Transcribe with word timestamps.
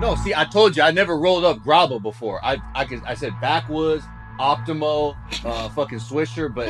No, 0.00 0.14
see, 0.14 0.34
I 0.34 0.46
told 0.46 0.78
you 0.78 0.82
I 0.82 0.92
never 0.92 1.18
rolled 1.18 1.44
up 1.44 1.58
Grabba 1.58 2.00
before. 2.00 2.42
I 2.42 2.56
I 2.74 2.86
could 2.86 3.02
I 3.04 3.12
said 3.12 3.38
backwoods, 3.38 4.02
Optimo, 4.38 5.14
uh, 5.44 5.68
fucking 5.68 5.98
Swisher, 5.98 6.52
but 6.52 6.68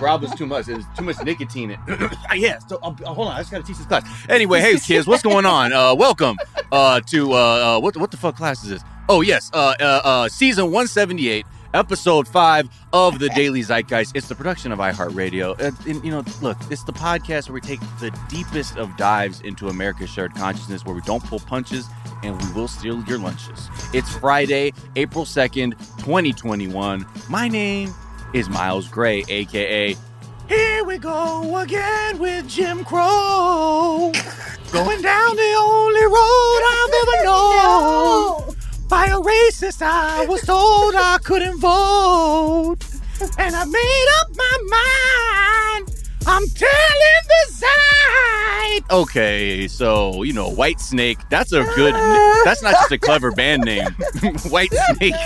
Grabba's 0.00 0.34
too 0.34 0.46
much. 0.46 0.64
There's 0.66 0.86
too 0.96 1.04
much 1.04 1.22
nicotine 1.22 1.72
in 1.72 1.80
it. 1.86 2.18
yeah, 2.34 2.58
so 2.60 2.78
uh, 2.82 2.92
hold 3.12 3.28
on, 3.28 3.34
I 3.34 3.40
just 3.40 3.50
gotta 3.50 3.62
teach 3.62 3.76
this 3.76 3.86
class. 3.86 4.08
Anyway, 4.26 4.60
hey 4.60 4.78
kids, 4.78 5.06
what's 5.06 5.22
going 5.22 5.44
on? 5.44 5.74
Uh, 5.74 5.94
welcome 5.94 6.38
uh, 6.72 7.00
to 7.08 7.32
uh, 7.32 7.36
uh, 7.36 7.80
what 7.80 7.94
what 7.98 8.10
the 8.10 8.16
fuck 8.16 8.36
class 8.36 8.64
is 8.64 8.70
this? 8.70 8.82
Oh 9.06 9.20
yes, 9.20 9.50
uh, 9.52 9.74
uh, 9.78 10.00
uh, 10.02 10.28
season 10.30 10.66
178 10.66 11.44
episode 11.74 12.28
five 12.28 12.68
of 12.92 13.18
the 13.18 13.28
Daily 13.30 13.62
Zeitgeist. 13.62 14.12
It's 14.14 14.28
the 14.28 14.34
production 14.34 14.72
of 14.72 14.78
iHeartRadio. 14.78 15.60
Uh, 15.60 15.70
and, 15.88 16.04
you 16.04 16.10
know, 16.10 16.24
look, 16.40 16.56
it's 16.70 16.84
the 16.84 16.92
podcast 16.92 17.48
where 17.48 17.54
we 17.54 17.60
take 17.60 17.80
the 18.00 18.16
deepest 18.28 18.76
of 18.76 18.94
dives 18.96 19.40
into 19.40 19.68
America's 19.68 20.10
shared 20.10 20.34
consciousness, 20.34 20.84
where 20.84 20.94
we 20.94 21.00
don't 21.02 21.24
pull 21.24 21.40
punches 21.40 21.86
and 22.22 22.40
we 22.40 22.52
will 22.52 22.68
steal 22.68 23.02
your 23.04 23.18
lunches. 23.18 23.68
It's 23.92 24.10
Friday, 24.16 24.72
April 24.96 25.24
2nd, 25.24 25.78
2021. 25.98 27.06
My 27.28 27.48
name 27.48 27.92
is 28.32 28.48
Miles 28.48 28.88
Gray, 28.88 29.24
aka 29.28 29.96
Here 30.48 30.84
we 30.84 30.98
go 30.98 31.58
again 31.58 32.18
with 32.18 32.48
Jim 32.48 32.84
Crow. 32.84 34.12
Going 34.72 35.02
down 35.02 35.36
the 35.36 35.54
only 35.58 36.04
road 36.04 36.60
I've 36.70 36.94
ever 37.02 37.24
known. 37.24 38.56
By 38.92 39.06
a 39.06 39.16
racist, 39.16 39.80
I 39.80 40.26
was 40.26 40.42
told 40.42 40.94
I 40.94 41.16
couldn't 41.24 41.58
vote. 41.60 42.76
And 43.38 43.56
I 43.56 43.64
made 43.64 44.08
up 44.20 44.28
my 44.36 44.58
mind. 45.78 46.04
I'm 46.26 46.46
telling 46.48 47.22
the 47.26 47.52
side. 47.52 48.82
Okay, 48.90 49.66
so, 49.66 50.24
you 50.24 50.34
know, 50.34 50.50
Whitesnake, 50.50 51.26
that's 51.30 51.54
a 51.54 51.64
good, 51.74 51.94
that's 52.44 52.62
not 52.62 52.72
just 52.72 52.92
a 52.92 52.98
clever 52.98 53.32
band 53.32 53.62
name. 53.62 53.86
Whitesnake. 54.52 55.16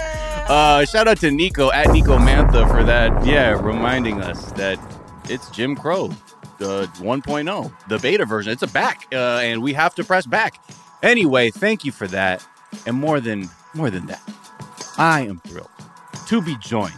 Uh, 0.48 0.84
shout 0.84 1.08
out 1.08 1.18
to 1.18 1.32
Nico 1.32 1.72
at 1.72 1.90
Nico 1.90 2.18
Mantha 2.18 2.70
for 2.70 2.84
that. 2.84 3.26
Yeah, 3.26 3.60
reminding 3.60 4.22
us 4.22 4.52
that 4.52 4.78
it's 5.28 5.50
Jim 5.50 5.74
Crow, 5.74 6.12
the 6.58 6.86
1.0, 6.98 7.72
the 7.88 7.98
beta 7.98 8.26
version. 8.26 8.52
It's 8.52 8.62
a 8.62 8.68
back, 8.68 9.08
uh, 9.12 9.40
and 9.42 9.60
we 9.60 9.72
have 9.72 9.96
to 9.96 10.04
press 10.04 10.24
back. 10.24 10.62
Anyway, 11.02 11.50
thank 11.50 11.84
you 11.84 11.90
for 11.90 12.06
that. 12.06 12.46
And 12.86 12.96
more 12.96 13.20
than 13.20 13.48
more 13.74 13.90
than 13.90 14.06
that, 14.06 14.22
I 14.98 15.22
am 15.22 15.40
thrilled 15.40 15.70
to 16.28 16.40
be 16.42 16.56
joined 16.60 16.94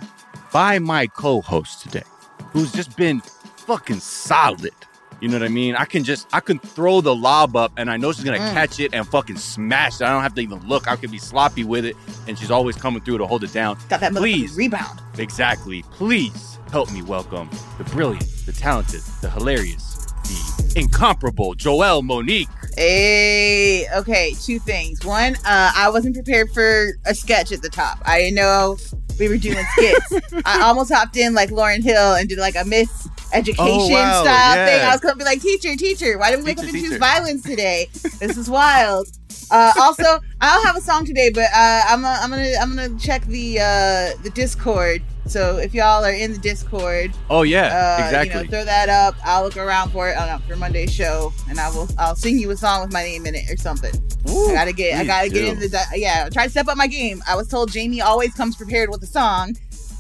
by 0.53 0.79
my 0.79 1.07
co-host 1.07 1.83
today, 1.83 2.05
who's 2.53 2.73
just 2.73 2.97
been 2.97 3.21
fucking 3.67 4.01
solid. 4.01 4.73
You 5.21 5.27
know 5.29 5.35
what 5.39 5.45
I 5.45 5.49
mean? 5.49 5.75
I 5.75 5.85
can 5.85 6.05
just 6.05 6.29
I 6.33 6.39
can 6.41 6.59
throw 6.61 7.01
the 7.01 7.15
lob 7.15 7.57
up 7.57 7.73
and 7.77 7.91
I 7.91 7.97
know 7.97 8.13
she's 8.13 8.25
gonna 8.25 8.39
Mm. 8.39 8.53
catch 8.53 8.79
it 8.79 8.95
and 8.95 9.07
fucking 9.07 9.37
smash 9.37 9.97
it. 10.01 10.03
I 10.03 10.13
don't 10.13 10.23
have 10.23 10.35
to 10.37 10.41
even 10.41 10.61
look. 10.69 10.87
I 10.87 10.95
can 10.97 11.11
be 11.11 11.19
sloppy 11.19 11.65
with 11.65 11.85
it, 11.85 11.97
and 12.29 12.39
she's 12.39 12.51
always 12.53 12.77
coming 12.77 13.03
through 13.03 13.19
to 13.19 13.27
hold 13.27 13.43
it 13.43 13.53
down. 13.53 13.79
Got 13.89 14.01
that 14.01 14.13
Please. 14.15 14.55
rebound. 14.57 15.01
Exactly. 15.19 15.83
Please 15.91 16.59
help 16.71 16.93
me 16.93 17.03
welcome 17.03 17.51
the 17.79 17.85
brilliant, 17.85 18.29
the 18.47 18.53
talented, 18.53 19.01
the 19.21 19.29
hilarious, 19.31 19.98
the 20.29 20.81
incomparable 20.81 21.55
Joelle 21.55 22.03
Monique. 22.03 22.49
Hey, 22.77 23.87
okay, 23.95 24.35
two 24.41 24.59
things. 24.61 25.05
One, 25.05 25.35
uh, 25.45 25.73
I 25.75 25.91
wasn't 25.91 26.15
prepared 26.15 26.53
for 26.53 26.91
a 27.07 27.15
sketch 27.15 27.51
at 27.53 27.61
the 27.63 27.69
top. 27.69 27.99
I 28.05 28.19
didn't 28.21 28.37
know 28.37 28.77
we 29.19 29.29
were 29.29 29.37
doing 29.37 29.65
skits. 29.73 30.13
I 30.45 30.63
almost 30.63 30.93
hopped 30.93 31.17
in 31.17 31.35
like 31.35 31.51
Lauryn 31.51 31.83
Hill 31.83 32.15
and 32.15 32.29
did 32.29 32.39
like 32.39 32.55
a 32.57 32.65
Miss 32.65 33.09
Education 33.33 33.65
Oh, 33.69 33.89
wow, 33.91 34.23
style 34.23 34.57
yeah. 34.57 34.67
thing. 34.67 34.87
I 34.87 34.93
was 34.93 35.01
gonna 35.01 35.17
be 35.17 35.25
like, 35.25 35.43
teacher, 35.43 35.75
teacher, 35.77 36.19
why 36.19 36.31
did 36.31 36.39
we 36.39 36.45
wake 36.47 36.59
up 36.59 36.65
Teacher, 36.67 36.77
and 36.79 36.87
choose 36.87 36.97
violence 36.99 37.43
today? 37.43 37.89
This 38.21 38.37
is 38.37 38.49
wild. 38.49 39.09
Uh, 39.51 39.73
also, 39.81 40.05
I 40.41 40.55
don't 40.55 40.67
have 40.67 40.77
a 40.77 40.81
song 40.81 41.05
today, 41.05 41.31
but 41.31 41.45
uh, 41.55 41.83
I'm, 41.89 42.05
uh, 42.05 42.17
I'm 42.21 42.31
gonna 42.31 42.53
I'm 42.61 42.75
gonna 42.77 42.99
check 42.99 43.25
the 43.27 43.59
uh, 43.61 44.23
the 44.23 44.31
Discord. 44.35 45.03
So 45.27 45.59
if 45.59 45.75
y'all 45.75 46.05
are 46.05 46.13
in 46.13 46.33
the 46.33 46.39
Discord, 46.39 47.13
Oh 47.29 47.43
yeah, 47.43 47.67
uh, 48.01 48.05
exactly. 48.05 48.37
You 48.39 48.45
know, 48.45 48.51
throw 48.51 48.65
that 48.65 48.89
up. 48.89 49.15
I'll 49.25 49.43
look 49.45 49.57
around 49.57 49.91
for 49.91 50.09
it 50.09 50.17
on 50.17 50.41
for 50.43 50.57
Monday's 50.57 50.93
show, 50.93 51.33
and 51.51 51.61
I 51.61 51.69
will. 51.71 51.89
I'll 51.99 52.17
sing 52.17 52.39
you 52.39 52.51
a 52.51 52.57
song 52.57 52.81
with 52.83 52.93
my 52.93 53.03
name 53.03 53.27
in 53.27 53.35
it 53.35 53.51
or 53.51 53.57
something. 53.57 53.93
Woo, 54.25 54.51
I 54.51 54.55
gotta 54.55 54.73
get. 54.73 54.99
I 54.99 55.05
gotta 55.05 55.29
get 55.29 55.45
into 55.45 55.69
the. 55.69 55.83
Yeah, 55.95 56.29
try 56.31 56.45
to 56.45 56.51
step 56.51 56.69
up 56.69 56.77
my 56.79 56.87
game. 56.87 57.23
I 57.29 57.37
was 57.37 57.49
told 57.49 57.71
Jamie 57.71 58.01
always 58.01 58.33
comes 58.35 58.57
prepared 58.57 58.89
with 58.91 59.03
a 59.03 59.07
song, 59.07 59.55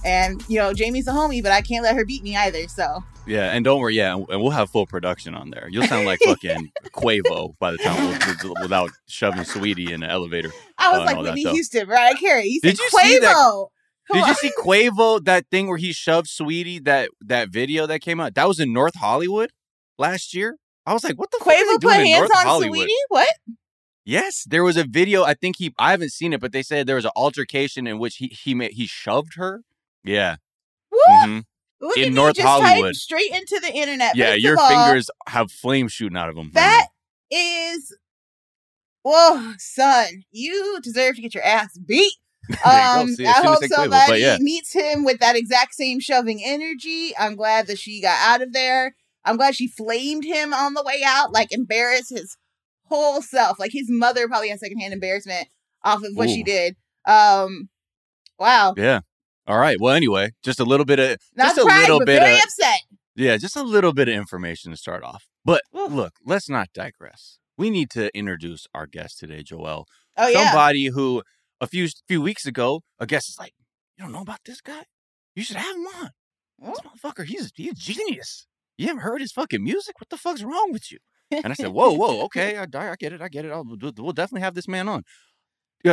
and 0.04 0.43
you 0.48 0.59
know 0.59 0.72
Jamie's 0.72 1.06
a 1.09 1.12
homie, 1.12 1.43
but 1.43 1.53
I 1.53 1.60
can't 1.60 1.82
let 1.84 1.94
her 1.94 2.04
beat 2.06 2.22
me 2.22 2.34
either. 2.34 2.66
So 2.69 3.04
Yeah, 3.26 3.50
and 3.53 3.64
don't 3.64 3.81
worry. 3.81 3.97
Yeah, 3.97 4.14
and 4.14 4.26
we'll 4.41 4.50
have 4.50 4.70
full 4.70 4.87
production 4.87 5.34
on 5.34 5.50
there. 5.50 5.69
You'll 5.70 5.87
sound 5.87 6.06
like 6.06 6.20
fucking 6.25 6.72
Quavo 6.94 7.54
by 7.59 7.70
the 7.72 7.78
time 7.78 8.19
we'll, 8.44 8.54
without 8.62 8.91
shoving 9.09 9.43
Saweetie 9.43 9.91
in 9.91 10.00
the 10.00 10.10
elevator. 10.10 10.50
I 10.78 10.91
was 10.93 11.00
Oh, 11.00 11.04
like 11.04 11.19
Whitney. 11.19 11.43
Houston. 11.43 11.87
You 11.88 12.60
said 12.60 12.69
Did 12.70 12.78
you 12.78 12.88
see 12.88 13.19
that- 13.19 13.34
Quavo. 13.37 13.69
Did 14.12 14.26
you 14.26 14.34
see 14.34 14.50
Quavo 14.58 15.22
that 15.24 15.46
thing 15.50 15.69
where 15.69 15.76
he 15.78 15.92
shoved 15.92 16.28
Saweetie 16.28 16.84
that 16.84 17.10
that 17.20 17.50
video 17.50 17.86
that 17.86 18.00
came 18.00 18.20
out? 18.20 18.34
That 18.34 18.48
was 18.48 18.58
in 18.60 18.72
North 18.72 18.94
Hollywood 18.96 19.50
last 19.98 20.34
year. 20.34 20.56
I 20.86 20.94
was 20.94 21.04
like, 21.04 21.19
what 21.19 21.30
the 21.30 21.38
fuck 21.44 21.52
is 21.54 21.58
he 21.58 21.64
Quavo 21.64 21.72
put 21.74 21.80
doing 21.82 22.00
in 22.00 22.06
hands 22.06 22.20
North 22.30 22.36
on 22.38 22.46
Hollywood? 22.46 22.78
Saweetie? 22.78 23.04
What? 23.08 23.28
Yes, 24.04 24.44
there 24.48 24.64
was 24.64 24.78
a 24.78 24.84
video. 24.84 25.22
I 25.24 25.34
think 25.34 25.56
he. 25.58 25.74
I 25.78 25.91
haven't 25.91 26.12
seen 26.12 26.32
it, 26.32 26.41
but 26.41 26.52
they 26.52 26.62
said 26.62 26.86
there 26.86 26.96
was 26.96 27.04
an 27.04 27.10
altercation 27.14 27.86
in 27.86 27.98
which 27.98 28.16
he 28.16 28.28
he 28.28 28.54
made, 28.54 28.72
he 28.72 28.86
shoved 28.86 29.34
her. 29.36 29.62
Yeah. 30.02 30.36
What? 30.88 31.28
mhm. 31.28 31.42
Look 31.80 31.96
In 31.96 32.04
at 32.08 32.12
North 32.12 32.38
Hollywood. 32.40 32.96
straight 32.96 33.30
into 33.30 33.60
the 33.60 33.72
internet. 33.72 34.16
Yeah, 34.16 34.32
First 34.32 34.40
your 34.40 34.58
all, 34.58 34.69
fingers 34.69 35.10
have 35.28 35.52
flames 35.52 35.92
shooting 35.92 36.16
out 36.16 36.28
of 36.28 36.34
them. 36.34 36.50
That 36.54 36.86
is, 37.30 37.96
whoa, 39.02 39.52
son, 39.58 40.25
you 40.32 40.80
deserve 40.82 41.16
to 41.16 41.22
get 41.22 41.34
your 41.34 41.44
ass 41.44 41.78
beat. 41.78 42.14
There 42.64 42.72
you 42.72 42.94
go. 42.94 43.00
Um, 43.00 43.09
See, 43.14 43.26
I 43.26 43.32
hope 43.32 43.64
somebody 43.64 44.12
but 44.12 44.20
yeah. 44.20 44.38
meets 44.41 44.72
him 44.72 45.04
with 45.04 45.20
that 45.20 45.36
exact 45.36 45.75
same 45.75 46.00
shoving 46.00 46.41
energy. 46.44 47.12
I'm 47.19 47.36
glad 47.36 47.66
that 47.66 47.78
she 47.78 48.00
got 48.00 48.19
out 48.20 48.42
of 48.42 48.53
there. 48.53 48.94
I'm 49.25 49.36
glad 49.36 49.54
she 49.54 49.69
flamed 49.69 50.25
him 50.25 50.54
on 50.54 50.75
the 50.75 50.82
way 50.82 51.03
out, 51.04 51.32
like 51.32 51.53
embarrassed 51.53 52.10
his 52.10 52.37
whole 52.87 53.20
self. 53.20 53.58
Like 53.58 53.72
his 53.72 53.91
mother 53.91 54.26
probably 54.28 54.48
had 54.48 54.60
secondhand 54.60 54.92
embarrassment 54.94 55.48
off 55.82 56.03
of 56.03 56.12
what 56.14 56.31
she 56.31 56.42
did. 56.42 56.76
Um, 57.06 57.69
wow, 58.38 58.75
Yeah. 58.76 59.00
All 59.47 59.58
right. 59.58 59.78
Well, 59.81 59.94
anyway, 59.94 60.32
just 60.42 60.60
a 60.60 60.64
little 60.64 60.84
bit 60.84 60.98
of 60.98 61.16
not 61.34 61.56
just 61.56 61.58
a 61.58 61.64
little 61.64 62.00
bit 62.00 62.20
very 62.20 62.34
of 62.37 62.42
upset. 62.42 62.81
yeah, 63.16 63.37
just 63.38 63.56
a 63.56 63.62
little 63.62 63.94
bit 63.94 64.08
of 64.08 64.14
information 64.14 64.70
to 64.70 64.76
start 64.76 65.03
off. 65.03 65.25
But 65.44 65.62
look, 65.72 66.14
let's 66.25 66.50
not 66.50 66.69
digress. 66.75 67.38
We 67.56 67.70
need 67.70 67.88
to 67.91 68.14
introduce 68.16 68.66
our 68.75 68.87
guest 68.87 69.19
today, 69.19 69.42
Joel. 69.42 69.87
Oh 70.19 70.28
yeah, 70.28 70.44
Somebody 70.50 70.87
who 70.87 71.22
a 71.60 71.66
few 71.66 71.88
few 72.06 72.22
weeks 72.22 72.46
ago, 72.46 72.82
a 72.98 73.06
guest 73.06 73.28
is 73.28 73.38
like, 73.38 73.52
"You 73.96 74.04
don't 74.04 74.12
know 74.12 74.22
about 74.22 74.41
this 74.44 74.60
guy? 74.60 74.84
You 75.34 75.42
should 75.42 75.56
have 75.56 75.76
him 75.76 75.86
on. 75.86 76.10
This 76.60 76.80
motherfucker, 76.80 77.24
he's 77.24 77.52
he's 77.54 77.72
a 77.72 77.74
genius. 77.74 78.46
You 78.76 78.86
haven't 78.86 79.02
heard 79.02 79.20
his 79.20 79.32
fucking 79.32 79.62
music? 79.62 80.00
What 80.00 80.08
the 80.08 80.16
fuck's 80.16 80.42
wrong 80.42 80.70
with 80.72 80.91
you?" 80.91 80.98
And 81.30 81.46
I 81.46 81.54
said, 81.54 81.69
"Whoa, 81.69 81.92
whoa, 81.92 82.24
okay, 82.24 82.56
I, 82.56 82.62
I 82.62 82.96
get 82.96 83.12
it, 83.12 83.20
I 83.20 83.28
get 83.28 83.44
it. 83.44 83.52
I'll, 83.52 83.64
we'll, 83.64 84.12
definitely 84.12 84.42
have 84.42 84.54
this 84.54 84.69
man 84.69 84.88
on." 84.88 85.02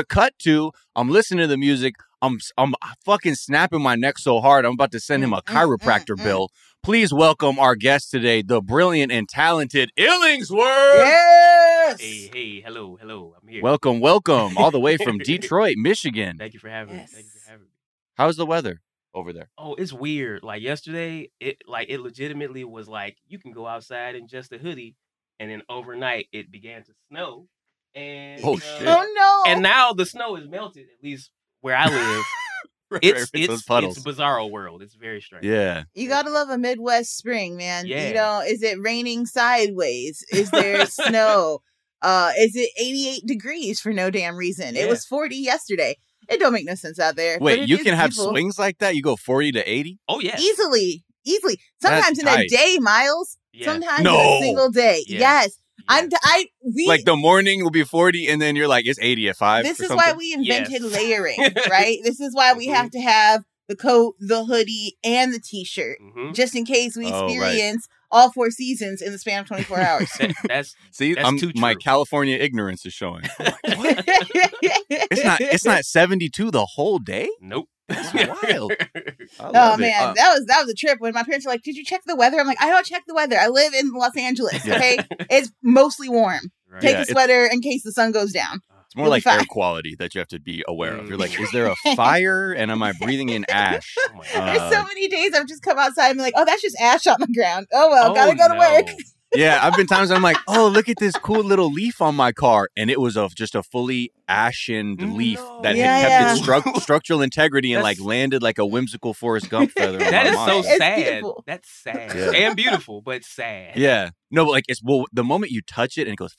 Cut 0.10 0.34
to 0.40 0.72
I'm 0.96 1.10
listening 1.10 1.42
to 1.42 1.48
the 1.48 1.58
music. 1.58 1.96
I'm 2.22 2.40
I'm 2.58 2.74
fucking 3.06 3.36
snapping 3.36 3.82
my 3.82 3.96
neck 3.96 4.18
so 4.18 4.42
hard. 4.42 4.66
I'm 4.66 4.74
about 4.74 4.92
to 4.92 5.00
send 5.00 5.24
him 5.24 5.34
a 5.34 5.42
Mm, 5.42 5.44
mm, 5.44 5.54
chiropractor 5.54 6.16
mm, 6.16 6.22
mm. 6.22 6.24
bill. 6.24 6.50
Please 6.82 7.14
welcome 7.14 7.60
our 7.60 7.76
guest 7.76 8.10
today, 8.12 8.42
the 8.42 8.62
brilliant 8.62 9.12
and 9.12 9.30
talented 9.30 9.92
Illingsworth. 9.98 11.55
Yes. 12.00 12.30
Hey, 12.34 12.56
hey, 12.56 12.62
hello, 12.62 12.98
hello. 13.00 13.36
I'm 13.42 13.48
here. 13.48 13.62
Welcome, 13.62 14.00
welcome, 14.00 14.58
all 14.58 14.72
the 14.72 14.80
way 14.80 14.98
from 14.98 15.18
Detroit, 15.24 15.76
Michigan. 15.78 16.38
Thank 16.38 16.54
you 16.54 16.60
for 16.60 16.70
having 16.70 16.98
me. 16.98 17.06
Thank 17.08 17.26
you 17.26 17.32
for 17.44 17.50
having 17.52 17.66
me. 17.66 17.72
How's 18.16 18.38
the 18.38 18.46
weather 18.46 18.82
over 19.14 19.34
there? 19.34 19.50
Oh, 19.58 19.76
it's 19.76 19.94
weird. 19.94 20.44
Like 20.44 20.62
yesterday, 20.62 21.32
it 21.40 21.58
like 21.68 21.90
it 21.90 22.00
legitimately 22.00 22.64
was 22.64 22.88
like 22.88 23.18
you 23.28 23.40
can 23.40 23.52
go 23.52 23.68
outside 23.68 24.16
in 24.16 24.28
just 24.28 24.52
a 24.54 24.58
hoodie, 24.58 24.96
and 25.40 25.50
then 25.52 25.62
overnight 25.70 26.28
it 26.32 26.52
began 26.52 26.84
to 26.84 26.92
snow, 27.10 27.48
and 27.94 28.42
Oh, 28.44 28.56
uh, 28.56 28.60
shit. 28.60 28.88
Oh 28.88 29.14
no. 29.46 29.52
and 29.52 29.62
now 29.62 29.94
the 29.94 30.06
snow 30.06 30.36
is 30.36 30.48
melted. 30.48 30.84
At 30.98 31.04
least 31.04 31.30
where 31.62 31.76
I 31.76 31.88
live, 31.90 32.24
it's 33.02 33.34
Right, 33.34 33.48
those 33.48 33.58
it's 33.60 33.64
puddles. 33.64 33.98
it's 33.98 34.06
bizarro 34.06 34.50
world. 34.50 34.82
It's 34.82 34.94
very 34.96 35.20
strange. 35.20 35.44
yeah. 35.46 35.84
You 35.94 36.08
gotta 36.08 36.30
love 36.30 36.50
a 36.50 36.58
Midwest 36.58 37.18
spring, 37.18 37.58
man. 37.58 37.86
Yeah. 37.88 38.08
You 38.10 38.14
know, 38.14 38.42
is 38.48 38.62
it 38.64 38.78
raining 38.80 39.26
sideways? 39.26 40.24
Is 40.32 40.52
there 40.52 40.86
snow? 40.86 41.60
Uh, 42.06 42.32
is 42.38 42.56
it 42.56 42.70
88 42.78 43.26
degrees 43.26 43.80
for 43.82 43.92
no 43.92 44.10
damn 44.12 44.36
reason? 44.36 44.76
It 44.76 44.88
was 44.88 45.06
40 45.06 45.36
yesterday. 45.36 45.98
It 46.30 46.40
don't 46.40 46.54
make 46.54 46.66
no 46.66 46.76
sense 46.76 47.00
out 47.00 47.16
there. 47.16 47.38
Wait, 47.40 47.68
you 47.68 47.78
can 47.80 47.96
have 47.96 48.12
beautiful. 48.12 48.32
swings 48.32 48.60
like 48.60 48.78
that? 48.80 48.96
You 48.96 49.02
go 49.02 49.16
40 49.16 49.54
to 49.54 49.70
80? 49.70 50.00
Oh 50.08 50.20
yeah. 50.20 50.38
easily, 50.40 51.04
easily. 51.26 51.60
That's 51.82 52.06
Sometimes 52.06 52.20
in 52.20 52.28
a 52.28 52.48
day, 52.48 52.78
Miles. 52.80 53.38
yeah. 53.54 53.66
Sometimes 53.72 54.00
in 54.02 54.08
a 54.08 54.40
single 54.40 54.70
day. 54.72 55.04
Yeah. 55.08 55.20
Yes, 55.20 55.58
yeah. 55.80 55.86
I'm. 55.88 56.10
T- 56.10 56.18
I 56.24 56.48
we. 56.64 56.88
Like 56.88 57.06
the 57.06 57.16
morning 57.16 57.64
will 57.64 57.72
be 57.72 57.84
40 57.84 58.28
and 58.28 58.42
then 58.42 58.56
you're 58.56 58.68
like, 58.68 58.86
it's 58.88 59.00
80 59.00 59.30
at 59.30 59.36
5. 59.38 59.64
this 59.66 59.80
or 59.80 59.84
is 59.84 59.88
something? 59.90 59.98
why 59.98 60.14
we 60.14 60.34
invented 60.34 60.82
Yes. 60.82 60.94
layering, 60.96 61.38
right? 61.70 61.98
This 62.04 62.20
is 62.20 62.34
why 62.36 62.54
we 62.54 62.68
have 62.68 62.90
to 62.92 63.02
have 63.02 63.44
the 63.68 63.76
coat, 63.76 64.16
the 64.20 64.46
hoodie, 64.46 64.98
and 65.04 65.34
the 65.34 65.40
t-shirt. 65.40 65.98
Mhm. 66.00 66.34
just 66.36 66.56
in 66.56 66.66
case 66.66 66.96
we 66.96 67.08
Oh, 67.12 67.28
right. 67.40 67.56
Experience 68.06 68.26
all 68.26 68.32
four 68.32 68.52
seasons 68.52 69.02
in 69.02 69.12
the 69.12 69.18
span 69.20 69.42
of 69.42 69.48
24 69.48 69.80
hours. 69.90 70.10
That- 70.20 70.36
that's 70.48 70.76
See, 70.92 71.14
That's 71.14 71.28
I'm, 71.28 71.38
too 71.38 71.52
my. 71.56 71.76
California 71.76 72.38
ignorance 72.38 72.86
is 72.86 72.94
showing. 72.94 73.24
It's 74.90 75.24
not. 75.24 75.42
It's 75.42 75.66
not 75.66 75.84
72 75.86 76.52
the 76.52 76.66
whole 76.66 77.00
day. 77.00 77.30
nope. 77.42 77.68
That's 77.88 78.14
wild. 78.44 78.74
Oh 79.40 79.78
man, 79.78 80.10
Uh, 80.10 80.14
that 80.14 80.34
was 80.34 80.46
that 80.48 80.62
was 80.62 80.70
a 80.70 80.74
trip 80.74 81.00
when 81.00 81.14
my 81.14 81.24
parents 81.24 81.46
were 81.46 81.52
like, 81.52 81.62
"Did 81.64 81.76
you 81.76 81.84
check 81.86 82.02
the 82.06 82.16
weather?" 82.16 82.40
I'm 82.40 82.48
like, 82.48 82.62
"I 82.62 82.70
don't 82.70 82.86
check 82.86 83.04
the 83.08 83.14
weather. 83.14 83.38
I 83.38 83.48
live 83.48 83.74
in 83.74 83.92
Los 83.92 84.16
Angeles. 84.18 84.66
Yeah. 84.66 84.76
Okay, 84.76 85.00
it's 85.30 85.52
mostly 85.62 86.10
warm. 86.10 86.52
Right. 86.70 86.82
Take 86.82 86.96
Yeah, 86.96 87.02
a 87.02 87.06
sweater 87.06 87.46
in 87.46 87.62
case 87.62 87.84
the 87.84 87.92
sun 87.92 88.12
goes 88.12 88.32
down." 88.32 88.62
It's 88.96 88.98
more 88.98 89.06
you'll 89.06 89.12
like 89.12 89.28
air 89.28 89.46
quality 89.50 89.96
that 90.00 90.16
you 90.16 90.20
have 90.20 90.28
to 90.30 90.40
be 90.40 90.64
aware 90.68 90.96
of. 90.96 91.10
You're 91.10 91.18
like, 91.18 91.32
Mm. 91.32 91.44
is 91.44 91.52
there 91.52 91.68
a 91.68 91.76
fire 91.96 92.54
and 92.54 92.72
am 92.72 92.82
I 92.82 92.94
breathing 92.94 93.30
in 93.30 93.46
ash? 93.50 93.96
Oh 94.00 94.14
my 94.16 94.26
Uh, 94.42 94.46
There's 94.58 94.74
so 94.74 94.84
many 94.84 95.08
days 95.08 95.34
I've 95.34 95.48
just 95.48 95.62
come 95.64 95.78
outside 95.78 96.10
and 96.10 96.18
be 96.18 96.22
like, 96.24 96.34
"Oh, 96.38 96.46
that's 96.46 96.62
just 96.62 96.78
ash 96.80 97.06
on 97.08 97.18
the 97.20 97.28
ground. 97.28 97.68
Oh 97.74 97.90
well, 97.90 98.12
Oh, 98.12 98.14
gotta 98.16 98.36
go 98.36 98.48
to 98.48 98.58
work." 98.58 98.96
Yeah, 99.34 99.60
I've 99.62 99.76
been 99.76 99.88
times 99.88 100.12
I'm 100.12 100.22
like, 100.22 100.38
oh, 100.48 100.70
look 100.70 100.88
at 100.88 100.96
this 100.98 101.14
cool 101.18 101.44
little 101.44 101.70
leaf 101.70 102.02
on 102.02 102.16
my 102.16 102.32
car, 102.32 102.70
and 102.78 102.90
it 102.90 103.02
was 103.02 103.18
a 103.18 103.28
just 103.36 103.54
a 103.54 103.64
fully 103.64 104.14
ashened 104.30 105.14
leaf 105.18 105.40
No. 105.40 105.60
that 105.64 105.76
Yeah, 105.76 105.98
had 105.98 106.08
kept 106.08 106.38
its 106.40 106.48
stru- 106.48 106.82
structural 106.82 107.22
integrity 107.22 107.74
and 107.74 107.84
like 107.84 108.00
landed 108.00 108.42
like 108.42 108.60
a 108.60 108.66
whimsical 108.66 109.14
Forrest 109.14 109.50
Gump 109.50 109.72
feather. 109.72 109.98
that 109.98 110.06
is 110.08 110.12
That 110.12 110.24
my 110.24 110.30
is 110.30 110.36
mom. 110.38 110.48
so 110.64 110.70
It's 110.70 110.78
sad. 110.78 110.96
beautiful. 110.96 111.44
That's 111.46 111.70
sad 111.70 112.16
Yeah. 112.16 112.32
and 112.48 112.56
beautiful, 112.56 113.02
but 113.02 113.26
sad. 113.26 113.76
Yeah, 113.76 114.12
no, 114.32 114.46
but 114.46 114.52
like 114.52 114.66
it's 114.70 114.82
well, 114.82 115.06
the 115.12 115.24
moment 115.24 115.52
you 115.52 115.62
touch 115.62 115.98
it 115.98 116.04
and 116.08 116.14
it 116.14 116.18
goes, 116.18 116.34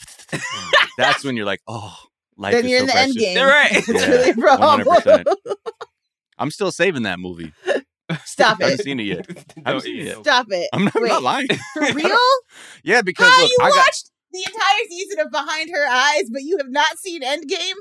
that's 0.96 1.22
when 1.22 1.36
you're 1.36 1.44
like, 1.46 1.60
oh, 1.68 1.94
life 2.36 2.52
then 2.54 2.64
is 2.64 2.70
you're 2.70 2.80
so 2.80 2.84
in 2.84 2.86
the 2.86 2.92
precious. 2.92 3.10
end 3.10 3.18
game. 3.18 3.36
You're 3.36 3.46
right. 3.48 3.72
It's 3.72 3.88
Yeah, 3.88 4.06
really 4.08 4.30
a 4.30 4.34
problem. 4.34 4.80
100%. 4.86 5.24
I'm 6.38 6.50
still 6.50 6.70
saving 6.70 7.02
that 7.04 7.18
movie. 7.18 7.52
Stop 8.24 8.60
it. 8.60 8.64
I 8.64 8.70
haven't 8.70 8.80
it. 8.80 8.84
seen 8.84 9.00
it 9.00 9.04
yet. 9.04 9.26
No, 9.56 9.62
haven't 9.64 9.80
seen 9.82 10.00
it 10.00 10.04
yet. 10.04 10.16
Stop 10.18 10.46
it. 10.50 10.68
I'm 10.72 10.84
not, 10.84 10.96
I'm 10.96 11.02
Wait, 11.02 11.08
not 11.08 11.22
lying. 11.22 11.48
for 11.72 11.92
real? 11.92 12.18
yeah, 12.84 13.02
because 13.02 13.26
How 13.28 13.40
look, 13.42 13.50
you 13.50 13.58
I 13.62 13.70
got 13.70 13.76
watched 13.78 14.10
the 14.32 14.40
entire 14.46 14.88
season 14.88 15.18
of 15.20 15.30
Behind 15.30 15.70
Her 15.70 15.86
Eyes, 15.88 16.24
but 16.30 16.42
you 16.42 16.58
have 16.58 16.68
not 16.68 16.98
seen 16.98 17.22
Endgame? 17.22 17.72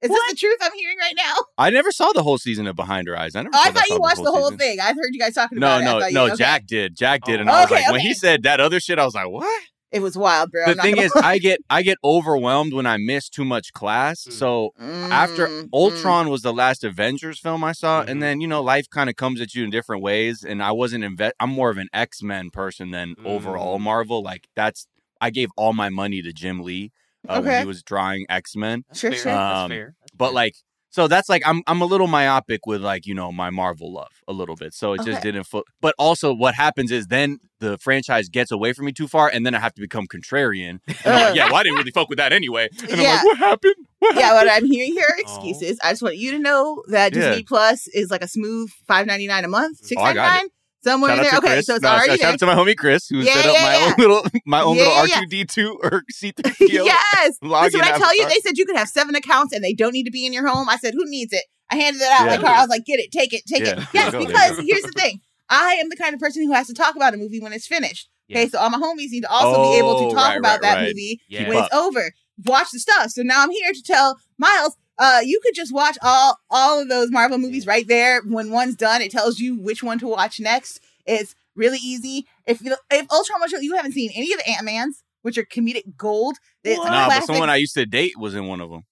Is 0.00 0.10
this 0.10 0.30
the 0.30 0.36
truth 0.36 0.58
I'm 0.60 0.72
hearing 0.74 0.96
right 1.00 1.14
now? 1.16 1.34
I 1.58 1.70
never 1.70 1.92
saw 1.92 2.10
the 2.12 2.24
whole 2.24 2.36
season 2.38 2.66
of 2.66 2.74
Behind 2.74 3.06
Her 3.06 3.16
Eyes. 3.16 3.36
I 3.36 3.42
never. 3.42 3.54
Oh, 3.54 3.60
I 3.62 3.70
thought 3.70 3.86
saw 3.86 3.94
you 3.94 4.00
watched 4.00 4.22
the 4.22 4.30
whole 4.32 4.44
season. 4.46 4.58
thing. 4.58 4.80
I've 4.80 4.96
heard 4.96 5.10
you 5.12 5.20
guys 5.20 5.34
talking 5.34 5.58
No, 5.60 5.78
about 5.78 5.82
it. 5.82 6.04
I 6.06 6.10
no, 6.10 6.26
no. 6.26 6.32
okay. 6.32 6.36
Jack 6.36 6.66
did. 6.66 6.96
Jack 6.96 7.22
did, 7.22 7.40
and 7.40 7.48
Oh, 7.48 7.52
I 7.52 7.60
was 7.62 7.70
okay, 7.70 7.82
like, 7.82 7.92
when 7.92 8.00
he 8.00 8.12
said 8.14 8.42
that 8.44 8.58
other 8.58 8.80
shit, 8.80 8.98
I 8.98 9.04
was 9.04 9.14
like, 9.14 9.28
what? 9.28 9.62
It 9.92 10.00
was 10.00 10.16
wild, 10.16 10.50
bro. 10.50 10.64
the 10.64 10.70
I'm 10.72 10.76
thing 10.78 10.96
is, 10.98 11.12
I 11.22 11.38
get 11.38 11.60
I 11.68 11.82
get 11.82 11.98
overwhelmed 12.02 12.72
when 12.72 12.86
I 12.86 12.96
miss 12.96 13.28
too 13.28 13.44
much 13.44 13.72
class. 13.72 14.24
Mm. 14.24 14.32
So 14.32 14.70
after 14.80 15.48
Mm, 15.48 15.68
Ultron 15.72 16.28
was 16.30 16.42
the 16.42 16.52
last 16.52 16.82
Avengers 16.84 17.38
film 17.38 17.62
I 17.62 17.72
saw, 17.72 18.02
and 18.02 18.22
then 18.22 18.40
you 18.40 18.46
know 18.48 18.62
life 18.62 18.86
kind 18.90 19.10
of 19.10 19.16
comes 19.16 19.40
at 19.40 19.54
you 19.54 19.64
in 19.64 19.70
different 19.70 20.02
ways. 20.02 20.42
And 20.44 20.62
I 20.62 20.72
wasn't 20.72 21.04
invest. 21.04 21.34
I'm 21.40 21.50
more 21.50 21.70
of 21.70 21.78
an 21.78 21.88
X 21.92 22.22
Men 22.22 22.50
person 22.50 22.90
than 22.90 23.14
overall 23.24 23.78
Mm. 23.78 23.82
Marvel. 23.82 24.22
Like 24.22 24.48
that's 24.56 24.86
I 25.20 25.30
gave 25.30 25.50
all 25.56 25.72
my 25.72 25.88
money 25.90 26.22
to 26.22 26.32
Jim 26.32 26.60
Lee 26.62 26.90
uh, 27.28 27.40
when 27.42 27.60
he 27.60 27.66
was 27.66 27.82
drawing 27.82 28.24
X 28.28 28.56
Men. 28.56 28.84
That's 28.88 29.00
Sure, 29.00 29.10
fair. 29.12 29.20
sure. 29.20 29.32
That's 29.32 29.58
Um, 29.60 29.70
fair. 29.70 29.94
That's 30.00 30.12
But 30.16 30.26
fair. 30.28 30.34
like, 30.34 30.54
so 30.92 31.08
that's 31.08 31.28
like 31.28 31.42
I'm 31.44 31.62
I'm 31.66 31.80
a 31.80 31.84
little 31.86 32.06
myopic 32.06 32.66
with 32.66 32.80
like 32.82 33.06
you 33.06 33.14
know 33.14 33.32
my 33.32 33.50
Marvel 33.50 33.92
love 33.92 34.12
a 34.28 34.32
little 34.32 34.54
bit. 34.54 34.72
So 34.74 34.92
it 34.92 35.02
just 35.04 35.20
didn't. 35.22 35.44
Fo- 35.44 35.64
but 35.80 35.94
also, 35.98 36.32
what 36.32 36.54
happens 36.54 36.92
is 36.92 37.08
then 37.08 37.38
the 37.58 37.78
franchise 37.78 38.28
gets 38.28 38.50
away 38.52 38.72
from 38.72 38.86
me 38.86 38.92
too 38.92 39.08
far, 39.08 39.28
and 39.28 39.44
then 39.44 39.54
I 39.54 39.58
have 39.58 39.74
to 39.74 39.80
become 39.80 40.06
contrarian. 40.06 40.78
And 40.86 40.96
I'm 41.06 41.20
like, 41.22 41.34
yeah, 41.34 41.46
well, 41.46 41.56
I 41.56 41.62
didn't 41.64 41.78
really 41.78 41.90
fuck 41.90 42.08
with 42.08 42.18
that 42.18 42.32
anyway. 42.32 42.68
And 42.82 42.92
I'm 42.92 42.98
Yeah. 43.00 43.14
like, 43.14 43.24
what 43.24 43.38
happened? 43.38 43.74
What 43.98 44.14
yeah, 44.16 44.20
happened? 44.22 44.48
what 44.48 44.56
I'm 44.62 44.66
hearing 44.66 44.92
here 44.92 45.06
are 45.08 45.16
Oh. 45.18 45.20
excuses. 45.20 45.78
I 45.82 45.90
just 45.90 46.02
want 46.02 46.16
you 46.16 46.30
to 46.32 46.38
know 46.38 46.82
that 46.88 47.14
Yeah. 47.14 47.28
Disney 47.30 47.42
Plus 47.44 47.86
is 47.88 48.10
like 48.10 48.22
a 48.22 48.28
smooth 48.28 48.70
five 48.86 49.06
ninety 49.06 49.26
nine 49.26 49.44
a 49.44 49.48
month, 49.48 49.78
six 49.82 50.00
Oh, 50.00 50.04
I 50.04 50.12
got 50.14 50.40
nine, 50.40 50.48
somewhere 50.84 51.10
Shout 51.10 51.18
in 51.18 51.24
out 51.26 51.30
there. 51.30 51.38
Okay, 51.38 51.48
Chris. 51.56 51.66
so 51.66 51.74
it's 51.76 51.82
No, 51.82 51.90
already 51.90 52.10
shout 52.10 52.18
there. 52.20 52.28
out 52.30 52.38
to 52.40 52.46
my 52.46 52.54
homie 52.54 52.76
Chris 52.76 53.08
who 53.08 53.18
Yeah, 53.18 53.34
set 53.34 53.46
up 53.46 53.54
yeah, 53.54 53.62
my 53.62 53.74
yeah. 53.76 53.86
own 53.86 53.94
little 53.98 54.22
my 54.46 54.60
own 54.62 54.76
little 54.76 54.92
R 54.92 55.06
two 55.06 55.26
D 55.26 55.44
two 55.44 55.78
or 55.82 56.02
C 56.10 56.32
three 56.32 56.52
PO. 56.52 56.66
yes. 56.84 57.38
Listen, 57.42 57.80
when 57.80 57.92
I 57.92 57.98
tell 57.98 58.14
you, 58.16 58.28
they 58.28 58.38
said 58.44 58.58
you 58.58 58.66
could 58.66 58.76
have 58.76 58.88
seven 58.88 59.14
accounts 59.14 59.52
and 59.54 59.62
they 59.64 59.74
don't 59.74 59.92
need 59.92 60.04
to 60.04 60.10
be 60.10 60.26
in 60.26 60.32
your 60.32 60.46
home. 60.48 60.68
I 60.68 60.76
said, 60.76 60.94
who 60.94 61.04
needs 61.06 61.32
it? 61.32 61.44
I 61.70 61.76
handed 61.76 62.02
it 62.02 62.08
out 62.12 62.20
in 62.22 62.26
my 62.26 62.36
car. 62.46 62.54
I 62.56 62.60
was 62.60 62.68
like, 62.68 62.84
get 62.84 63.00
it, 63.00 63.10
take 63.12 63.32
it, 63.32 63.42
take 63.46 63.62
it. 63.62 63.78
Yes, 63.94 64.12
because 64.14 64.58
here's 64.66 64.82
the 64.82 64.92
thing. 64.94 65.20
I 65.48 65.74
am 65.80 65.88
the 65.88 65.96
kind 65.96 66.14
of 66.14 66.20
person 66.20 66.42
who 66.44 66.52
has 66.52 66.66
to 66.66 66.74
talk 66.74 66.96
about 66.96 67.14
a 67.14 67.16
movie 67.16 67.40
when 67.40 67.52
it's 67.52 67.66
finished. 67.66 68.08
Okay, 68.30 68.48
so 68.48 68.58
all 68.58 68.70
my 68.70 68.78
homies 68.78 69.10
need 69.10 69.22
to 69.22 69.30
also 69.30 69.62
be 69.62 69.76
able 69.78 69.90
Oh, 69.90 70.08
to 70.08 70.14
talk 70.14 70.28
right, 70.28 70.38
about 70.38 70.52
right, 70.52 70.62
that 70.62 70.74
right. 70.76 70.86
movie 70.88 71.20
when 71.30 71.52
it's 71.52 71.74
over. 71.74 72.12
Watch 72.46 72.68
the 72.72 72.78
stuff. 72.78 73.10
So 73.10 73.22
now 73.22 73.42
I'm 73.42 73.50
here 73.50 73.72
to 73.72 73.82
tell 73.82 74.18
Miles, 74.38 74.76
uh, 74.98 75.20
you 75.24 75.40
could 75.42 75.54
just 75.54 75.72
watch 75.72 75.96
all 76.02 76.38
all 76.50 76.80
of 76.80 76.88
those 76.88 77.10
Marvel 77.10 77.38
movies 77.38 77.66
right 77.66 77.86
there. 77.86 78.22
When 78.22 78.50
one's 78.50 78.76
done, 78.76 79.02
it 79.02 79.10
tells 79.10 79.38
you 79.38 79.56
which 79.56 79.82
one 79.82 79.98
to 80.00 80.06
watch 80.06 80.40
next. 80.40 80.80
It's 81.06 81.34
really 81.54 81.78
easy. 81.78 82.26
If 82.46 82.62
you 82.62 82.76
if 82.90 83.06
Ultron 83.10 83.40
was 83.40 83.52
you 83.52 83.74
haven't 83.74 83.92
seen 83.92 84.10
any 84.14 84.32
of 84.32 84.38
the 84.38 84.50
Ant 84.50 84.64
Mans, 84.64 85.02
which 85.22 85.38
are 85.38 85.44
comedic 85.44 85.96
gold. 85.96 86.36
It's 86.64 86.76
a 86.76 86.80
What? 86.80 86.90
Nah, 86.90 87.08
but 87.08 87.24
someone 87.24 87.50
I 87.50 87.56
used 87.56 87.74
to 87.74 87.86
date 87.86 88.18
was 88.18 88.34
in 88.34 88.46
one 88.46 88.60
of 88.60 88.70
them. 88.70 88.84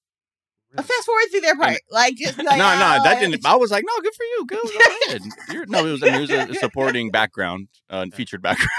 Uh, 0.77 0.83
fast 0.83 1.05
forward 1.05 1.25
through 1.31 1.41
their 1.41 1.57
part. 1.57 1.81
Like 1.91 2.15
just 2.15 2.37
be 2.37 2.45
like, 2.45 2.59
no, 2.59 2.65
no, 2.79 2.99
oh, 3.01 3.05
that 3.05 3.21
didn't. 3.21 3.45
I 3.45 3.57
was 3.57 3.71
like, 3.71 3.85
no, 3.87 4.01
good 4.03 4.15
for 4.15 4.23
you. 4.23 4.47
Go, 4.47 4.57
go 4.63 4.79
ahead. 5.09 5.23
You're, 5.53 5.67
no, 5.67 5.85
it 5.85 5.91
was, 5.91 6.03
I 6.03 6.07
mean, 6.07 6.15
it 6.15 6.49
was 6.49 6.57
a 6.57 6.61
supporting 6.61 7.11
background, 7.11 7.69
uh, 7.89 8.07
featured 8.15 8.41
background. 8.41 8.71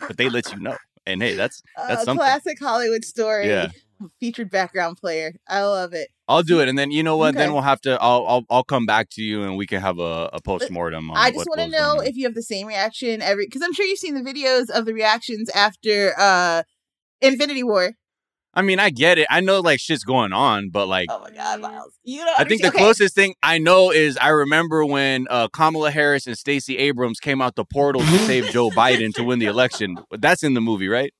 but 0.00 0.16
they 0.16 0.30
let 0.30 0.50
you 0.52 0.60
know, 0.60 0.76
and 1.04 1.22
hey, 1.22 1.34
that's 1.34 1.62
that's 1.76 2.02
a 2.02 2.04
something. 2.06 2.24
classic 2.24 2.58
Hollywood 2.58 3.04
story. 3.04 3.48
Yeah. 3.48 3.68
Featured 4.20 4.50
background 4.50 4.96
player. 4.96 5.32
I 5.48 5.62
love 5.62 5.92
it. 5.92 6.08
I'll 6.28 6.42
do 6.42 6.60
it, 6.60 6.68
and 6.68 6.78
then 6.78 6.90
you 6.90 7.02
know 7.02 7.16
what? 7.16 7.34
Then 7.34 7.52
we'll 7.52 7.62
have 7.62 7.80
to. 7.82 7.98
I'll 8.00 8.24
I'll, 8.26 8.44
I'll 8.50 8.64
come 8.64 8.86
back 8.86 9.10
to 9.10 9.22
you, 9.22 9.42
and 9.42 9.56
we 9.56 9.66
can 9.66 9.80
have 9.80 9.98
a, 9.98 10.30
a 10.32 10.40
post 10.40 10.70
mortem. 10.70 11.10
I 11.10 11.30
just 11.30 11.46
want 11.48 11.60
to 11.60 11.68
know 11.68 12.00
if 12.00 12.16
you 12.16 12.24
have 12.24 12.34
the 12.34 12.42
same 12.42 12.66
reaction 12.66 13.20
every 13.20 13.46
because 13.46 13.62
I'm 13.62 13.72
sure 13.72 13.84
you've 13.84 13.98
seen 13.98 14.14
the 14.14 14.32
videos 14.32 14.70
of 14.70 14.86
the 14.86 14.94
reactions 14.94 15.50
after 15.50 16.14
uh 16.18 16.62
Infinity 17.20 17.64
War. 17.64 17.92
I 18.52 18.62
mean, 18.62 18.80
I 18.80 18.90
get 18.90 19.18
it. 19.18 19.28
I 19.30 19.40
know 19.40 19.60
like 19.60 19.78
shit's 19.78 20.02
going 20.02 20.32
on, 20.32 20.70
but 20.70 20.86
like. 20.86 21.08
Oh 21.10 21.20
my 21.20 21.30
god, 21.30 21.60
Miles. 21.60 21.94
You 22.02 22.24
don't 22.24 22.40
I 22.40 22.44
think 22.44 22.62
the 22.62 22.68
okay. 22.68 22.78
closest 22.78 23.14
thing 23.14 23.34
I 23.42 23.58
know 23.58 23.92
is 23.92 24.16
I 24.16 24.28
remember 24.28 24.84
when 24.84 25.26
uh, 25.30 25.48
Kamala 25.48 25.90
Harris 25.90 26.26
and 26.26 26.36
Stacey 26.36 26.76
Abrams 26.78 27.20
came 27.20 27.40
out 27.40 27.54
the 27.54 27.64
portal 27.64 28.02
to 28.02 28.18
save 28.20 28.46
Joe 28.46 28.70
Biden 28.70 29.14
to 29.14 29.24
win 29.24 29.38
the 29.38 29.46
election. 29.46 29.98
That's 30.10 30.42
in 30.42 30.54
the 30.54 30.60
movie, 30.60 30.88
right? 30.88 31.12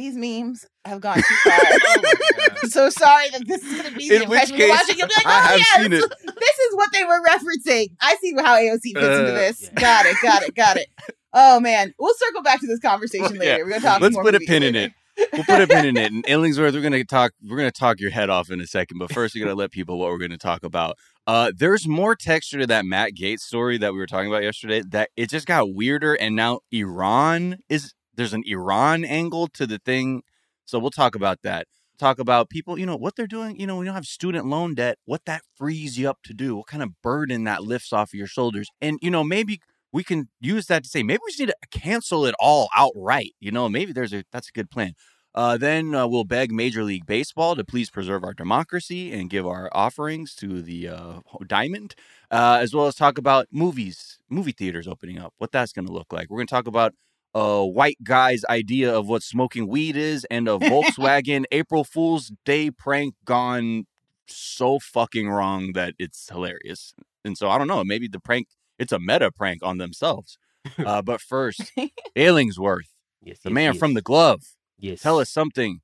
These 0.00 0.16
memes 0.16 0.66
have 0.86 1.00
gone 1.02 1.16
too 1.16 1.34
far. 1.44 1.58
Oh. 1.62 2.62
I'm 2.62 2.68
so 2.70 2.88
sorry 2.90 3.28
that 3.30 3.46
this 3.46 3.62
is 3.62 3.72
going 3.80 3.92
to 3.92 3.96
be 3.98 4.08
the 4.08 4.14
In 4.22 4.28
which 4.28 4.50
impression 4.50 4.56
you're 4.56 4.68
case, 4.68 4.78
watching. 4.80 4.98
You'll 4.98 5.08
be 5.08 5.14
like, 5.24 5.26
oh 5.26 5.56
yeah, 5.56 5.82
seen 5.82 5.90
this, 5.90 6.02
is 6.04 6.74
what 6.74 6.90
they 6.92 7.04
were 7.04 7.20
referencing. 7.22 7.88
I 8.00 8.16
see 8.20 8.34
how 8.34 8.56
AOC 8.56 8.80
fits 8.82 8.96
into 8.96 9.02
Uh, 9.04 9.24
this. 9.34 9.62
yeah. 9.62 9.70
Got 9.80 10.06
it, 10.06 10.16
got 10.22 10.42
it, 10.42 10.54
got 10.54 10.76
it. 10.78 10.86
Oh 11.32 11.60
man, 11.60 11.92
we'll 11.98 12.14
circle 12.16 12.42
back 12.42 12.60
to 12.60 12.66
this 12.66 12.80
conversation 12.80 13.34
Yeah. 13.34 13.40
later. 13.40 13.64
We're 13.64 13.70
gonna 13.72 13.82
talk. 13.82 14.00
Let's 14.00 14.16
put 14.16 14.34
a 14.34 14.40
pin 14.40 14.62
in 14.62 14.74
it. 14.74 14.92
We'll 15.32 15.44
put 15.44 15.60
a 15.60 15.66
pin 15.66 15.84
in 15.84 15.96
it. 15.96 16.12
And 16.12 16.24
Illingsworth, 16.24 16.72
we're 16.72 16.80
gonna 16.82 17.04
talk. 17.04 17.32
We're 17.46 17.56
gonna 17.58 17.70
talk 17.70 18.00
your 18.00 18.10
head 18.10 18.30
off 18.30 18.50
in 18.50 18.60
a 18.60 18.66
second. 18.66 18.98
But 18.98 19.12
first, 19.12 19.34
we're 19.34 19.44
gonna 19.44 19.56
let 19.56 19.70
people 19.70 19.98
what 19.98 20.08
we're 20.10 20.18
gonna 20.18 20.38
talk 20.38 20.64
about. 20.64 20.96
Uh, 21.26 21.52
there's 21.56 21.86
more 21.86 22.16
texture 22.16 22.58
to 22.58 22.66
that 22.68 22.84
Matt 22.86 23.12
Gaetz 23.14 23.40
story 23.40 23.78
that 23.78 23.92
we 23.92 23.98
were 23.98 24.06
talking 24.06 24.28
about 24.28 24.42
yesterday. 24.42 24.82
That 24.90 25.10
it 25.16 25.28
just 25.30 25.46
got 25.46 25.74
weirder, 25.74 26.14
and 26.14 26.34
now 26.36 26.60
Iran 26.72 27.58
is 27.68 27.92
there's 28.20 28.34
an 28.34 28.44
Iran 28.46 29.04
angle 29.04 29.48
to 29.48 29.66
the 29.66 29.78
thing. 29.78 30.22
So 30.66 30.78
we'll 30.78 30.90
talk 30.90 31.14
about 31.14 31.42
that. 31.42 31.66
Talk 31.98 32.18
about 32.18 32.48
people, 32.48 32.78
you 32.78 32.86
know, 32.86 32.96
what 32.96 33.16
they're 33.16 33.26
doing. 33.26 33.58
You 33.58 33.66
know, 33.66 33.76
when 33.76 33.84
you 33.84 33.88
don't 33.88 33.96
have 33.96 34.06
student 34.06 34.46
loan 34.46 34.74
debt, 34.74 34.98
what 35.04 35.24
that 35.24 35.42
frees 35.54 35.98
you 35.98 36.08
up 36.08 36.18
to 36.24 36.34
do, 36.34 36.56
what 36.56 36.66
kind 36.66 36.82
of 36.82 37.00
burden 37.02 37.44
that 37.44 37.62
lifts 37.62 37.92
off 37.92 38.10
of 38.10 38.14
your 38.14 38.26
shoulders, 38.26 38.68
and 38.80 38.98
you 39.02 39.10
know, 39.10 39.24
maybe 39.24 39.60
we 39.92 40.04
can 40.04 40.28
use 40.40 40.66
that 40.66 40.84
to 40.84 40.88
say 40.88 41.02
maybe 41.02 41.20
we 41.24 41.32
just 41.32 41.40
need 41.40 41.46
to 41.46 41.78
cancel 41.78 42.24
it 42.24 42.34
all 42.38 42.68
outright. 42.74 43.32
You 43.40 43.50
know, 43.50 43.68
maybe 43.68 43.92
there's 43.92 44.12
a 44.12 44.24
that's 44.32 44.48
a 44.48 44.52
good 44.52 44.70
plan. 44.70 44.94
Uh, 45.34 45.56
then 45.56 45.94
uh, 45.94 46.06
we'll 46.06 46.24
beg 46.24 46.50
Major 46.50 46.82
League 46.82 47.06
Baseball 47.06 47.54
to 47.54 47.64
please 47.64 47.88
preserve 47.88 48.24
our 48.24 48.34
democracy 48.34 49.12
and 49.12 49.30
give 49.30 49.46
our 49.46 49.68
offerings 49.72 50.34
to 50.36 50.60
the 50.60 50.88
uh, 50.88 51.20
diamond, 51.46 51.94
uh, 52.30 52.58
as 52.60 52.74
well 52.74 52.86
as 52.86 52.96
talk 52.96 53.16
about 53.16 53.46
movies, 53.52 54.18
movie 54.28 54.52
theaters 54.52 54.88
opening 54.88 55.18
up, 55.18 55.32
what 55.38 55.52
that's 55.52 55.72
going 55.72 55.86
to 55.86 55.92
look 55.92 56.12
like. 56.12 56.28
We're 56.28 56.38
going 56.38 56.48
to 56.48 56.54
talk 56.54 56.66
about 56.66 56.94
a 57.34 57.64
white 57.64 57.98
guy's 58.02 58.44
idea 58.46 58.92
of 58.92 59.08
what 59.08 59.22
smoking 59.22 59.68
weed 59.68 59.96
is 59.96 60.26
and 60.30 60.48
a 60.48 60.58
Volkswagen 60.58 61.44
April 61.52 61.84
Fool's 61.84 62.32
Day 62.44 62.70
prank 62.70 63.14
gone 63.24 63.84
so 64.26 64.78
fucking 64.78 65.28
wrong 65.28 65.72
that 65.74 65.94
it's 65.98 66.28
hilarious. 66.30 66.94
And 67.24 67.36
so 67.36 67.48
I 67.48 67.58
don't 67.58 67.68
know, 67.68 67.84
maybe 67.84 68.08
the 68.08 68.20
prank, 68.20 68.48
it's 68.78 68.92
a 68.92 68.98
meta 68.98 69.30
prank 69.30 69.62
on 69.62 69.78
themselves. 69.78 70.38
Uh, 70.78 71.00
but 71.00 71.22
first, 71.22 71.72
Illingsworth, 72.14 72.88
Yes, 73.22 73.38
the 73.42 73.48
yes, 73.48 73.54
man 73.54 73.72
yes. 73.72 73.78
from 73.78 73.94
the 73.94 74.02
glove. 74.02 74.42
Yes. 74.78 75.00
Tell 75.00 75.18
us 75.18 75.30
something 75.30 75.80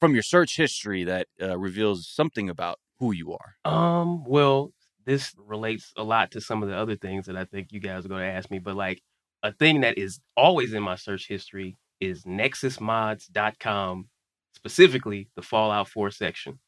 from 0.00 0.14
your 0.14 0.22
search 0.24 0.56
history 0.56 1.04
that 1.04 1.28
uh, 1.40 1.56
reveals 1.56 2.08
something 2.08 2.48
about 2.48 2.78
who 2.98 3.12
you 3.12 3.32
are. 3.34 3.70
Um, 3.70 4.24
well, 4.24 4.72
this 5.04 5.32
relates 5.38 5.92
a 5.96 6.02
lot 6.02 6.32
to 6.32 6.40
some 6.40 6.62
of 6.62 6.68
the 6.68 6.76
other 6.76 6.96
things 6.96 7.26
that 7.26 7.36
I 7.36 7.44
think 7.44 7.70
you 7.70 7.78
guys 7.78 8.04
are 8.04 8.08
going 8.08 8.22
to 8.22 8.26
ask 8.26 8.50
me, 8.50 8.58
but 8.58 8.74
like 8.74 9.00
a 9.46 9.52
thing 9.52 9.80
that 9.82 9.96
is 9.98 10.20
always 10.36 10.72
in 10.72 10.82
my 10.82 10.96
search 10.96 11.28
history 11.28 11.76
is 12.00 12.24
nexusmods.com, 12.24 14.08
specifically 14.54 15.28
the 15.36 15.42
Fallout 15.42 15.88
4 15.88 16.10
section. 16.10 16.58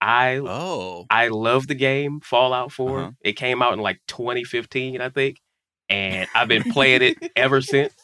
I 0.00 0.36
Oh, 0.38 1.06
I 1.10 1.28
love 1.28 1.66
the 1.66 1.74
game 1.74 2.20
Fallout 2.20 2.72
4. 2.72 2.98
Uh-huh. 3.00 3.10
It 3.22 3.32
came 3.34 3.62
out 3.62 3.72
in 3.74 3.80
like 3.80 4.00
2015, 4.08 5.00
I 5.00 5.08
think. 5.08 5.38
and 5.88 6.28
I've 6.34 6.48
been 6.48 6.64
playing 6.64 7.02
it 7.02 7.32
ever 7.36 7.60
since. 7.60 7.94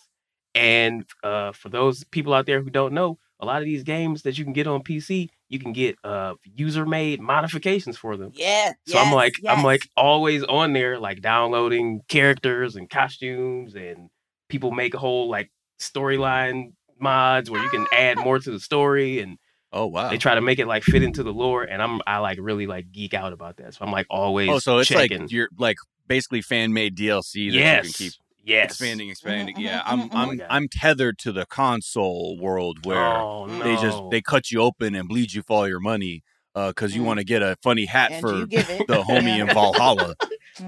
And 0.54 1.04
uh, 1.24 1.52
for 1.52 1.70
those 1.70 2.04
people 2.04 2.34
out 2.34 2.46
there 2.46 2.60
who 2.62 2.70
don't 2.70 2.92
know, 2.92 3.18
a 3.40 3.46
lot 3.46 3.62
of 3.62 3.64
these 3.64 3.82
games 3.82 4.22
that 4.22 4.38
you 4.38 4.44
can 4.44 4.52
get 4.52 4.66
on 4.66 4.82
PC, 4.82 5.30
you 5.52 5.58
can 5.58 5.74
get 5.74 5.96
uh, 6.02 6.32
user-made 6.56 7.20
modifications 7.20 7.98
for 7.98 8.16
them. 8.16 8.32
Yeah. 8.34 8.72
So 8.86 8.98
I'm 8.98 9.08
yes, 9.08 9.14
like, 9.14 9.34
I'm 9.46 9.62
like 9.62 9.82
always 9.98 10.42
on 10.42 10.72
there, 10.72 10.98
like 10.98 11.20
downloading 11.20 12.00
characters 12.08 12.74
and 12.74 12.88
costumes, 12.88 13.74
and 13.74 14.08
people 14.48 14.70
make 14.70 14.94
a 14.94 14.98
whole 14.98 15.28
like 15.28 15.50
storyline 15.78 16.72
mods 16.98 17.50
where 17.50 17.62
you 17.62 17.68
can 17.68 17.86
add 17.92 18.16
more 18.24 18.38
to 18.38 18.50
the 18.50 18.60
story, 18.60 19.20
and 19.20 19.36
Oh 19.74 19.86
wow. 19.86 20.08
they 20.08 20.16
try 20.16 20.34
to 20.34 20.40
make 20.40 20.58
it 20.58 20.66
like 20.66 20.84
fit 20.84 21.02
into 21.02 21.22
the 21.22 21.32
lore. 21.32 21.64
And 21.64 21.82
I'm 21.82 22.00
I 22.06 22.18
like 22.18 22.38
really 22.40 22.66
like 22.66 22.90
geek 22.90 23.12
out 23.12 23.34
about 23.34 23.58
that. 23.58 23.74
So 23.74 23.84
I'm 23.84 23.92
like 23.92 24.06
always. 24.08 24.48
oh, 24.48 24.58
so 24.58 24.78
it's 24.78 24.88
checking. 24.88 25.22
like 25.22 25.32
you're 25.32 25.48
like 25.58 25.76
basically 26.06 26.40
fan 26.40 26.72
made 26.72 26.96
DLC 26.96 27.50
that 27.50 27.56
yes, 27.56 27.84
you 27.86 27.92
can 27.92 27.92
keep 27.92 28.12
yes, 28.44 28.70
expanding, 28.72 29.08
expanding. 29.10 29.58
Yeah, 29.58 29.80
mhm, 29.80 29.84
I'm 29.86 30.00
mhm, 30.10 30.14
I'm. 30.14 30.42
I'm 30.50 30.68
tethered 30.68 31.18
to 31.20 31.32
the 31.32 31.46
console 31.46 32.36
world 32.38 32.84
where 32.86 33.04
oh, 33.04 33.46
no. 33.46 33.62
they 33.64 33.76
just 33.76 33.98
they 34.10 34.20
cut 34.20 34.50
you 34.50 34.60
open 34.60 34.94
and 34.94 35.08
bleed 35.08 35.32
you 35.32 35.42
for 35.42 35.58
all 35.58 35.68
your 35.68 35.80
money 35.80 36.22
because 36.54 36.94
you 36.94 37.00
Mm. 37.02 37.06
want 37.06 37.18
to 37.18 37.24
get 37.24 37.42
a 37.42 37.56
funny 37.62 37.86
hat 37.86 38.12
and 38.12 38.20
for 38.20 38.34
you 38.36 38.46
give 38.46 38.68
it. 38.68 38.86
the 38.86 39.02
homie 39.02 39.40
in 39.40 39.46
Valhalla. 39.48 40.14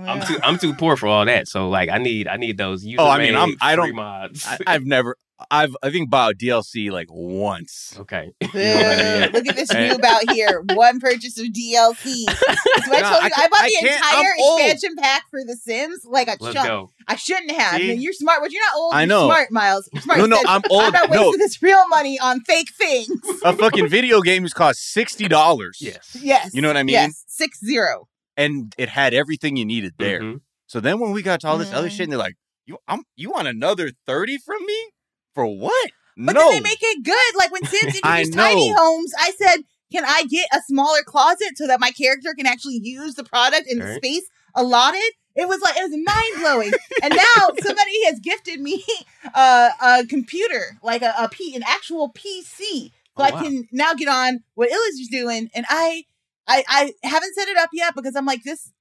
I'm 0.06 0.22
too 0.26 0.38
I'm 0.42 0.58
too 0.58 0.72
poor 0.74 0.96
for 0.96 1.06
all 1.08 1.26
that. 1.26 1.46
So 1.46 1.68
like 1.68 1.90
I 1.90 1.98
need 1.98 2.26
I 2.26 2.36
need 2.36 2.56
those 2.56 2.84
user 2.84 3.02
Oh, 3.02 3.08
I 3.08 3.18
mean, 3.18 3.34
I'm- 3.36 3.56
I 3.60 3.76
don't- 3.76 3.94
mods. 3.94 4.46
I, 4.46 4.58
I've 4.66 4.86
never 4.86 5.16
I've 5.50 5.76
I 5.82 5.90
think 5.90 6.08
bought 6.08 6.36
DLC 6.36 6.90
like 6.90 7.08
once. 7.10 7.94
okay. 8.00 8.30
Boo. 8.40 8.46
what 8.46 8.54
I 8.56 9.20
mean? 9.20 9.32
Look 9.32 9.46
at 9.46 9.56
this 9.56 9.70
And- 9.74 10.00
noob 10.00 10.04
out 10.04 10.30
here. 10.32 10.64
One 10.72 11.00
purchase 11.00 11.38
of 11.38 11.48
DLC. 11.48 12.24
That's 12.24 12.88
what 12.88 13.04
I 13.04 13.10
told 13.10 13.22
I 13.22 13.26
you. 13.26 13.26
I, 13.26 13.28
can't- 13.30 13.50
bought 13.50 13.60
I 13.60 13.68
the 13.68 13.88
entire 13.88 14.32
expansion 14.38 14.96
pack 14.96 15.24
for 15.30 15.40
The 15.44 15.56
Sims 15.56 16.06
like 16.06 16.28
a 16.28 16.36
Let's 16.40 16.54
chunk. 16.54 16.66
go. 16.66 16.90
I 17.08 17.16
shouldn't 17.16 17.50
have. 17.52 17.80
See? 17.80 17.88
Man, 17.88 18.00
you're 18.00 18.12
smart, 18.12 18.40
but 18.42 18.50
you're 18.52 18.62
not 18.62 18.76
old. 18.76 18.94
I 18.94 19.00
you're 19.02 19.06
know. 19.08 19.26
Smart, 19.26 19.50
Miles. 19.52 19.88
You're 19.92 20.02
smart. 20.02 20.18
No, 20.20 20.26
no, 20.26 20.38
I'm 20.46 20.62
old. 20.70 20.82
I'm 20.82 20.84
old. 20.86 20.92
not 20.94 21.10
No, 21.10 21.22
wasting 21.24 21.38
this 21.40 21.62
real 21.62 21.86
money 21.88 22.18
on 22.18 22.40
fake 22.42 22.70
things. 22.76 23.08
a 23.44 23.52
fucking 23.56 23.88
video 23.88 24.20
game 24.20 24.42
has 24.42 24.52
cost 24.52 24.92
sixty 24.92 25.28
dollars. 25.28 25.78
Yes. 25.80 26.16
yes. 26.20 26.54
You 26.54 26.62
know 26.62 26.68
what 26.68 26.76
I 26.76 26.82
mean? 26.82 26.94
Yes. 26.94 27.24
Six 27.26 27.58
zero. 27.64 28.08
and 28.36 28.74
it 28.78 28.88
had 28.88 29.14
everything 29.14 29.56
you 29.56 29.64
needed 29.64 29.94
there. 29.98 30.20
Mhm. 30.20 30.40
So 30.66 30.80
then 30.80 30.98
when 30.98 31.12
we 31.12 31.22
got 31.22 31.40
to 31.42 31.48
all 31.48 31.56
this 31.58 31.72
other 31.72 31.88
Mhm. 31.88 31.92
shit, 31.92 32.00
and 32.00 32.12
they're 32.12 32.18
like, 32.18 32.34
"You, 32.66 32.78
I'm, 32.88 33.02
you 33.14 33.30
want 33.30 33.46
another 33.46 33.92
thirty 34.06 34.38
from 34.38 34.64
me 34.66 34.90
for 35.34 35.46
what?" 35.46 35.90
But 36.16 36.34
no, 36.34 36.50
then 36.50 36.62
they 36.62 36.68
make 36.70 36.78
it 36.82 37.04
good. 37.04 37.36
Like 37.38 37.52
when 37.52 37.64
Sims 37.64 37.98
I 38.02 38.20
introduced 38.22 38.32
tiny 38.38 38.72
homes, 38.76 39.12
I 39.18 39.32
said, 39.40 39.58
"Can 39.92 40.04
I 40.04 40.24
get 40.28 40.48
a 40.52 40.60
smaller 40.66 41.02
closet 41.04 41.56
so 41.56 41.66
that 41.68 41.78
my 41.80 41.90
character 41.92 42.34
can 42.36 42.46
actually 42.46 42.80
use 42.82 43.14
the 43.14 43.24
product 43.24 43.66
in 43.68 43.78
the 43.78 43.94
space 43.96 44.24
allotted?" 44.56 45.12
It 45.36 45.48
was 45.48 45.60
like 45.60 45.76
it 45.76 45.82
was 45.82 45.90
mind 45.92 46.40
blowing. 46.40 46.72
and 47.02 47.14
now 47.14 47.54
somebody 47.58 48.04
has 48.06 48.20
gifted 48.20 48.60
me 48.60 48.84
uh, 49.34 49.70
a 49.82 50.06
computer, 50.06 50.78
like 50.82 51.02
a, 51.02 51.12
a 51.18 51.28
P, 51.28 51.54
an 51.56 51.62
actual 51.66 52.12
PC, 52.12 52.90
so 53.16 53.22
Oh, 53.22 53.22
I 53.22 53.30
wow. 53.30 53.38
can 53.38 53.68
now 53.70 53.94
get 53.94 54.08
on 54.08 54.40
what 54.54 54.70
Illa's 54.70 54.94
is 55.00 55.08
doing. 55.08 55.48
And 55.54 55.64
I, 55.68 56.04
I, 56.48 56.64
I 56.68 56.92
haven't 57.08 57.34
set 57.34 57.46
it 57.48 57.56
up 57.56 57.70
yet 57.72 57.94
because 57.94 58.16
I'm 58.16 58.26
like, 58.26 58.42
this 58.42 58.72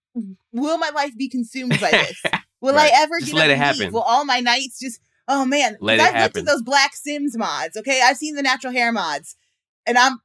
will 0.51 0.77
my 0.79 0.89
life 0.89 1.15
be 1.17 1.29
consumed 1.29 1.79
by 1.79 1.91
this? 1.91 2.21
Will 2.61 2.73
Right. 2.75 2.91
I 2.93 3.01
ever 3.03 3.19
Just 3.19 3.31
get 3.33 3.37
let 3.39 3.49
it 3.49 3.57
happen. 3.57 3.91
Will 3.91 4.01
all 4.01 4.23
my 4.25 4.39
nights 4.39 4.79
just 4.79 5.01
oh 5.27 5.45
man? 5.45 5.75
Let 5.81 5.99
'Cause 5.99 6.07
it 6.07 6.15
I've 6.15 6.21
looked 6.23 6.37
at 6.37 6.45
those 6.45 6.61
Black 6.61 6.95
Sims 6.95 7.37
mods. 7.37 7.75
Okay, 7.77 7.99
I've 8.01 8.15
seen 8.17 8.35
the 8.35 8.41
natural 8.41 8.71
hair 8.71 8.91
mods, 8.91 9.35
and 9.85 9.97
I'm 9.97 10.19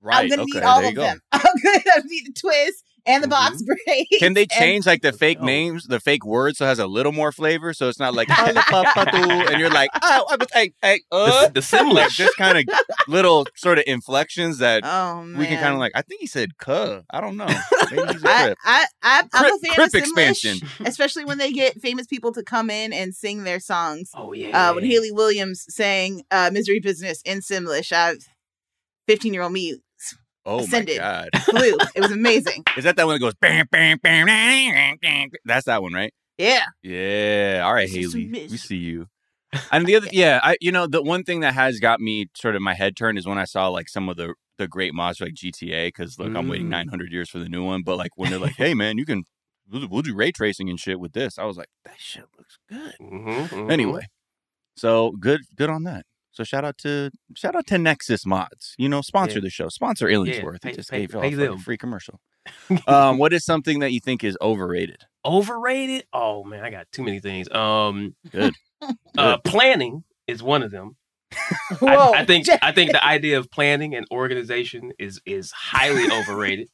right? 0.00 0.18
I'm 0.22 0.28
gonna 0.28 0.42
okay, 0.42 0.52
need 0.52 0.62
all 0.62 0.86
of 0.86 0.94
go. 0.94 1.02
them. 1.02 1.20
I'm 1.32 1.40
gonna 1.42 2.02
need 2.04 2.26
the 2.26 2.32
twist 2.40 2.84
and 3.06 3.22
the 3.24 3.28
box 3.28 3.62
break. 3.86 4.08
Can 4.18 4.34
they 4.34 4.42
and- 4.42 4.50
change 4.50 4.86
like 4.86 5.02
the 5.02 5.12
fake 5.12 5.38
Oh. 5.40 5.44
names, 5.46 5.86
the 5.86 6.00
fake 6.00 6.24
words, 6.24 6.58
so 6.58 6.64
it 6.64 6.68
has 6.68 6.78
a 6.78 6.86
little 6.86 7.12
more 7.12 7.32
flavor? 7.32 7.72
So 7.72 7.88
it's 7.88 7.98
not 7.98 8.14
like 8.14 8.28
and 8.38 9.60
you're 9.60 9.70
like, 9.70 9.90
"Oh, 10.02 10.26
I 10.30 10.36
was 10.36 10.48
hey, 10.52 10.72
hey, 10.82 11.00
uh," 11.12 11.46
The, 11.46 11.52
the 11.54 11.60
Simlish. 11.60 11.92
like 11.94 12.10
just 12.10 12.36
kind 12.36 12.58
of 12.58 12.64
little 13.08 13.46
sort 13.56 13.78
of 13.78 13.84
inflections 13.86 14.58
that 14.58 14.82
Oh 14.84 15.20
we 15.36 15.46
can 15.46 15.60
kind 15.60 15.72
of 15.74 15.78
like. 15.80 15.92
I 15.94 16.02
think 16.02 16.20
he 16.20 16.26
said 16.26 16.56
"cuh." 16.58 17.02
I 17.10 17.20
don't 17.20 17.36
know. 17.36 17.46
Maybe 17.90 18.12
he's 18.12 18.24
a 18.24 18.28
I, 18.28 18.44
crip. 18.44 18.58
I, 18.64 18.86
I, 19.02 19.22
I'm 19.22 19.28
Crip, 19.28 19.54
a 19.54 19.58
fan 19.66 19.74
crip 19.74 19.86
of 19.86 19.92
Simlish, 19.92 19.98
expansion. 20.34 20.68
especially 20.84 21.24
when 21.24 21.38
they 21.38 21.52
get 21.52 21.80
famous 21.80 22.06
people 22.06 22.32
to 22.32 22.42
come 22.42 22.70
in 22.70 22.92
and 22.92 23.14
sing 23.14 23.44
their 23.44 23.60
songs. 23.60 24.10
oh 24.14 24.32
yeah. 24.32 24.70
Uh, 24.70 24.74
when 24.74 24.84
Hayley 24.84 25.10
Williams 25.12 25.64
sang 25.68 26.22
uh, 26.30 26.50
"Misery 26.52 26.80
Business" 26.80 27.22
in 27.24 27.40
Simlish, 27.40 27.92
I, 27.92 28.14
15 29.08 29.32
year 29.34 29.42
old 29.42 29.52
me 29.52 29.76
Oh 30.46 30.60
ascended. 30.60 30.98
my 30.98 31.02
god! 31.02 31.28
flew. 31.44 31.76
it 31.94 32.00
was 32.00 32.10
amazing. 32.12 32.64
Is 32.76 32.84
that 32.84 32.96
that 32.96 33.06
one 33.06 33.14
that 33.14 33.20
goes 33.20 33.34
bam 33.34 33.66
bam 33.70 33.98
bam? 34.02 34.26
bam, 34.26 34.96
bam? 35.00 35.28
That's 35.44 35.66
that 35.66 35.82
one, 35.82 35.92
right? 35.92 36.12
Yeah. 36.38 36.64
Yeah. 36.82 37.62
All 37.64 37.74
right, 37.74 37.84
It's 37.88 37.94
Hayley. 37.94 38.30
We 38.50 38.56
see 38.56 38.76
you. 38.76 39.06
And 39.72 39.84
the 39.84 39.96
other, 39.96 40.06
yeah, 40.12 40.38
I 40.44 40.56
you 40.60 40.70
know 40.70 40.86
the 40.86 41.02
one 41.02 41.24
thing 41.24 41.40
that 41.40 41.54
has 41.54 41.80
got 41.80 42.00
me 42.00 42.26
sort 42.34 42.54
of 42.54 42.62
my 42.62 42.72
head 42.74 42.96
turned 42.96 43.18
is 43.18 43.26
when 43.26 43.36
I 43.36 43.44
saw 43.44 43.66
like 43.68 43.88
some 43.88 44.08
of 44.08 44.16
the 44.16 44.34
the 44.58 44.68
great 44.68 44.94
mods 44.94 45.20
like 45.20 45.34
GTA 45.34 45.88
because 45.88 46.18
look, 46.20 46.34
I'm 46.36 46.46
waiting 46.48 46.66
Mm. 46.68 46.70
900 46.86 47.10
years 47.10 47.28
for 47.28 47.38
the 47.40 47.48
new 47.48 47.64
one, 47.64 47.82
but 47.82 47.96
like 47.96 48.12
when 48.14 48.30
they're 48.30 48.38
like, 48.38 48.54
hey 48.56 48.74
man, 48.74 48.96
you 48.96 49.04
can 49.04 49.24
we'll, 49.68 49.88
we'll 49.88 50.02
do 50.02 50.14
ray 50.14 50.30
tracing 50.30 50.70
and 50.70 50.78
shit 50.78 51.00
with 51.00 51.12
this, 51.14 51.36
I 51.38 51.44
was 51.44 51.56
like, 51.56 51.68
that 51.84 51.96
shit 51.98 52.24
looks 52.38 52.58
good. 52.68 52.94
Mhm, 53.00 53.48
mhm. 53.48 53.70
Anyway, 53.72 54.06
so 54.76 55.10
good 55.18 55.40
good 55.56 55.68
on 55.70 55.82
that. 55.84 56.06
So 56.40 56.44
shout 56.44 56.64
out 56.64 56.78
to 56.78 57.10
shout 57.36 57.54
out 57.54 57.66
to 57.66 57.76
Nexus 57.76 58.24
Mods. 58.24 58.74
You 58.78 58.88
know, 58.88 59.02
sponsor 59.02 59.34
Yeah. 59.40 59.42
the 59.42 59.50
show, 59.50 59.68
sponsor 59.68 60.06
Illingsworth. 60.06 60.62
pay- 60.62 60.70
he 60.70 60.76
just 60.76 60.90
pay- 60.90 61.00
gave 61.00 61.12
y'all 61.12 61.20
pay 61.20 61.46
a 61.46 61.58
free 61.58 61.76
commercial. 61.76 62.18
um, 62.86 63.18
what 63.18 63.34
is 63.34 63.44
something 63.44 63.80
that 63.80 63.92
you 63.92 64.00
think 64.00 64.24
is 64.24 64.38
overrated? 64.40 65.04
overrated. 65.22 66.04
Oh 66.14 66.42
man, 66.44 66.64
I 66.64 66.70
got 66.70 66.86
too 66.92 67.02
many 67.02 67.20
things. 67.20 67.50
Um, 67.50 68.16
Good. 68.30 68.54
uh, 69.18 69.36
planning 69.44 70.04
is 70.26 70.42
one 70.42 70.62
of 70.62 70.70
them. 70.70 70.96
I. 71.82 72.12
I 72.16 72.24
think 72.24 72.46
I 72.62 72.72
think 72.72 72.92
the 72.92 73.04
idea 73.04 73.36
of 73.38 73.50
planning 73.50 73.94
and 73.94 74.06
organization 74.10 74.92
is 74.98 75.20
is 75.26 75.50
highly 75.52 76.10
overrated, 76.10 76.68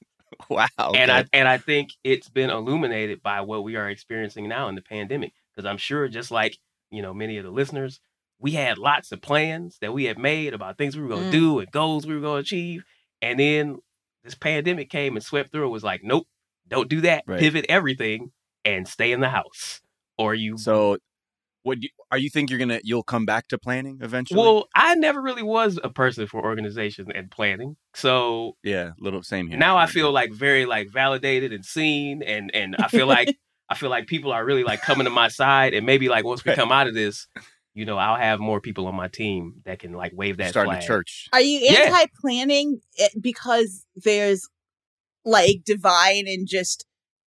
Wow. 0.48 0.68
and 0.94 1.10
I 1.10 1.24
and 1.32 1.48
I 1.48 1.58
think 1.58 1.90
it's 2.04 2.28
been 2.28 2.50
illuminated 2.50 3.20
by 3.20 3.40
what 3.40 3.64
we 3.64 3.74
are 3.74 3.90
experiencing 3.90 4.48
now 4.48 4.68
in 4.68 4.76
the 4.76 4.82
pandemic. 4.82 5.32
Because 5.56 5.68
I'm 5.68 5.78
sure, 5.78 6.06
just 6.06 6.30
like 6.30 6.56
you 6.92 7.02
know, 7.02 7.12
many 7.12 7.36
of 7.38 7.44
the 7.44 7.50
listeners, 7.50 7.98
we 8.38 8.52
had 8.52 8.78
lots 8.78 9.12
of 9.12 9.22
plans 9.22 9.78
that 9.80 9.92
we 9.92 10.04
had 10.04 10.18
made 10.18 10.52
about 10.54 10.76
things 10.78 10.96
we 10.96 11.02
were 11.02 11.08
going 11.08 11.30
to 11.30 11.36
Mm. 11.36 11.40
do 11.40 11.58
and 11.60 11.70
goals 11.70 12.06
we 12.06 12.14
were 12.14 12.20
going 12.20 12.36
to 12.42 12.46
achieve, 12.46 12.84
and 13.22 13.38
then 13.40 13.76
this 14.24 14.34
pandemic 14.34 14.90
came 14.90 15.16
and 15.16 15.24
swept 15.24 15.52
through. 15.52 15.66
It 15.66 15.70
was 15.70 15.84
like, 15.84 16.02
nope, 16.04 16.26
don't 16.68 16.88
do 16.88 17.00
that. 17.02 17.24
Right. 17.26 17.38
Pivot 17.40 17.66
everything 17.68 18.32
and 18.64 18.86
stay 18.86 19.12
in 19.12 19.20
the 19.20 19.28
house, 19.28 19.80
or 20.18 20.34
you 20.34 20.58
So, 20.58 20.98
what 21.62 21.80
do 21.80 21.86
you, 21.86 21.90
are 22.12 22.18
you 22.18 22.30
think 22.30 22.50
you're 22.50 22.58
gonna 22.58 22.80
you'll 22.84 23.02
come 23.02 23.24
back 23.26 23.48
to 23.48 23.58
planning 23.58 23.98
eventually? 24.02 24.40
Well, 24.40 24.68
I 24.74 24.94
never 24.96 25.20
really 25.20 25.42
was 25.42 25.78
a 25.82 25.88
person 25.90 26.26
for 26.26 26.42
organization 26.42 27.10
and 27.12 27.30
planning. 27.30 27.76
So 27.94 28.56
yeah, 28.62 28.90
little 29.00 29.22
same 29.22 29.48
here. 29.48 29.58
now 29.58 29.76
I 29.76 29.86
feel 29.86 30.12
like 30.12 30.32
very 30.32 30.64
like 30.66 30.90
validated 30.92 31.52
and 31.52 31.64
seen 31.64 32.22
and 32.22 32.54
and 32.54 32.76
I 32.76 32.88
feel 32.88 33.06
like 33.06 33.36
I 33.68 33.74
feel 33.74 33.90
like 33.90 34.06
people 34.06 34.30
are 34.32 34.44
really 34.44 34.62
like 34.62 34.82
coming 34.82 35.06
to 35.06 35.10
my 35.10 35.26
side 35.28 35.74
and 35.74 35.84
maybe 35.84 36.08
like 36.08 36.24
once 36.24 36.44
we 36.44 36.50
Right. 36.50 36.56
come 36.58 36.70
out 36.70 36.86
of 36.86 36.94
this, 36.94 37.26
you 37.76 37.84
know, 37.84 37.98
I'll 37.98 38.16
have 38.16 38.40
more 38.40 38.58
people 38.62 38.86
on 38.86 38.94
my 38.94 39.08
team 39.08 39.60
that 39.66 39.80
can 39.80 39.92
like 39.92 40.12
wave 40.14 40.38
that 40.38 40.48
starting 40.48 40.72
flag. 40.72 40.82
a 40.82 40.86
church. 40.86 41.28
Are 41.30 41.42
you 41.42 41.68
anti 41.68 42.06
planning 42.18 42.80
because 43.20 43.84
there's 43.94 44.48
like 45.26 45.62
divine 45.66 46.26
and 46.26 46.48
just 46.48 46.86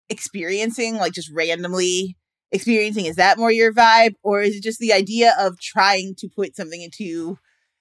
experiencing, 0.09 0.99
like 0.99 1.13
just 1.13 1.33
randomly 1.33 2.17
experiencing? 2.53 3.07
Is 3.07 3.17
that 3.17 3.39
more 3.39 3.51
your 3.51 3.75
vibe? 3.75 4.13
Or 4.23 4.41
is 4.41 4.55
it 4.55 4.63
just 4.63 4.79
the 4.79 4.93
idea 4.93 5.35
of 5.37 5.59
trying 5.59 6.15
to 6.19 6.29
put 6.29 6.55
something 6.55 6.81
into 6.81 7.39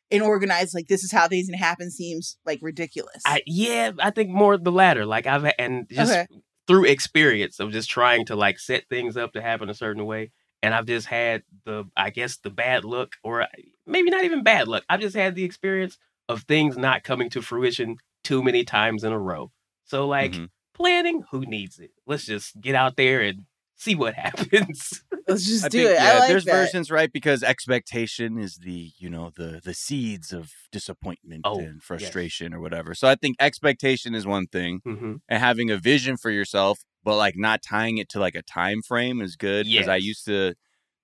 an 0.10 0.24
organized, 0.24 0.74
like 0.74 0.88
this 0.88 1.03
is 1.03 1.12
how 1.12 1.27
things 1.27 1.48
can 1.48 1.60
happen 1.60 1.91
seems 1.91 2.39
like 2.48 2.57
ridiculous? 2.63 3.22
I 3.27 3.43
yeah, 3.45 3.91
I 4.00 4.10
think 4.10 4.31
more 4.31 4.57
the 4.57 4.72
latter. 4.72 5.05
Like 5.05 5.27
I've 5.27 5.53
and 5.60 5.86
just 5.91 6.12
Okay. 6.12 6.25
through 6.67 6.86
experience 6.86 7.60
of 7.60 7.72
just 7.72 7.91
trying 7.91 8.25
to 8.25 8.36
like 8.36 8.57
set 8.57 8.89
things 8.89 9.17
up 9.17 9.34
to 9.34 9.41
happen 9.43 9.69
a 9.69 9.75
certain 9.75 10.03
way. 10.03 10.31
And 10.65 10.74
I've 10.74 10.86
just 10.88 11.07
had 11.07 11.43
the 11.65 11.86
I 11.95 12.10
guess 12.10 12.38
the 12.38 12.50
bad 12.50 12.84
luck 12.84 13.13
or 13.24 13.48
maybe 13.86 14.10
not 14.10 14.24
even 14.24 14.43
bad 14.43 14.67
luck. 14.67 14.84
I've 14.89 15.00
just 15.01 15.15
had 15.15 15.36
the 15.36 15.43
experience 15.43 15.98
of 16.27 16.43
things 16.43 16.77
not 16.77 17.03
coming 17.03 17.29
to 17.31 17.41
fruition 17.41 17.98
too 18.24 18.41
many 18.43 18.63
times 18.63 19.03
in 19.03 19.12
a 19.12 19.19
row. 19.19 19.51
So 19.86 20.07
like 20.07 20.34
Mhm. 20.34 20.50
planning, 20.74 21.24
who 21.31 21.41
needs 21.41 21.79
it? 21.79 21.91
Let's 22.07 22.25
just 22.25 22.60
get 22.60 22.75
out 22.75 22.95
there 22.98 23.22
and 23.22 23.45
see 23.75 23.95
what 23.95 24.15
happens. 24.15 25.03
Let's 25.27 25.45
just 25.45 25.65
I 25.65 25.69
do 25.69 25.88
think, 25.88 25.91
it. 25.91 26.01
yeah, 26.01 26.13
I 26.15 26.19
like 26.19 26.27
there's 26.27 26.43
that. 26.45 26.51
versions, 26.51 26.91
right? 26.91 27.12
Because 27.12 27.43
expectation 27.43 28.38
is 28.39 28.57
the, 28.57 28.91
you 28.98 29.10
know, 29.10 29.31
the 29.36 29.62
the 29.63 29.74
seeds 29.74 30.34
of 30.34 30.51
disappointment 30.72 31.43
Oh, 31.43 31.60
and 31.60 31.81
frustration 31.84 32.53
or 32.53 32.60
whatever. 32.60 32.93
So 32.95 33.07
I 33.07 33.15
think 33.15 33.36
expectation 33.39 34.15
is 34.15 34.25
one 34.25 34.48
thing, 34.48 34.81
hmm 34.86 35.15
and 35.29 35.39
having 35.39 35.72
a 35.72 35.77
vision 35.77 36.17
for 36.17 36.29
yourself, 36.31 36.79
but 37.05 37.15
like 37.15 37.35
not 37.38 37.62
tying 37.62 37.97
it 38.00 38.09
to 38.09 38.19
like 38.19 38.35
a 38.35 38.41
time 38.41 38.81
frame 38.81 39.21
is 39.21 39.38
good. 39.38 39.65
Because 39.67 39.88
I 39.88 39.95
used 39.97 40.25
to. 40.25 40.55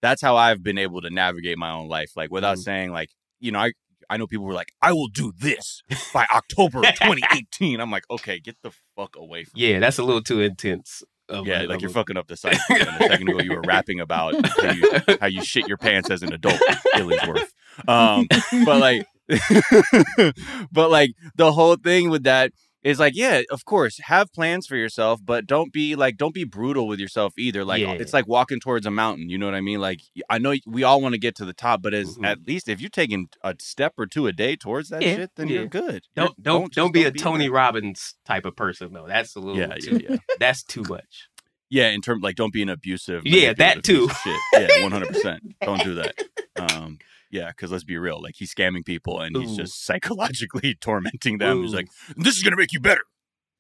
That's 0.01 0.21
how 0.21 0.35
I've 0.35 0.61
been 0.63 0.79
able 0.79 0.99
to 1.01 1.09
navigate 1.11 1.57
my 1.59 1.69
own 1.71 1.87
life, 1.87 2.11
like 2.17 2.31
without 2.31 2.57
Mhm. 2.57 2.63
saying 2.63 2.91
like, 2.91 3.11
you 3.39 3.51
know, 3.53 3.59
I 3.59 3.71
I 4.09 4.17
know 4.17 4.27
people 4.27 4.45
were 4.45 4.53
like, 4.53 4.73
I 4.81 4.91
will 4.91 5.07
do 5.07 5.31
this 5.37 5.83
by 6.13 6.25
October 6.35 6.79
of 6.79 6.85
2018. 6.95 7.79
I'm 7.79 7.91
like, 7.91 8.03
okay, 8.09 8.39
get 8.39 8.57
the 8.61 8.71
fuck 8.97 9.15
away 9.15 9.45
from 9.45 9.59
me. 9.61 9.69
Yeah, 9.71 9.79
that's 9.79 9.99
a 9.99 10.03
little 10.03 10.21
too 10.23 10.41
intense. 10.41 11.03
Of 11.29 11.47
yeah, 11.47 11.61
like 11.61 11.79
you're 11.79 11.89
fucking 11.91 12.17
up 12.17 12.27
the 12.27 12.37
and 12.43 12.89
a 12.99 13.07
second 13.07 13.29
ago, 13.29 13.39
you 13.39 13.53
were 13.53 13.61
rapping 13.65 14.01
about 14.01 14.33
how 14.59 14.71
you, 14.73 14.91
how 15.21 15.27
you 15.27 15.41
shit 15.45 15.65
your 15.65 15.77
pants 15.77 16.09
as 16.09 16.23
an 16.23 16.33
adult, 16.33 16.59
Illingsworth. 16.95 17.47
Um, 17.87 18.27
but 18.65 18.79
like, 18.81 19.05
but 20.71 20.89
like 20.89 21.11
the 21.35 21.51
whole 21.51 21.75
thing 21.75 22.09
with 22.09 22.23
that 22.23 22.51
is 22.83 22.99
like, 22.99 23.13
yeah, 23.15 23.41
of 23.51 23.63
course, 23.65 23.99
have 24.05 24.33
plans 24.33 24.65
for 24.65 24.75
yourself, 24.75 25.19
but 25.23 25.45
don't 25.45 25.71
be 25.71 25.95
like, 25.95 26.17
don't 26.17 26.33
be 26.33 26.43
brutal 26.43 26.87
with 26.87 26.99
yourself 26.99 27.33
either. 27.37 27.63
Like, 27.63 27.81
Yeah. 27.81 27.91
it's 27.93 28.13
like 28.13 28.27
walking 28.27 28.59
towards 28.59 28.85
a 28.87 28.91
mountain. 28.91 29.29
You 29.29 29.37
know 29.37 29.45
what 29.45 29.53
I 29.55 29.61
mean? 29.61 29.79
Like, 29.79 29.99
I 30.29 30.39
know 30.39 30.55
we 30.65 30.83
all 30.83 30.99
want 31.01 31.13
to 31.13 31.19
get 31.19 31.35
to 31.35 31.45
the 31.45 31.53
top, 31.53 31.81
but 31.83 31.93
as 31.93 32.17
Mhm. 32.17 32.25
at 32.25 32.47
least 32.47 32.67
if 32.67 32.81
you're 32.81 32.89
taking 32.89 33.29
a 33.43 33.55
step 33.59 33.93
or 33.97 34.07
two 34.07 34.25
a 34.27 34.31
day 34.33 34.55
towards 34.55 34.89
that 34.89 35.01
Yeah, 35.03 35.15
shit, 35.17 35.31
then 35.35 35.47
yeah. 35.47 35.53
you're 35.59 35.67
good. 35.67 36.03
Don't 36.15 36.25
You're- 36.29 36.35
don't 36.41 36.63
just 36.69 36.75
don't 36.75 36.91
be 36.91 37.01
a 37.01 37.11
there. 37.11 37.11
Tony 37.11 37.49
Robbins 37.49 38.15
type 38.25 38.45
of 38.45 38.55
person 38.55 38.93
though. 38.93 39.05
That's 39.07 39.35
a 39.35 39.39
little 39.39 39.57
Yeah, 39.59 39.75
too, 39.75 39.99
yeah, 40.01 40.09
yeah. 40.11 40.17
that's 40.39 40.63
too 40.63 40.83
much. 40.89 41.27
Yeah, 41.69 41.89
in 41.91 42.01
terms 42.01 42.21
like 42.23 42.35
don't 42.35 42.51
be 42.51 42.61
an 42.63 42.69
abusive. 42.69 43.21
Yeah, 43.25 43.53
that 43.53 43.83
too. 43.83 44.09
Shit. 44.23 44.39
Yeah, 44.53 44.81
one 44.81 44.91
hundred 44.91 45.07
percent. 45.09 45.41
Don't 45.61 45.81
do 45.81 45.95
that. 45.95 46.15
Um, 46.59 46.97
yeah, 47.31 47.49
because 47.49 47.71
let's 47.71 47.83
be 47.83 47.97
real, 47.97 48.21
like 48.21 48.35
he's 48.37 48.53
scamming 48.53 48.85
people 48.85 49.19
and 49.21 49.35
he's 49.35 49.55
just 49.55 49.83
psychologically 49.85 50.75
tormenting 50.75 51.37
them. 51.39 51.63
He's 51.63 51.73
like, 51.73 51.87
"This 52.15 52.37
is 52.37 52.43
gonna 52.43 52.57
make 52.57 52.73
you 52.73 52.79
better." 52.79 53.01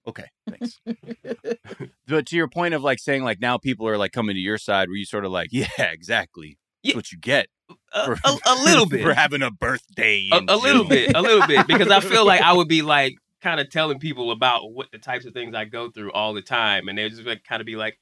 Okay, 0.07 0.25
thanks. 0.49 0.79
but 2.07 2.25
to 2.27 2.35
your 2.35 2.47
point 2.47 2.73
of 2.73 2.83
like 2.83 2.99
saying 2.99 3.23
like 3.23 3.39
now 3.39 3.57
people 3.57 3.87
are 3.87 3.97
like 3.97 4.11
coming 4.11 4.35
to 4.35 4.39
your 4.41 4.57
side, 4.57 4.89
where 4.89 4.97
you 4.97 5.05
sort 5.05 5.25
of 5.25 5.31
like, 5.31 5.49
yeah, 5.51 5.67
exactly. 5.77 6.57
Yeah. 6.83 6.89
That's 6.89 6.95
what 6.95 7.11
you 7.11 7.19
get 7.19 7.47
A, 7.93 8.05
for- 8.05 8.17
a, 8.25 8.37
a 8.47 8.55
little 8.63 8.85
bit. 8.89 9.03
for 9.03 9.13
having 9.13 9.43
a 9.43 9.51
birthday. 9.51 10.27
a, 10.31 10.37
a 10.47 10.57
little 10.57 10.83
bit, 10.85 11.15
a 11.15 11.21
little 11.21 11.45
bit, 11.45 11.67
because 11.67 11.89
I 11.89 11.99
feel 11.99 12.25
like 12.25 12.41
I 12.41 12.53
would 12.53 12.67
be 12.67 12.81
like 12.81 13.13
kind 13.41 13.59
of 13.59 13.69
telling 13.69 13.99
people 13.99 14.31
about 14.31 14.71
what 14.73 14.91
the 14.91 14.97
types 14.97 15.25
of 15.25 15.33
things 15.33 15.53
I 15.55 15.65
go 15.65 15.91
through 15.91 16.11
all 16.11 16.33
the 16.33 16.41
time, 16.41 16.87
and 16.87 16.97
they 16.97 17.07
just 17.09 17.23
like 17.23 17.43
kind 17.43 17.59
of 17.61 17.65
be 17.67 17.75
like, 17.75 17.99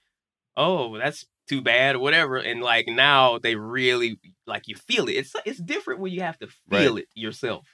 "Oh, 0.55 0.97
that's 0.97 1.25
too 1.49 1.61
bad" 1.61 1.95
or 1.97 1.99
whatever. 1.99 2.37
And 2.37 2.61
like 2.61 2.85
now 2.87 3.39
they 3.39 3.55
really 3.55 4.19
like 4.49 4.67
you 4.67 4.75
feel 4.75 5.07
it. 5.07 5.13
It's 5.13 5.33
it's 5.45 5.59
different 5.59 5.99
when 6.01 6.11
you 6.11 6.21
have 6.21 6.37
to 6.39 6.47
feel 6.69 6.97
it 6.97 7.07
yourself 7.15 7.67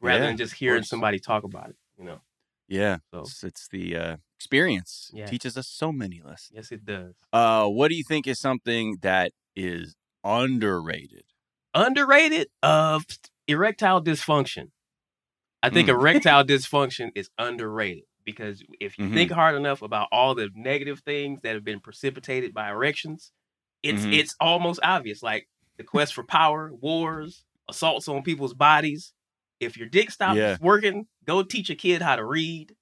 rather 0.00 0.22
Yeah, 0.22 0.28
than 0.28 0.36
just 0.36 0.54
hearing 0.54 0.82
somebody 0.82 1.18
talk 1.18 1.44
about 1.44 1.70
it. 1.70 1.76
You 1.98 2.04
know. 2.04 2.20
Yeah, 2.68 2.98
So 3.12 3.20
it's, 3.20 3.44
it's 3.44 3.68
the 3.68 3.96
uh, 3.96 4.16
experience. 4.38 5.10
Yeah. 5.14 5.26
Teaches 5.26 5.56
us 5.56 5.68
so 5.68 5.90
many 5.92 6.20
lessons. 6.22 6.50
yes, 6.52 6.72
it 6.72 6.84
does. 6.84 7.14
Uh, 7.32 7.66
what 7.68 7.88
do 7.88 7.94
you 7.96 8.04
think 8.04 8.26
is 8.26 8.38
something 8.40 8.98
that 9.02 9.32
is 9.56 9.94
underrated? 10.24 11.24
underrated 11.74 12.48
of 12.62 13.04
erectile 13.46 14.02
dysfunction. 14.02 14.70
I 15.62 15.70
think 15.70 15.88
Mm. 15.88 15.92
erectile 15.92 16.44
dysfunction 16.54 17.10
is 17.14 17.30
underrated 17.38 18.04
because 18.24 18.62
if 18.80 18.98
you 18.98 19.06
Mhm. 19.06 19.14
think 19.14 19.32
hard 19.32 19.54
enough 19.54 19.82
about 19.82 20.08
all 20.12 20.34
the 20.34 20.50
negative 20.54 21.00
things 21.00 21.40
that 21.42 21.54
have 21.54 21.64
been 21.64 21.80
precipitated 21.80 22.52
by 22.54 22.70
erections, 22.70 23.32
it's 23.82 24.04
Mhm. 24.06 24.12
it's 24.12 24.34
almost 24.40 24.80
obvious. 24.82 25.22
Like 25.22 25.48
the 25.78 25.84
quest 25.84 26.12
for 26.14 26.24
power, 26.24 26.72
wars, 26.74 27.44
assaults 27.68 28.08
on 28.08 28.22
people's 28.22 28.54
bodies. 28.54 29.12
If 29.60 29.76
your 29.76 29.88
dick 29.88 30.10
stops 30.10 30.36
Yeah. 30.36 30.56
working, 30.60 31.06
go 31.24 31.42
teach 31.42 31.70
a 31.70 31.74
kid 31.74 32.02
how 32.02 32.16
to 32.16 32.24
read. 32.24 32.74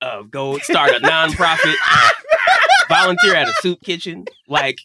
Uh, 0.00 0.22
go 0.22 0.58
start 0.58 0.90
a 0.90 1.00
nonprofit. 1.00 1.74
volunteer 2.88 3.34
at 3.34 3.48
a 3.48 3.52
soup 3.60 3.80
kitchen. 3.82 4.24
Like 4.46 4.78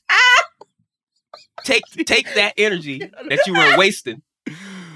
take 1.64 1.84
take 2.06 2.34
that 2.36 2.54
energy 2.58 3.00
that 3.00 3.40
you 3.46 3.54
were 3.54 3.78
wasting 3.78 4.22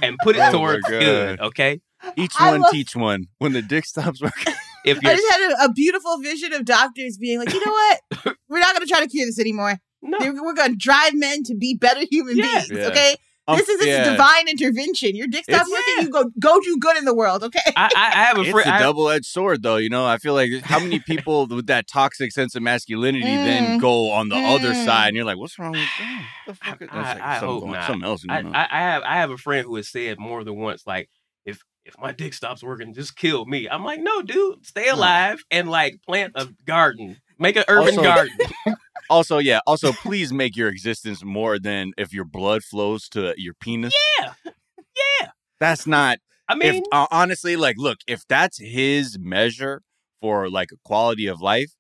and 0.02 0.18
put 0.24 0.36
it 0.36 0.42
Oh 0.42 0.52
towards 0.52 0.88
good. 0.88 1.40
Okay, 1.40 1.82
Each 2.16 2.34
I 2.40 2.52
one 2.52 2.62
love- 2.62 2.72
teach 2.72 2.96
one. 2.96 3.28
When 3.40 3.54
the 3.54 3.62
dick 3.62 3.86
stops 3.86 4.22
working. 4.22 4.54
if 4.86 4.98
I 4.98 5.02
you're 5.10 5.16
just 5.18 5.32
had 5.32 5.52
a, 5.52 5.66
a 5.66 5.74
beautiful 5.74 6.18
vision 6.20 6.54
of 6.54 6.66
doctors 6.66 7.18
being 7.18 7.40
like, 7.40 7.54
you 7.54 7.64
know 7.66 7.72
what? 7.72 8.36
We're 8.50 8.60
not 8.60 8.74
going 8.76 8.86
to 8.86 8.92
try 8.92 9.02
to 9.02 9.08
cure 9.08 9.26
this 9.26 9.40
anymore. 9.40 9.78
No, 10.06 10.18
They're- 10.20 10.42
We're 10.44 10.54
going 10.54 10.72
to 10.72 10.78
drive 10.78 11.14
men 11.14 11.44
to 11.44 11.56
be 11.56 11.76
better 11.76 12.02
human 12.10 12.38
Yeah. 12.38 12.46
beings. 12.46 12.72
Yeah. 12.72 12.88
Okay, 12.88 13.16
Um, 13.48 13.58
this 13.58 13.70
is 13.70 13.78
this 13.80 13.88
yeah. 13.88 14.02
is 14.04 14.08
divine 14.12 14.48
intervention. 14.48 15.16
Your 15.16 15.28
dick 15.28 15.44
stops 15.44 15.68
It's- 15.68 15.70
working. 15.70 15.94
yeah. 15.98 16.04
You 16.04 16.10
go 16.10 16.32
go 16.40 16.60
do 16.62 16.78
good 16.80 16.98
in 16.98 17.06
the 17.06 17.14
world. 17.14 17.44
Okay. 17.44 17.60
I, 17.76 17.90
I, 17.96 18.08
I 18.08 18.24
have 18.26 18.38
a 18.40 18.44
friend. 18.46 18.68
It's 18.68 18.68
a 18.68 18.80
double 18.80 19.10
edged 19.10 19.26
sword, 19.26 19.62
though. 19.62 19.76
You 19.78 19.90
know, 19.90 20.06
I 20.06 20.18
feel 20.18 20.34
like 20.34 20.50
how 20.64 20.80
many 20.80 21.00
people 21.12 21.46
with 21.48 21.68
that 21.68 21.88
toxic 21.88 22.32
sense 22.32 22.56
of 22.56 22.64
masculinity 22.64 23.24
then 23.26 23.78
Mm. 23.78 23.82
go 23.82 24.10
on 24.12 24.30
the 24.30 24.36
other 24.38 24.72
Mm. 24.74 24.86
side, 24.86 25.08
and 25.10 25.16
you're 25.16 25.26
like, 25.26 25.38
"What's 25.38 25.60
wrong 25.60 25.74
with 25.74 25.82
that? 26.00 26.26
What 26.46 26.58
the 26.58 26.66
fuck?" 26.66 26.82
I- 26.82 26.86
That's 26.86 27.20
like 27.20 27.22
I 27.22 27.40
something, 27.40 27.50
hope 27.50 27.60
going- 27.62 27.72
not. 27.74 27.88
something 27.88 28.04
else. 28.10 28.26
I. 28.30 28.40
I, 28.40 28.68
I 28.72 28.80
have 28.82 29.04
I 29.04 29.16
have 29.18 29.32
a 29.32 29.38
friend 29.38 29.66
who 29.66 29.76
has 29.76 29.90
said 29.90 30.18
more 30.20 30.44
than 30.44 30.56
once, 30.56 30.88
like, 30.88 31.10
if 31.46 31.60
if 31.86 31.94
my 32.00 32.12
dick 32.12 32.34
stops 32.34 32.64
working, 32.64 32.96
just 32.96 33.16
kill 33.16 33.46
me. 33.46 33.70
I'm 33.70 33.84
like, 33.86 34.00
no, 34.00 34.24
dude, 34.24 34.66
stay 34.66 34.88
alive 34.88 35.44
and 35.52 35.70
like 35.70 36.00
plant 36.04 36.32
a 36.36 36.48
garden, 36.66 37.18
make 37.40 37.56
an 37.56 37.64
urban 37.68 37.98
Also- 37.98 38.04
garden. 38.04 38.38
also, 39.10 39.38
yeah. 39.38 39.60
Also, 39.68 39.92
please 39.92 40.32
make 40.34 40.56
your 40.56 40.70
existence 40.70 41.24
more 41.24 41.60
than 41.60 41.94
if 41.98 42.14
your 42.14 42.26
blood 42.26 42.64
flows 42.64 43.08
to 43.10 43.34
your 43.38 43.54
penis. 43.54 43.94
Yeah, 44.20 44.34
yeah. 44.46 45.30
That's 45.60 45.86
not. 45.88 46.20
I 46.48 46.56
mean, 46.56 46.76
if 46.76 46.84
uh, 46.92 47.08
honestly, 47.12 47.56
like, 47.56 47.78
look, 47.78 47.98
if 48.08 48.28
that's 48.28 48.60
his 48.60 49.18
measure 49.20 49.82
for 50.22 50.50
like 50.50 50.72
a 50.72 50.78
quality 50.86 51.28
of 51.28 51.42
life, 51.42 51.72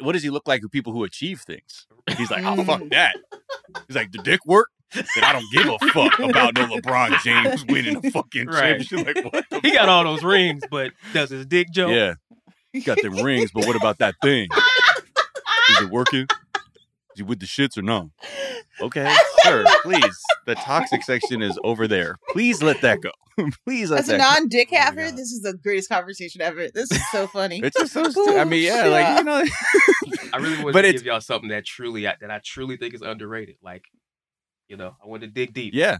what 0.00 0.12
does 0.12 0.22
he 0.22 0.30
look 0.30 0.46
like 0.46 0.60
to 0.62 0.68
people 0.68 0.92
who 0.92 1.02
achieve 1.04 1.40
things? 1.40 1.86
He's 2.16 2.30
like, 2.30 2.44
oh 2.44 2.62
fuck 2.64 2.82
that. 2.90 3.16
He's 3.88 3.96
like, 3.96 4.12
the 4.12 4.18
dick 4.18 4.40
work. 4.46 4.68
Then 4.94 5.04
I 5.22 5.32
don't 5.34 5.44
give 5.52 5.66
a 5.66 5.78
fuck 5.90 6.18
about 6.18 6.54
no 6.54 6.66
LeBron 6.66 7.20
James 7.22 7.64
winning 7.66 7.96
a 8.04 8.10
fucking 8.10 8.46
Right. 8.46 8.80
championship. 8.80 9.16
Like, 9.16 9.32
what? 9.32 9.44
The 9.50 9.60
he 9.60 9.72
got 9.72 9.88
all 9.88 10.04
those 10.04 10.22
rings, 10.24 10.62
but 10.70 10.92
does 11.12 11.28
his 11.30 11.44
dick 11.44 11.70
joke? 11.72 11.90
Yeah. 11.90 12.14
He 12.72 12.80
got 12.80 13.00
them 13.02 13.14
rings, 13.16 13.50
but 13.52 13.66
what 13.66 13.76
about 13.76 13.98
that 13.98 14.14
thing? 14.22 14.48
Is 15.78 15.86
it 15.86 15.90
working? 15.90 16.26
Is 16.54 17.16
he 17.16 17.22
with 17.22 17.40
the 17.40 17.46
shits 17.46 17.76
or 17.78 17.82
no? 17.82 18.10
Okay, 18.80 19.12
sir, 19.42 19.64
please. 19.82 20.16
The 20.46 20.54
toxic 20.54 21.02
section 21.02 21.42
is 21.42 21.58
over 21.64 21.88
there. 21.88 22.14
Please 22.30 22.62
let 22.62 22.80
that 22.82 23.00
go. 23.00 23.10
please 23.66 23.90
let 23.90 23.98
As 24.02 24.08
a 24.08 24.12
that 24.12 24.18
go. 24.18 24.24
non-dick 24.40 24.68
Oh 24.70 24.76
haver, 24.76 25.04
God. 25.06 25.14
this 25.16 25.32
is 25.32 25.40
the 25.42 25.54
greatest 25.54 25.88
conversation 25.88 26.42
ever. 26.42 26.68
This 26.72 26.92
is 26.92 27.00
so 27.10 27.26
funny. 27.26 27.58
It's 27.60 27.76
just 27.76 27.92
so 27.92 28.04
stu- 28.08 28.36
I 28.38 28.44
mean, 28.44 28.62
yeah, 28.62 28.84
like 28.84 29.18
you 29.18 29.24
know. 29.24 29.42
I 30.32 30.36
really 30.36 30.62
want 30.62 30.76
to 30.76 30.92
give 30.92 31.02
y'all 31.04 31.20
something 31.20 31.48
that 31.48 31.64
truly 31.66 32.02
that 32.04 32.22
I 32.30 32.40
truly 32.44 32.76
think 32.76 32.94
is 32.94 33.02
underrated. 33.02 33.56
Like, 33.60 33.82
you 34.68 34.76
know, 34.76 34.94
I 35.02 35.08
want 35.08 35.22
to 35.22 35.28
dig 35.28 35.52
deep. 35.54 35.74
Yeah. 35.74 35.98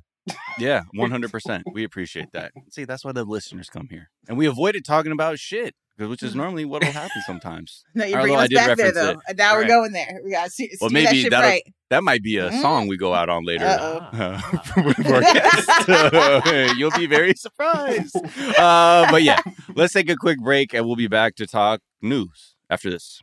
Yeah, 0.60 0.82
100%. 0.96 1.62
We 1.72 1.82
appreciate 1.82 2.28
that. 2.34 2.52
See, 2.70 2.84
that's 2.84 3.04
why 3.04 3.10
the 3.10 3.24
listeners 3.24 3.68
come 3.68 3.88
here. 3.90 4.08
And 4.28 4.38
we 4.38 4.46
avoided 4.46 4.84
talking 4.84 5.10
about 5.10 5.40
shit, 5.40 5.74
'cause- 5.74 5.74
which 5.98 6.22
is 6.22 6.34
normally 6.34 6.64
what 6.64 6.82
will 6.84 6.92
happen 6.92 7.22
sometimes. 7.26 7.82
no, 7.94 8.10
bringing 8.10 8.36
I 8.36 8.42
us 8.44 8.48
did 8.48 8.56
back 8.56 8.76
there 8.76 8.92
though. 8.92 9.10
it. 9.10 9.18
And 9.28 9.38
now 9.38 9.54
we're 9.54 9.60
Right. 9.62 9.68
going 9.68 9.92
there. 9.92 10.20
We 10.24 10.30
got 10.30 10.44
to 10.44 10.50
steer 10.50 10.68
Well, 10.80 10.90
that 10.90 10.94
maybe 10.94 11.28
that'll- 11.28 11.48
right. 11.50 11.62
That 11.90 12.04
might 12.04 12.22
be 12.22 12.36
a 12.36 12.50
Mm. 12.50 12.60
song 12.60 12.86
we 12.88 12.98
go 12.98 13.14
out 13.14 13.30
on 13.30 13.44
later. 13.46 13.64
Uh, 13.64 14.38
for 14.62 14.82
one 14.82 14.94
of 14.98 15.06
our 15.06 15.20
guests. 15.22 16.76
You'll 16.78 16.90
be 16.90 17.06
very 17.06 17.32
surprised. 17.34 18.14
Uh, 18.58 19.10
but 19.10 19.22
yeah, 19.22 19.40
let's 19.74 19.94
take 19.94 20.10
a 20.10 20.16
quick 20.16 20.38
break 20.38 20.74
and 20.74 20.86
we'll 20.86 20.96
be 20.96 21.08
back 21.08 21.34
to 21.36 21.46
talk 21.46 21.80
news 22.02 22.56
after 22.68 22.90
this. 22.90 23.22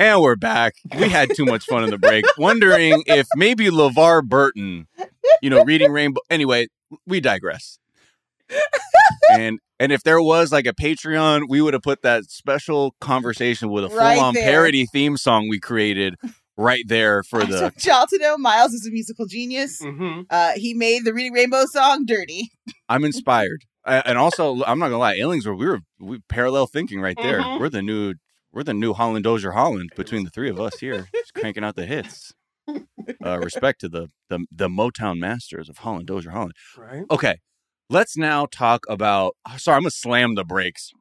And 0.00 0.22
we're 0.22 0.34
back. 0.36 0.76
We 0.98 1.10
had 1.10 1.28
too 1.36 1.44
much 1.44 1.66
fun 1.66 1.84
in 1.84 1.90
the 1.90 1.98
break, 1.98 2.24
wondering 2.38 3.02
if 3.04 3.26
maybe 3.36 3.66
LeVar 3.66 4.24
Burton, 4.24 4.86
you 5.42 5.50
know, 5.50 5.62
reading 5.62 5.92
Rainbow. 5.92 6.22
Anyway, 6.30 6.68
we 7.06 7.20
digress. 7.20 7.78
and 9.30 9.58
and 9.78 9.92
if 9.92 10.02
there 10.02 10.22
was 10.22 10.52
like 10.52 10.66
a 10.66 10.72
Patreon, 10.72 11.50
we 11.50 11.60
would 11.60 11.74
have 11.74 11.82
put 11.82 12.00
that 12.00 12.24
special 12.30 12.94
conversation 13.02 13.68
with 13.68 13.84
a 13.84 13.88
full 13.90 13.98
Right 13.98 14.18
on 14.18 14.32
there. 14.32 14.42
parody 14.44 14.86
theme 14.86 15.18
song 15.18 15.50
we 15.50 15.60
created 15.60 16.14
right 16.56 16.84
there 16.86 17.22
for 17.28 17.44
the. 17.44 17.60
want 17.60 17.84
y'all 17.84 18.06
to 18.06 18.18
know 18.18 18.38
Miles 18.38 18.72
is 18.72 18.86
a 18.86 18.90
musical 18.90 19.26
genius. 19.26 19.82
Mm-hmm. 19.82 20.22
Uh, 20.30 20.52
he 20.56 20.72
made 20.72 21.04
the 21.04 21.12
Reading 21.12 21.34
Rainbow 21.34 21.66
song 21.66 22.06
dirty. 22.06 22.50
I'm 22.88 23.04
inspired, 23.04 23.64
I, 23.84 23.96
and 24.06 24.16
also 24.16 24.62
I'm 24.64 24.78
not 24.78 24.86
gonna 24.86 24.96
lie, 24.96 25.18
Illings 25.18 25.44
were 25.44 25.54
we 25.54 25.66
were 25.66 25.80
we 26.00 26.20
parallel 26.30 26.66
thinking 26.66 27.02
right 27.02 27.18
there. 27.20 27.42
Mhm. 27.42 27.60
We're 27.60 27.68
the 27.68 27.82
new 27.82 28.14
we're 28.52 28.62
the 28.62 28.74
new 28.74 28.92
Holland 28.92 29.24
Dozier 29.24 29.52
Holland 29.52 29.90
between 29.96 30.24
the 30.24 30.30
three 30.30 30.50
of 30.50 30.60
us 30.60 30.78
here, 30.80 31.08
just 31.14 31.34
cranking 31.34 31.64
out 31.64 31.76
the 31.76 31.86
hits. 31.86 32.32
Uh, 33.24 33.38
respect 33.38 33.80
to 33.80 33.88
the, 33.88 34.08
the 34.28 34.44
the 34.52 34.68
Motown 34.68 35.18
masters 35.18 35.68
of 35.68 35.78
Holland 35.78 36.06
Dozier 36.06 36.30
Holland. 36.30 36.52
Right. 36.76 37.02
Okay, 37.10 37.38
let's 37.88 38.16
now 38.16 38.46
talk 38.46 38.84
about. 38.88 39.34
Sorry, 39.56 39.76
I'm 39.76 39.82
gonna 39.82 39.90
slam 39.90 40.34
the 40.36 40.44
brakes 40.44 40.92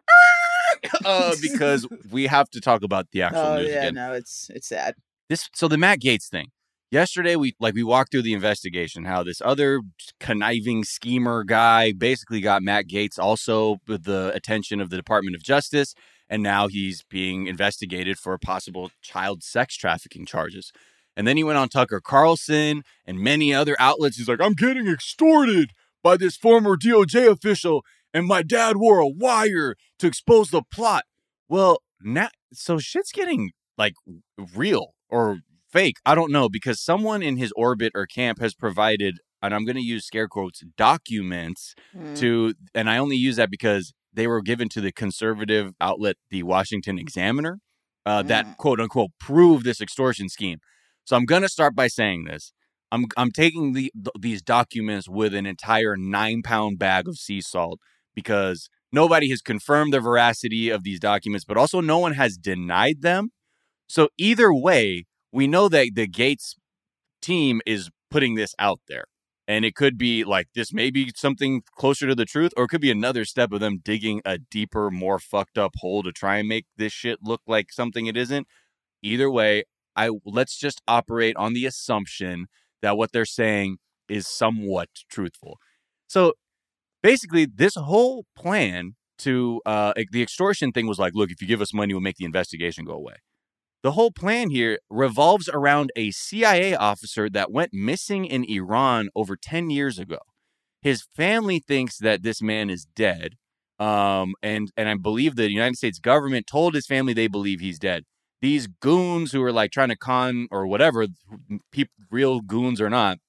uh, 1.06 1.36
because 1.42 1.88
we 2.12 2.28
have 2.28 2.50
to 2.52 2.62
talk 2.62 2.82
about 2.84 3.08
the 3.12 3.22
actual 3.22 3.42
Oh 3.42 3.58
news 3.58 3.70
yeah, 3.70 3.80
again. 3.82 3.94
no, 3.96 4.14
it's 4.14 4.50
it's 4.54 4.68
sad. 4.68 4.96
This 5.30 5.48
so 5.54 5.68
the 5.68 5.78
Matt 5.78 6.00
Gaetz 6.02 6.28
thing. 6.28 6.48
Yesterday 6.92 7.36
we 7.36 7.54
like 7.60 7.76
we 7.76 7.84
walked 7.84 8.12
through 8.12 8.24
the 8.24 8.34
investigation 8.34 9.06
how 9.06 9.22
this 9.22 9.42
other 9.46 9.82
conniving 10.20 10.84
schemer 10.84 11.44
guy 11.44 11.92
basically 11.92 12.42
got 12.42 12.64
Matt 12.64 12.88
Gaetz 12.88 13.20
also 13.20 13.78
with 13.88 14.06
the 14.06 14.32
attention 14.34 14.82
of 14.82 14.90
the 14.90 14.98
Department 14.98 15.36
of 15.36 15.44
Justice 15.44 15.94
and 16.30 16.44
now 16.44 16.68
he's 16.68 17.04
being 17.04 17.48
investigated 17.48 18.18
for 18.18 18.38
possible 18.38 18.92
child 19.02 19.44
sex 19.44 19.76
trafficking 19.76 20.26
charges. 20.26 20.72
And 21.18 21.28
then 21.28 21.36
he 21.38 21.44
went 21.44 21.58
on 21.58 21.70
Tucker 21.70 22.00
Carlson 22.00 22.84
and 23.06 23.20
many 23.20 23.54
other 23.54 23.76
outlets. 23.80 24.18
He's 24.18 24.30
like, 24.30 24.40
I'm 24.40 24.54
getting 24.54 24.88
extorted 24.88 25.72
by 26.02 26.16
this 26.16 26.38
former 26.38 26.78
DOJ 26.78 27.30
official, 27.30 27.84
and 28.14 28.26
my 28.26 28.42
dad 28.42 28.78
wore 28.78 29.00
a 29.00 29.08
wire 29.08 29.76
to 30.00 30.08
expose 30.08 30.50
the 30.50 30.62
plot. 30.72 31.04
Well, 31.50 31.82
now, 32.02 32.30
so 32.54 32.78
shit's 32.78 33.12
getting 33.12 33.52
like 33.78 33.96
real 34.56 34.94
or 35.10 35.40
fake. 35.70 35.98
I 36.06 36.16
don't 36.16 36.32
know 36.32 36.48
because 36.48 36.80
someone 36.80 37.22
in 37.22 37.38
his 37.38 37.52
orbit 37.56 37.92
or 37.96 38.06
camp 38.06 38.40
has 38.40 38.54
provided, 38.56 39.20
and 39.42 39.54
I'm 39.54 39.66
going 39.66 39.76
to 39.76 39.82
use 39.82 40.06
scare 40.06 40.28
quotes, 40.28 40.64
documents 40.78 41.76
Mm. 41.96 42.18
to, 42.20 42.54
and 42.74 42.90
I 42.90 42.98
only 42.98 43.18
use 43.18 43.36
that 43.36 43.52
because 43.52 43.94
they 44.14 44.28
were 44.28 44.42
given 44.42 44.70
to 44.70 44.82
the 44.82 44.92
conservative 44.92 45.74
outlet, 45.80 46.16
the 46.30 46.44
Washington 46.44 46.98
Examiner, 47.00 47.60
uh, 48.06 48.24
Mm. 48.24 48.28
that 48.28 48.58
quote 48.58 48.80
unquote 48.80 49.12
prove 49.20 49.64
this 49.64 49.82
extortion 49.82 50.30
scheme. 50.30 50.60
So 51.04 51.16
I'm 51.16 51.26
going 51.26 51.42
to 51.42 51.50
start 51.50 51.76
by 51.76 51.88
saying 51.88 52.26
this. 52.26 52.54
I'm 52.92 53.06
I'm 53.18 53.32
taking 53.32 53.74
the, 53.74 53.92
th- 53.94 54.14
these 54.20 54.42
documents 54.42 55.08
with 55.08 55.34
an 55.34 55.46
entire 55.46 55.96
nine 55.98 56.42
pound 56.42 56.80
bag 56.80 57.08
of 57.08 57.18
sea 57.18 57.42
salt 57.42 57.80
because 58.16 58.70
nobody 58.92 59.30
has 59.30 59.42
confirmed 59.42 59.94
the 59.94 60.00
veracity 60.00 60.70
of 60.70 60.84
these 60.84 61.00
documents, 61.00 61.46
but 61.46 61.58
also 61.58 61.82
no 61.82 62.00
one 62.00 62.14
has 62.14 62.36
denied 62.38 63.02
them. 63.02 63.30
So 63.88 64.10
either 64.18 64.52
way, 64.54 65.06
we 65.32 65.46
know 65.48 65.70
that 65.70 65.90
the 65.94 66.08
Gaetz 66.08 66.56
team 67.22 67.62
is 67.66 67.90
putting 68.10 68.36
this 68.36 68.56
out 68.58 68.80
there. 68.88 69.06
And 69.50 69.66
it 69.66 69.76
could 69.76 69.98
be 69.98 70.24
like 70.24 70.48
this 70.54 70.72
may 70.72 70.92
be 70.92 71.12
something 71.16 71.64
closer 71.76 72.06
to 72.06 72.14
the 72.14 72.24
truth, 72.24 72.52
or 72.56 72.66
it 72.66 72.68
could 72.68 72.82
be 72.82 72.92
another 72.92 73.26
step 73.26 73.52
of 73.52 73.60
them 73.60 73.80
digging 73.84 74.22
a 74.24 74.38
deeper, 74.38 74.92
more 74.92 75.18
fucked 75.18 75.58
up 75.58 75.72
hole 75.78 76.04
to 76.04 76.12
try 76.12 76.38
and 76.38 76.48
make 76.48 76.68
this 76.78 76.94
shit 76.94 77.18
look 77.24 77.42
like 77.48 77.72
something 77.72 78.06
it 78.06 78.16
isn't. 78.16 78.48
Either 79.02 79.32
way, 79.32 79.64
I 79.96 80.12
let's 80.24 80.56
just 80.56 80.84
operate 80.88 81.36
on 81.36 81.54
the 81.54 81.66
assumption 81.66 82.46
that 82.84 82.96
what 82.96 83.12
they're 83.12 83.26
saying 83.26 83.78
is 84.08 84.28
somewhat 84.28 84.90
truthful. 85.10 85.58
So 86.06 86.34
basically, 87.02 87.48
this 87.48 87.74
whole 87.74 88.26
plan 88.36 88.98
to 89.20 89.62
uh, 89.66 89.94
the 90.12 90.22
extortion 90.22 90.72
thing 90.72 90.86
was 90.86 91.00
like, 91.00 91.16
look, 91.16 91.32
if 91.32 91.42
you 91.42 91.48
give 91.48 91.60
us 91.60 91.74
money, 91.74 91.96
we'll 91.96 92.02
make 92.02 92.18
the 92.18 92.26
investigation 92.26 92.86
go 92.86 92.94
away. 92.94 93.16
The 93.82 93.94
whole 93.94 94.12
plan 94.12 94.50
here 94.50 94.80
revolves 94.90 95.48
around 95.48 95.92
a 95.96 96.12
CIA 96.12 96.76
officer 96.76 97.30
that 97.30 97.52
went 97.52 97.74
missing 97.74 98.26
in 98.26 98.44
Iran 98.44 99.08
over 99.16 99.38
10 99.38 99.70
years 99.70 99.98
ago. 99.98 100.18
His 100.82 101.04
family 101.16 101.60
thinks 101.60 101.98
that 101.98 102.22
this 102.22 102.42
man 102.42 102.70
is 102.70 102.86
dead. 102.94 103.36
Um, 103.80 104.34
and, 104.44 104.70
and 104.76 104.90
I 104.90 104.96
believe 104.96 105.36
the 105.36 105.50
United 105.50 105.78
States 105.78 106.00
government 106.00 106.46
told 106.46 106.74
his 106.74 106.88
family 106.88 107.14
they 107.14 107.28
believe 107.28 107.62
he's 107.62 107.80
dead. 107.80 108.04
These 108.42 108.68
goons 108.68 109.32
who 109.32 109.42
are 109.44 109.52
like 109.52 109.72
trying 109.72 109.90
to 109.90 109.98
con 109.98 110.48
or 110.52 110.68
whatever, 110.68 111.08
real 112.12 112.42
goons 112.42 112.82
or 112.82 112.90
not, 112.90 113.20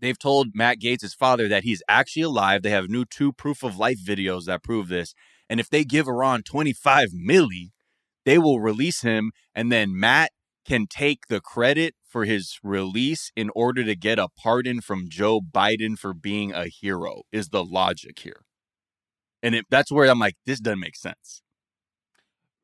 they've 0.00 0.18
told 0.18 0.48
Matt 0.54 0.80
Gaetz' 0.80 1.14
father 1.14 1.46
that 1.48 1.62
he's 1.62 1.82
actually 1.88 2.22
alive. 2.22 2.62
They 2.62 2.70
have 2.70 2.88
new 2.88 3.04
two 3.04 3.32
proof 3.32 3.62
of 3.62 3.78
life 3.78 3.98
videos 4.04 4.46
that 4.46 4.64
prove 4.64 4.88
this. 4.88 5.14
And 5.48 5.60
if 5.60 5.70
they 5.70 5.84
give 5.84 6.08
Iran 6.08 6.42
25 6.42 7.10
milli, 7.10 7.70
they 8.24 8.38
will 8.38 8.60
release 8.60 9.02
him 9.02 9.32
and 9.54 9.70
then 9.72 9.98
Matt 9.98 10.30
can 10.66 10.86
take 10.86 11.28
the 11.28 11.40
credit 11.40 11.94
for 12.06 12.24
his 12.24 12.58
release 12.62 13.30
in 13.36 13.50
order 13.54 13.84
to 13.84 13.94
get 13.94 14.18
a 14.18 14.28
pardon 14.36 14.80
from 14.80 15.08
Joe 15.08 15.40
Biden 15.40 15.98
for 15.98 16.12
being 16.12 16.52
a 16.52 16.66
hero 16.68 17.22
is 17.32 17.48
the 17.48 17.64
logic 17.64 18.18
here. 18.20 18.42
And 19.42 19.54
it, 19.54 19.66
that's 19.70 19.90
where 19.92 20.10
I'm 20.10 20.18
like 20.18 20.36
this 20.46 20.60
doesn't 20.60 20.80
make 20.80 20.96
sense. 20.96 21.42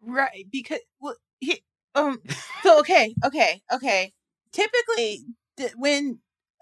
Right, 0.02 0.46
because 0.50 0.80
well, 1.00 1.16
he, 1.40 1.62
um, 1.94 2.20
so 2.62 2.78
okay, 2.80 3.14
okay, 3.24 3.62
okay. 3.72 4.12
Typically, 4.52 5.24
th- 5.56 5.72
when 5.76 6.18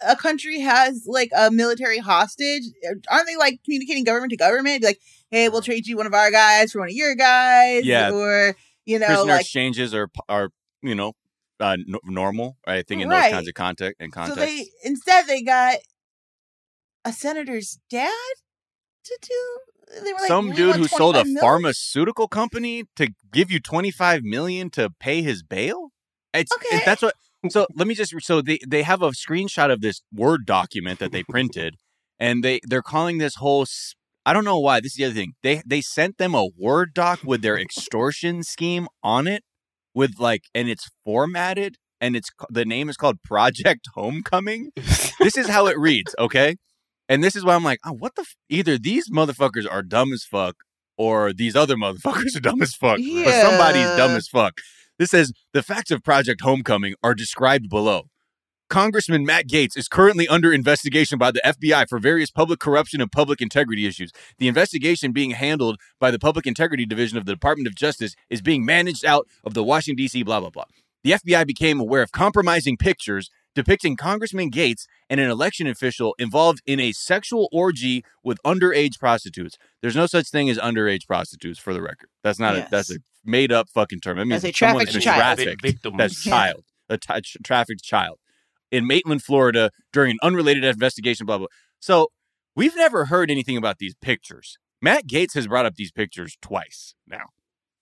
a 0.07 0.15
country 0.17 0.61
has 0.61 1.05
like 1.07 1.31
a 1.37 1.51
military 1.51 1.99
hostage, 1.99 2.63
uh, 2.89 2.95
aren't 3.11 3.27
they 3.27 3.37
like 3.37 3.61
communicating 3.65 4.05
government 4.05 4.31
to 4.31 4.37
government? 4.37 4.85
Like, 4.85 5.01
hey, 5.31 5.49
we'll 5.49 5.61
trade 5.63 5.87
you 5.87 5.97
one 5.97 6.07
of 6.07 6.15
our 6.15 6.31
guys 6.31 6.73
for 6.73 6.81
one 6.81 6.89
of 6.89 6.95
your 6.95 7.15
guys, 7.17 7.85
Yeah. 7.85 8.13
or 8.13 8.55
you 8.87 8.99
know, 8.99 9.07
Prisoner 9.07 9.33
like 9.33 9.41
exchanges 9.43 9.95
are 9.95 10.09
are 10.29 10.51
you 10.83 10.95
know 10.95 11.13
uh, 11.61 11.77
n- 11.79 11.95
normal, 12.05 12.57
I 12.67 12.83
think 12.83 13.03
in 13.03 13.09
Right. 13.09 13.25
those 13.31 13.33
kinds 13.37 13.49
of 13.49 13.55
context 13.55 13.97
and 14.01 14.13
so 14.15 14.35
they 14.35 14.69
instead 14.85 15.27
they 15.27 15.43
got 15.43 15.77
a 17.05 17.13
senator's 17.13 17.79
dad 17.91 18.11
to 19.05 19.19
do. 19.23 19.59
They 20.05 20.13
were 20.13 20.21
like, 20.21 20.29
Some 20.29 20.53
dude 20.53 20.77
who 20.77 20.89
sold 20.89 21.17
a 21.17 21.21
25 21.25 21.27
mil?" 21.35 21.41
pharmaceutical 21.41 22.29
company 22.29 22.85
to 22.97 23.09
give 23.33 23.51
you 23.51 23.61
25 23.61 24.23
million 24.23 24.71
to 24.71 24.91
pay 25.01 25.23
his 25.23 25.43
bail? 25.43 25.91
It's 26.33 26.53
it- 26.53 26.57
Okay. 26.57 26.83
that's 26.85 27.03
what 27.03 27.15
so 27.51 27.67
let 27.75 27.89
me 27.89 27.95
just 27.95 28.15
so 28.23 28.41
they 28.41 28.59
they 28.67 28.83
have 28.83 29.03
a 29.03 29.11
screenshot 29.11 29.71
of 29.73 29.81
this 29.81 30.03
word 30.15 30.47
document 30.47 31.01
that 31.01 31.11
they 31.13 31.25
printed 31.25 31.75
and 32.21 32.45
they 32.45 32.61
they're 32.65 32.83
calling 32.83 33.19
this 33.19 33.35
whole 33.37 33.67
I 34.25 34.33
don't 34.33 34.45
know 34.45 34.59
why. 34.59 34.81
This 34.81 34.93
is 34.93 34.97
the 34.97 35.05
other 35.07 35.15
thing. 35.15 35.33
They 35.43 35.63
they 35.67 35.81
sent 35.81 36.19
them 36.19 36.35
a 36.35 36.49
word 36.57 36.95
doc 36.95 37.21
with 37.25 37.43
their 37.43 37.59
extortion 37.59 38.43
scheme 38.43 38.89
on 39.03 39.27
it 39.27 39.43
with 39.95 40.19
like 40.19 40.45
and 40.55 40.69
it's 40.69 40.89
formatted 41.05 41.77
and 42.01 42.17
it's 42.17 42.31
the 42.51 42.65
name 42.65 42.89
is 42.89 42.97
called 42.97 43.23
Project 43.23 43.89
Homecoming. 43.95 44.71
this 45.21 45.37
is 45.37 45.49
how 45.49 45.67
it 45.67 45.79
reads, 45.79 46.15
okay? 46.19 46.57
And 47.09 47.23
this 47.23 47.37
is 47.37 47.45
why 47.45 47.55
I'm 47.55 47.65
like, 47.65 47.79
oh, 47.85 47.93
what 47.93 48.15
the? 48.17 48.23
F-? 48.23 48.37
Either 48.49 48.79
these 48.79 49.11
motherfuckers 49.11 49.71
are 49.71 49.83
dumb 49.83 50.13
as 50.13 50.25
fuck, 50.25 50.57
or 50.97 51.33
these 51.33 51.55
other 51.55 51.77
motherfuckers 51.77 52.37
are 52.37 52.41
dumb 52.41 52.63
as 52.63 52.75
fuck. 52.75 52.99
But 52.99 53.43
somebody's 53.43 53.97
dumb 53.97 54.13
as 54.13 54.29
fuck. 54.29 54.55
This 54.99 55.11
says 55.11 55.33
the 55.53 55.63
facts 55.63 55.91
of 55.91 56.03
Project 56.03 56.41
Homecoming 56.43 56.95
are 57.03 57.15
described 57.15 57.69
below. 57.69 58.05
Congressman 58.73 59.27
Matt 59.27 59.49
Gaetz 59.49 59.77
is 59.77 59.87
currently 59.87 60.27
under 60.29 60.51
investigation 60.51 61.19
by 61.19 61.31
the 61.31 61.43
FBI 61.45 61.87
for 61.91 61.99
various 61.99 62.31
public 62.31 62.59
corruption 62.59 63.03
and 63.03 63.13
public 63.13 63.43
integrity 63.43 63.85
issues. 63.85 64.13
The 64.39 64.49
investigation 64.49 65.13
being 65.13 65.33
handled 65.33 65.79
by 66.01 66.11
the 66.11 66.19
Public 66.19 66.47
Integrity 66.47 66.87
Division 66.87 67.19
of 67.19 67.27
the 67.27 67.35
Department 67.35 67.69
of 67.69 67.75
Justice 67.75 68.15
is 68.31 68.41
being 68.41 68.65
managed 68.65 69.05
out 69.05 69.29
of 69.45 69.53
the 69.53 69.63
Washington, 69.63 69.97
D.C., 70.03 70.23
blah, 70.23 70.41
blah, 70.41 70.49
blah. 70.49 70.65
The 71.05 71.11
FBI 71.11 71.47
became 71.47 71.81
aware 71.81 72.01
of 72.01 72.13
compromising 72.13 72.79
pictures 72.79 73.29
depicting 73.55 73.95
Congressman 73.95 74.51
Gaetz 74.51 74.87
and 75.11 75.21
an 75.21 75.29
election 75.29 75.67
official 75.67 76.15
involved 76.19 76.63
in 76.65 76.81
a 76.81 76.93
sexual 76.93 77.51
orgy 77.53 78.03
with 78.25 78.39
underage 78.43 78.99
prostitutes. 78.99 79.59
There's 79.83 79.97
no 79.97 80.07
such 80.07 80.31
thing 80.31 80.49
as 80.49 80.57
underage 80.57 81.07
prostitutes, 81.07 81.59
for 81.59 81.75
the 81.75 81.83
record. 81.83 82.09
That's 82.25 82.39
not 82.39 82.55
Yes. 82.55 82.69
a 82.69 82.71
that's 82.71 82.91
a 82.91 82.99
made 83.23 83.53
up 83.53 83.69
fucking 83.69 84.01
term. 84.01 84.19
It 84.19 84.25
means 84.25 84.41
That's 84.41 84.55
a 84.55 84.59
someone's 84.67 84.93
trafficked 84.93 85.05
child. 85.05 85.39
trafficked. 85.61 85.99
That's 85.99 86.25
Yeah. 86.27 86.33
child, 86.33 86.65
a 86.89 86.97
t- 86.97 87.07
tra- 87.21 87.43
trafficked 87.45 87.85
child 87.85 88.17
in 88.73 88.87
Maitland, 88.87 89.23
Florida, 89.23 89.71
during 89.93 90.11
an 90.13 90.19
unrelated 90.23 90.65
investigation. 90.65 91.27
Blah 91.27 91.39
blah. 91.39 91.47
So 91.79 92.09
we've 92.57 92.75
never 92.75 93.05
heard 93.05 93.31
anything 93.31 93.57
about 93.57 93.79
these 93.79 93.95
pictures. 93.95 94.57
Matt 94.81 95.07
Gaetz 95.07 95.35
has 95.35 95.47
brought 95.47 95.67
up 95.67 95.77
these 95.77 95.93
pictures 95.93 96.37
twice 96.43 96.95
now, 97.07 97.27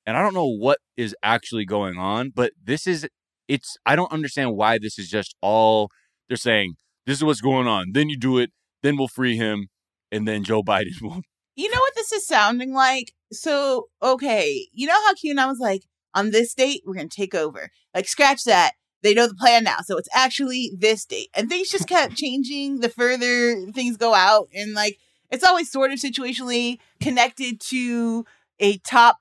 and 0.05 0.19
I 0.19 0.23
don't 0.23 0.35
know 0.35 0.49
what 0.49 0.79
is 0.99 1.15
actually 1.23 1.65
going 1.65 1.97
on. 1.97 2.31
But 2.35 2.53
this 2.63 2.87
is 2.87 3.09
it's. 3.49 3.79
I 3.87 3.97
don't 3.97 4.13
understand 4.13 4.55
why 4.57 4.79
this 4.79 4.99
is 4.99 5.09
just 5.09 5.35
all 5.41 5.89
they're 6.29 6.37
saying. 6.37 6.75
This 7.07 7.17
is 7.17 7.25
what's 7.25 7.41
going 7.41 7.67
on. 7.67 7.93
Then 7.93 8.11
you 8.11 8.19
do 8.19 8.37
it. 8.37 8.51
Then 8.83 8.99
we'll 8.99 9.09
free 9.09 9.37
him, 9.37 9.69
and 10.13 10.29
then 10.29 10.45
Joe 10.45 10.63
Biden 10.65 11.01
will. 11.01 11.23
You 11.57 11.71
know 11.71 11.79
what 11.79 11.95
this 11.95 12.13
is 12.13 12.27
sounding 12.27 12.73
like? 12.73 13.13
So, 13.33 13.89
okay, 14.03 14.69
you 14.73 14.87
know 14.87 14.95
how 15.07 15.15
QAnon 15.15 15.49
was 15.49 15.59
like, 15.59 15.83
on 16.15 16.31
this 16.31 16.55
date, 16.55 16.83
we're 16.85 16.95
going 16.95 17.09
to 17.09 17.17
take 17.17 17.35
over. 17.35 17.71
Like, 17.95 18.09
scratch 18.09 18.45
that. 18.45 18.73
They 19.03 19.15
know 19.15 19.27
the 19.27 19.35
plan 19.35 19.65
now. 19.65 19.79
So 19.85 19.97
it's 19.97 20.09
actually 20.15 20.73
this 20.77 21.05
date. 21.07 21.29
And 21.35 21.49
things 21.49 21.71
just 21.71 21.89
kept 21.95 22.17
changing 22.17 22.81
the 22.81 22.89
further 22.89 23.67
things 23.73 23.97
go 23.97 24.15
out. 24.15 24.49
And 24.55 24.75
like, 24.75 24.99
it's 25.31 25.45
always 25.45 25.71
sort 25.71 25.93
of 25.93 25.99
situationally 25.99 26.79
connected 27.01 27.61
to 27.69 28.25
a 28.59 28.79
top 28.79 29.19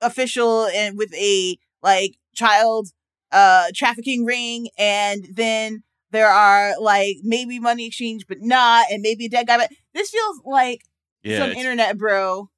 official 0.00 0.66
and 0.66 0.96
with 0.96 1.12
a 1.14 1.58
like 1.82 2.16
child 2.34 2.88
uh 3.32 3.66
trafficking 3.74 4.24
ring. 4.24 4.68
And 4.78 5.26
then 5.32 5.82
there 6.10 6.28
are 6.28 6.78
like 6.80 7.16
maybe 7.22 7.58
money 7.58 7.86
exchange, 7.86 8.26
but 8.28 8.38
not. 8.40 8.86
And 8.90 9.02
maybe 9.02 9.26
a 9.26 9.28
dead 9.28 9.46
guy. 9.46 9.56
But 9.58 9.70
this 9.94 10.10
feels 10.10 10.40
like 10.44 10.82
Yeah, 11.22 11.38
some 11.38 11.50
internet 11.52 11.98
bro 11.98 12.48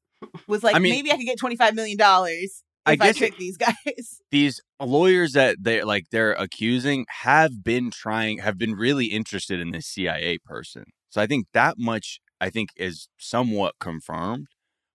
was 0.47 0.63
like, 0.63 0.77
I 0.77 0.79
mean- 0.79 0.93
maybe 0.93 1.11
I 1.13 1.17
could 1.17 1.25
get 1.27 1.39
twenty 1.39 1.57
five 1.57 1.75
million 1.75 1.97
dollars 1.97 2.63
I 2.87 2.93
if 2.95 3.03
I, 3.03 3.07
guess 3.07 3.16
trick 3.16 3.37
these 3.38 3.57
guys. 3.59 4.21
these 4.31 4.61
lawyers 4.81 5.33
that 5.33 5.57
they 5.61 5.83
like 5.83 6.07
they're 6.11 6.33
accusing 6.33 7.07
have 7.23 7.62
been 7.62 7.90
trying 7.90 8.38
have 8.38 8.59
been 8.59 8.75
really 8.75 9.07
interested 9.07 9.61
in 9.61 9.71
this 9.71 9.87
CIA 9.87 10.38
person. 10.38 10.85
So 11.11 11.21
I 11.21 11.27
think 11.27 11.47
that 11.53 11.75
much 11.79 12.21
I 12.40 12.51
think 12.51 12.71
is 12.77 13.09
somewhat 13.19 13.75
confirmed, 13.81 14.47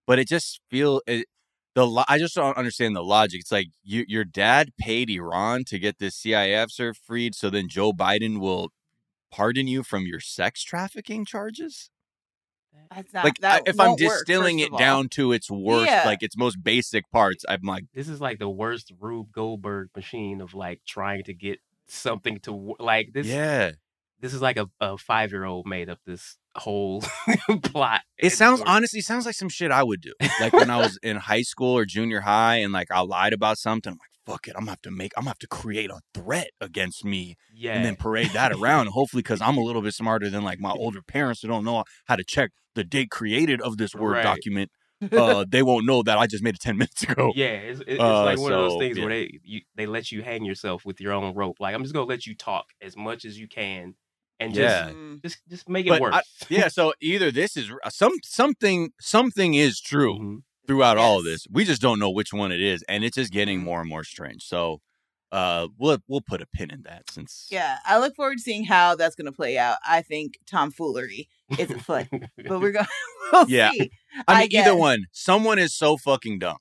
but 0.06 0.18
it 0.18 0.28
just 0.28 0.60
feel 0.70 1.00
it 1.06 1.26
the 1.74 1.86
lo- 1.86 2.04
I 2.08 2.18
just 2.18 2.34
don't 2.34 2.56
understand 2.56 2.96
the 2.96 3.04
logic. 3.04 3.40
It's 3.40 3.52
like 3.52 3.68
you, 3.84 4.04
your 4.08 4.24
dad 4.24 4.70
paid 4.78 5.10
Iran 5.10 5.64
to 5.66 5.78
get 5.78 5.98
this 5.98 6.16
CIA 6.16 6.56
officer 6.56 6.94
freed, 6.94 7.34
so 7.34 7.50
then 7.50 7.68
Joe 7.68 7.92
Biden 7.92 8.40
will 8.40 8.70
pardon 9.30 9.68
you 9.68 9.82
from 9.82 10.06
your 10.06 10.20
sex 10.20 10.62
trafficking 10.64 11.26
charges. 11.26 11.90
That's 12.94 13.12
not 13.12 13.24
like 13.24 13.38
that 13.40 13.62
I- 13.66 13.70
if 13.70 13.78
I'm 13.80 13.88
won't 13.88 14.00
work, 14.02 14.18
distilling 14.26 14.58
it 14.60 14.76
down 14.76 15.08
to 15.10 15.32
its 15.32 15.50
worst, 15.50 15.90
Yeah. 15.90 16.04
like 16.06 16.22
its 16.22 16.36
most 16.36 16.62
basic 16.62 17.10
parts, 17.10 17.44
I'm 17.48 17.62
like, 17.62 17.84
This 17.94 18.08
is 18.08 18.20
like 18.20 18.38
the 18.38 18.48
worst 18.48 18.92
Rube 18.98 19.32
Goldberg 19.32 19.88
machine 19.94 20.40
of 20.40 20.54
like 20.54 20.80
trying 20.86 21.24
to 21.24 21.34
get 21.34 21.58
something 21.88 22.38
to 22.40 22.52
wo- 22.52 22.76
like 22.78 23.12
this. 23.12 23.26
yeah. 23.26 23.72
This 24.20 24.32
is 24.32 24.40
like 24.40 24.56
a, 24.56 24.66
a 24.80 24.96
five 24.96 25.30
year 25.30 25.44
old 25.44 25.66
made 25.66 25.90
up 25.90 25.98
this 26.06 26.38
whole 26.56 27.02
plot. 27.62 28.00
It 28.18 28.30
sounds 28.30 28.60
story. 28.60 28.74
honestly 28.74 29.00
sounds 29.02 29.26
like 29.26 29.34
some 29.34 29.50
shit 29.50 29.70
I 29.70 29.82
would 29.82 30.00
do. 30.00 30.14
Like 30.40 30.54
when 30.54 30.70
I 30.70 30.78
was 30.78 30.98
in 31.02 31.16
high 31.16 31.42
school 31.42 31.76
or 31.76 31.84
junior 31.84 32.20
high 32.20 32.56
and 32.56 32.72
like 32.72 32.90
I 32.90 33.00
lied 33.00 33.34
about 33.34 33.58
something. 33.58 33.92
I'm 33.92 33.98
like, 33.98 34.10
fuck 34.26 34.48
it. 34.48 34.54
I'm 34.56 34.62
gonna 34.62 34.72
have 34.72 34.82
to 34.82 34.90
make 34.90 35.12
I'm 35.16 35.22
gonna 35.22 35.30
have 35.30 35.38
to 35.38 35.46
create 35.48 35.90
a 35.90 36.00
threat 36.12 36.48
against 36.60 37.04
me 37.04 37.36
Yeah. 37.54 37.74
and 37.74 37.84
then 37.84 37.96
parade 37.96 38.30
that 38.32 38.52
around. 38.52 38.88
Hopefully, 38.88 39.22
because 39.22 39.40
I'm 39.40 39.56
a 39.56 39.62
little 39.62 39.82
bit 39.82 39.94
smarter 39.94 40.28
than 40.28 40.42
like 40.44 40.58
my 40.60 40.70
older 40.84 41.00
parents 41.02 41.42
who 41.42 41.48
don't 41.48 41.64
know 41.64 41.84
how 42.06 42.16
to 42.16 42.24
check 42.24 42.50
the 42.74 42.84
date 42.84 43.10
created 43.10 43.60
of 43.62 43.76
this 43.78 43.94
Word 43.94 44.12
Right. 44.14 44.22
document. 44.24 44.70
Uh, 45.12 45.44
they 45.46 45.62
won't 45.62 45.84
know 45.84 46.02
that 46.02 46.16
I 46.16 46.26
just 46.26 46.42
made 46.42 46.54
it 46.54 46.60
10 46.62 46.78
minutes 46.82 47.02
ago. 47.02 47.30
Yeah, 47.36 47.48
it's, 47.48 47.82
it's 47.86 48.00
Uh, 48.00 48.24
like 48.24 48.38
one 48.38 48.50
of 48.54 48.58
those 48.70 48.78
things 48.78 48.96
yeah. 48.96 49.04
where 49.04 49.14
they 49.14 49.40
you, 49.44 49.60
they 49.74 49.84
let 49.84 50.10
you 50.10 50.22
hang 50.22 50.42
yourself 50.42 50.86
with 50.86 51.02
your 51.02 51.12
own 51.12 51.34
rope. 51.34 51.56
Like 51.60 51.74
I'm 51.74 51.82
just 51.82 51.92
gonna 51.94 52.06
let 52.06 52.26
you 52.26 52.34
talk 52.34 52.64
as 52.80 52.96
much 52.96 53.26
as 53.26 53.38
you 53.38 53.46
can, 53.46 53.94
and 54.40 54.54
just 54.54 54.62
Yeah. 54.86 54.90
Mm. 54.94 55.22
just 55.22 55.38
just 55.50 55.68
make 55.68 55.84
it 55.84 55.90
But 55.90 56.00
worse. 56.00 56.14
I- 56.14 56.22
yeah, 56.48 56.68
so 56.68 56.94
either 57.02 57.30
this 57.30 57.58
is 57.58 57.70
uh, 57.84 57.90
some 57.90 58.12
something 58.24 58.92
something 58.98 59.52
is 59.52 59.80
true 59.82 60.18
Mhm. 60.18 60.38
Throughout 60.66 60.98
all 60.98 61.18
of 61.18 61.24
this. 61.24 61.46
We 61.50 61.64
just 61.64 61.80
don't 61.82 61.98
know 61.98 62.10
which 62.10 62.32
one 62.32 62.52
it 62.52 62.60
is, 62.60 62.82
and 62.88 63.04
it's 63.04 63.16
just 63.16 63.32
getting 63.32 63.60
Mhm. 63.60 63.64
more 63.64 63.80
and 63.80 63.88
more 63.88 64.04
strange. 64.04 64.42
So 64.44 64.80
uh 65.32 65.66
we'll 65.76 65.98
we'll 66.06 66.20
put 66.20 66.40
a 66.40 66.46
pin 66.46 66.70
in 66.70 66.82
that 66.82 67.10
since 67.10 67.48
Yeah, 67.50 67.78
I 67.84 67.98
look 67.98 68.14
forward 68.14 68.36
to 68.36 68.42
seeing 68.42 68.64
how 68.64 68.94
that's 68.94 69.16
going 69.16 69.26
to 69.26 69.32
play 69.32 69.58
out. 69.58 69.78
I 69.86 70.00
think 70.02 70.38
tomfoolery 70.46 71.28
is 71.58 71.68
afoot, 71.70 72.06
but 72.10 72.60
we're 72.60 72.70
going. 72.78 72.86
We'll 73.32 73.50
Yeah. 73.50 73.70
see. 73.72 73.90
I 74.28 74.38
mean 74.42 74.48
I 74.54 74.60
either 74.60 74.76
one. 74.76 75.06
Someone 75.10 75.58
is 75.58 75.74
so 75.74 75.96
fucking 75.96 76.38
dumb. 76.38 76.58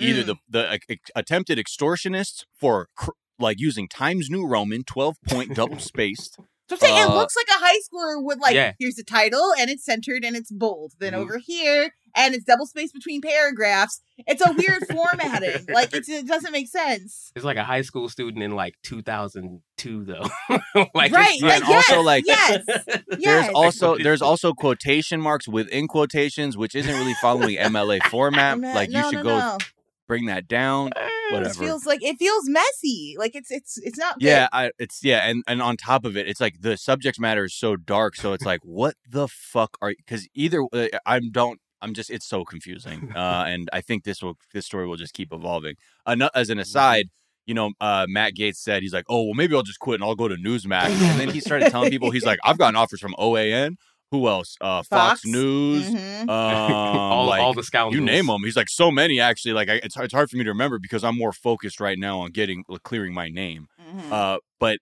Either 0.00 0.22
Mm. 0.24 0.26
the 0.26 0.34
the 0.48 0.68
uh, 0.68 0.78
attempted 1.14 1.58
extortionists 1.58 2.44
for 2.58 2.88
cr- 2.96 3.10
like 3.38 3.60
using 3.60 3.86
Times 3.88 4.28
New 4.28 4.44
Roman 4.44 4.82
12 4.82 5.16
point 5.28 5.54
double 5.54 5.78
spaced. 5.92 6.38
So 6.68 6.74
I'm 6.76 6.80
saying 6.80 6.96
it 6.98 7.08
uh, 7.08 7.14
looks 7.14 7.34
like 7.34 7.46
a 7.48 7.58
high 7.64 7.78
schooler 7.78 8.22
would 8.22 8.40
like. 8.40 8.54
Yeah. 8.54 8.72
Here's 8.78 8.96
the 8.96 9.04
title, 9.04 9.52
and 9.58 9.70
it's 9.70 9.84
centered 9.84 10.24
and 10.24 10.36
it's 10.36 10.50
bold. 10.52 10.92
Then 10.98 11.12
Mhm. 11.14 11.16
over 11.18 11.38
here, 11.38 11.94
and 12.14 12.34
it's 12.34 12.44
double 12.44 12.66
spaced 12.66 12.92
between 12.94 13.20
paragraphs. 13.22 14.00
It's 14.26 14.44
a 14.44 14.52
weird 14.52 14.84
formatting. 14.90 15.66
Like 15.74 15.94
it's, 15.94 16.08
it 16.08 16.26
doesn't 16.26 16.52
make 16.52 16.68
sense. 16.68 17.32
It's 17.36 17.44
like 17.44 17.56
a 17.56 17.64
high 17.64 17.82
school 17.82 18.08
student 18.08 18.42
in 18.42 18.50
like 18.52 18.74
2002 18.82 20.04
though. 20.04 20.28
like 20.94 21.12
right? 21.12 21.34
it's- 21.36 21.40
Yeah, 21.42 21.54
and 21.54 21.64
uh, 21.64 21.66
yes, 21.68 21.90
also, 21.90 22.02
like, 22.02 22.24
yes, 22.26 22.64
There's 23.18 23.48
also 23.54 23.96
there's 23.98 24.22
also 24.22 24.52
quotation 24.52 25.20
marks 25.20 25.48
within 25.48 25.88
quotations, 25.88 26.56
which 26.56 26.74
isn't 26.74 26.92
really 26.92 27.14
following 27.20 27.56
MLA 27.56 28.02
format. 28.04 28.58
No, 28.58 28.72
Like 28.74 28.90
you 28.90 29.02
should 29.04 29.12
no, 29.14 29.22
go 29.22 29.38
no. 29.38 29.58
Bring 30.08 30.24
that 30.26 30.48
down. 30.48 30.90
It 30.96 31.32
whatever. 31.32 31.54
feels 31.54 31.84
like 31.84 32.02
it 32.02 32.16
feels 32.18 32.48
messy. 32.48 33.14
Like 33.18 33.34
it's 33.34 33.50
it's 33.50 33.78
it's 33.78 33.98
not. 33.98 34.16
Yeah, 34.18 34.48
I, 34.52 34.70
it's 34.78 35.04
yeah, 35.04 35.28
and 35.28 35.44
and 35.46 35.60
on 35.60 35.76
top 35.76 36.06
of 36.06 36.16
it, 36.16 36.26
it's 36.26 36.40
like 36.40 36.62
the 36.62 36.78
subject 36.78 37.20
matter 37.20 37.44
is 37.44 37.54
so 37.54 37.76
dark. 37.76 38.16
So 38.16 38.32
it's 38.32 38.46
like, 38.46 38.60
what 38.62 38.94
the 39.06 39.28
fuck 39.28 39.76
are? 39.82 39.92
Because 39.94 40.26
either 40.34 40.62
uh, 40.72 40.88
I'm 41.04 41.30
don't. 41.30 41.60
I'm 41.82 41.92
just. 41.92 42.08
It's 42.10 42.26
so 42.26 42.44
confusing. 42.44 43.12
Uh, 43.18 43.44
and 43.46 43.68
I 43.72 43.80
think 43.80 44.04
this 44.04 44.22
will 44.22 44.36
this 44.54 44.64
story 44.64 44.86
will 44.86 44.96
just 44.96 45.12
keep 45.12 45.32
evolving. 45.32 45.74
As 46.06 46.50
an 46.50 46.58
aside, 46.58 47.06
you 47.46 47.54
know, 47.54 47.72
uh, 47.80 48.06
Matt 48.08 48.34
Gaetz 48.34 48.56
said 48.56 48.82
he's 48.82 48.92
like, 48.92 49.06
oh 49.08 49.24
well, 49.24 49.34
maybe 49.34 49.54
I'll 49.54 49.62
just 49.62 49.80
quit 49.80 49.96
and 49.96 50.04
I'll 50.04 50.14
go 50.14 50.28
to 50.28 50.36
Newsmax. 50.36 50.86
And 50.86 51.20
then 51.20 51.30
he 51.30 51.40
started 51.40 51.70
telling 51.70 51.90
people 51.90 52.10
he's 52.10 52.24
like, 52.24 52.38
I've 52.44 52.58
gotten 52.58 52.76
offers 52.76 53.00
from 53.00 53.14
OAN. 53.18 53.76
Who 54.10 54.26
else? 54.28 54.56
Uh, 54.60 54.82
Fox, 54.82 54.88
Fox? 54.88 55.26
News. 55.26 55.88
Mhm. 55.90 56.08
Um, 56.28 56.28
all, 56.30 57.26
like, 57.26 57.40
all 57.40 57.54
the 57.54 57.62
scoundrels. 57.62 57.94
you 57.94 58.00
name 58.04 58.26
them. 58.26 58.42
He's 58.44 58.56
like 58.56 58.68
so 58.68 58.90
many 58.90 59.20
actually. 59.20 59.52
Like 59.54 59.68
I, 59.68 59.74
it's 59.82 59.96
it's 59.96 60.12
hard 60.12 60.28
for 60.30 60.36
me 60.36 60.44
to 60.44 60.50
remember 60.50 60.78
because 60.78 61.04
I'm 61.04 61.16
more 61.16 61.32
focused 61.32 61.80
right 61.80 61.98
now 61.98 62.20
on 62.20 62.30
getting 62.32 62.64
clearing 62.84 63.14
my 63.14 63.28
name. 63.28 63.66
Mhm. 63.80 64.10
Uh, 64.12 64.38
but 64.60 64.78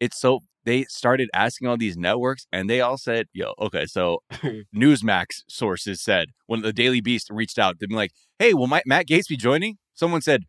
it's 0.00 0.20
so 0.20 0.40
they 0.64 0.84
started 0.84 1.30
asking 1.34 1.68
all 1.68 1.76
these 1.76 1.96
networks, 1.96 2.46
and 2.52 2.68
they 2.70 2.80
all 2.80 2.98
said, 2.98 3.26
"Yo, 3.32 3.54
okay." 3.60 3.86
So 3.86 4.18
Newsmax 4.74 5.42
sources 5.48 6.02
said 6.02 6.28
when 6.46 6.62
the 6.62 6.72
Daily 6.72 7.00
Beast 7.00 7.28
reached 7.30 7.58
out, 7.58 7.76
they'd 7.80 7.88
be 7.88 7.94
like, 7.96 8.12
"Hey, 8.38 8.54
will 8.54 8.66
my, 8.68 8.82
Matt 8.86 9.06
Gaetz 9.08 9.28
be 9.28 9.36
joining?" 9.36 9.78
Someone 9.94 10.20
said, 10.22 10.42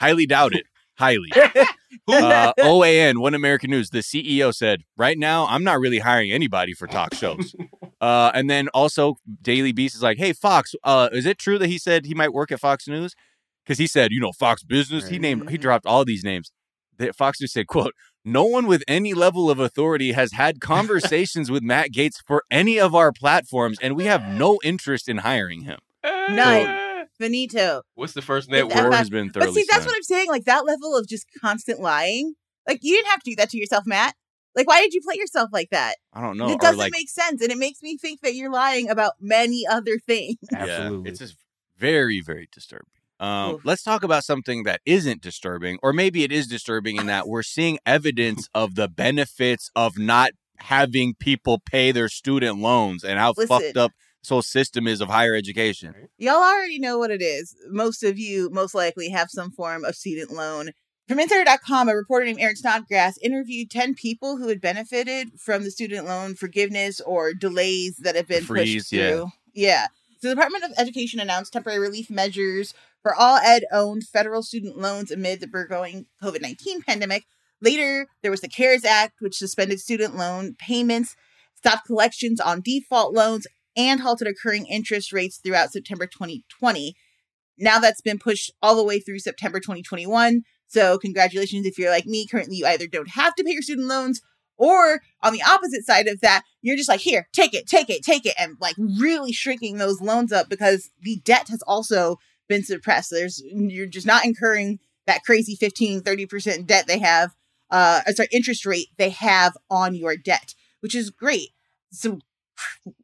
"Highly 0.00 0.26
doubt 0.26 0.54
it." 0.54 0.64
Highly. 0.98 1.30
uh, 2.08 2.52
OAN, 2.58 3.18
One 3.18 3.34
American 3.34 3.70
News, 3.70 3.90
the 3.90 4.00
CEO 4.00 4.54
said, 4.54 4.82
"Right 4.96 5.18
now, 5.18 5.46
I'm 5.46 5.62
not 5.62 5.78
really 5.78 6.00
hiring 6.00 6.32
anybody 6.32 6.74
for 6.74 6.86
talk 6.86 7.14
shows." 7.14 7.54
Uh, 8.00 8.30
and 8.32 8.48
then 8.48 8.68
also, 8.68 9.16
Daily 9.42 9.72
Beast 9.72 9.96
is 9.96 10.04
like, 10.04 10.18
"Hey, 10.18 10.32
Fox, 10.32 10.72
uh, 10.84 11.08
is 11.10 11.26
it 11.26 11.36
true 11.36 11.58
that 11.58 11.66
he 11.66 11.78
said 11.78 12.06
he 12.06 12.14
might 12.14 12.32
work 12.32 12.52
at 12.52 12.60
Fox 12.60 12.86
News?" 12.86 13.16
Because 13.64 13.78
he 13.78 13.88
said, 13.88 14.12
you 14.12 14.20
know, 14.20 14.30
Fox 14.30 14.62
Business. 14.62 15.08
He 15.08 15.18
named, 15.18 15.50
he 15.50 15.58
dropped 15.58 15.84
all 15.84 16.04
these 16.04 16.22
names. 16.22 16.52
The, 16.96 17.12
Fox 17.12 17.40
News 17.40 17.52
said, 17.52 17.66
"quote 17.66 17.94
No 18.24 18.44
one 18.44 18.68
with 18.68 18.84
any 18.86 19.14
level 19.14 19.50
of 19.50 19.58
authority 19.58 20.12
has 20.12 20.30
had 20.30 20.60
conversations 20.60 21.50
with 21.50 21.64
Matt 21.64 21.90
Gaetz 21.90 22.22
for 22.24 22.44
any 22.52 22.78
of 22.78 22.94
our 22.94 23.10
platforms, 23.10 23.78
and 23.82 23.96
we 23.96 24.04
have 24.04 24.28
no 24.28 24.60
interest 24.62 25.08
in 25.08 25.18
hiring 25.18 25.62
him." 25.62 25.80
None. 26.04 26.87
Benito. 27.18 27.82
What's 27.94 28.12
the 28.12 28.22
first 28.22 28.48
It's 28.48 28.52
network? 28.52 28.76
F- 28.76 28.84
Word 28.84 28.94
has 28.94 29.10
been 29.10 29.30
thoroughly 29.30 29.48
But 29.48 29.54
see, 29.54 29.60
that's 29.70 29.84
slammed. 29.84 29.86
what 29.86 29.96
I'm 29.96 30.02
saying. 30.02 30.28
Like 30.28 30.44
that 30.44 30.64
level 30.66 30.96
of 30.96 31.08
just 31.08 31.26
constant 31.40 31.80
lying. 31.80 32.34
Like 32.66 32.80
you 32.82 32.94
didn't 32.96 33.08
have 33.08 33.22
to 33.22 33.30
do 33.30 33.36
that 33.36 33.50
to 33.50 33.58
yourself, 33.58 33.84
Matt. 33.86 34.14
Like 34.56 34.66
why 34.68 34.80
did 34.80 34.94
you 34.94 35.00
play 35.02 35.14
yourself 35.16 35.50
like 35.52 35.70
that? 35.70 35.96
I 36.12 36.20
don't 36.20 36.36
know. 36.36 36.50
it 36.50 36.60
doesn't 36.60 36.78
like, 36.78 36.92
make 36.92 37.08
sense, 37.08 37.42
and 37.42 37.50
it 37.52 37.58
makes 37.58 37.82
me 37.82 37.96
think 37.96 38.20
that 38.22 38.34
you're 38.34 38.50
lying 38.50 38.88
about 38.90 39.12
many 39.20 39.64
other 39.68 39.98
things. 40.04 40.36
Yeah, 40.52 40.58
Absolutely. 40.64 41.10
it's 41.10 41.18
just 41.20 41.36
very, 41.76 42.20
very 42.20 42.48
disturbing. 42.50 42.86
Um, 43.20 43.54
Oof. 43.56 43.60
let's 43.64 43.82
talk 43.82 44.02
about 44.04 44.24
something 44.24 44.62
that 44.64 44.80
isn't 44.86 45.22
disturbing, 45.22 45.78
or 45.82 45.92
maybe 45.92 46.22
it 46.24 46.32
is 46.32 46.46
disturbing 46.46 46.96
in 46.96 47.06
that 47.06 47.26
we're 47.28 47.42
seeing 47.42 47.78
evidence 47.84 48.48
of 48.54 48.74
the 48.74 48.88
benefits 48.88 49.70
of 49.74 49.98
not 49.98 50.30
having 50.58 51.14
people 51.14 51.60
pay 51.64 51.92
their 51.92 52.08
student 52.08 52.58
loans 52.58 53.04
and 53.04 53.18
how 53.18 53.32
Listen. 53.36 53.46
fucked 53.48 53.76
up 53.76 53.92
this 54.22 54.28
whole 54.28 54.42
system 54.42 54.86
is 54.86 55.00
of 55.00 55.08
higher 55.08 55.34
education. 55.34 55.94
Y'all 56.18 56.36
already 56.36 56.78
know 56.78 56.98
what 56.98 57.10
it 57.10 57.22
is. 57.22 57.54
Most 57.68 58.02
of 58.02 58.18
you 58.18 58.50
most 58.50 58.74
likely 58.74 59.08
have 59.10 59.28
some 59.30 59.50
form 59.50 59.84
of 59.84 59.94
student 59.94 60.32
loan. 60.32 60.70
From 61.08 61.20
Insider.com, 61.20 61.88
a 61.88 61.94
reporter 61.94 62.26
named 62.26 62.40
Erin 62.40 62.56
Snodgrass 62.56 63.16
interviewed 63.18 63.70
10 63.70 63.94
people 63.94 64.36
who 64.36 64.48
had 64.48 64.60
benefited 64.60 65.40
from 65.40 65.64
the 65.64 65.70
student 65.70 66.06
loan 66.06 66.34
forgiveness 66.34 67.00
or 67.00 67.32
delays 67.32 67.96
that 68.02 68.14
have 68.14 68.28
been 68.28 68.44
Freeze, 68.44 68.82
pushed 68.82 68.92
yeah. 68.92 69.10
through. 69.10 69.28
Yeah. 69.54 69.86
So 70.20 70.28
the 70.28 70.34
Department 70.34 70.64
of 70.64 70.72
Education 70.76 71.20
announced 71.20 71.52
temporary 71.52 71.78
relief 71.78 72.10
measures 72.10 72.74
for 73.02 73.14
all 73.14 73.38
ed 73.38 73.64
owned 73.72 74.04
federal 74.04 74.42
student 74.42 74.76
loans 74.76 75.10
amid 75.10 75.40
the 75.40 75.46
burgeoning 75.46 76.06
COVID 76.22 76.42
19 76.42 76.82
pandemic. 76.82 77.24
Later, 77.60 78.06
there 78.22 78.30
was 78.30 78.40
the 78.40 78.48
CARES 78.48 78.84
Act, 78.84 79.14
which 79.20 79.36
suspended 79.36 79.80
student 79.80 80.16
loan 80.16 80.56
payments, 80.58 81.16
stopped 81.54 81.86
collections 81.86 82.40
on 82.40 82.60
default 82.60 83.14
loans, 83.14 83.46
and 83.78 84.00
halted 84.00 84.28
accruing 84.28 84.66
interest 84.66 85.12
rates 85.12 85.38
throughout 85.38 85.72
September 85.72 86.06
2020. 86.06 86.94
Now 87.56 87.78
that's 87.78 88.02
been 88.02 88.18
pushed 88.18 88.52
all 88.60 88.76
the 88.76 88.84
way 88.84 89.00
through 89.00 89.20
September 89.20 89.60
2021. 89.60 90.42
So, 90.66 90.98
congratulations 90.98 91.64
if 91.64 91.78
you're 91.78 91.90
like 91.90 92.04
me. 92.04 92.26
Currently, 92.26 92.56
you 92.56 92.66
either 92.66 92.86
don't 92.86 93.10
have 93.10 93.34
to 93.36 93.44
pay 93.44 93.52
your 93.52 93.62
student 93.62 93.88
loans, 93.88 94.20
or 94.58 95.00
on 95.22 95.32
the 95.32 95.42
opposite 95.42 95.86
side 95.86 96.08
of 96.08 96.20
that, 96.20 96.42
you're 96.60 96.76
just 96.76 96.88
like, 96.88 97.00
here, 97.00 97.28
take 97.32 97.54
it, 97.54 97.66
take 97.66 97.88
it, 97.88 98.02
take 98.02 98.26
it, 98.26 98.34
and 98.38 98.56
like 98.60 98.74
really 98.76 99.32
shrinking 99.32 99.78
those 99.78 100.00
loans 100.00 100.32
up 100.32 100.48
because 100.50 100.90
the 101.00 101.20
debt 101.24 101.48
has 101.48 101.62
also 101.62 102.18
been 102.48 102.64
suppressed. 102.64 103.10
There's 103.10 103.42
you're 103.50 103.86
just 103.86 104.06
not 104.06 104.24
incurring 104.24 104.80
that 105.06 105.24
crazy 105.24 105.54
15, 105.54 106.02
30% 106.02 106.66
debt 106.66 106.86
they 106.86 106.98
have, 106.98 107.34
uh, 107.70 108.02
uh, 108.06 108.12
sorry, 108.12 108.28
interest 108.32 108.66
rate 108.66 108.88
they 108.98 109.10
have 109.10 109.56
on 109.70 109.94
your 109.94 110.16
debt, 110.16 110.54
which 110.80 110.94
is 110.94 111.10
great. 111.10 111.50
So 111.90 112.18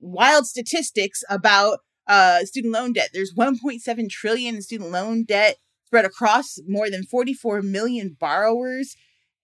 wild 0.01 0.47
statistics 0.47 1.23
about 1.29 1.79
uh 2.07 2.41
student 2.45 2.73
loan 2.75 2.93
debt. 2.93 3.11
There's 3.13 3.33
1.7 3.35 4.11
trillion 4.11 4.57
in 4.57 4.63
student 4.63 4.91
loan 4.91 5.25
debt 5.25 5.57
spread 5.87 6.05
across 6.05 6.59
more 6.67 6.91
than 6.91 7.05
44 7.05 7.63
million 7.63 8.17
borrowers. 8.19 8.97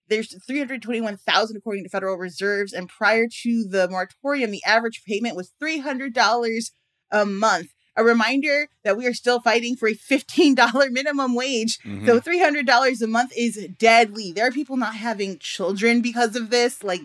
There's 0.09 0.35
321,000 0.45 1.57
according 1.57 1.85
to 1.85 1.91
Federal 1.91 2.17
Reserves 2.17 2.73
and 2.73 2.89
prior 2.89 3.27
to 3.43 3.65
the 3.65 3.89
moratorium 3.89 4.51
the 4.51 4.63
average 4.67 5.03
payment 5.07 5.37
was 5.37 5.53
$300 5.63 6.71
a 7.13 7.27
month. 7.27 7.69
A 7.97 8.05
reminder 8.05 8.69
that 8.85 8.97
we 8.97 9.07
are 9.07 9.15
still 9.15 9.41
fighting 9.41 9.77
for 9.77 9.89
a 9.89 9.95
$15 9.95 10.91
minimum 10.91 11.35
wage 11.35 11.79
Mhm. 11.85 12.07
so 12.07 12.21
three 12.21 12.39
hundred 12.41 12.67
dollars 12.67 13.03
a 13.03 13.07
month 13.07 13.33
is 13.37 13.69
deadly. 13.79 14.33
There 14.33 14.47
are 14.47 14.53
people 14.53 14.77
not 14.77 14.95
having 14.95 15.39
children 15.39 16.01
because 16.01 16.35
of 16.37 16.51
this, 16.51 16.83
like 16.83 17.03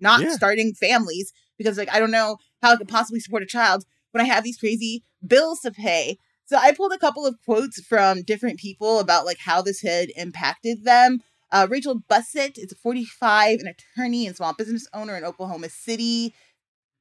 not 0.00 0.20
Yeah. 0.22 0.32
starting 0.32 0.74
families 0.74 1.32
because 1.58 1.76
like 1.76 1.92
I 1.92 1.98
don't 1.98 2.10
know 2.10 2.38
how 2.62 2.72
I 2.72 2.76
could 2.76 2.88
possibly 2.88 3.20
support 3.20 3.42
a 3.42 3.46
child 3.46 3.84
when 4.12 4.24
I 4.24 4.28
have 4.28 4.44
these 4.44 4.58
crazy 4.58 5.04
bills 5.26 5.60
to 5.60 5.70
pay. 5.70 6.18
So 6.46 6.56
I 6.56 6.72
pulled 6.72 6.92
a 6.92 6.98
couple 6.98 7.26
of 7.26 7.36
quotes 7.44 7.80
from 7.82 8.22
different 8.22 8.58
people 8.58 9.00
about 9.00 9.26
like 9.26 9.38
how 9.38 9.60
this 9.60 9.82
had 9.82 10.10
impacted 10.16 10.84
them. 10.84 11.20
Uh, 11.50 11.66
Rachel 11.68 12.02
Bussett 12.08 12.58
is 12.58 12.72
45, 12.82 13.60
an 13.60 13.66
attorney 13.66 14.26
and 14.26 14.36
small 14.36 14.54
business 14.54 14.86
owner 14.94 15.16
in 15.16 15.24
Oklahoma 15.24 15.68
City. 15.68 16.34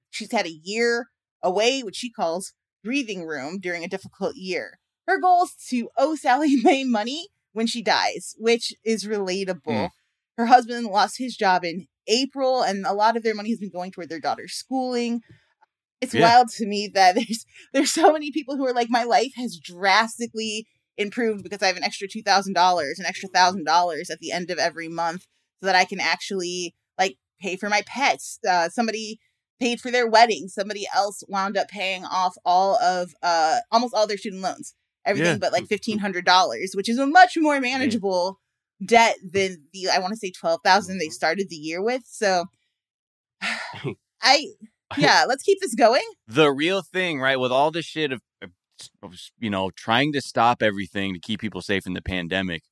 She's 0.09 0.31
had 0.31 0.45
a 0.45 0.59
year 0.63 1.07
away, 1.41 1.81
which 1.83 1.95
she 1.95 2.09
calls 2.09 2.53
breathing 2.83 3.25
room 3.25 3.59
during 3.59 3.83
a 3.83 3.89
difficult 3.89 4.35
year. 4.35 4.79
Her 5.05 5.19
goal 5.19 5.43
is 5.43 5.55
to 5.69 5.89
owe 5.97 6.15
Sallie 6.15 6.55
Mae 6.63 6.83
money 6.83 7.27
when 7.53 7.67
she 7.67 7.81
dies, 7.81 8.35
which 8.37 8.73
is 8.83 9.05
relatable. 9.05 9.61
Mm. 9.65 9.89
her 10.37 10.45
husband 10.45 10.87
lost 10.87 11.17
his 11.17 11.35
job 11.35 11.65
in 11.65 11.87
April, 12.07 12.61
and 12.61 12.85
a 12.85 12.93
lot 12.93 13.17
of 13.17 13.23
their 13.23 13.35
money 13.35 13.49
has 13.49 13.59
been 13.59 13.71
going 13.71 13.91
toward 13.91 14.09
their 14.09 14.19
daughter's 14.19 14.53
schooling. 14.53 15.21
It's 16.01 16.13
Yeah. 16.13 16.21
wild 16.21 16.49
to 16.57 16.65
me 16.67 16.89
that 16.93 17.15
there's 17.19 17.45
there's 17.73 17.91
so 17.91 18.11
many 18.13 18.31
people 18.31 18.55
who 18.55 18.65
are 18.65 18.73
like, 18.73 18.89
my 18.89 19.03
life 19.03 19.33
has 19.35 19.59
drastically 19.59 20.67
improved 20.97 21.43
because 21.43 21.61
I 21.61 21.67
have 21.67 21.77
an 21.77 21.83
extra 21.83 22.07
two 22.07 22.21
thousand 22.21 22.53
dollars, 22.53 22.99
an 22.99 23.05
extra 23.05 23.29
thousand 23.29 23.65
dollars 23.65 24.09
at 24.09 24.19
the 24.19 24.31
end 24.31 24.49
of 24.51 24.57
every 24.59 24.87
month, 24.87 25.25
so 25.61 25.65
that 25.67 25.75
I 25.75 25.85
can 25.85 25.99
actually 25.99 26.75
like 26.97 27.17
pay 27.41 27.55
for 27.55 27.69
my 27.69 27.83
pets. 27.85 28.39
Uh, 28.47 28.69
somebody 28.69 29.19
paid 29.59 29.79
for 29.81 29.89
their 29.91 30.07
wedding. 30.07 30.47
Somebody 30.47 30.85
else 30.95 31.23
wound 31.27 31.57
up 31.57 31.67
paying 31.67 32.05
off 32.05 32.35
all 32.45 32.77
of 32.81 33.13
uh 33.23 33.57
almost 33.71 33.93
all 33.93 34.07
their 34.07 34.17
student 34.17 34.41
loans, 34.43 34.75
everything 35.05 35.33
Yeah. 35.33 35.37
but 35.39 35.51
like 35.51 35.65
fifteen 35.67 35.99
hundred 35.99 36.25
dollars, 36.25 36.71
which 36.75 36.89
is 36.89 36.97
a 36.99 37.07
much 37.07 37.37
more 37.37 37.59
manageable 37.59 38.39
debt 38.85 39.17
than 39.23 39.63
the 39.73 39.89
I 39.89 39.99
want 39.99 40.13
to 40.13 40.17
say 40.17 40.31
twelve 40.31 40.61
thousand 40.63 40.99
they 40.99 41.05
mm-hmm. 41.05 41.11
started 41.11 41.49
the 41.49 41.55
year 41.55 41.81
with. 41.81 42.03
So 42.05 42.45
I 44.21 44.47
yeah, 44.97 45.25
let's 45.27 45.43
keep 45.43 45.59
this 45.61 45.75
going. 45.75 46.05
the 46.27 46.51
real 46.51 46.81
thing, 46.81 47.19
right? 47.19 47.39
With 47.39 47.51
all 47.51 47.71
this 47.71 47.85
shit 47.85 48.11
of, 48.11 48.21
of, 49.01 49.13
you 49.37 49.49
know, 49.49 49.69
trying 49.71 50.13
to 50.13 50.21
stop 50.21 50.63
everything 50.63 51.13
to 51.13 51.19
keep 51.19 51.41
people 51.41 51.61
safe 51.61 51.85
in 51.85 51.93
the 51.93 52.01
pandemic, 52.01 52.63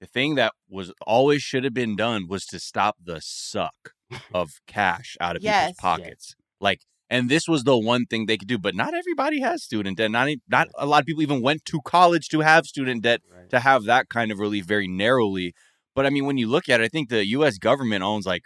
the 0.00 0.06
thing 0.06 0.34
that 0.34 0.52
was 0.68 0.92
always 1.06 1.42
should 1.42 1.64
have 1.64 1.72
been 1.72 1.96
done 1.96 2.28
was 2.28 2.44
to 2.46 2.58
stop 2.58 2.96
the 3.02 3.20
suck 3.22 3.92
of 4.34 4.60
cash 4.66 5.16
out 5.20 5.36
of 5.36 5.42
Yes. 5.42 5.68
people's 5.68 5.76
pockets. 5.80 6.36
Like, 6.60 6.80
and 7.08 7.28
this 7.28 7.46
was 7.48 7.64
the 7.64 7.78
one 7.78 8.06
thing 8.06 8.26
they 8.26 8.36
could 8.36 8.48
do. 8.48 8.58
But 8.58 8.74
not 8.74 8.94
everybody 8.94 9.40
has 9.40 9.62
student 9.62 9.98
debt. 9.98 10.10
Not 10.10 10.28
not 10.48 10.68
a 10.76 10.86
lot 10.86 11.00
of 11.00 11.06
people 11.06 11.22
even 11.22 11.42
went 11.42 11.64
to 11.66 11.80
college 11.82 12.28
to 12.30 12.40
have 12.40 12.66
student 12.66 13.02
debt 13.02 13.20
Right. 13.30 13.50
to 13.50 13.60
have 13.60 13.84
that 13.84 14.08
kind 14.08 14.32
of 14.32 14.38
relief 14.38 14.66
very 14.66 14.88
narrowly. 14.88 15.54
But 15.94 16.06
I 16.06 16.10
mean, 16.10 16.26
when 16.26 16.38
you 16.38 16.48
look 16.48 16.68
at 16.68 16.80
it, 16.80 16.84
I 16.84 16.88
think 16.88 17.08
the 17.08 17.26
U.S. 17.26 17.58
government 17.58 18.02
owns 18.02 18.26
like 18.26 18.42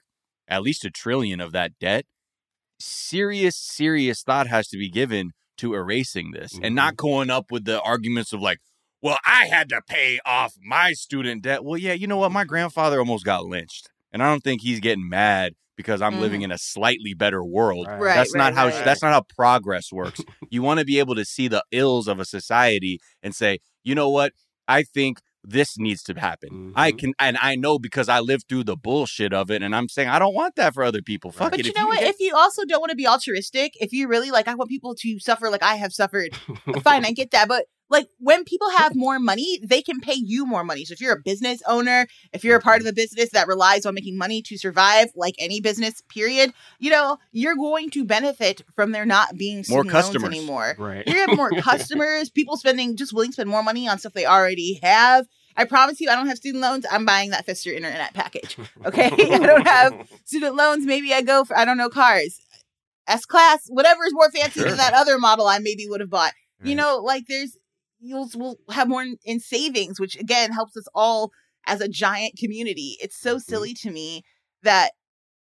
at 0.46 0.62
least 0.62 0.84
a 0.84 0.90
trillion 0.90 1.40
of 1.40 1.52
that 1.52 1.72
debt. 1.80 2.04
Serious, 2.78 3.56
serious 3.56 4.22
thought 4.22 4.46
has 4.46 4.68
to 4.68 4.78
be 4.78 4.90
given 4.90 5.32
to 5.58 5.74
erasing 5.74 6.30
this 6.30 6.58
and 6.62 6.74
not 6.74 6.94
mm-hmm. 6.94 7.06
going 7.06 7.30
up 7.30 7.50
with 7.50 7.64
the 7.64 7.80
arguments 7.82 8.32
of 8.32 8.40
like, 8.40 8.58
well, 9.02 9.18
I 9.24 9.46
had 9.46 9.68
to 9.70 9.80
pay 9.86 10.18
off 10.24 10.54
my 10.62 10.92
student 10.92 11.42
debt. 11.42 11.64
Well, 11.64 11.78
yeah, 11.78 11.92
you 11.92 12.06
know 12.06 12.16
what? 12.18 12.32
My 12.32 12.44
grandfather 12.44 12.98
almost 12.98 13.24
got 13.24 13.44
lynched, 13.44 13.90
and 14.12 14.22
I 14.22 14.28
don't 14.28 14.42
think 14.44 14.62
he's 14.62 14.80
getting 14.80 15.08
mad 15.08 15.54
because 15.80 16.02
I'm 16.02 16.20
living 16.20 16.42
in 16.42 16.50
a 16.52 16.58
slightly 16.58 17.14
better 17.14 17.42
world. 17.44 17.86
Right. 17.86 18.00
Right. 18.00 18.14
That's 18.16 18.34
not 18.34 18.54
how 18.54 18.66
right. 18.68 18.84
that's 18.84 19.02
not 19.02 19.12
how 19.12 19.22
progress 19.34 19.90
works. 19.92 20.20
you 20.50 20.62
want 20.62 20.78
to 20.80 20.86
be 20.86 20.98
able 20.98 21.14
to 21.14 21.24
see 21.24 21.48
the 21.48 21.62
ills 21.72 22.06
of 22.08 22.18
a 22.20 22.24
society 22.24 22.98
and 23.22 23.34
say, 23.34 23.58
you 23.82 23.94
know 23.94 24.08
what? 24.10 24.32
I 24.68 24.82
think 24.82 25.20
this 25.42 25.78
needs 25.78 26.02
to 26.02 26.12
happen. 26.14 26.72
I 26.76 26.92
Mhm. 26.92 26.98
can, 26.98 27.12
and 27.18 27.38
I 27.40 27.56
know 27.56 27.78
because 27.78 28.10
I 28.10 28.20
lived 28.20 28.44
through 28.48 28.64
the 28.64 28.76
bullshit 28.76 29.32
of 29.32 29.50
it, 29.50 29.62
and 29.62 29.74
I'm 29.74 29.88
saying 29.88 30.08
I 30.10 30.18
don't 30.18 30.34
want 30.34 30.54
that 30.56 30.74
for 30.74 30.82
other 30.84 31.00
people. 31.00 31.32
Fuck 31.32 31.52
But 31.52 31.60
it. 31.60 31.64
you 31.66 31.70
If 31.70 31.76
know 31.76 31.82
can 31.84 31.88
what? 31.88 32.00
get- 32.00 32.10
If 32.10 32.20
you 32.20 32.36
also 32.36 32.64
don't 32.66 32.80
want 32.80 32.90
to 32.90 32.96
be 32.96 33.06
altruistic, 33.08 33.72
if 33.80 33.90
you 33.92 34.06
really 34.06 34.30
like, 34.30 34.48
I 34.48 34.54
want 34.54 34.68
people 34.68 34.94
to 34.96 35.18
suffer 35.18 35.48
like 35.50 35.62
I 35.62 35.76
have 35.76 35.92
suffered. 35.94 36.36
Fine, 36.84 37.06
I 37.06 37.12
get 37.12 37.30
that. 37.30 37.48
But 37.48 37.64
like 37.90 38.09
when 38.18 38.44
people 38.44 38.70
have 38.70 38.94
more 38.94 39.18
money, 39.18 39.59
they 39.62 39.83
can 39.83 40.00
pay 40.00 40.14
you 40.14 40.46
more 40.46 40.64
money. 40.64 40.85
So 40.85 40.92
if 40.92 41.00
you're 41.00 41.12
a 41.14 41.20
business 41.20 41.61
owner, 41.66 42.07
if 42.33 42.44
you're 42.44 42.57
a 42.57 42.61
part 42.61 42.81
of 42.81 42.87
a 42.87 42.92
business 42.92 43.31
that 43.31 43.48
relies 43.48 43.85
on 43.85 43.94
making 43.94 44.16
money 44.16 44.40
to 44.42 44.57
survive, 44.57 45.09
like 45.16 45.35
any 45.38 45.61
business, 45.61 46.00
period, 46.09 46.53
you 46.79 46.90
know, 46.90 47.18
you're 47.33 47.57
going 47.57 47.90
to 47.90 48.05
benefit 48.05 48.62
from 48.74 48.92
there 48.92 49.05
not 49.05 49.37
being 49.37 49.64
More 49.68 49.85
customers. 49.85 50.29
anymore. 50.29 50.76
right. 50.79 51.07
You're 51.07 51.29
have 51.29 51.37
more 51.37 51.50
customers, 51.61 52.31
people 52.31 52.57
spending 52.57 52.96
just 52.96 53.12
willing 53.12 53.31
to 53.31 53.35
spend 53.35 53.50
more 53.50 53.62
money 53.62 53.88
on 53.88 53.98
stuff 53.98 54.12
they 54.12 54.24
already 54.26 54.79
have. 54.83 55.26
I 55.57 55.64
promise 55.64 56.00
you, 56.00 56.09
I 56.09 56.14
don't 56.14 56.29
have 56.29 56.37
student 56.38 56.62
loans. 56.62 56.87
I'm 56.90 57.05
buying 57.05 57.31
that 57.31 57.44
Fister 57.46 57.72
internet 57.74 58.14
package. 58.14 58.57
Okay, 58.87 59.07
I 59.12 59.38
don't 59.38 59.66
have 59.66 60.09
student 60.24 60.55
loans. 60.55 60.87
Maybe 60.87 61.12
I 61.12 61.22
go 61.22 61.44
for 61.44 61.59
I 61.59 61.64
don't 61.64 61.76
know 61.76 61.88
cars, 61.90 62.40
S 63.09 63.26
class, 63.26 63.66
whatever 63.68 64.05
is 64.07 64.14
more 64.14 64.31
fancy 64.31 64.61
Sure. 64.61 64.68
than 64.68 64.79
that 64.79 64.94
other 64.94 65.18
model 65.18 65.46
I 65.48 65.59
maybe 65.59 65.87
would 65.88 66.00
have 66.00 66.09
bought. 66.11 66.33
You 66.62 66.74
know, 66.74 66.98
like 67.03 67.24
there's 67.26 67.57
you'll 68.00 68.28
we'll 68.34 68.56
have 68.70 68.88
more 68.88 69.02
in, 69.02 69.16
in 69.24 69.40
savings, 69.40 70.00
which 70.00 70.16
again 70.16 70.52
helps 70.52 70.76
us 70.76 70.86
all 70.94 71.30
as 71.66 71.80
a 71.80 71.88
giant 71.88 72.36
community. 72.38 72.96
It's 73.00 73.18
so 73.20 73.36
Mhm. 73.36 73.42
silly 73.42 73.74
to 73.74 73.90
me 73.90 74.22
that 74.62 74.92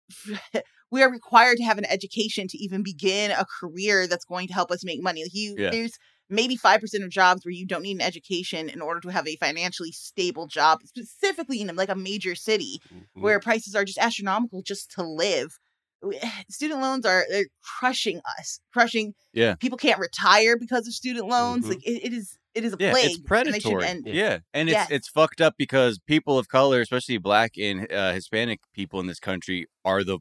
we 0.91 1.03
are 1.03 1.11
required 1.11 1.57
to 1.57 1.63
have 1.63 1.77
an 1.77 1.85
education 1.85 2.47
to 2.47 2.57
even 2.57 2.83
begin 2.83 3.31
a 3.31 3.45
career 3.59 4.07
that's 4.07 4.25
going 4.25 4.47
to 4.47 4.53
help 4.53 4.71
us 4.71 4.83
make 4.83 5.01
money. 5.03 5.23
Like 5.23 5.33
you, 5.33 5.55
Yeah. 5.57 5.69
there's 5.71 5.93
maybe 6.29 6.55
five 6.55 6.81
percent 6.81 7.03
of 7.03 7.09
jobs 7.11 7.45
where 7.45 7.51
you 7.53 7.65
don't 7.65 7.83
need 7.83 7.95
an 7.97 8.01
education 8.01 8.69
in 8.69 8.81
order 8.81 8.99
to 9.01 9.09
have 9.09 9.27
a 9.27 9.35
financially 9.37 9.91
stable 9.91 10.47
job, 10.47 10.79
specifically 10.85 11.61
in 11.61 11.75
like 11.75 11.89
a 11.89 11.95
major 11.95 12.35
city 12.35 12.81
Mhm. 12.93 13.05
where 13.13 13.39
prices 13.39 13.75
are 13.75 13.85
just 13.85 13.97
astronomical 13.99 14.61
just 14.63 14.91
to 14.91 15.03
live. 15.03 15.59
Student 16.49 16.81
loans 16.81 17.05
are 17.05 17.25
they're 17.29 17.47
crushing 17.61 18.21
us, 18.39 18.59
crushing. 18.73 19.13
Yeah. 19.33 19.55
people 19.55 19.77
can't 19.77 19.99
retire 19.99 20.57
because 20.57 20.87
of 20.87 20.93
student 20.93 21.27
loans. 21.27 21.65
Mhm. 21.65 21.69
Like 21.69 21.85
it, 21.85 22.03
it 22.05 22.13
is, 22.13 22.37
it 22.55 22.63
is 22.65 22.73
a 22.73 22.77
yeah, 22.79 22.91
plague. 22.91 23.05
it's 23.05 23.15
and 23.17 23.23
they 23.25 23.27
predatory. 23.27 23.85
end 23.85 24.05
yeah, 24.07 24.39
and 24.53 24.69
it's 24.69 24.73
Yes. 24.77 24.91
it's 24.91 25.09
fucked 25.09 25.41
up 25.41 25.55
because 25.57 25.99
people 25.99 26.37
of 26.37 26.47
color, 26.47 26.81
especially 26.81 27.17
black 27.17 27.51
and 27.57 27.91
uh, 27.91 28.13
Hispanic 28.13 28.59
people 28.73 28.99
in 28.99 29.07
this 29.07 29.19
country, 29.19 29.67
are 29.85 30.03
the 30.03 30.19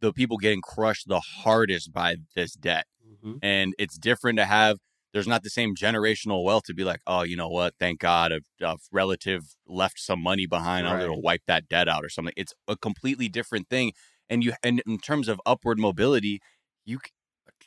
the 0.00 0.12
people 0.12 0.36
getting 0.38 0.60
crushed 0.62 1.08
the 1.08 1.20
hardest 1.20 1.92
by 1.92 2.16
this 2.36 2.54
debt. 2.54 2.86
Mhm. 3.24 3.38
and 3.42 3.74
it's 3.78 3.98
different 3.98 4.38
to 4.38 4.44
have 4.46 4.78
there's 5.12 5.28
not 5.28 5.42
the 5.42 5.50
same 5.50 5.74
generational 5.76 6.42
wealth 6.44 6.64
to 6.64 6.74
be 6.74 6.84
like 6.84 7.00
oh 7.06 7.22
you 7.22 7.36
know 7.36 7.48
what 7.48 7.74
thank 7.78 8.00
god 8.00 8.32
a, 8.32 8.40
a 8.66 8.76
relative 8.92 9.42
left 9.66 9.98
some 10.00 10.20
money 10.22 10.46
behind 10.46 10.88
i'm 10.88 10.98
gonna 11.00 11.18
wipe 11.18 11.42
that 11.46 11.68
debt 11.68 11.88
out 11.88 12.04
or 12.04 12.08
something 12.08 12.32
it's 12.36 12.54
a 12.68 12.76
completely 12.76 13.28
different 13.28 13.68
thing 13.68 13.92
and 14.30 14.42
you 14.44 14.54
and 14.64 14.82
in 14.86 14.98
terms 14.98 15.28
of 15.28 15.40
upward 15.46 15.78
mobility 15.78 16.40
you 16.84 16.98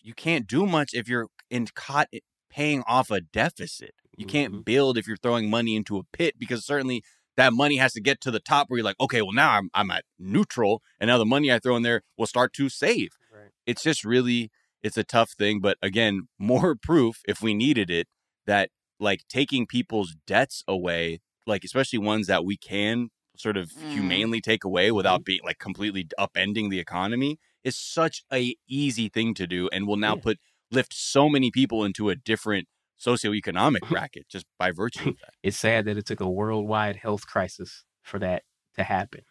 you 0.01 0.13
can't 0.13 0.47
do 0.47 0.65
much 0.65 0.89
if 0.93 1.07
you're 1.07 1.27
in 1.49 1.67
caught 1.75 2.07
i- 2.13 2.19
paying 2.55 2.81
off 2.95 3.07
a 3.11 3.21
deficit 3.21 3.93
you 4.17 4.25
can't 4.25 4.53
Mhm. 4.53 4.65
build 4.65 4.97
if 4.97 5.05
you're 5.07 5.17
throwing 5.25 5.49
money 5.49 5.73
into 5.75 5.97
a 5.97 6.03
pit 6.17 6.35
because 6.39 6.65
certainly 6.65 7.03
that 7.37 7.51
money 7.63 7.77
has 7.83 7.91
to 7.93 8.01
get 8.01 8.21
to 8.21 8.31
the 8.31 8.39
top 8.51 8.63
where 8.69 8.77
you're 8.77 8.85
like 8.91 8.99
okay 9.05 9.21
well 9.21 9.33
now 9.43 9.51
i'm, 9.57 9.69
I'm 9.73 9.91
at 9.91 10.05
neutral 10.17 10.73
and 10.99 11.07
now 11.09 11.17
the 11.17 11.25
money 11.35 11.51
i 11.51 11.59
throw 11.59 11.75
in 11.75 11.83
there 11.83 12.01
will 12.17 12.27
start 12.35 12.53
to 12.53 12.69
save 12.69 13.09
Right. 13.37 13.51
it's 13.65 13.83
just 13.83 14.05
really 14.05 14.41
it's 14.85 14.97
a 14.97 15.03
tough 15.03 15.31
thing 15.41 15.55
but 15.59 15.77
again 15.89 16.27
more 16.39 16.75
proof 16.89 17.15
if 17.27 17.41
we 17.41 17.53
needed 17.53 17.89
it 17.99 18.07
that 18.45 18.69
like 18.99 19.21
taking 19.27 19.67
people's 19.67 20.15
debts 20.25 20.63
away 20.67 21.19
like 21.45 21.63
especially 21.65 21.99
ones 21.99 22.27
that 22.27 22.45
we 22.45 22.55
can 22.57 23.09
sort 23.37 23.57
of 23.57 23.65
Mm. 23.71 23.91
humanely 23.95 24.39
take 24.41 24.63
away 24.63 24.87
without 24.99 25.21
being 25.25 25.41
like 25.43 25.59
completely 25.59 26.03
upending 26.17 26.69
the 26.69 26.79
economy 26.79 27.37
is 27.65 27.75
such 27.77 28.23
a 28.31 28.55
easy 28.69 29.09
thing 29.09 29.33
to 29.33 29.45
do 29.55 29.67
and 29.73 29.85
will 29.87 29.97
now 29.97 30.15
Yeah. 30.15 30.21
put 30.27 30.37
lift 30.75 30.93
so 30.93 31.27
many 31.29 31.49
people 31.51 31.83
into 31.83 32.09
a 32.09 32.15
different 32.15 32.67
socioeconomic 32.99 33.87
bracket 33.89 34.27
just 34.29 34.45
by 34.59 34.71
virtue 34.71 35.09
of 35.09 35.15
that 35.21 35.33
It's 35.43 35.57
sad 35.57 35.85
that 35.85 35.97
it 35.97 36.05
took 36.05 36.19
a 36.21 36.29
worldwide 36.29 36.95
health 36.97 37.25
crisis 37.27 37.83
for 38.03 38.19
that 38.19 38.43
to 38.75 38.83
happen. 38.83 39.21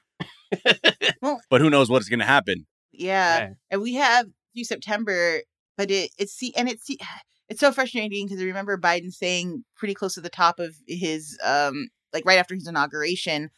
but 1.50 1.60
who 1.60 1.70
knows 1.70 1.88
what's 1.90 2.08
going 2.08 2.20
to 2.20 2.24
happen 2.26 2.66
Yeah. 2.92 3.38
Yeah. 3.38 3.48
and 3.70 3.80
we 3.82 3.94
have 3.94 4.26
through 4.54 4.64
September, 4.64 5.40
but 5.76 5.90
it 5.90 6.10
it's 6.18 6.32
see 6.32 6.52
and 6.56 6.68
it's 6.68 6.84
see 6.84 6.98
it's 7.48 7.60
so 7.60 7.72
frustrating 7.72 8.26
because 8.26 8.40
I 8.40 8.44
remember 8.46 8.78
Biden 8.78 9.12
saying 9.12 9.64
pretty 9.76 9.94
close 9.94 10.14
to 10.14 10.20
the 10.20 10.30
top 10.30 10.58
of 10.60 10.74
his 10.86 11.38
um 11.44 11.88
like 12.12 12.24
right 12.24 12.38
after 12.38 12.54
his 12.54 12.68
inauguration 12.68 13.50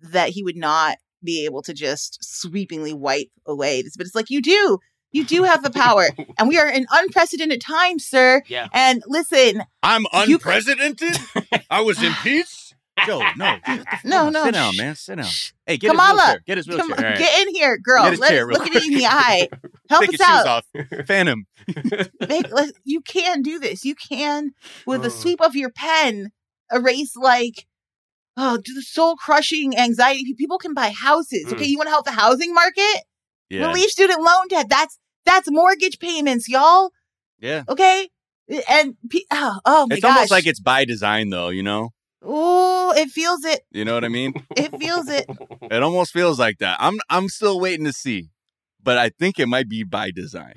that 0.00 0.30
he 0.30 0.42
would 0.42 0.56
not 0.56 0.98
be 1.22 1.44
able 1.46 1.62
to 1.62 1.72
just 1.72 2.18
sweepingly 2.22 2.92
wipe 2.92 3.30
away 3.46 3.80
this, 3.80 3.96
but 3.96 4.04
it's 4.06 4.14
like 4.14 4.28
you 4.28 4.42
do. 4.42 4.78
You 5.14 5.24
do 5.24 5.44
have 5.44 5.62
the 5.62 5.70
power, 5.70 6.08
and 6.38 6.48
we 6.48 6.58
are 6.58 6.68
in 6.68 6.86
unprecedented 6.92 7.60
times, 7.60 8.04
sir. 8.04 8.42
Yeah. 8.48 8.68
And 8.74 9.02
listen, 9.06 9.62
i'm 9.82 10.02
You- 10.26 10.34
unprecedented 10.34 11.16
i 11.70 11.80
was 11.80 12.02
impeached 12.02 12.74
Joe, 13.06 13.22
no, 13.36 13.56
shut 13.66 13.78
the 13.78 13.84
fuck 13.90 14.04
No, 14.04 14.28
no, 14.28 14.44
sit 14.44 14.54
down, 14.54 14.76
man, 14.76 14.94
sit 14.94 15.16
down. 15.16 15.26
Hey, 15.66 15.76
get 15.78 15.90
Kamala, 15.90 16.12
his 16.12 16.26
wheelchair. 16.26 16.40
Get 16.46 16.56
his 16.58 16.66
come 16.66 16.86
wheelchair. 16.88 17.16
get 17.16 17.42
in 17.48 17.54
here, 17.54 17.76
girl. 17.78 18.02
Get 18.04 18.10
his 18.12 18.20
Let's 18.20 18.30
chair 18.32 18.46
real 18.46 18.58
look 18.58 18.66
at 18.68 18.74
me 18.82 18.86
in 18.86 18.94
the 18.98 19.06
eye. 19.06 19.48
Help 19.90 20.00
Take 20.02 20.10
us 20.10 20.12
his 20.12 20.20
out. 20.20 20.64
shoes 20.76 20.86
off. 21.00 21.06
Fan 21.08 21.26
him. 21.28 21.46
Make, 22.28 22.52
let, 22.52 22.70
you 22.84 23.00
can 23.00 23.42
do 23.42 23.58
this. 23.58 23.84
You 23.84 23.94
can, 23.96 24.52
with 24.86 25.04
a 25.04 25.10
sweep 25.10 25.40
of 25.40 25.56
your 25.56 25.70
pen, 25.70 26.30
erase 26.72 27.16
like 27.16 27.66
oh, 28.36 28.58
the 28.64 28.82
soul 28.82 29.16
crushing 29.16 29.76
anxiety. 29.76 30.34
People 30.34 30.58
can 30.58 30.72
buy 30.74 30.90
houses. 30.90 31.52
Okay, 31.52 31.64
Mm. 31.64 31.68
you 31.68 31.76
want 31.78 31.86
to 31.88 31.92
help 31.92 32.04
the 32.04 32.12
housing 32.12 32.52
market? 32.54 33.02
Yeah. 33.50 33.66
Relieve 33.68 33.90
student 33.90 34.20
loan 34.20 34.48
debt. 34.48 34.68
That's 34.68 34.98
that's 35.24 35.50
mortgage 35.50 35.98
payments, 35.98 36.48
y'all. 36.48 36.90
Yeah. 37.40 37.64
Okay, 37.68 38.08
and 38.68 38.96
oh, 39.30 39.58
oh 39.64 39.86
my 39.88 39.94
It's 39.96 40.02
gosh, 40.02 40.14
almost 40.14 40.30
like 40.30 40.46
it's 40.46 40.60
by 40.60 40.84
design, 40.84 41.30
though. 41.30 41.48
You 41.48 41.62
know. 41.62 41.90
oh, 42.22 42.92
it 42.96 43.10
feels 43.10 43.44
it. 43.44 43.60
You 43.70 43.84
know 43.84 43.94
what 43.94 44.04
I 44.04 44.08
mean? 44.08 44.32
It 44.56 44.76
feels 44.78 45.08
it. 45.08 45.26
it 45.62 45.82
almost 45.82 46.12
feels 46.12 46.38
like 46.38 46.58
that. 46.58 46.76
I'm 46.80 46.98
I'm 47.10 47.28
still 47.28 47.58
waiting 47.60 47.84
to 47.86 47.92
see, 47.92 48.30
but 48.82 48.96
I 48.98 49.10
think 49.10 49.38
it 49.38 49.46
might 49.46 49.68
be 49.68 49.82
by 49.84 50.10
design. 50.10 50.54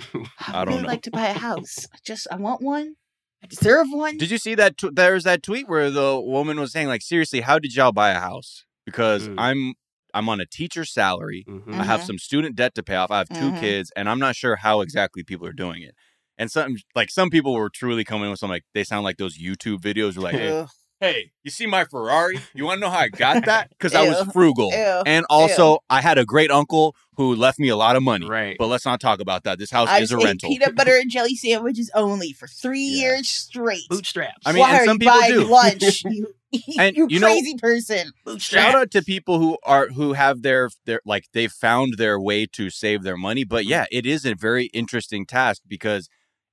I 0.47 0.63
don't 0.65 0.68
really 0.68 0.82
know. 0.84 0.88
like 0.88 1.01
to 1.03 1.11
buy 1.11 1.28
a 1.28 1.34
house. 1.34 1.88
I 1.93 1.97
just 2.05 2.28
I 2.32 2.36
want 2.38 2.61
one. 2.61 2.95
I 3.43 3.47
deserve 3.47 3.88
one. 3.91 4.18
Did 4.18 4.32
you 4.32 4.38
see 4.39 4.55
that? 4.55 4.78
Tw- 4.78 4.93
There's 4.95 5.24
that 5.26 5.43
tweet 5.43 5.68
where 5.70 5.91
the 5.91 6.20
woman 6.20 6.59
was 6.59 6.72
saying, 6.72 6.88
like, 6.88 7.03
seriously, 7.03 7.41
how 7.41 7.59
did 7.59 7.76
y'all 7.76 7.91
buy 7.91 8.09
a 8.09 8.20
house? 8.20 8.65
Because 8.86 9.28
Mm. 9.30 9.36
I'm 9.38 9.74
I'm 10.14 10.30
on 10.30 10.39
a 10.39 10.45
teacher's 10.45 10.91
salary. 10.93 11.45
Mhm. 11.47 11.74
I 11.80 11.84
have 11.84 12.01
Mhm. 12.01 12.05
some 12.08 12.18
student 12.18 12.55
debt 12.55 12.76
to 12.76 12.84
pay 12.84 12.95
off. 12.95 13.12
I 13.12 13.18
have 13.20 13.30
2 13.30 13.51
Mhm. 13.51 13.60
kids, 13.60 13.91
and 13.95 14.10
I'm 14.10 14.20
not 14.20 14.36
sure 14.36 14.55
how 14.58 14.82
exactly 14.82 15.24
people 15.24 15.45
are 15.47 15.53
doing 15.53 15.82
it. 15.84 15.95
And 16.38 16.51
some 16.51 16.78
like 16.95 17.10
some 17.10 17.30
people 17.30 17.53
were 17.53 17.70
truly 17.70 18.03
coming 18.03 18.30
with 18.30 18.39
some 18.39 18.49
like 18.49 18.64
they 18.74 18.84
sound 18.84 19.03
like 19.03 19.18
those 19.18 19.38
YouTube 19.39 19.80
videos. 19.80 20.16
Were 20.16 20.22
like, 20.24 20.36
Ugh. 20.36 20.70
hey, 21.01 21.32
you 21.43 21.49
see 21.51 21.66
my 21.66 21.84
Ferrari? 21.86 22.39
You 22.53 22.66
want 22.66 22.78
to 22.78 22.82
know 22.82 22.89
how 22.91 22.99
I 22.99 23.10
got 23.10 23.45
that? 23.45 23.70
Because 23.78 23.95
I 23.95 24.08
was 24.08 24.32
frugal. 24.32 24.72
Ew. 24.72 25.03
And 25.05 25.26
also, 25.30 25.80
I 25.89 26.01
had 26.01 26.18
a 26.20 26.26
great 26.26 26.51
uncle 26.51 26.95
who 27.16 27.34
left 27.36 27.58
me 27.58 27.70
a 27.70 27.76
lot 27.76 27.95
of 27.95 28.03
money. 28.03 28.28
Right. 28.28 28.55
But 28.60 28.68
let's 28.68 28.86
not 28.86 28.99
talk 29.01 29.20
about 29.20 29.43
that. 29.45 29.58
This 29.58 29.72
house 29.72 29.89
I 29.89 29.99
is 30.01 30.12
a 30.12 30.18
rental. 30.18 30.49
peanut 30.49 30.76
butter 30.76 30.95
and 30.97 31.10
jelly 31.10 31.36
sandwiches 31.36 31.89
only 31.95 32.32
for 32.34 32.47
three 32.47 32.82
Yeah. 32.86 33.01
years 33.01 33.28
straight. 33.28 33.89
Bootstraps. 33.89 34.43
I 34.45 34.51
mean, 34.51 34.60
Why 34.62 34.70
and 34.74 34.82
are 34.82 34.86
some 34.86 34.95
you 34.95 34.99
people 34.99 35.20
buying 35.20 35.34
do. 35.34 35.43
lunch? 35.45 36.03
You, 36.05 36.34
And 36.80 36.95
you, 36.98 37.08
you 37.10 37.20
know- 37.20 37.28
crazy 37.28 37.56
person. 37.58 38.12
Shout 38.38 38.76
out 38.80 38.91
to 38.91 39.02
people 39.02 39.39
who 39.39 39.58
are 39.64 39.88
who 39.89 40.14
have 40.14 40.41
their 40.41 40.70
their 40.86 41.02
like 41.06 41.26
they've 41.34 41.52
found 41.52 41.95
their 41.98 42.20
way 42.20 42.45
to 42.54 42.70
save 42.70 43.04
their 43.04 43.18
money. 43.18 43.43
But 43.43 43.64
Mm-hmm. 43.64 43.72
yeah, 43.72 43.86
it 43.91 44.06
is 44.06 44.26
a 44.26 44.34
very 44.36 44.66
interesting 44.68 45.26
task 45.26 45.62
because 45.68 46.08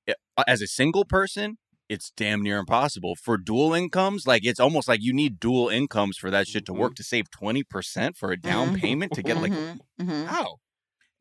it, 0.07 0.16
as 0.47 0.61
a 0.62 0.66
single 0.66 1.05
person, 1.05 1.59
it's 1.88 2.11
damn 2.16 2.42
near 2.42 2.59
impossible. 2.59 3.14
For 3.14 3.36
dual 3.36 3.74
incomes, 3.74 4.26
like 4.26 4.45
it's 4.45 4.59
almost 4.61 4.88
like 4.88 5.01
you 5.03 5.12
need 5.12 5.38
dual 5.38 5.68
incomes 5.68 6.16
for 6.16 6.30
that 6.30 6.49
shit 6.49 6.64
to 6.66 6.72
Mm-hmm. 6.72 6.80
work 6.80 6.95
to 6.97 7.05
save 7.05 7.30
twenty 7.30 7.62
percent 7.62 8.16
for 8.16 8.32
a 8.32 8.36
down 8.40 8.74
Mhm. 8.74 8.80
payment 8.80 9.12
to 9.12 9.22
get 9.22 9.36
like 9.36 9.53
Mhm, 9.53 9.78
mhm. 10.01 10.26
how? 10.26 10.57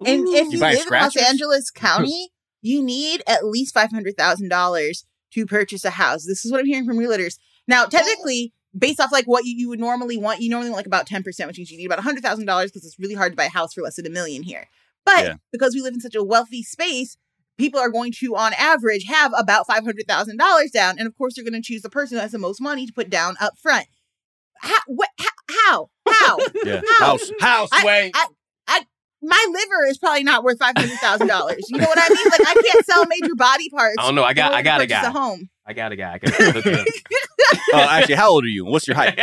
And 0.05 0.28
if 0.28 0.45
You 0.45 0.51
you 0.53 0.59
live 0.59 0.80
in 0.88 0.88
Los? 0.91 1.15
Angeles 1.15 1.69
County, 1.76 2.30
you 2.61 2.84
need 2.84 3.21
at 3.28 3.45
least 3.45 3.74
five 3.74 3.91
hundred 3.91 4.15
thousand 4.17 4.49
dollars 4.49 5.05
to 5.34 5.45
purchase 5.45 5.86
a 5.86 5.91
house. 5.91 6.26
This 6.26 6.43
is 6.45 6.51
what 6.51 6.59
I'm 6.61 6.65
hearing 6.65 6.86
from 6.86 6.97
realtors. 6.97 7.38
Now, 7.67 7.86
technically, 7.86 8.53
based 8.78 8.99
off 8.99 9.11
like 9.11 9.26
what 9.26 9.45
you, 9.45 9.55
you 9.55 9.69
would 9.69 9.80
normally 9.80 10.17
want, 10.17 10.41
you 10.41 10.49
normally 10.49 10.69
want 10.69 10.78
like 10.80 10.86
about 10.88 11.07
ten 11.07 11.24
percent, 11.24 11.47
which 11.47 11.57
means 11.57 11.71
you 11.71 11.78
need 11.78 11.86
about 11.86 11.99
hundred 11.99 12.24
thousand 12.24 12.45
dollars 12.45 12.71
because 12.71 12.86
it's 12.86 12.99
really 12.99 13.15
hard 13.15 13.32
to 13.32 13.36
buy 13.36 13.45
a 13.45 13.49
house 13.49 13.74
for 13.74 13.82
less 13.82 13.95
than 13.95 14.05
a 14.05 14.09
million 14.09 14.43
here. 14.43 14.67
But 15.05 15.24
Yeah. 15.26 15.34
because 15.51 15.74
we 15.76 15.82
live 15.82 15.93
in 15.93 15.99
such 16.01 16.15
a 16.15 16.24
wealthy 16.24 16.63
space, 16.63 17.17
people 17.57 17.80
are 17.80 17.89
going 17.89 18.11
to, 18.19 18.36
on 18.36 18.53
average, 18.53 19.05
have 19.05 19.34
about 19.38 19.67
five 19.67 19.84
hundred 19.84 20.05
thousand 20.07 20.38
dollars 20.38 20.71
down, 20.71 20.97
and 20.97 21.07
of 21.07 21.17
course, 21.17 21.36
they're 21.36 21.43
going 21.45 21.61
to 21.61 21.65
choose 21.65 21.82
the 21.82 21.89
person 21.89 22.17
who 22.17 22.21
has 22.21 22.32
the 22.32 22.39
most 22.39 22.61
money 22.61 22.86
to 22.86 22.93
put 22.93 23.09
down 23.09 23.36
up 23.41 23.53
front. 23.61 23.86
How? 24.61 24.80
What? 24.88 25.09
How? 25.49 25.89
How? 26.07 26.38
Yeah, 26.65 26.82
How? 26.99 27.05
house 27.11 27.32
house 27.41 27.69
I- 27.74 27.86
way. 27.86 28.11
my 29.26 29.45
liver 29.49 29.86
is 29.88 29.97
probably 29.97 30.24
not 30.24 30.43
worth 30.43 30.59
five 30.59 30.74
hundred 30.78 30.97
thousand 30.99 31.28
dollars. 31.28 31.63
You 31.69 31.78
know 31.78 31.86
what 31.86 31.97
I 31.97 32.09
mean? 32.09 32.26
Like 32.32 32.41
I 32.47 32.61
can't 32.61 32.86
sell 32.86 33.05
major 33.07 33.36
body 33.36 33.69
parts. 33.69 33.95
I 33.99 34.03
don't 34.05 34.15
know. 34.15 34.24
I 34.24 34.34
got. 34.34 34.53
I 34.53 34.61
got 34.61 34.82
a 34.82 34.86
guy. 34.86 35.01
A 35.03 35.11
home. 35.11 35.49
I 35.66 35.74
got 35.74 35.91
a 35.91 35.95
guy. 35.95 36.14
I 36.14 36.20
can 36.20 36.32
hook 36.34 36.66
it 36.66 36.80
up. 36.80 36.88
Oh, 37.72 37.78
actually, 37.80 38.16
how 38.16 38.30
old 38.30 38.43
are 38.43 38.47
you? 38.47 38.66
What's 38.66 38.88
your 38.88 38.95
height? 38.95 39.20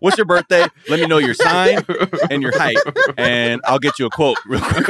What's 0.00 0.16
your 0.16 0.24
birthday? 0.26 0.64
Let 0.88 1.00
me 1.00 1.06
know 1.06 1.18
your 1.18 1.34
sign 1.34 1.84
and 2.30 2.42
your 2.42 2.56
height, 2.58 2.76
and 3.16 3.60
I'll 3.64 3.78
get 3.78 3.98
you 3.98 4.06
a 4.06 4.10
quote 4.10 4.38
real 4.46 4.60
quick. 4.60 4.86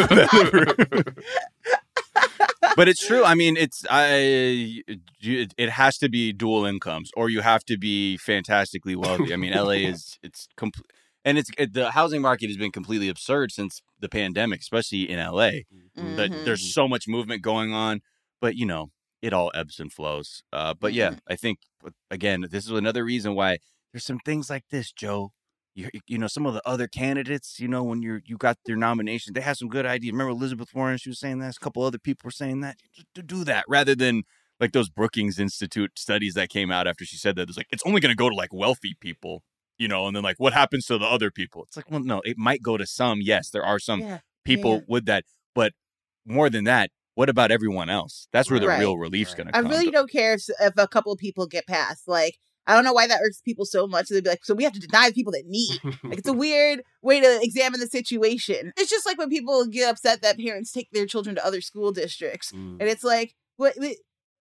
but 2.77 2.89
it's 2.89 3.07
true. 3.07 3.25
I 3.25 3.35
mean, 3.35 3.57
it's 3.57 3.85
I. 3.91 4.83
It 5.21 5.71
has 5.71 5.99
to 5.99 6.09
be 6.09 6.33
dual 6.33 6.65
incomes, 6.65 7.11
or 7.17 7.29
you 7.29 7.41
have 7.41 7.65
to 7.67 7.77
be 7.79 8.17
fantastically 8.17 8.97
wealthy. 8.97 9.33
I 9.33 9.37
mean, 9.37 9.53
LA 9.55 9.89
is 9.91 10.19
it's 10.23 10.49
complete, 10.57 10.87
and 11.25 11.39
it's 11.39 11.51
it, 11.59 11.73
the 11.75 11.91
housing 11.93 12.23
market 12.23 12.49
has 12.49 12.57
been 12.57 12.73
completely 12.73 13.09
absurd 13.09 13.53
since 13.53 13.83
the 14.01 14.09
pandemic, 14.09 14.61
especially 14.61 15.11
in 15.11 15.19
LA. 15.19 15.51
That 15.95 16.31
Mhm. 16.31 16.45
there's 16.45 16.73
so 16.75 16.89
much 16.89 17.07
movement 17.07 17.43
going 17.43 17.73
on, 17.73 18.01
but 18.41 18.57
you 18.57 18.67
know, 18.67 18.91
it 19.25 19.33
all 19.33 19.51
ebbs 19.55 19.81
and 19.81 19.91
flows. 19.93 20.43
Uh, 20.53 20.75
but 20.79 20.93
yeah, 20.93 21.14
I 21.27 21.37
think 21.37 21.59
again, 22.11 22.47
this 22.51 22.64
is 22.66 22.70
another 22.70 23.05
reason 23.05 23.35
why 23.35 23.59
there's 23.93 24.05
some 24.05 24.18
things 24.25 24.51
like 24.51 24.64
this, 24.70 24.93
Joe. 24.93 25.33
You, 25.77 25.89
you 26.07 26.18
know, 26.18 26.29
some 26.29 26.47
of 26.47 26.55
the 26.55 26.62
other 26.64 26.87
candidates, 26.87 27.59
you 27.59 27.66
know, 27.66 27.83
when 27.83 28.01
you're 28.03 28.20
you 28.25 28.37
got 28.37 28.57
their 28.66 28.77
nomination, 28.77 29.33
they 29.33 29.41
had 29.41 29.57
some 29.57 29.68
good 29.68 29.87
ideas. 29.87 30.12
Remember 30.12 30.31
Elizabeth 30.31 30.68
Warren? 30.75 30.99
She 30.99 31.09
was 31.09 31.18
saying 31.18 31.39
that. 31.41 31.57
A 31.57 31.59
couple 31.59 31.83
other 31.83 31.99
people 31.99 32.29
were 32.29 32.31
saying 32.43 32.61
that. 32.61 32.77
To 33.16 33.22
do 33.22 33.43
that 33.45 33.64
rather 33.66 33.95
than 33.97 34.22
like 34.61 34.72
those 34.72 34.89
Brookings 34.89 35.39
Institute 35.41 35.99
studies 35.99 36.35
that 36.35 36.49
came 36.49 36.70
out 36.70 36.87
after 36.87 37.05
she 37.05 37.16
said 37.16 37.35
that. 37.37 37.49
It's 37.49 37.57
like 37.57 37.66
it's 37.72 37.83
only 37.87 38.01
going 38.01 38.12
to 38.12 38.16
go 38.16 38.29
to 38.29 38.37
like 38.37 38.53
wealthy 38.53 38.95
people, 39.01 39.43
you 39.79 39.89
know, 39.89 40.07
and 40.07 40.14
then 40.14 40.22
like 40.22 40.37
what 40.39 40.53
happens 40.53 40.87
to 40.87 40.99
the 40.99 41.07
other 41.07 41.31
people? 41.33 41.64
It's 41.66 41.77
like, 41.77 41.91
well, 41.91 42.01
no, 42.01 42.20
it 42.25 42.37
might 42.39 42.62
go 42.62 42.77
to 42.77 42.87
some. 42.87 43.18
Yes, 43.20 43.51
there 43.51 43.64
are 43.64 43.81
some 43.81 44.01
Yeah. 44.01 44.18
people 44.45 44.75
Yeah. 44.77 44.81
with 44.87 45.07
that, 45.07 45.25
but 45.57 45.72
more 46.25 46.49
than 46.51 46.64
that, 46.64 46.91
what 47.15 47.29
about 47.29 47.51
everyone 47.51 47.91
else? 47.91 48.29
That's 48.33 48.51
where 48.51 48.61
the 48.61 48.67
Right. 48.69 48.81
real 48.81 48.97
relief's 48.99 49.31
Right. 49.33 49.37
going 49.39 49.47
to 49.49 49.53
come. 49.53 49.67
I 49.67 49.71
really 49.71 49.91
don't 49.91 50.11
care 50.11 50.35
if, 50.35 50.45
if 50.61 50.75
a 50.77 50.89
couple 50.89 51.12
of 51.12 51.19
people 51.19 51.47
get 51.47 51.67
passed. 51.67 52.09
Like 52.09 52.39
I 52.67 52.75
don't 52.75 52.85
know 52.85 52.95
why 52.95 53.07
that 53.07 53.21
irks 53.23 53.41
people 53.43 53.67
so 53.67 53.87
much. 53.87 54.09
They'd 54.09 54.25
be 54.25 54.31
like, 54.31 54.45
so 54.45 54.55
we 54.55 54.65
have 54.65 54.73
to 54.73 54.81
deny 54.81 55.09
the 55.09 55.15
people 55.15 55.33
that 55.33 55.45
need. 55.47 55.81
Like 56.03 56.19
it's 56.19 56.29
a 56.29 56.33
weird 56.45 56.83
way 57.03 57.21
to 57.21 57.39
examine 57.43 57.79
the 57.79 57.87
situation. 57.87 58.73
It's 58.79 58.89
just 58.91 59.05
like 59.05 59.19
when 59.19 59.29
people 59.29 59.67
get 59.67 59.91
upset 59.91 60.23
that 60.23 60.39
parents 60.39 60.73
take 60.73 60.89
their 60.91 61.05
children 61.07 61.37
to 61.37 61.45
other 61.45 61.61
school 61.61 61.93
districts. 61.93 62.53
Mm. 62.53 62.79
And 62.81 62.89
it's 62.89 63.05
like, 63.05 63.35
what, 63.57 63.75
what- 63.77 63.97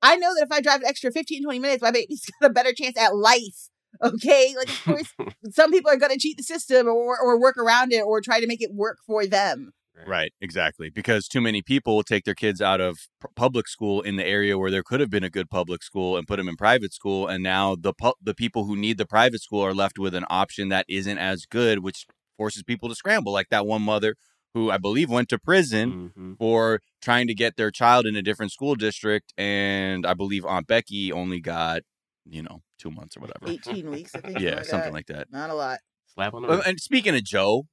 I 0.01 0.17
know 0.17 0.33
that 0.35 0.45
if 0.45 0.53
I 0.53 0.61
drive 0.61 0.83
an 0.83 0.87
extra 0.87 1.11
15, 1.11 1.43
20 1.45 1.59
minutes, 1.59 1.83
my 1.83 1.91
baby's 1.91 2.25
got 2.41 2.51
a 2.51 2.55
better 2.55 2.73
chance 2.73 2.97
at 2.99 3.17
life. 3.17 3.69
Okay. 4.03 4.55
Like, 4.57 4.69
of 4.69 4.85
course, 4.85 5.13
some 5.51 5.71
people 5.73 5.91
are 5.91 5.97
going 5.97 6.13
to 6.13 6.19
cheat 6.19 6.37
the 6.37 6.43
system 6.43 6.87
or, 6.87 7.19
or 7.19 7.41
work 7.41 7.57
around 7.57 7.93
it 7.93 8.03
or 8.05 8.21
try 8.21 8.39
to 8.39 8.47
make 8.47 8.61
it 8.63 8.73
work 8.73 8.99
for 9.07 9.27
them. 9.27 9.73
Right, 10.07 10.33
exactly. 10.41 10.91
Because 10.91 11.29
too 11.29 11.41
many 11.41 11.63
people 11.63 11.97
will 11.97 12.03
take 12.03 12.25
their 12.25 12.35
kids 12.35 12.61
out 12.61 12.81
of 12.81 12.99
p- 13.23 13.29
public 13.37 13.69
school 13.69 14.01
in 14.03 14.17
the 14.17 14.27
area 14.27 14.59
where 14.59 14.71
there 14.71 14.83
could 14.83 15.01
have 15.01 15.11
been 15.11 15.25
a 15.25 15.31
good 15.31 15.49
public 15.49 15.83
school 15.83 16.17
and 16.17 16.27
put 16.27 16.37
them 16.37 16.49
in 16.49 16.57
private 16.57 16.93
school, 16.93 17.27
and 17.29 17.43
now 17.43 17.75
the 17.75 17.93
pu- 17.95 18.15
the 18.23 18.35
people 18.35 18.65
who 18.65 18.77
need 18.77 18.99
the 18.99 19.07
private 19.07 19.41
school 19.41 19.61
are 19.65 19.73
left 19.75 19.99
with 19.99 20.15
an 20.15 20.25
option 20.29 20.69
that 20.71 20.85
isn't 20.89 21.19
as 21.19 21.47
good, 21.47 21.79
which 21.79 22.07
forces 22.37 22.63
people 22.63 22.89
to 22.89 22.95
scramble. 22.95 23.33
Like 23.33 23.49
that 23.51 23.67
one 23.67 23.83
mother 23.83 24.15
who 24.53 24.71
I 24.71 24.79
believe 24.79 25.11
went 25.11 25.29
to 25.31 25.39
prison 25.39 26.13
Mhm. 26.17 26.39
for 26.39 26.81
trying 27.01 27.27
to 27.29 27.35
get 27.35 27.57
their 27.57 27.71
child 27.71 28.05
in 28.07 28.15
a 28.17 28.23
different 28.23 28.53
school 28.53 28.75
district, 28.75 29.33
and 29.39 30.05
I 30.07 30.15
believe 30.15 30.45
Aunt 30.45 30.67
Becky 30.67 31.13
only 31.13 31.41
got 31.41 31.83
you 32.27 32.43
know 32.43 32.63
two 32.79 32.91
months 32.91 33.17
or 33.17 33.21
whatever. 33.21 33.47
18 33.49 33.91
weeks, 33.91 34.15
I 34.15 34.21
think. 34.21 34.39
Yeah, 34.41 34.63
something 34.63 34.93
like 34.93 35.07
that. 35.07 35.31
Not 35.31 35.51
a 35.51 35.55
lot. 35.55 35.79
Slap 36.15 36.35
on 36.35 36.43
the. 36.43 36.63
And 36.67 36.79
speaking 36.81 37.15
of 37.15 37.25
Joe, 37.25 37.65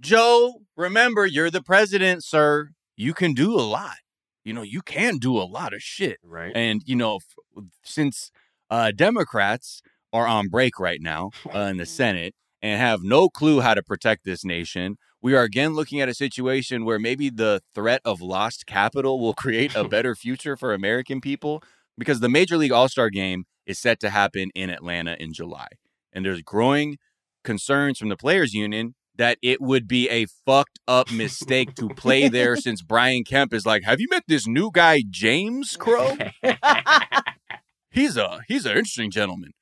Joe, 0.00 0.62
remember 0.76 1.26
you're 1.26 1.50
the 1.50 1.62
president, 1.62 2.24
sir. 2.24 2.70
You 2.96 3.14
can 3.14 3.34
do 3.34 3.54
a 3.54 3.60
lot. 3.60 3.96
You 4.44 4.54
know, 4.54 4.62
you 4.62 4.80
can 4.80 5.18
do 5.18 5.36
a 5.36 5.44
lot 5.44 5.74
of 5.74 5.82
shit. 5.82 6.18
Right. 6.22 6.52
And 6.54 6.82
you 6.86 6.96
know, 6.96 7.16
f- 7.16 7.64
since 7.84 8.30
uh, 8.70 8.92
Democrats 8.92 9.82
are 10.12 10.26
on 10.26 10.48
break 10.48 10.78
right 10.78 11.00
now 11.00 11.30
uh, 11.54 11.60
in 11.60 11.76
the 11.76 11.86
Senate 11.86 12.34
and 12.62 12.80
have 12.80 13.02
no 13.02 13.28
clue 13.28 13.60
how 13.60 13.74
to 13.74 13.82
protect 13.82 14.24
this 14.24 14.44
nation, 14.44 14.96
we 15.22 15.34
are 15.34 15.42
again 15.42 15.74
looking 15.74 16.00
at 16.00 16.08
a 16.08 16.14
situation 16.14 16.84
where 16.84 16.98
maybe 16.98 17.28
the 17.28 17.60
threat 17.74 18.00
of 18.04 18.22
lost 18.22 18.66
capital 18.66 19.20
will 19.20 19.34
create 19.34 19.74
a 19.74 19.84
better 19.88 20.14
future 20.14 20.56
for 20.56 20.72
American 20.72 21.20
people 21.20 21.62
because 21.98 22.20
the 22.20 22.28
Major 22.28 22.56
League 22.56 22.72
All 22.72 22.88
Star 22.88 23.10
game 23.10 23.44
is 23.66 23.78
set 23.78 24.00
to 24.00 24.10
happen 24.10 24.50
in 24.54 24.70
Atlanta 24.70 25.16
in 25.20 25.34
July. 25.34 25.68
And 26.12 26.24
there's 26.24 26.42
growing 26.42 26.96
concerns 27.44 27.98
from 27.98 28.08
the 28.08 28.16
Players 28.16 28.54
Union 28.54 28.94
that 29.16 29.38
it 29.42 29.60
would 29.60 29.86
be 29.86 30.08
a 30.08 30.26
fucked 30.46 30.78
up 30.88 31.10
mistake 31.12 31.74
to 31.74 31.88
play 31.88 32.28
there 32.30 32.56
since 32.56 32.82
Brian 32.82 33.24
Kemp 33.24 33.52
is 33.52 33.66
like, 33.66 33.84
Have 33.84 34.00
you 34.00 34.08
met 34.10 34.24
this 34.26 34.46
new 34.46 34.70
guy, 34.72 35.02
James 35.08 35.76
Crow? 35.76 36.16
he's 37.90 38.16
a 38.16 38.40
he's 38.48 38.66
an 38.66 38.72
interesting 38.72 39.10
gentleman. 39.10 39.52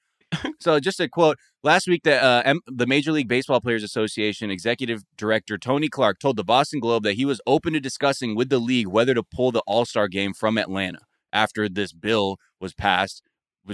so 0.61 0.79
just 0.79 1.01
a 1.01 1.09
quote 1.09 1.39
last 1.65 1.89
week 1.89 2.03
the 2.05 2.23
uh, 2.23 2.43
M- 2.45 2.61
the 2.67 2.87
Major 2.87 3.13
League 3.13 3.29
Baseball 3.29 3.61
Players 3.61 3.83
Association 3.83 4.51
executive 4.51 5.03
director 5.17 5.57
Tony 5.57 5.89
Clark 5.89 6.19
told 6.21 6.37
the 6.37 6.45
Boston 6.45 6.81
Globe 6.81 7.03
that 7.05 7.15
he 7.15 7.25
was 7.25 7.41
open 7.47 7.73
to 7.73 7.81
discussing 7.81 8.37
with 8.37 8.51
the 8.51 8.59
league 8.59 8.89
whether 8.89 9.15
to 9.15 9.23
pull 9.23 9.53
the 9.53 9.63
All-Star 9.67 10.07
game 10.07 10.35
from 10.35 10.59
Atlanta 10.59 11.01
after 11.33 11.69
this 11.69 11.93
bill 11.93 12.37
was 12.61 12.75
passed 12.75 13.23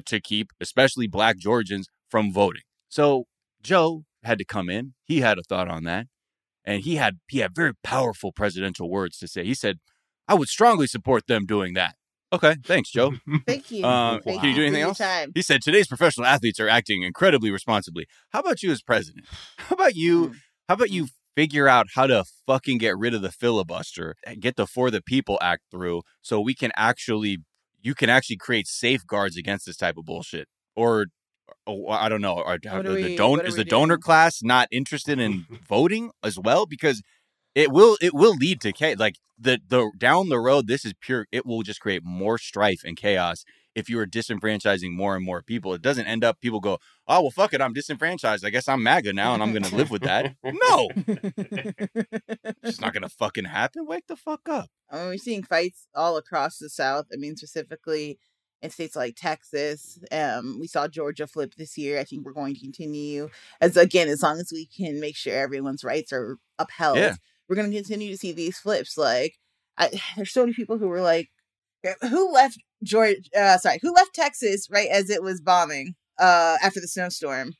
to 0.04 0.20
keep 0.20 0.50
especially 0.60 1.06
black 1.06 1.38
Georgians 1.38 1.88
from 2.08 2.32
voting. 2.32 2.62
So 2.88 3.24
Joe 3.62 4.04
had 4.24 4.38
to 4.38 4.44
come 4.44 4.68
in. 4.68 4.94
He 5.04 5.20
had 5.20 5.38
a 5.38 5.42
thought 5.42 5.68
on 5.68 5.84
that. 5.84 6.06
And 6.64 6.82
he 6.82 6.96
had 6.96 7.18
he 7.28 7.38
had 7.38 7.54
very 7.54 7.72
powerful 7.82 8.32
presidential 8.32 8.90
words 8.90 9.18
to 9.18 9.28
say. 9.28 9.44
He 9.44 9.54
said, 9.54 9.80
"I 10.26 10.34
would 10.34 10.48
strongly 10.48 10.86
support 10.86 11.26
them 11.26 11.44
doing 11.44 11.74
that." 11.74 11.96
Okay, 12.32 12.56
thanks, 12.64 12.90
Joe. 12.90 13.12
Thank 13.46 13.70
you. 13.70 13.84
Uh, 13.84 14.18
Thank 14.24 14.40
can 14.40 14.50
you 14.50 14.56
do 14.56 14.62
anything 14.62 14.82
else? 14.82 14.98
Time. 14.98 15.30
He 15.34 15.42
said 15.42 15.62
today's 15.62 15.86
professional 15.86 16.26
athletes 16.26 16.58
are 16.58 16.68
acting 16.68 17.02
incredibly 17.02 17.50
responsibly. 17.50 18.06
How 18.30 18.40
about 18.40 18.62
you 18.62 18.72
as 18.72 18.82
president? 18.82 19.26
How 19.58 19.74
about 19.74 19.94
you? 19.94 20.28
Mm. 20.28 20.34
How 20.68 20.74
about 20.74 20.90
you 20.90 21.08
figure 21.36 21.68
out 21.68 21.88
how 21.94 22.06
to 22.06 22.24
fucking 22.46 22.78
get 22.78 22.96
rid 22.96 23.12
of 23.12 23.20
the 23.20 23.30
filibuster 23.30 24.16
and 24.26 24.40
get 24.40 24.56
the 24.56 24.66
For 24.66 24.90
the 24.90 25.02
People 25.02 25.38
Act 25.42 25.64
through 25.70 26.02
so 26.22 26.40
we 26.40 26.54
can 26.54 26.72
actually 26.76 27.38
you 27.84 27.94
can 27.94 28.08
actually 28.08 28.38
create 28.38 28.66
safeguards 28.66 29.36
against 29.36 29.66
this 29.66 29.76
type 29.76 29.96
of 29.98 30.06
bullshit. 30.06 30.48
Or, 30.74 31.06
or 31.66 31.92
I 31.92 32.08
don't 32.08 32.20
know. 32.20 32.36
Are, 32.36 32.58
are 32.68 32.82
the 32.82 32.90
we- 32.94 33.16
don- 33.16 33.44
is 33.44 33.56
the 33.56 33.64
donor 33.64 33.98
class 33.98 34.42
not 34.42 34.68
interested 34.70 35.18
in 35.20 35.46
voting 35.68 36.10
as 36.22 36.38
well? 36.38 36.66
Because 36.66 37.02
it 37.54 37.70
will 37.70 37.96
it 38.00 38.14
will 38.14 38.34
lead 38.34 38.60
to 38.62 38.72
chaos. 38.72 38.98
Like 38.98 39.16
the 39.38 39.60
the 39.68 39.90
down 39.98 40.28
the 40.28 40.40
road, 40.40 40.66
this 40.66 40.84
is 40.84 40.94
pure. 41.00 41.26
It 41.32 41.46
will 41.46 41.62
just 41.62 41.80
create 41.80 42.02
more 42.04 42.38
strife 42.38 42.80
and 42.84 42.96
chaos 42.96 43.44
if 43.74 43.88
you 43.88 43.98
are 43.98 44.06
disenfranchising 44.06 44.90
more 44.92 45.16
and 45.16 45.24
more 45.24 45.42
people, 45.42 45.74
it 45.74 45.82
doesn't 45.82 46.06
end 46.06 46.24
up 46.24 46.40
people 46.40 46.60
go, 46.60 46.78
oh 47.08 47.22
well, 47.22 47.30
fuck 47.30 47.52
it, 47.52 47.60
I'm 47.60 47.72
disenfranchised. 47.72 48.44
I 48.44 48.50
guess 48.50 48.68
I'm 48.68 48.82
MAGA 48.82 49.12
now, 49.12 49.34
and 49.34 49.42
I'm 49.42 49.52
gonna 49.52 49.74
live 49.74 49.90
with 49.90 50.02
that. 50.02 50.34
No, 50.44 50.88
it's 52.62 52.80
not 52.80 52.94
gonna 52.94 53.08
fucking 53.08 53.46
happen. 53.46 53.86
Wake 53.86 54.06
the 54.06 54.16
fuck 54.16 54.48
up. 54.48 54.68
I 54.90 54.98
mean, 54.98 55.06
we're 55.08 55.18
seeing 55.18 55.42
fights 55.42 55.88
all 55.94 56.16
across 56.16 56.58
the 56.58 56.70
South. 56.70 57.06
I 57.12 57.16
mean, 57.16 57.36
specifically 57.36 58.18
in 58.64 58.70
states 58.70 58.96
like 58.96 59.14
Texas. 59.16 59.98
Um, 60.10 60.58
we 60.58 60.66
saw 60.66 60.88
Georgia 60.88 61.26
flip 61.26 61.54
this 61.56 61.76
year. 61.78 61.98
I 62.00 62.04
think 62.04 62.24
we're 62.24 62.32
going 62.32 62.54
to 62.54 62.60
continue 62.60 63.28
as 63.60 63.76
again, 63.76 64.08
as 64.08 64.22
long 64.22 64.38
as 64.40 64.50
we 64.52 64.66
can 64.66 65.00
make 65.00 65.16
sure 65.16 65.34
everyone's 65.34 65.84
rights 65.84 66.12
are 66.12 66.38
upheld. 66.58 66.96
Yeah. 66.98 67.14
We're 67.48 67.56
going 67.56 67.70
to 67.70 67.76
continue 67.76 68.10
to 68.10 68.16
see 68.16 68.32
these 68.32 68.58
flips. 68.58 68.96
Like, 68.96 69.34
I, 69.76 69.90
there's 70.16 70.32
so 70.32 70.42
many 70.42 70.54
people 70.54 70.78
who 70.78 70.88
were 70.88 71.02
like, 71.02 71.28
who 72.00 72.32
left 72.32 72.58
Georgia? 72.82 73.16
Uh, 73.38 73.58
sorry, 73.58 73.78
who 73.82 73.92
left 73.92 74.14
Texas 74.14 74.68
right 74.70 74.88
as 74.88 75.10
it 75.10 75.22
was 75.22 75.40
bombing 75.40 75.94
uh, 76.18 76.56
after 76.62 76.80
the 76.80 76.88
snowstorm? 76.88 77.52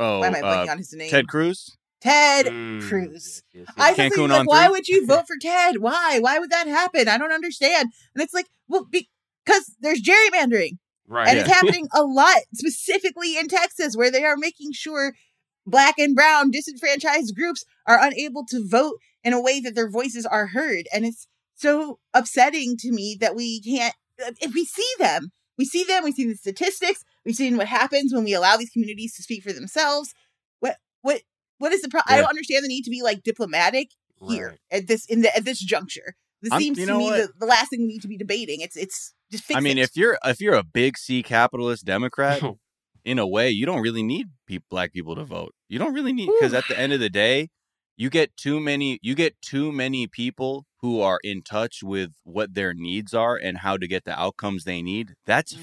Oh, 0.00 0.20
Why 0.20 0.26
am 0.28 0.34
I 0.34 0.42
blanking 0.42 0.68
uh, 0.68 0.72
on 0.72 0.78
his 0.78 0.92
name? 0.92 1.10
Ted 1.10 1.28
Cruz. 1.28 1.76
Ted 2.00 2.46
Mm, 2.46 2.80
Cruz. 2.88 3.42
yes, 3.52 3.66
yes, 3.66 3.74
I 3.76 3.88
yes. 3.88 3.96
just 3.96 3.98
Cancun 3.98 4.16
think, 4.16 4.30
like, 4.30 4.48
why 4.48 4.64
three? 4.66 4.70
would 4.72 4.88
you 4.88 5.06
vote 5.06 5.26
for 5.26 5.36
Ted? 5.40 5.78
Why? 5.78 6.18
Why 6.20 6.38
would 6.38 6.50
that 6.50 6.66
happen? 6.68 7.08
I 7.08 7.18
don't 7.18 7.32
understand. 7.32 7.90
And 8.14 8.22
it's 8.22 8.32
like, 8.34 8.46
well, 8.68 8.84
because 9.48 9.74
there's 9.80 10.02
gerrymandering, 10.02 10.78
right. 11.06 11.28
and 11.28 11.38
it's 11.38 11.48
happening 11.52 11.88
a 11.94 12.02
lot, 12.02 12.40
specifically 12.54 13.36
in 13.36 13.48
Texas, 13.48 13.96
where 13.96 14.10
they 14.10 14.24
are 14.24 14.36
making 14.36 14.72
sure 14.72 15.14
black 15.66 15.94
and 15.98 16.14
brown 16.14 16.50
disenfranchised 16.50 17.34
groups 17.34 17.64
are 17.86 17.98
unable 18.00 18.44
to 18.46 18.66
vote 18.66 18.98
in 19.24 19.32
a 19.32 19.40
way 19.40 19.60
that 19.60 19.74
their 19.74 19.90
voices 19.90 20.26
are 20.26 20.48
heard, 20.48 20.86
and 20.92 21.04
it's 21.04 21.26
so 21.54 21.98
upsetting 22.14 22.76
to 22.78 22.92
me 22.92 23.16
that 23.20 23.34
we 23.34 23.60
can't. 23.62 23.94
Uh, 24.24 24.32
if 24.40 24.52
we 24.54 24.64
see 24.64 24.88
them, 24.98 25.30
we 25.56 25.64
see 25.64 25.84
them. 25.84 26.04
We 26.04 26.12
see 26.12 26.26
the 26.26 26.36
statistics. 26.36 27.04
We've 27.24 27.34
seen 27.34 27.56
what 27.56 27.68
happens 27.68 28.12
when 28.12 28.24
we 28.24 28.34
allow 28.34 28.56
these 28.56 28.70
communities 28.70 29.14
to 29.14 29.22
speak 29.22 29.42
for 29.42 29.52
themselves. 29.52 30.14
What? 30.60 30.76
What? 31.02 31.22
What 31.58 31.72
is 31.72 31.82
the 31.82 31.88
problem? 31.88 32.14
I 32.14 32.20
don't 32.20 32.28
understand 32.30 32.64
the 32.64 32.68
need 32.68 32.84
to 32.84 32.90
be 32.90 33.02
like 33.02 33.22
diplomatic 33.24 33.88
here 34.28 34.50
Right. 34.50 34.58
at 34.70 34.86
this 34.88 35.06
in 35.06 35.22
the 35.22 35.34
at 35.36 35.44
this 35.44 35.58
juncture. 35.58 36.14
This 36.42 36.52
I'm- 36.52 36.60
seems 36.62 36.78
to 36.78 36.96
me 36.96 37.10
the, 37.10 37.30
the 37.38 37.46
last 37.46 37.70
thing 37.70 37.80
we 37.80 37.86
need 37.88 38.02
to 38.02 38.08
be 38.08 38.16
debating. 38.16 38.60
It's 38.60 38.76
it's 38.76 39.12
just 39.30 39.44
fix 39.44 39.56
I 39.56 39.60
mean, 39.60 39.78
it. 39.78 39.82
if 39.82 39.96
you're 39.96 40.18
if 40.24 40.40
you're 40.40 40.54
a 40.54 40.62
big 40.64 40.96
C 40.98 41.22
capitalist 41.22 41.84
Democrat, 41.84 42.42
in 43.04 43.18
a 43.18 43.26
way, 43.26 43.50
you 43.50 43.66
don't 43.66 43.80
really 43.82 44.02
need 44.02 44.28
peop 44.46 44.64
black 44.70 44.92
people 44.92 45.14
to 45.16 45.24
vote. 45.24 45.54
You 45.68 45.78
don't 45.78 45.94
really 45.94 46.12
need 46.12 46.30
because 46.38 46.54
at 46.54 46.64
the 46.68 46.78
end 46.78 46.92
of 46.92 47.00
the 47.00 47.10
day, 47.10 47.48
you 47.96 48.10
get 48.10 48.36
too 48.36 48.60
many 48.60 48.98
you 49.02 49.14
get 49.14 49.40
too 49.42 49.72
many 49.72 50.06
people 50.06 50.64
who 50.80 51.00
are 51.00 51.18
in 51.24 51.42
touch 51.42 51.82
with 51.82 52.10
what 52.24 52.54
their 52.54 52.72
needs 52.72 53.12
are 53.14 53.36
and 53.36 53.58
how 53.58 53.76
to 53.76 53.86
get 53.88 54.04
the 54.04 54.18
outcomes 54.18 54.64
they 54.64 54.80
need. 54.82 55.14
That's 55.26 55.54
f- 55.54 55.60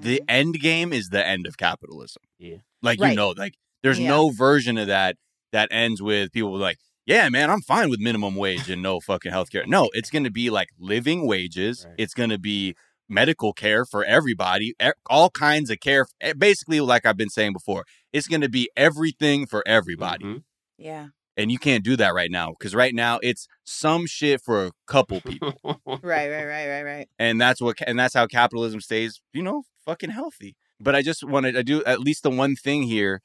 the 0.00 0.18
Mm. 0.20 0.24
end 0.28 0.54
game 0.60 0.92
is 0.92 1.08
the 1.08 1.26
end 1.26 1.46
of 1.46 1.56
capitalism. 1.56 2.22
Yeah. 2.38 2.56
Like 2.82 3.00
you 3.00 3.14
know, 3.14 3.30
like 3.30 3.54
there's 3.82 3.98
Yeah. 3.98 4.08
no 4.08 4.30
version 4.30 4.76
of 4.78 4.86
that 4.88 5.16
that 5.52 5.68
ends 5.70 6.00
with 6.02 6.30
people 6.32 6.56
like, 6.56 6.78
yeah, 7.06 7.28
man, 7.28 7.50
I'm 7.50 7.60
fine 7.62 7.88
with 7.90 7.98
minimum 8.00 8.36
wage 8.36 8.68
and 8.70 8.82
no 8.82 9.00
fucking 9.00 9.32
healthcare. 9.32 9.66
No, 9.66 9.90
it's 9.94 10.10
going 10.10 10.24
to 10.24 10.30
be 10.30 10.48
like 10.50 10.68
living 10.78 11.26
wages. 11.26 11.84
Right. 11.86 11.94
It's 11.98 12.14
going 12.14 12.30
to 12.30 12.38
be 12.38 12.74
medical 13.10 13.52
care 13.52 13.84
for 13.84 14.04
everybody, 14.04 14.74
all 15.10 15.28
kinds 15.30 15.68
of 15.70 15.80
care. 15.80 16.06
eh, 16.20 16.32
Basically, 16.32 16.80
like 16.80 17.04
I've 17.04 17.16
been 17.16 17.28
saying 17.28 17.52
before, 17.52 17.84
it's 18.12 18.26
going 18.28 18.40
to 18.42 18.48
be 18.48 18.70
everything 18.76 19.46
for 19.46 19.62
everybody. 19.66 20.24
Mhm. 20.24 20.42
yeah, 20.78 21.08
And 21.36 21.50
you 21.52 21.58
can't 21.58 21.84
do 21.84 21.96
that 21.96 22.14
right 22.14 22.30
now 22.30 22.50
because 22.58 22.74
right 22.74 22.94
now 22.94 23.18
it's 23.22 23.46
some 23.64 24.06
shit 24.06 24.40
for 24.42 24.66
a 24.66 24.72
couple 24.86 25.20
people. 25.20 25.54
right, 25.86 26.30
right, 26.30 26.44
right, 26.46 26.68
right, 26.68 26.82
right. 26.82 27.08
and 27.18 27.40
that's 27.40 27.60
what 27.60 27.76
and 27.86 27.98
that's 27.98 28.14
how 28.14 28.26
capitalism 28.26 28.80
stays 28.80 29.20
you 29.32 29.42
know 29.42 29.62
fucking 29.84 30.10
healthy 30.10 30.54
but 30.78 30.94
i 30.94 31.02
just 31.02 31.24
wanted 31.24 31.52
to 31.52 31.62
do 31.64 31.82
at 31.84 31.98
least 32.00 32.22
the 32.22 32.30
one 32.30 32.54
thing 32.54 32.82
here 32.82 33.20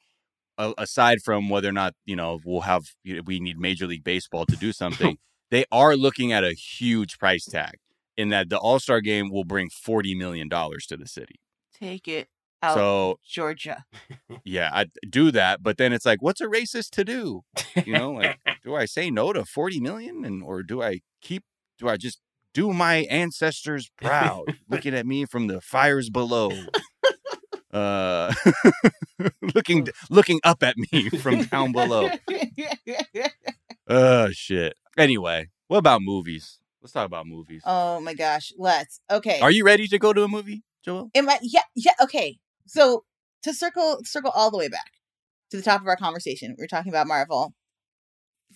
a- 0.58 0.72
aside 0.78 1.18
from 1.24 1.48
whether 1.50 1.68
or 1.68 1.72
not 1.72 1.92
you 2.06 2.16
know 2.16 2.40
we'll 2.44 2.62
have 2.62 2.84
you 3.04 3.16
know, 3.16 3.22
we 3.26 3.38
need 3.40 3.58
major 3.58 3.86
league 3.86 4.04
baseball 4.04 4.46
to 4.46 4.56
do 4.56 4.72
something 4.72 5.18
they 5.50 5.64
are 5.70 5.94
looking 5.96 6.32
at 6.32 6.42
a 6.44 6.52
huge 6.52 7.18
price 7.18 7.44
tag 7.44 7.74
in 8.16 8.28
that 8.30 8.48
the 8.48 8.58
all-star 8.58 9.00
game 9.00 9.30
will 9.30 9.44
bring 9.44 9.68
40 9.70 10.14
million 10.14 10.48
dollars 10.48 10.86
to 10.86 10.96
the 10.96 11.06
city. 11.06 11.40
Take 11.78 12.08
it 12.08 12.28
out, 12.62 12.74
so 12.74 13.18
Georgia. 13.24 13.84
yeah 14.44 14.70
i 14.72 14.86
do 15.08 15.30
that 15.30 15.62
but 15.62 15.76
then 15.76 15.92
it's 15.92 16.06
like 16.06 16.22
what's 16.22 16.40
a 16.40 16.46
racist 16.46 16.90
to 16.90 17.04
do? 17.04 17.42
You 17.84 17.92
know 17.92 18.12
like 18.12 18.38
do 18.64 18.74
i 18.74 18.84
say 18.84 19.10
no 19.10 19.32
to 19.32 19.44
40 19.44 19.80
million 19.80 20.24
and 20.24 20.42
or 20.42 20.62
do 20.62 20.82
i 20.82 21.00
keep 21.20 21.44
do 21.78 21.88
i 21.88 21.96
just 21.96 22.20
do 22.54 22.72
my 22.72 23.06
ancestors 23.10 23.90
proud 24.00 24.56
looking 24.68 24.94
at 24.94 25.06
me 25.06 25.26
from 25.26 25.46
the 25.46 25.60
fires 25.60 26.08
below 26.08 26.50
uh 27.72 28.32
looking 29.54 29.86
looking 30.08 30.40
up 30.44 30.62
at 30.62 30.76
me 30.78 31.10
from 31.10 31.42
down 31.44 31.72
below? 31.72 32.08
Oh 33.88 34.30
shit. 34.30 34.74
Anyway 34.96 35.48
what 35.68 35.78
about 35.78 36.00
movies 36.00 36.58
let's 36.86 36.92
talk 36.92 37.06
about 37.06 37.26
movies 37.26 37.62
oh 37.66 38.00
my 38.00 38.14
gosh, 38.14 38.52
let's. 38.56 39.00
Okay. 39.10 39.40
are 39.40 39.50
you 39.50 39.64
ready 39.64 39.88
to 39.88 39.98
go 39.98 40.12
to 40.12 40.22
a 40.22 40.28
movie 40.28 40.62
Joelle 40.86 41.10
Am 41.16 41.28
I? 41.28 41.40
Yeah, 41.42 41.62
yeah. 41.74 41.94
Okay. 42.00 42.38
So 42.66 43.02
to 43.42 43.52
circle 43.52 43.98
circle 44.04 44.30
all 44.32 44.52
the 44.52 44.58
way 44.58 44.68
back 44.68 44.92
to 45.50 45.56
the 45.56 45.64
top 45.64 45.80
of 45.80 45.88
our 45.88 45.96
conversation, 45.96 46.54
we 46.56 46.62
were 46.62 46.68
talking 46.68 46.92
about 46.92 47.08
Marvel. 47.08 47.54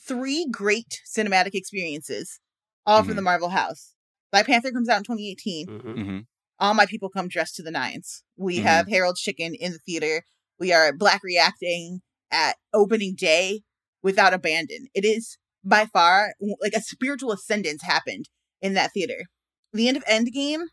Three 0.06 0.46
great 0.48 1.00
cinematic 1.12 1.54
experiences, 1.54 2.38
all 2.86 3.02
from 3.02 3.14
Mhm. 3.14 3.16
the 3.16 3.22
Marvel 3.22 3.48
house. 3.48 3.94
Black 4.30 4.46
Panther 4.46 4.70
comes 4.70 4.88
out 4.88 4.98
in 4.98 5.04
2018. 5.04 5.66
Mhm. 5.66 5.80
mm-hmm. 5.82 6.18
All 6.60 6.74
my 6.74 6.86
people 6.86 7.08
come 7.08 7.26
dressed 7.26 7.56
to 7.56 7.64
the 7.64 7.72
nines. 7.72 8.22
We 8.36 8.58
Mhm. 8.58 8.62
have 8.62 8.88
Harold's 8.88 9.20
Chicken 9.20 9.56
in 9.56 9.72
the 9.72 9.80
theater. 9.80 10.24
We 10.60 10.72
are 10.72 10.92
black 10.92 11.22
reacting 11.24 12.02
at 12.30 12.58
opening 12.72 13.16
day 13.16 13.62
without 14.02 14.32
abandon. 14.34 14.86
It 14.94 15.04
is 15.04 15.36
by 15.64 15.86
far 15.86 16.34
like 16.60 16.72
a 16.74 16.80
spiritual 16.80 17.32
ascendance 17.32 17.82
happened 17.82 18.28
in 18.60 18.74
that 18.74 18.92
theater. 18.92 19.24
The 19.72 19.88
end 19.88 19.96
of 19.96 20.04
Endgame 20.04 20.64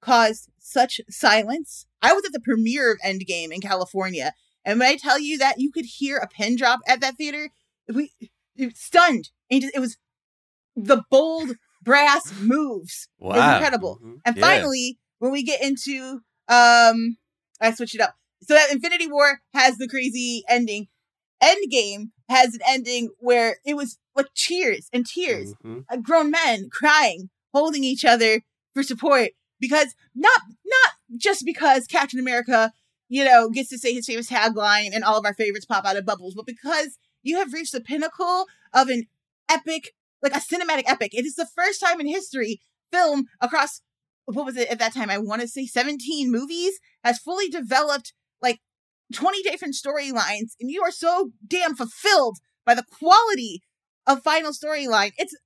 caused 0.00 0.48
such 0.58 1.00
silence. 1.08 1.86
I 2.02 2.12
was 2.12 2.24
at 2.24 2.32
the 2.32 2.40
premiere 2.40 2.92
of 2.92 2.98
Endgame 3.04 3.52
in 3.52 3.60
California, 3.60 4.32
and 4.64 4.78
when 4.80 4.88
I 4.88 4.96
tell 4.96 5.18
you 5.18 5.38
that 5.38 5.58
you 5.58 5.70
could 5.72 5.84
hear 5.86 6.18
a 6.18 6.28
pin 6.28 6.56
drop 6.56 6.80
at 6.88 7.00
that 7.00 7.16
theater, 7.16 7.50
we 7.92 8.12
stunned. 8.74 9.30
And 9.50 9.62
it 9.62 9.78
was 9.78 9.96
the 10.74 11.02
bold 11.10 11.52
brass 11.82 12.32
moves. 12.36 13.08
It 13.20 13.24
was 13.24 13.36
Wow. 13.44 13.52
incredible. 13.54 14.00
Mhm. 14.02 14.20
And 14.24 14.36
Yeah. 14.36 14.42
finally, 14.42 14.98
when 15.18 15.32
we 15.32 15.42
get 15.42 15.62
into 15.62 16.20
um 16.48 17.16
I 17.60 17.72
switched 17.72 17.94
it 17.94 18.00
up. 18.00 18.14
So 18.42 18.54
that 18.54 18.70
Infinity 18.70 19.06
War 19.06 19.40
has 19.54 19.78
the 19.78 19.88
crazy 19.88 20.42
ending. 20.48 20.88
Endgame 21.42 22.10
has 22.28 22.54
an 22.54 22.60
ending 22.66 23.10
where 23.18 23.56
it 23.64 23.74
was 23.74 23.98
like 24.14 24.26
cheers 24.34 24.88
and 24.92 25.06
tears. 25.06 25.54
Mhm. 25.64 25.84
Uh, 25.90 25.96
grown 25.96 26.30
men 26.30 26.68
crying, 26.70 27.30
holding 27.52 27.84
each 27.84 28.04
other 28.04 28.42
for 28.74 28.82
support 28.82 29.30
because 29.60 29.94
not 30.14 30.40
not 30.64 30.92
just 31.16 31.44
because 31.44 31.86
Captain 31.86 32.18
America, 32.18 32.72
you 33.08 33.24
know, 33.24 33.48
gets 33.50 33.68
to 33.70 33.78
say 33.78 33.92
his 33.92 34.06
famous 34.06 34.28
tagline 34.28 34.90
and 34.94 35.04
all 35.04 35.18
of 35.18 35.24
our 35.24 35.34
favorites 35.34 35.66
pop 35.66 35.84
out 35.84 35.96
of 35.96 36.06
bubbles, 36.06 36.34
but 36.34 36.46
because 36.46 36.98
you 37.22 37.38
have 37.38 37.52
reached 37.52 37.72
the 37.72 37.80
pinnacle 37.80 38.46
of 38.72 38.88
an 38.88 39.06
epic, 39.48 39.94
like 40.22 40.34
a 40.34 40.40
cinematic 40.40 40.84
epic. 40.86 41.14
It 41.14 41.24
is 41.24 41.34
the 41.34 41.46
first 41.46 41.80
time 41.80 42.00
in 42.00 42.06
history 42.06 42.60
film 42.92 43.26
across 43.40 43.80
what 44.26 44.44
was 44.44 44.56
it 44.56 44.68
at 44.68 44.78
that 44.80 44.92
time? 44.92 45.08
I 45.08 45.18
want 45.18 45.40
to 45.42 45.48
say 45.48 45.66
17 45.66 46.30
movies 46.32 46.80
has 47.04 47.18
fully 47.18 47.48
developed 47.48 48.12
like 48.42 48.60
20 49.14 49.42
different 49.42 49.74
storylines, 49.74 50.52
and 50.60 50.70
you 50.70 50.82
are 50.82 50.90
so 50.90 51.30
damn 51.46 51.74
fulfilled 51.76 52.38
by 52.64 52.74
the 52.74 52.84
quality 52.98 53.62
of 54.06 54.22
final 54.22 54.52
storyline. 54.52 55.12
It's 55.18 55.36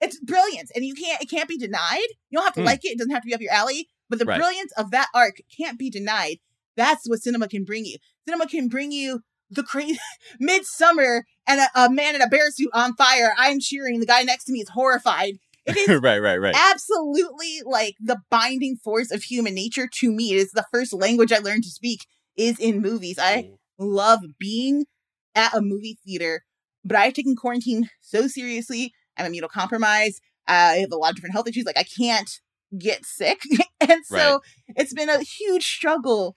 it's 0.00 0.18
brilliant, 0.20 0.70
and 0.74 0.84
you 0.84 0.94
can't 0.94 1.20
it 1.22 1.28
can't 1.30 1.48
be 1.48 1.58
denied. 1.58 2.06
You 2.30 2.38
don't 2.38 2.44
have 2.44 2.54
to 2.54 2.60
Hmm. 2.60 2.66
like 2.66 2.84
it; 2.84 2.92
it 2.92 2.98
doesn't 2.98 3.12
have 3.12 3.22
to 3.22 3.26
be 3.26 3.34
up 3.34 3.40
your 3.40 3.52
alley. 3.52 3.88
But 4.08 4.18
the 4.18 4.24
Right. 4.24 4.38
brilliance 4.38 4.72
of 4.76 4.90
that 4.90 5.08
arc 5.14 5.36
can't 5.56 5.78
be 5.78 5.90
denied. 5.90 6.38
That's 6.76 7.08
what 7.08 7.22
cinema 7.22 7.48
can 7.48 7.64
bring 7.64 7.84
you. 7.84 7.96
Cinema 8.26 8.46
can 8.48 8.68
bring 8.68 8.90
you 8.92 9.20
the 9.50 9.62
crazy 9.62 9.98
Midsommar 10.42 11.22
and 11.46 11.60
a, 11.60 11.68
a 11.84 11.90
man 11.90 12.14
in 12.14 12.22
a 12.22 12.28
bear 12.28 12.50
suit 12.50 12.70
on 12.72 12.94
fire. 12.94 13.34
I'm 13.36 13.60
cheering. 13.60 14.00
The 14.00 14.06
guy 14.06 14.22
next 14.22 14.44
to 14.44 14.52
me 14.52 14.60
is 14.60 14.70
horrified. 14.70 15.38
It 15.66 15.76
is 15.76 15.88
right 16.02 16.18
right 16.18 16.38
right 16.38 16.56
absolutely 16.56 17.60
like 17.64 17.96
the 18.00 18.16
binding 18.30 18.76
force 18.76 19.10
of 19.10 19.24
human 19.24 19.54
nature 19.54 19.88
to 20.00 20.10
me. 20.10 20.32
It 20.32 20.36
is 20.38 20.52
the 20.52 20.66
first 20.72 20.92
language 20.92 21.32
I 21.32 21.38
learned 21.38 21.64
to 21.64 21.70
speak 21.70 22.06
is 22.36 22.58
in 22.58 22.80
movies. 22.80 23.18
I 23.20 23.50
love 23.78 24.20
being 24.38 24.86
at 25.34 25.54
a 25.54 25.60
movie 25.60 25.98
theater, 26.04 26.44
but 26.84 26.96
I've 26.96 27.14
taken 27.14 27.36
quarantine 27.36 27.88
so 28.00 28.26
seriously. 28.26 28.92
I'm 29.16 29.32
immunocompromised. 29.32 30.16
I 30.46 30.76
have 30.76 30.92
a 30.92 30.96
lot 30.96 31.10
of 31.10 31.16
different 31.16 31.34
health 31.34 31.48
issues. 31.48 31.64
Like 31.64 31.78
I 31.78 31.84
can't 31.84 32.30
get 32.78 33.04
sick. 33.04 33.40
and 33.80 34.04
so 34.04 34.16
Right. 34.16 34.40
it's 34.76 34.94
been 34.94 35.08
a 35.10 35.22
huge 35.22 35.64
struggle. 35.64 36.36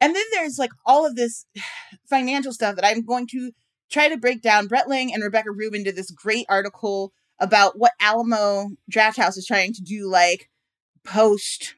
And 0.00 0.14
then 0.14 0.24
there's 0.32 0.58
like 0.58 0.70
all 0.84 1.06
of 1.06 1.16
this 1.16 1.46
financial 2.08 2.52
stuff 2.52 2.76
that 2.76 2.84
I'm 2.84 3.04
going 3.04 3.26
to 3.28 3.52
try 3.90 4.08
to 4.08 4.16
break 4.16 4.42
down. 4.42 4.66
Brent 4.66 4.88
Lang 4.88 5.12
and 5.12 5.22
Rebecca 5.22 5.50
Rubin 5.50 5.84
did 5.84 5.96
this 5.96 6.10
great 6.10 6.46
article 6.48 7.12
about 7.38 7.78
what 7.78 7.92
Alamo 8.00 8.70
Drafthouse 8.90 9.36
is 9.36 9.46
trying 9.46 9.72
to 9.74 9.82
do, 9.82 10.08
like 10.08 10.48
post 11.04 11.74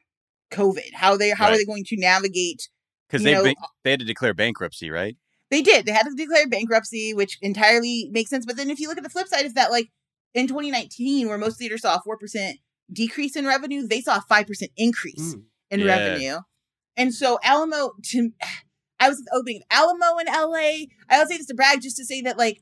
COVID. 0.51 0.93
How 0.93 1.17
they 1.17 1.29
how 1.31 1.47
are 1.49 1.57
they 1.57 1.65
going 1.65 1.83
to 1.85 1.97
navigate? 1.97 2.69
Because 3.09 3.23
they 3.23 3.33
know, 3.33 3.43
they 3.83 3.91
had 3.91 3.99
to 3.99 4.05
declare 4.05 4.33
bankruptcy, 4.33 4.89
right? 4.91 5.17
They 5.49 5.61
did. 5.63 5.85
They 5.85 5.91
had 5.91 6.03
to 6.03 6.13
declare 6.15 6.47
bankruptcy, 6.47 7.13
which 7.13 7.37
entirely 7.41 8.07
makes 8.11 8.29
sense. 8.29 8.45
But 8.45 8.55
then 8.55 8.69
if 8.69 8.79
you 8.79 8.87
look 8.87 8.97
at 8.97 9.03
the 9.03 9.09
flip 9.09 9.27
side 9.27 9.45
of 9.45 9.55
that, 9.55 9.71
like 9.71 9.89
in 10.35 10.47
2019, 10.47 11.27
where 11.27 11.37
most 11.39 11.57
theaters 11.57 11.81
saw 11.81 11.95
a 11.95 12.01
four 12.01 12.17
percent 12.17 12.59
decrease 12.91 13.35
in 13.35 13.45
revenue, 13.47 13.87
they 13.87 14.01
saw 14.01 14.17
a 14.17 14.21
five 14.21 14.45
percent 14.45 14.71
increase 14.77 15.35
Mm. 15.35 15.43
in 15.71 15.79
Yeah. 15.81 15.85
revenue. 15.85 16.39
And 16.97 17.13
so 17.15 17.39
Alamo 17.43 17.93
to 18.11 18.31
I 18.99 19.07
was 19.09 19.19
at 19.19 19.25
the 19.25 19.35
opening 19.35 19.57
of 19.61 19.63
Alamo 19.71 20.17
in 20.19 20.27
LA. 20.27 20.87
I 21.09 21.17
would 21.19 21.29
say 21.29 21.37
this 21.37 21.47
to 21.47 21.53
brag 21.55 21.81
just 21.81 21.95
to 21.97 22.05
say 22.05 22.21
that 22.21 22.37
like 22.37 22.61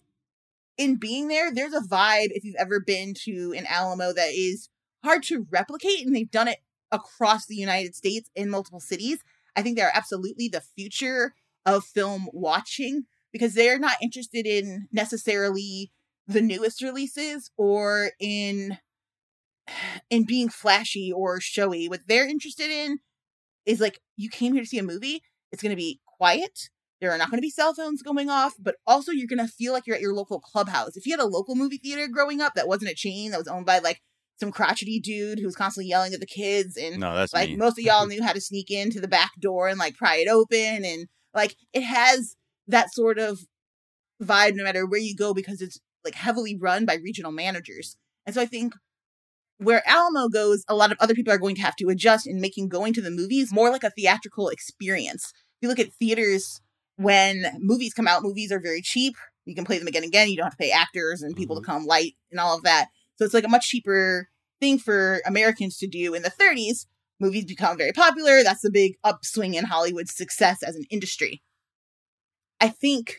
in 0.77 0.95
being 0.95 1.27
there, 1.27 1.51
there's 1.53 1.73
a 1.73 1.81
vibe 1.81 2.27
if 2.29 2.43
you've 2.45 2.55
ever 2.59 2.79
been 2.79 3.13
to 3.25 3.53
an 3.57 3.65
Alamo 3.67 4.13
that 4.13 4.29
is 4.33 4.69
hard 5.03 5.23
to 5.23 5.47
replicate 5.49 6.05
and 6.05 6.15
they've 6.15 6.29
done 6.29 6.47
it 6.47 6.59
across 6.91 7.47
the 7.47 7.55
United 7.55 7.95
States 7.95 8.29
in 8.35 8.49
multiple 8.49 8.79
cities. 8.79 9.19
I 9.57 9.63
think 9.63 9.75
they're 9.75 9.91
absolutely 9.93 10.47
the 10.47 10.61
future 10.61 11.33
of 11.65 11.83
film 11.83 12.29
watching 12.31 13.05
because 13.33 13.55
they're 13.55 13.79
not 13.79 13.97
interested 14.01 14.45
in 14.45 14.87
necessarily 14.91 15.91
the 16.27 16.41
newest 16.41 16.81
releases 16.81 17.49
or 17.57 18.11
in 18.19 18.77
in 20.09 20.25
being 20.25 20.49
flashy 20.49 21.11
or 21.11 21.41
showy. 21.41 21.89
What 21.89 22.01
they're 22.07 22.29
interested 22.29 22.69
in 22.69 22.99
is 23.65 23.81
like 23.81 23.99
you 24.15 24.29
came 24.29 24.53
here 24.53 24.63
to 24.63 24.69
see 24.69 24.77
a 24.77 24.83
movie, 24.83 25.23
it's 25.51 25.61
going 25.61 25.71
to 25.71 25.75
be 25.75 25.99
quiet. 26.05 26.69
There 27.01 27.11
are 27.11 27.17
not 27.17 27.29
going 27.29 27.37
to 27.37 27.45
be 27.45 27.51
cell 27.51 27.73
phones 27.73 28.01
going 28.01 28.29
off, 28.29 28.55
but 28.59 28.75
also 28.87 29.11
you're 29.11 29.27
going 29.27 29.45
to 29.45 29.51
feel 29.51 29.71
like 29.71 29.85
you're 29.85 29.95
at 29.95 30.01
your 30.01 30.15
local 30.15 30.39
clubhouse. 30.39 30.97
If 30.97 31.05
you 31.05 31.13
had 31.13 31.19
a 31.19 31.27
local 31.27 31.55
movie 31.55 31.77
theater 31.77 32.07
growing 32.07 32.41
up 32.41 32.53
that 32.55 32.67
wasn't 32.67 32.89
a 32.91 32.95
chain, 32.95 33.31
that 33.31 33.37
was 33.37 33.47
owned 33.47 33.67
by 33.67 33.79
like 33.79 34.01
some 34.39 34.51
crotchety 34.51 34.99
dude 34.99 35.39
who 35.39 35.45
was 35.45 35.55
constantly 35.55 35.89
yelling 35.89 36.13
at 36.13 36.19
the 36.19 36.25
kids 36.25 36.77
and 36.77 36.99
No, 36.99 37.15
that's 37.15 37.33
like 37.33 37.49
me. 37.49 37.55
most 37.55 37.77
of 37.77 37.83
y'all 37.83 38.05
knew 38.05 38.23
how 38.23 38.33
to 38.33 38.41
sneak 38.41 38.69
into 38.69 38.99
the 38.99 39.07
back 39.07 39.31
door 39.39 39.67
and 39.67 39.79
like 39.79 39.95
pry 39.95 40.17
it 40.17 40.27
open 40.27 40.85
and 40.85 41.07
like 41.33 41.55
it 41.73 41.81
has 41.81 42.35
that 42.67 42.93
sort 42.93 43.17
of 43.17 43.39
vibe 44.21 44.55
no 44.55 44.63
matter 44.63 44.85
where 44.85 44.99
you 44.99 45.15
go 45.15 45.33
because 45.33 45.61
it's 45.61 45.79
like 46.03 46.15
heavily 46.15 46.55
run 46.55 46.85
by 46.85 46.95
regional 46.95 47.31
managers. 47.31 47.97
And 48.25 48.35
so 48.35 48.41
I 48.41 48.45
think 48.45 48.73
where 49.57 49.81
Alamo 49.87 50.29
goes, 50.29 50.63
a 50.67 50.75
lot 50.75 50.91
of 50.91 50.97
other 50.99 51.15
people 51.15 51.33
are 51.33 51.39
going 51.39 51.55
to 51.55 51.61
have 51.61 51.75
to 51.77 51.89
adjust 51.89 52.27
in 52.27 52.39
making 52.39 52.69
going 52.69 52.93
to 52.93 53.01
the 53.01 53.11
movies 53.11 53.51
more 53.51 53.71
like 53.71 53.83
a 53.83 53.89
theatrical 53.89 54.49
experience. 54.49 55.33
If 55.35 55.63
you 55.63 55.69
look 55.69 55.79
at 55.79 55.93
theaters 55.93 56.61
when 56.97 57.45
movies 57.59 57.93
come 57.93 58.07
out, 58.07 58.23
movies 58.23 58.51
are 58.51 58.59
very 58.59 58.81
cheap. 58.81 59.15
You 59.45 59.55
can 59.55 59.65
play 59.65 59.79
them 59.79 59.87
again 59.87 60.03
and 60.03 60.09
again. 60.09 60.29
You 60.29 60.37
don't 60.37 60.45
have 60.45 60.57
to 60.57 60.57
pay 60.57 60.71
actors 60.71 61.21
and 61.21 61.35
people 61.35 61.55
to 61.55 61.61
mm-hmm. 61.61 61.71
come 61.71 61.85
light 61.85 62.13
and 62.31 62.39
all 62.39 62.55
of 62.55 62.63
that. 62.63 62.87
So 63.17 63.25
it's 63.25 63.33
like 63.33 63.43
a 63.43 63.49
much 63.49 63.67
cheaper 63.69 64.29
thing 64.59 64.79
for 64.79 65.21
Americans 65.25 65.77
to 65.77 65.87
do 65.87 66.13
in 66.13 66.21
the 66.23 66.29
30s. 66.29 66.85
Movies 67.19 67.45
become 67.45 67.77
very 67.77 67.93
popular. 67.93 68.43
That's 68.43 68.61
the 68.61 68.69
big 68.69 68.95
upswing 69.03 69.55
in 69.55 69.65
Hollywood's 69.65 70.15
success 70.15 70.61
as 70.61 70.75
an 70.75 70.83
industry. 70.89 71.41
I 72.61 72.69
think 72.69 73.17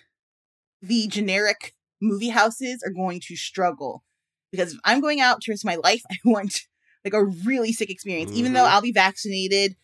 the 0.81 1.07
generic 1.09 1.75
movie 2.01 2.29
houses 2.29 2.83
are 2.85 2.93
going 2.93 3.21
to 3.27 3.37
struggle 3.37 4.05
because 4.53 4.73
if 4.75 4.81
I'm 4.85 5.01
going 5.01 5.21
out 5.21 5.41
to 5.43 5.53
risk 5.53 5.65
my 5.65 5.77
life, 5.77 6.03
I 6.11 6.17
want 6.25 6.61
like 7.05 7.15
a 7.15 7.25
really 7.25 7.73
sick 7.73 7.91
experience. 7.91 8.31
Even 8.33 8.53
though 8.53 8.65
Mhm. 8.65 8.71
I'll 8.71 8.83
be 8.83 8.93
vaccinated, 8.93 9.77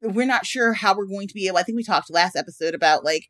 we're 0.00 0.26
not 0.26 0.46
sure 0.46 0.72
how 0.72 0.96
we're 0.96 1.06
going 1.06 1.28
to 1.28 1.34
be 1.34 1.46
able. 1.48 1.58
I 1.58 1.62
think 1.62 1.76
we 1.76 1.82
talked 1.84 2.10
last 2.10 2.36
episode 2.36 2.74
about 2.74 3.04
like 3.04 3.28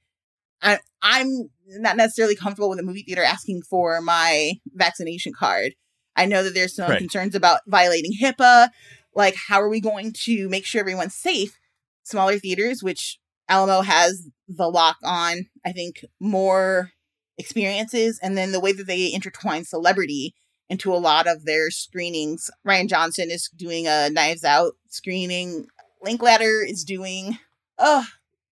I 0.63 0.79
I'm 1.03 1.51
not 1.67 1.97
necessarily 1.97 2.37
comfortable 2.37 2.69
with 2.71 2.79
a 2.79 2.85
movie 2.85 3.03
theater 3.03 3.23
asking 3.23 3.63
for 3.63 4.01
my 4.01 4.55
vaccination 4.75 5.33
card. 5.37 5.75
I 6.19 6.27
know 6.27 6.43
that 6.43 6.53
there's 6.55 6.75
some 6.75 6.91
Right. 6.91 6.99
concerns 6.99 7.35
about 7.35 7.61
violating 7.67 8.13
HIPAA. 8.21 8.69
Like, 9.15 9.37
how 9.49 9.61
are 9.61 9.69
we 9.69 9.81
going 9.81 10.13
to 10.25 10.49
make 10.49 10.67
sure 10.67 10.81
everyone's 10.81 11.15
safe? 11.15 11.59
Smaller 12.03 12.39
theaters, 12.39 12.83
which 12.83 13.19
Alamo 13.49 13.81
has 13.83 14.29
the 14.49 14.69
lock 14.69 14.97
on, 15.03 15.47
I 15.65 15.73
think, 15.73 16.05
more 16.21 16.93
experiences. 17.39 18.19
And 18.23 18.37
then 18.37 18.53
the 18.53 18.61
way 18.61 18.73
that 18.73 18.87
they 18.87 19.13
intertwine 19.13 19.65
celebrity 19.65 20.35
into 20.69 20.93
a 20.93 20.97
lot 20.97 21.27
of 21.27 21.45
their 21.45 21.71
screenings. 21.71 22.51
Rian 22.67 22.89
Johnson 22.89 23.31
is 23.31 23.49
doing 23.57 23.87
a 23.87 24.11
Knives 24.11 24.45
Out 24.45 24.75
screening. 24.89 25.67
Linklater 26.03 26.63
is 26.67 26.85
doing, 26.85 27.39
oh, 27.79 28.05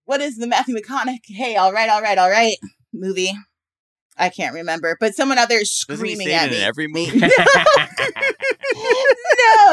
what 0.05 0.21
is 0.21 0.37
the 0.37 0.47
Matthew 0.47 0.77
McConaughey? 0.77 1.19
Hey, 1.27 1.57
all 1.57 1.73
right, 1.73 1.89
all 1.89 2.03
right, 2.03 2.19
all 2.19 2.31
right 2.31 2.57
movie. 2.95 3.33
I 4.17 4.29
can't 4.29 4.55
remember, 4.55 4.97
but 5.01 5.15
someone 5.15 5.39
out 5.39 5.49
there 5.49 5.61
is 5.61 5.75
screaming 5.75 6.31
at 6.31 6.51
me. 6.51 6.57
every 6.63 6.87
movie? 6.89 7.19
no, 7.19 7.29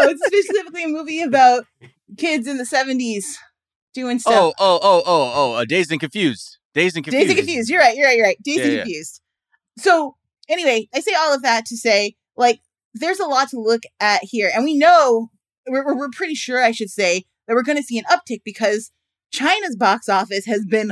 it's 0.10 0.26
specifically 0.26 0.84
a 0.86 0.88
movie 0.88 1.22
about 1.22 1.66
kids 2.18 2.48
in 2.48 2.58
the 2.58 2.64
70s 2.64 3.24
doing 3.94 4.20
stuff. 4.20 4.34
Oh, 4.36 4.54
oh, 4.60 4.80
oh, 4.82 5.04
oh, 5.06 5.32
oh! 5.36 5.54
Uh, 5.54 5.66
Dazed 5.66 5.92
and 5.92 6.00
confused. 6.00 6.58
Dazed 6.74 6.96
and 6.96 7.04
confused. 7.06 7.28
Dazed 7.28 7.38
and 7.40 7.48
confused. 7.48 7.70
You're 7.70 7.80
right. 7.82 7.96
You're 7.96 8.08
right. 8.08 8.18
You're 8.18 8.26
right. 8.26 8.38
Dazed 8.44 8.58
Yeah, 8.60 8.64
and 8.66 8.74
yeah. 8.74 8.80
confused. 8.84 9.22
So 9.78 10.16
anyway, 10.50 10.88
I 10.94 11.02
say 11.02 11.14
all 11.18 11.34
of 11.36 11.42
that 11.44 11.66
to 11.68 11.78
say, 11.78 12.16
like, 12.38 12.60
there's 12.94 13.20
a 13.20 13.26
lot 13.26 13.50
to 13.50 13.60
look 13.60 13.84
at 14.00 14.22
here, 14.24 14.52
and 14.54 14.64
we 14.64 14.76
know 14.78 15.30
we're- 15.68 15.94
we're 15.96 16.10
pretty 16.10 16.36
sure, 16.36 16.64
I 16.64 16.72
should 16.72 16.90
say, 16.90 17.26
that 17.48 17.54
we're 17.54 17.64
going 17.64 17.78
to 17.78 17.84
see 17.84 17.98
an 18.00 18.06
uptick 18.12 18.42
because 18.44 18.92
China's 19.32 19.76
box 19.76 20.10
office 20.10 20.46
has 20.46 20.66
been 20.66 20.92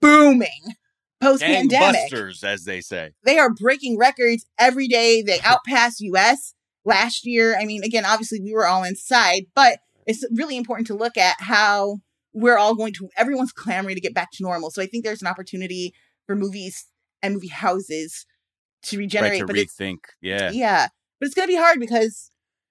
booming 0.00 0.74
post 1.20 1.42
pandemic. 1.42 2.12
As 2.42 2.64
they 2.64 2.80
say. 2.80 3.12
They 3.24 3.38
are 3.38 3.52
breaking 3.52 3.98
records 3.98 4.46
every 4.58 4.88
day. 4.88 5.22
They 5.22 5.38
outpass 5.38 5.94
US 5.98 6.54
last 6.84 7.26
year. 7.26 7.56
I 7.58 7.64
mean, 7.64 7.84
again, 7.84 8.04
obviously 8.04 8.40
we 8.40 8.52
were 8.52 8.66
all 8.66 8.84
inside, 8.84 9.46
but 9.54 9.80
it's 10.06 10.24
really 10.32 10.56
important 10.56 10.86
to 10.88 10.94
look 10.94 11.16
at 11.16 11.36
how 11.40 11.98
we're 12.32 12.58
all 12.58 12.74
going 12.74 12.92
to 12.94 13.08
everyone's 13.16 13.52
clamoring 13.52 13.96
to 13.96 14.00
get 14.00 14.14
back 14.14 14.30
to 14.32 14.42
normal. 14.42 14.70
So 14.70 14.82
I 14.82 14.86
think 14.86 15.04
there's 15.04 15.22
an 15.22 15.28
opportunity 15.28 15.94
for 16.26 16.36
movies 16.36 16.86
and 17.22 17.34
movie 17.34 17.48
houses 17.48 18.26
to 18.84 18.98
regenerate. 18.98 19.32
right 19.32 19.40
to 19.40 19.46
but 19.46 19.56
rethink. 19.56 19.98
Yeah. 20.20 20.50
yeah, 20.52 20.88
but 21.18 21.26
it's 21.26 21.34
gonna 21.34 21.48
be 21.48 21.56
hard 21.56 21.80
because 21.80 22.30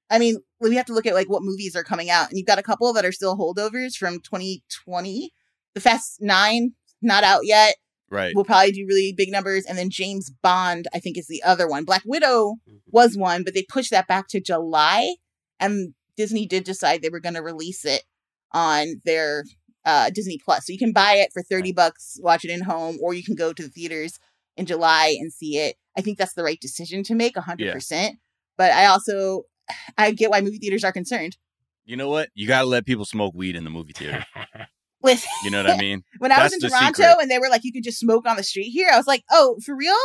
I 0.09 0.19
mean 0.19 0.37
we 0.61 0.75
have 0.75 0.85
to 0.85 0.93
look 0.93 1.05
at 1.05 1.13
like 1.13 1.29
what 1.29 1.43
movies 1.43 1.75
are 1.75 1.83
coming 1.83 2.09
out, 2.09 2.29
and 2.29 2.37
you've 2.37 2.47
got 2.47 2.59
a 2.59 2.63
couple 2.63 2.93
that 2.93 3.05
are 3.05 3.11
still 3.11 3.37
holdovers 3.37 3.95
from 3.95 4.19
2020. 4.19 5.31
The 5.73 5.81
Fast 5.81 6.21
Nine 6.21 6.73
not 7.01 7.23
out 7.23 7.41
yet 7.43 7.75
Right. 8.09 8.35
will 8.35 8.45
probably 8.45 8.71
do 8.71 8.85
really 8.87 9.13
big 9.15 9.31
numbers. 9.31 9.65
And 9.65 9.77
then 9.77 9.89
James 9.89 10.31
Bond, 10.43 10.87
I 10.93 10.99
think, 10.99 11.17
is 11.17 11.27
the 11.27 11.43
other 11.43 11.67
one. 11.67 11.85
Black 11.85 12.03
Widow 12.05 12.55
was 12.87 13.17
one, 13.17 13.43
but 13.43 13.53
they 13.53 13.63
pushed 13.63 13.91
that 13.91 14.07
back 14.07 14.27
to 14.29 14.39
July. 14.39 15.15
And 15.59 15.93
Disney 16.15 16.45
did 16.45 16.63
decide 16.63 17.01
they 17.01 17.09
were 17.09 17.19
going 17.19 17.35
to 17.35 17.41
release 17.41 17.83
it 17.83 18.03
on 18.51 19.01
their 19.05 19.43
uh, 19.85 20.09
Disney 20.09 20.39
Plus. 20.43 20.65
So 20.65 20.73
you 20.73 20.79
can 20.79 20.93
buy 20.93 21.13
it 21.13 21.31
for 21.33 21.41
30 21.41 21.71
bucks, 21.73 22.17
watch 22.21 22.45
it 22.45 22.51
in 22.51 22.61
home, 22.61 22.97
or 23.01 23.13
you 23.13 23.23
can 23.23 23.35
go 23.35 23.53
to 23.53 23.63
the 23.63 23.69
theaters 23.69 24.19
in 24.57 24.65
July 24.65 25.15
and 25.19 25.31
see 25.31 25.57
it. 25.57 25.75
I 25.97 26.01
think 26.01 26.17
that's 26.17 26.33
the 26.33 26.43
right 26.43 26.59
decision 26.59 27.03
to 27.03 27.15
make 27.15 27.35
100%. 27.35 28.11
But 28.57 28.71
I 28.71 28.85
also, 28.85 29.43
I 29.97 30.11
get 30.11 30.31
why 30.31 30.41
movie 30.41 30.59
theaters 30.59 30.83
are 30.83 30.91
concerned. 30.91 31.37
You 31.85 31.97
know 31.97 32.09
what? 32.09 32.29
You 32.33 32.47
gotta 32.47 32.65
let 32.65 32.85
people 32.85 33.05
smoke 33.05 33.33
weed 33.35 33.55
in 33.55 33.63
the 33.63 33.69
movie 33.69 33.93
theater. 33.93 34.25
Listen, 35.05 35.29
You 35.43 35.51
know 35.51 35.63
what 35.63 35.71
I 35.71 35.77
mean? 35.79 36.03
when 36.17 36.31
I 36.31 36.43
was 36.43 36.51
in 36.53 36.59
Toronto 36.59 36.87
secret. 37.03 37.15
and 37.21 37.31
they 37.31 37.39
were 37.39 37.49
like, 37.49 37.63
you 37.63 37.71
could 37.71 37.83
just 37.83 37.99
smoke 37.99 38.27
on 38.27 38.35
the 38.37 38.43
street 38.43 38.69
here, 38.71 38.89
I 38.91 38.97
was 38.97 39.07
like, 39.07 39.23
oh, 39.31 39.57
for 39.65 39.75
real? 39.75 39.95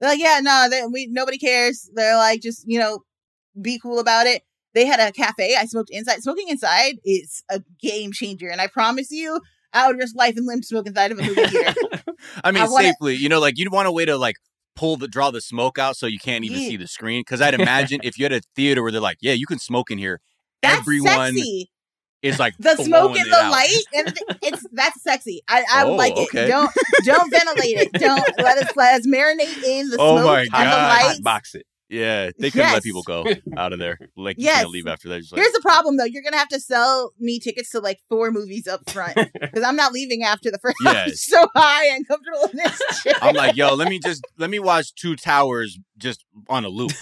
They're 0.00 0.10
like, 0.10 0.20
yeah, 0.20 0.40
no, 0.42 0.68
they, 0.70 0.82
we 0.90 1.08
nobody 1.10 1.38
cares. 1.38 1.90
They're 1.94 2.16
like, 2.16 2.40
just 2.40 2.64
you 2.66 2.78
know, 2.78 3.00
be 3.60 3.78
cool 3.78 3.98
about 3.98 4.26
it. 4.26 4.42
They 4.74 4.86
had 4.86 4.98
a 5.00 5.12
cafe. 5.12 5.54
I 5.56 5.66
smoked 5.66 5.90
inside. 5.90 6.22
Smoking 6.22 6.48
inside 6.48 6.94
is 7.04 7.42
a 7.50 7.62
game 7.80 8.12
changer, 8.12 8.48
and 8.48 8.60
I 8.60 8.66
promise 8.66 9.10
you, 9.10 9.40
I 9.72 9.86
would 9.86 9.96
risk 9.98 10.16
life 10.16 10.36
and 10.36 10.46
limb 10.46 10.60
to 10.62 10.66
smoke 10.66 10.86
inside 10.86 11.12
of 11.12 11.18
a 11.18 11.22
movie 11.22 11.34
theater. 11.46 11.74
I 12.42 12.50
mean, 12.50 12.62
I 12.62 12.68
wanna- 12.68 12.88
safely. 12.88 13.14
You 13.14 13.28
know, 13.28 13.38
like 13.40 13.58
you'd 13.58 13.72
want 13.72 13.86
a 13.88 13.92
way 13.92 14.04
to 14.04 14.16
like 14.16 14.36
pull 14.76 14.96
the 14.96 15.06
draw 15.06 15.30
the 15.30 15.40
smoke 15.40 15.78
out 15.78 15.96
so 15.96 16.06
you 16.06 16.18
can't 16.18 16.44
even 16.44 16.60
Yeah. 16.60 16.68
see 16.68 16.76
the 16.76 16.88
screen. 16.88 17.20
Because 17.20 17.40
I'd 17.40 17.54
imagine 17.54 18.00
if 18.02 18.18
you 18.18 18.24
had 18.24 18.32
a 18.32 18.40
theater 18.56 18.82
where 18.82 18.90
they're 18.90 19.00
like, 19.00 19.18
yeah, 19.20 19.32
you 19.32 19.46
can 19.46 19.60
smoke 19.60 19.90
in 19.92 19.98
here. 19.98 20.20
That's 20.62 20.80
Everyone 20.80 21.34
sexy. 21.34 21.70
Is 22.24 22.38
like 22.38 22.54
The 22.58 22.74
smoke 22.76 23.16
and 23.16 23.30
the 23.30 23.36
out. 23.36 23.52
light, 23.52 23.82
and 23.92 24.18
it's 24.42 24.66
that's 24.72 25.02
sexy. 25.02 25.42
I, 25.48 25.64
I 25.72 25.84
Oh, 25.84 25.94
like 25.96 26.16
it. 26.16 26.28
okay. 26.28 26.48
Don't 26.48 26.70
don't 27.04 27.30
ventilate 27.30 27.76
it. 27.76 27.92
Don't 27.98 28.28
let 28.38 28.58
us 28.58 28.68
let 28.74 29.00
us 29.00 29.06
marinate 29.06 29.62
in 29.62 29.90
the 29.90 29.96
Oh 30.00 30.16
smoke 30.16 30.26
my 30.26 30.40
and 30.40 30.48
the 30.50 30.52
God. 30.54 30.88
lights. 31.04 31.20
box 31.20 31.54
it. 31.54 31.66
Yeah, 31.90 32.30
they 32.40 32.50
couldn't 32.50 32.66
Yes. 32.68 32.72
let 32.72 32.82
people 32.82 33.02
go 33.02 33.26
out 33.58 33.72
of 33.74 33.78
there. 33.78 33.98
Like 34.16 34.38
you 34.38 34.44
Yes. 34.46 34.60
can't 34.62 34.70
leave 34.70 34.86
after 34.86 35.08
that. 35.10 35.20
Just 35.20 35.32
like, 35.32 35.42
Here's 35.42 35.52
the 35.52 35.60
problem 35.60 35.96
though. 35.98 36.04
You're 36.04 36.22
gonna 36.22 36.38
have 36.38 36.48
to 36.48 36.58
sell 36.58 37.12
me 37.20 37.38
tickets 37.38 37.70
to 37.70 37.80
like 37.80 38.00
four 38.08 38.30
movies 38.32 38.66
up 38.66 38.88
front 38.90 39.14
because 39.38 39.62
I'm 39.62 39.76
not 39.76 39.92
leaving 39.92 40.22
after 40.24 40.50
the 40.50 40.58
first. 40.58 40.76
I'm 40.84 41.10
so 41.12 41.46
high 41.54 41.86
and 41.94 42.08
comfortable 42.08 42.48
in 42.52 42.56
this 42.56 42.80
chair. 43.02 43.12
I'm 43.20 43.34
like, 43.36 43.54
yo, 43.54 43.74
let 43.74 43.88
me 43.90 43.98
just 43.98 44.24
let 44.38 44.48
me 44.50 44.58
watch 44.58 44.94
Two 44.94 45.14
Towers 45.14 45.78
just 45.98 46.24
on 46.48 46.64
a 46.64 46.68
loop 46.68 46.92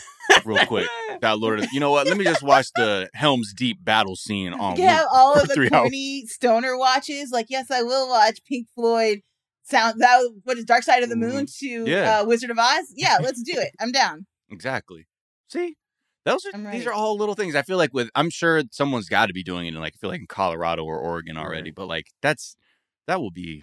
real 0.44 0.64
quick. 0.66 0.88
That 1.20 1.38
Lord, 1.38 1.60
of, 1.60 1.66
you 1.72 1.80
know 1.80 1.90
what? 1.90 2.06
Let 2.06 2.16
me 2.16 2.24
just 2.24 2.42
watch 2.42 2.66
the 2.74 3.08
Helm's 3.14 3.52
Deep 3.54 3.78
battle 3.84 4.16
scene 4.16 4.52
on 4.52 4.76
you 4.76 4.86
have 4.86 5.06
all 5.12 5.34
of 5.34 5.46
the 5.48 5.54
three 5.54 5.68
hours. 5.72 5.92
stoner 6.32 6.76
watches. 6.76 7.30
Like, 7.32 7.46
yes, 7.48 7.70
I 7.70 7.82
will 7.82 8.08
watch 8.08 8.40
Pink 8.44 8.66
Floyd. 8.74 9.20
Sound 9.64 10.00
that 10.00 10.28
what 10.44 10.58
is 10.58 10.64
Dark 10.64 10.82
Side 10.82 11.02
of 11.04 11.08
the 11.08 11.16
Moon 11.16 11.46
to. 11.60 11.66
Yeah. 11.86 12.20
uh, 12.20 12.24
Wizard 12.26 12.50
of 12.50 12.58
Oz? 12.58 12.86
Yeah, 12.96 13.18
let's 13.22 13.40
do 13.42 13.52
it. 13.54 13.70
I'm 13.80 13.92
down. 13.92 14.26
Exactly. 14.50 15.06
See, 15.48 15.76
Those 16.24 16.44
are 16.46 16.50
I'm 16.54 16.70
these 16.70 16.86
are 16.86 16.92
all 16.92 17.16
little 17.16 17.34
things. 17.36 17.54
I 17.54 17.62
feel 17.62 17.78
like 17.78 17.94
with 17.94 18.10
I'm 18.16 18.28
sure 18.30 18.64
someone's 18.72 19.08
got 19.08 19.26
to 19.26 19.32
be 19.32 19.42
doing 19.44 19.66
it 19.66 19.74
in 19.74 19.80
like 19.80 19.94
I 19.96 19.98
feel 19.98 20.10
like 20.10 20.20
in 20.20 20.26
Colorado 20.26 20.84
or 20.84 20.98
Oregon 20.98 21.36
already, 21.36 21.70
but 21.70 21.86
like 21.86 22.06
that's 22.22 22.56
that 23.06 23.20
will 23.20 23.30
be. 23.30 23.62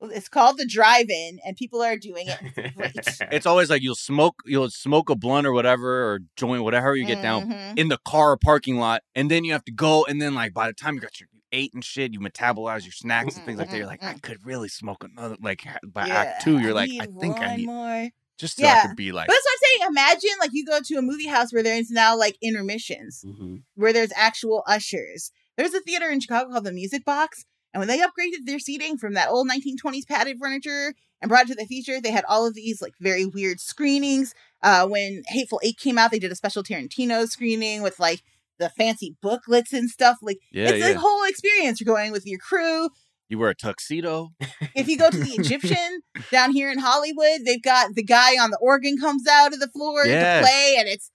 Well, 0.00 0.10
It's 0.10 0.28
called 0.28 0.56
the 0.56 0.66
drive-in, 0.66 1.40
and 1.44 1.56
people 1.56 1.82
are 1.82 1.96
doing 1.96 2.26
it. 2.28 2.38
It's 2.56 3.18
great. 3.18 3.32
It's 3.32 3.46
always 3.46 3.68
like 3.68 3.82
you'll 3.82 3.94
smoke 3.94 4.36
you'll 4.46 4.70
smoke 4.70 5.10
a 5.10 5.14
blunt 5.16 5.46
or 5.46 5.52
whatever 5.52 6.10
or 6.12 6.20
joint 6.36 6.62
whatever 6.64 6.96
you 6.96 7.04
get 7.06 7.20
down 7.22 7.50
Mhm. 7.50 7.78
in 7.78 7.88
the 7.88 7.98
car 8.06 8.36
parking 8.36 8.78
lot, 8.78 9.02
and 9.14 9.30
then 9.30 9.44
you 9.44 9.52
have 9.52 9.64
to 9.66 9.72
go, 9.72 10.04
and 10.06 10.20
then 10.20 10.34
like 10.34 10.54
by 10.54 10.66
the 10.68 10.72
time 10.72 10.94
you 10.94 11.00
got 11.00 11.20
your 11.20 11.28
you 11.32 11.40
ate 11.52 11.74
and 11.74 11.84
shit, 11.84 12.12
you 12.12 12.20
metabolize 12.20 12.84
your 12.84 12.92
snacks 12.92 13.36
and 13.36 13.44
things 13.44 13.58
like 13.58 13.70
that. 13.70 13.76
You're 13.76 13.86
like, 13.86 14.02
I 14.02 14.14
could 14.14 14.44
really 14.46 14.68
smoke 14.68 15.04
another. 15.04 15.36
Like 15.40 15.62
ha- 15.64 15.78
by 15.86 16.08
Act 16.08 16.44
Two, 16.44 16.58
you're 16.60 16.72
like, 16.74 16.90
I 16.98 17.06
think 17.06 17.36
I 17.38 17.48
one 17.48 17.56
need 17.58 17.66
more. 17.66 18.08
just 18.38 18.56
so 18.56 18.66
I 18.66 18.86
could 18.86 18.96
be 18.96 19.12
like, 19.12 19.26
But 19.26 19.34
that's 19.34 19.44
what 19.44 19.52
I'm 19.52 19.80
saying. 19.80 19.88
Imagine 19.90 20.30
like 20.40 20.50
you 20.54 20.64
go 20.64 20.80
to 20.80 20.94
a 20.94 21.02
movie 21.02 21.26
house 21.26 21.52
where 21.52 21.62
there's 21.62 21.90
now 21.90 22.16
like 22.16 22.36
intermissions, 22.40 23.22
Mhm. 23.26 23.62
where 23.74 23.92
there's 23.92 24.12
actual 24.16 24.62
ushers. 24.66 25.30
There's 25.56 25.74
a 25.74 25.80
theater 25.80 26.08
in 26.08 26.20
Chicago 26.20 26.50
called 26.52 26.64
the 26.64 26.72
Music 26.72 27.04
Box, 27.04 27.44
and 27.72 27.80
when 27.80 27.88
they 27.88 27.98
upgraded 27.98 28.46
their 28.46 28.58
seating 28.58 28.96
from 28.98 29.14
that 29.14 29.28
old 29.28 29.48
1920s 29.48 30.06
padded 30.08 30.38
furniture 30.40 30.94
and 31.22 31.28
brought 31.28 31.44
it 31.44 31.48
to 31.48 31.54
the 31.54 31.64
theater, 31.66 32.00
they 32.00 32.10
had 32.10 32.24
all 32.28 32.46
of 32.46 32.54
these 32.54 32.80
like 32.82 32.94
very 33.00 33.26
weird 33.26 33.60
screenings. 33.60 34.34
Uh, 34.62 34.86
when 34.86 35.22
Hateful 35.28 35.60
Eight 35.62 35.78
came 35.78 35.98
out, 35.98 36.10
they 36.10 36.18
did 36.18 36.32
a 36.32 36.36
special 36.36 36.62
Tarantino 36.62 37.26
screening 37.28 37.82
with 37.82 37.98
like 38.00 38.22
the 38.58 38.68
fancy 38.70 39.16
booklets 39.22 39.72
and 39.72 39.88
stuff. 39.88 40.18
Like 40.22 40.38
yeah, 40.52 40.68
it's 40.70 40.78
yeah. 40.78 40.88
a 40.88 40.98
whole 40.98 41.24
experience. 41.24 41.80
You're 41.80 41.94
going 41.94 42.12
with 42.12 42.26
your 42.26 42.38
crew. 42.38 42.88
you 43.28 43.38
wear 43.38 43.50
a 43.50 43.54
tuxedo. 43.54 44.30
If 44.74 44.88
you 44.88 44.98
go 44.98 45.08
to 45.10 45.16
the 45.18 45.30
Egyptian 45.32 46.00
down 46.32 46.52
here 46.52 46.70
in 46.70 46.78
Hollywood, 46.78 47.40
they've 47.46 47.62
got 47.62 47.94
the 47.94 48.02
guy 48.02 48.32
on 48.42 48.50
the 48.50 48.58
organ 48.60 48.98
comes 48.98 49.26
out 49.26 49.52
of 49.54 49.60
the 49.60 49.68
floor 49.68 50.04
Yes. 50.06 50.40
to 50.44 50.50
play, 50.50 50.76
and 50.78 50.88
it's 50.88 51.10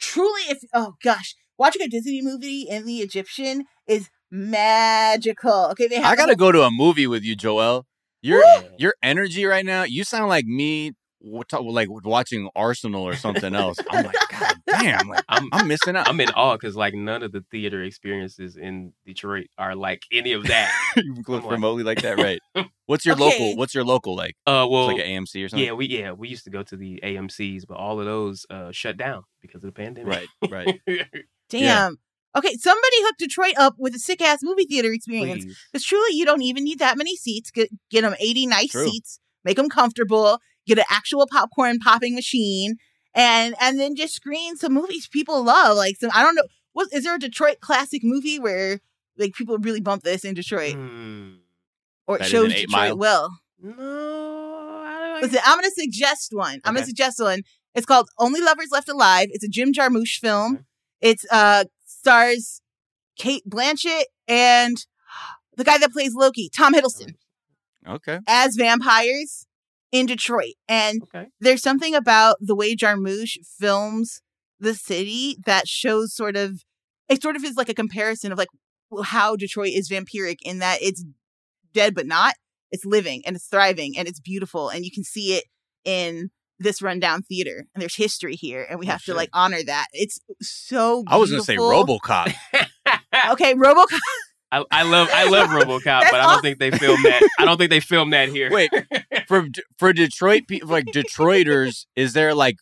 truly 0.00 0.42
if 0.48 0.58
oh 0.72 0.94
gosh, 1.02 1.34
watching 1.58 1.82
a 1.82 1.88
Disney 1.88 2.22
movie 2.22 2.62
in 2.62 2.86
the 2.86 2.98
Egyptian 2.98 3.64
is 3.86 4.08
magical. 4.30 5.66
Okay, 5.72 5.86
they 5.88 5.96
have 5.96 6.04
I 6.06 6.16
gotta 6.16 6.32
whole- 6.32 6.36
go 6.36 6.52
to 6.52 6.62
a 6.62 6.70
movie 6.70 7.06
with 7.06 7.22
you, 7.24 7.36
Joelle. 7.36 7.84
Your 8.22 8.38
Woo! 8.40 8.68
your 8.78 8.94
energy 9.02 9.44
right 9.44 9.64
now, 9.64 9.84
you 9.84 10.02
sound 10.02 10.28
like 10.28 10.46
me, 10.46 10.92
like 11.20 11.88
watching 12.04 12.48
Arsenal 12.56 13.02
or 13.04 13.14
something 13.14 13.54
else. 13.54 13.78
I'm 13.90 14.06
like, 14.06 14.14
God 14.40 14.54
damn, 14.66 15.08
like 15.08 15.24
I'm 15.28 15.48
I'm 15.52 15.68
missing 15.68 15.96
out. 15.96 16.08
I'm 16.08 16.18
in 16.20 16.30
awe 16.30 16.56
because 16.56 16.74
like 16.76 16.94
none 16.94 17.22
of 17.22 17.30
the 17.32 17.44
theater 17.50 17.82
experiences 17.84 18.56
in 18.56 18.92
Detroit 19.04 19.46
are 19.58 19.74
like 19.76 20.02
any 20.12 20.32
of 20.32 20.44
that. 20.48 20.72
you 20.96 21.14
live 21.14 21.24
I'm 21.28 21.42
like- 21.44 21.50
remotely 21.52 21.82
like 21.84 22.02
that, 22.02 22.18
right? 22.18 22.40
What's 22.86 23.04
your 23.04 23.14
Okay. 23.16 23.24
local? 23.24 23.56
What's 23.56 23.74
your 23.74 23.84
local 23.84 24.16
like? 24.16 24.34
Uh, 24.46 24.62
It's 24.64 24.70
well, 24.72 24.86
like 24.86 24.98
an 24.98 25.06
AMC 25.24 25.44
or 25.44 25.48
something. 25.48 25.66
yeah, 25.66 25.72
we 25.72 25.86
yeah 25.86 26.12
we 26.12 26.28
used 26.28 26.44
to 26.44 26.50
go 26.50 26.62
to 26.64 26.76
the 26.76 27.00
AMC's, 27.04 27.64
but 27.64 27.76
all 27.76 28.00
of 28.00 28.06
those 28.06 28.44
uh 28.50 28.72
shut 28.72 28.96
down 28.96 29.22
because 29.42 29.62
of 29.62 29.68
the 29.68 29.72
pandemic. 29.72 30.26
Right, 30.42 30.50
right. 30.50 30.80
damn. 31.50 31.62
yeah. 31.62 31.90
Okay, 32.34 32.54
somebody 32.56 32.96
hooked 33.00 33.18
Detroit 33.18 33.54
up 33.56 33.74
with 33.78 33.94
a 33.94 33.98
sick 33.98 34.20
ass 34.20 34.40
movie 34.42 34.64
theater 34.66 34.92
experience. 34.92 35.44
Because 35.72 35.84
truly, 35.84 36.14
you 36.16 36.24
don't 36.26 36.42
even 36.42 36.64
need 36.64 36.78
that 36.80 36.98
many 36.98 37.16
seats. 37.16 37.50
Get 37.50 37.70
get 37.90 38.02
them 38.02 38.14
eighty 38.20 38.46
nice 38.46 38.72
True. 38.72 38.86
seats, 38.88 39.20
make 39.44 39.56
them 39.56 39.68
comfortable. 39.70 40.38
Get 40.66 40.78
an 40.78 40.84
actual 40.90 41.26
popcorn 41.30 41.78
popping 41.78 42.14
machine, 42.14 42.76
and 43.14 43.54
and 43.60 43.78
then 43.78 43.94
just 43.96 44.14
screen 44.14 44.56
some 44.56 44.74
movies 44.74 45.08
people 45.08 45.42
love. 45.44 45.76
Like 45.76 45.96
some, 45.96 46.10
I 46.12 46.22
don't 46.22 46.34
know, 46.34 46.42
what 46.72 46.88
is 46.92 47.04
there 47.04 47.14
a 47.14 47.18
Detroit 47.18 47.60
classic 47.60 48.02
movie 48.04 48.38
where 48.38 48.80
like 49.16 49.32
people 49.34 49.56
really 49.58 49.80
bump 49.80 50.02
this 50.02 50.24
in 50.24 50.34
Detroit, 50.34 50.74
Hmm. 50.74 51.34
or 52.06 52.16
it 52.16 52.18
That 52.18 52.28
shows 52.28 52.48
Detroit 52.52 52.68
Mile? 52.70 52.98
well? 52.98 53.38
No, 53.62 54.82
I 54.84 55.08
don't 55.20 55.22
Listen, 55.22 55.40
I'm 55.44 55.56
gonna 55.58 55.70
suggest 55.70 56.32
one. 56.32 56.60
I'm 56.64 56.74
gonna 56.74 56.84
suggest 56.86 57.18
one. 57.20 57.42
It's 57.74 57.86
called 57.86 58.08
Only 58.18 58.40
Lovers 58.40 58.68
Left 58.72 58.88
Alive. 58.88 59.28
It's 59.30 59.44
a 59.44 59.48
Jim 59.48 59.72
Jarmusch 59.72 60.18
film. 60.18 60.54
Okay. 60.54 60.62
It's 61.00 61.24
uh 61.30 61.64
stars 62.06 62.60
Cate 63.18 63.42
Blanchett 63.48 64.04
and 64.28 64.76
the 65.56 65.64
guy 65.64 65.78
that 65.78 65.92
plays 65.92 66.14
Loki, 66.14 66.48
Tom 66.54 66.72
Hiddleston, 66.74 67.14
Okay. 67.86 68.20
as 68.28 68.54
vampires 68.56 69.46
in 69.90 70.06
Detroit. 70.06 70.54
And 70.68 71.02
Okay. 71.04 71.26
there's 71.40 71.62
something 71.62 71.94
about 71.94 72.36
the 72.40 72.54
way 72.54 72.76
Jarmusch 72.76 73.38
films 73.58 74.20
the 74.60 74.74
city 74.74 75.36
that 75.46 75.66
shows 75.68 76.14
sort 76.14 76.36
of 76.36 76.62
it 77.08 77.22
sort 77.22 77.36
of 77.36 77.44
is 77.44 77.56
like 77.56 77.68
a 77.68 77.74
comparison 77.74 78.32
of 78.32 78.38
like 78.38 78.48
how 79.04 79.36
Detroit 79.36 79.72
is 79.74 79.88
vampiric 79.90 80.36
in 80.42 80.60
that 80.60 80.78
it's 80.80 81.04
dead 81.72 81.94
but 81.94 82.06
not. 82.06 82.34
It's 82.70 82.84
living 82.84 83.22
and 83.26 83.36
it's 83.36 83.46
thriving 83.48 83.96
and 83.98 84.06
it's 84.08 84.20
beautiful 84.20 84.68
and 84.70 84.84
you 84.84 84.90
can 84.90 85.04
see 85.04 85.34
it 85.36 85.44
in 85.84 86.30
this 86.58 86.80
rundown 86.80 87.22
theater 87.22 87.66
and 87.74 87.82
there's 87.82 87.96
history 87.96 88.34
here 88.36 88.66
and 88.68 88.78
we 88.78 88.86
Oh, 88.86 88.90
have 88.90 89.00
shit. 89.02 89.12
to 89.12 89.16
like 89.16 89.30
honor 89.32 89.62
that. 89.64 89.86
It's 89.92 90.18
so 90.40 91.04
I 91.06 91.16
was 91.16 91.30
gonna 91.30 91.42
say. 91.42 91.56
RoboCop. 91.56 92.32
Okay, 93.30 93.54
RoboCop. 93.54 93.98
I, 94.52 94.64
I 94.70 94.82
love 94.84 95.08
I 95.12 95.28
love 95.28 95.48
RoboCop, 95.50 96.02
but 96.10 96.14
I 96.14 96.32
don't 96.32 96.42
think 96.42 96.58
they 96.60 96.70
filmed 96.70 97.04
that. 97.04 97.28
I 97.38 97.44
don't 97.44 97.56
think 97.58 97.70
they 97.70 97.80
filmed 97.80 98.12
that 98.12 98.28
here. 98.28 98.50
Wait, 98.50 98.70
for 99.26 99.46
for 99.78 99.92
Detroit 99.92 100.42
people, 100.46 100.68
like 100.68 100.84
Detroiters, 100.86 101.86
is 101.96 102.12
there 102.12 102.32
like 102.34 102.56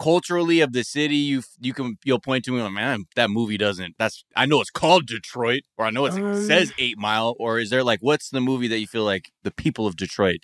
culturally 0.00 0.60
of 0.60 0.72
the 0.72 0.82
city 0.82 1.16
you 1.16 1.42
you 1.60 1.72
can 1.74 1.96
you'll 2.04 2.18
point 2.20 2.44
to 2.44 2.52
me 2.52 2.60
like 2.62 2.72
man 2.72 3.04
that 3.16 3.28
movie 3.30 3.58
doesn't 3.58 3.94
that's 3.98 4.24
I 4.34 4.46
know 4.46 4.60
it's 4.60 4.70
called 4.70 5.06
Detroit 5.06 5.62
or 5.76 5.84
I 5.84 5.90
know 5.90 6.06
it's, 6.06 6.16
Um, 6.16 6.32
it 6.32 6.46
says 6.46 6.72
Eight 6.78 6.96
Mile 6.98 7.34
or 7.38 7.58
is 7.58 7.68
there 7.70 7.84
like 7.84 7.98
what's 8.00 8.30
the 8.30 8.40
movie 8.40 8.68
that 8.68 8.78
you 8.78 8.86
feel 8.86 9.04
like 9.04 9.30
the 9.42 9.50
people 9.50 9.86
of 9.86 9.96
Detroit 9.96 10.38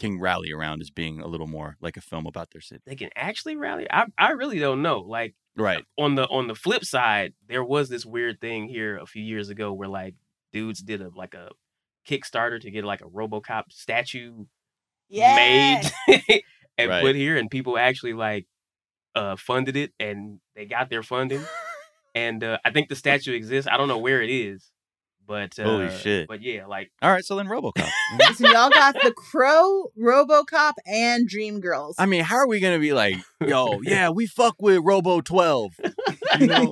can 0.00 0.18
rally 0.18 0.50
around 0.50 0.80
as 0.82 0.90
being 0.90 1.20
a 1.20 1.26
little 1.28 1.46
more 1.46 1.76
like 1.80 1.96
a 1.96 2.00
film 2.00 2.26
about 2.26 2.50
their 2.50 2.60
city 2.60 2.82
they 2.86 2.96
can 2.96 3.10
actually 3.14 3.54
rally. 3.56 3.86
I 3.90 4.06
I 4.18 4.30
really 4.30 4.58
don't 4.58 4.82
know. 4.82 5.00
Like 5.00 5.34
right 5.56 5.84
on 5.98 6.14
the 6.16 6.26
on 6.28 6.48
the 6.48 6.54
flip 6.54 6.84
side, 6.84 7.34
there 7.48 7.62
was 7.64 7.88
this 7.88 8.04
weird 8.04 8.40
thing 8.40 8.66
here 8.68 8.96
a 8.98 9.06
few 9.06 9.22
years 9.22 9.48
ago 9.50 9.72
where 9.72 9.88
like 9.88 10.14
dudes 10.52 10.80
did 10.80 11.00
a 11.02 11.10
like 11.14 11.34
a 11.34 11.50
Kickstarter 12.08 12.60
to 12.60 12.70
get 12.70 12.84
like 12.84 13.02
a 13.02 13.04
RoboCop 13.08 13.64
statue 13.70 14.46
Yeah. 15.08 15.34
made 15.36 15.84
and 16.78 16.88
Right. 16.90 17.02
put 17.02 17.14
here, 17.14 17.36
and 17.36 17.50
people 17.50 17.76
actually 17.78 18.14
like 18.14 18.46
uh 19.14 19.36
funded 19.36 19.76
it, 19.76 19.92
and 20.00 20.40
they 20.56 20.64
got 20.66 20.88
their 20.90 21.02
funding, 21.02 21.44
and 22.14 22.42
uh, 22.42 22.58
I 22.64 22.70
think 22.70 22.88
the 22.88 22.96
statue 22.96 23.34
exists. 23.34 23.68
I 23.70 23.76
don't 23.76 23.88
know 23.88 23.98
where 23.98 24.22
it 24.22 24.30
is, 24.30 24.70
but 25.30 25.56
uh, 25.60 25.62
Holy 25.62 25.90
shit. 25.96 26.26
But 26.26 26.42
yeah, 26.42 26.66
like 26.66 26.90
all 27.00 27.10
right 27.12 27.24
so 27.24 27.36
then 27.36 27.46
RoboCop 27.46 27.88
So 28.34 28.48
y'all 28.48 28.68
got 28.68 28.96
the 29.00 29.12
Crow, 29.12 29.92
RoboCop, 29.96 30.72
and 30.84 31.30
Dreamgirls. 31.30 31.94
I 31.98 32.06
mean 32.06 32.24
how 32.24 32.34
are 32.38 32.48
we 32.48 32.58
gonna 32.58 32.80
be 32.80 32.92
like 32.92 33.14
yo 33.40 33.80
yeah 33.82 34.10
we 34.10 34.26
fuck 34.26 34.56
with 34.60 34.80
Robo 34.82 35.20
Twelve 35.20 35.70
you 36.38 36.46
know 36.46 36.62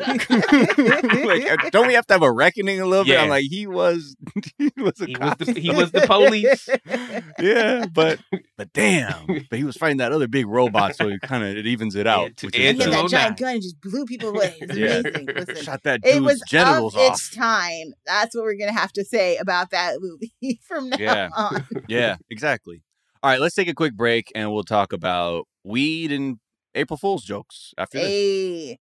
like 0.82 1.70
don't 1.72 1.86
we 1.88 1.94
have 1.94 2.06
to 2.06 2.14
have 2.14 2.22
a 2.22 2.30
reckoning 2.30 2.80
a 2.80 2.86
little 2.86 3.04
bit 3.04 3.18
I'm 3.18 3.28
like 3.28 3.44
he 3.44 3.66
was 3.66 4.16
he 4.58 4.70
was 4.76 5.00
a 5.00 5.06
he 5.06 5.16
was 5.16 5.34
the 5.38 5.60
he 5.60 5.70
was 5.70 5.90
the 5.92 6.00
police. 6.02 6.68
yeah, 7.38 7.86
but 7.92 8.18
but 8.56 8.72
damn, 8.72 9.26
but 9.48 9.58
he 9.58 9.64
was 9.64 9.76
fighting 9.76 9.98
that 9.98 10.12
other 10.12 10.28
big 10.28 10.46
robot, 10.46 10.96
so 10.96 11.08
it 11.08 11.20
kind 11.22 11.42
of 11.44 11.56
it 11.56 11.66
evens 11.66 11.94
it 11.94 12.06
out. 12.06 12.36
to- 12.38 12.46
which 12.46 12.56
And 12.56 12.78
is 12.78 12.84
he 12.84 12.90
had 12.92 13.04
that 13.04 13.10
giant 13.10 13.38
gun 13.38 13.54
and 13.54 13.62
just 13.62 13.80
blew 13.80 14.04
people 14.04 14.30
away. 14.30 14.54
It's 14.60 14.76
Yeah. 14.76 14.98
amazing. 14.98 15.26
Listen, 15.34 15.56
shot 15.64 15.82
that 15.84 16.00
it 16.04 16.12
dude's 16.14 16.24
was 16.24 16.42
genitals 16.48 16.94
of 16.94 17.00
off. 17.00 17.12
its 17.12 17.34
time. 17.34 17.92
That's 18.06 18.34
what 18.34 18.44
we're 18.44 18.56
gonna 18.58 18.72
have 18.72 18.92
to 18.92 19.04
say 19.04 19.36
about 19.38 19.70
that 19.70 19.96
movie 20.00 20.60
from 20.62 20.90
now 20.90 20.96
Yeah. 20.98 21.28
on. 21.36 21.66
Yeah, 21.88 22.16
exactly. 22.30 22.82
All 23.22 23.30
right, 23.30 23.40
let's 23.40 23.54
take 23.54 23.68
a 23.68 23.74
quick 23.74 23.94
break 23.94 24.30
and 24.34 24.52
we'll 24.52 24.62
talk 24.64 24.92
about 24.92 25.46
weed 25.64 26.12
and 26.12 26.38
April 26.74 26.96
Fool's 26.96 27.24
jokes 27.24 27.72
after 27.76 27.98
this. 27.98 28.76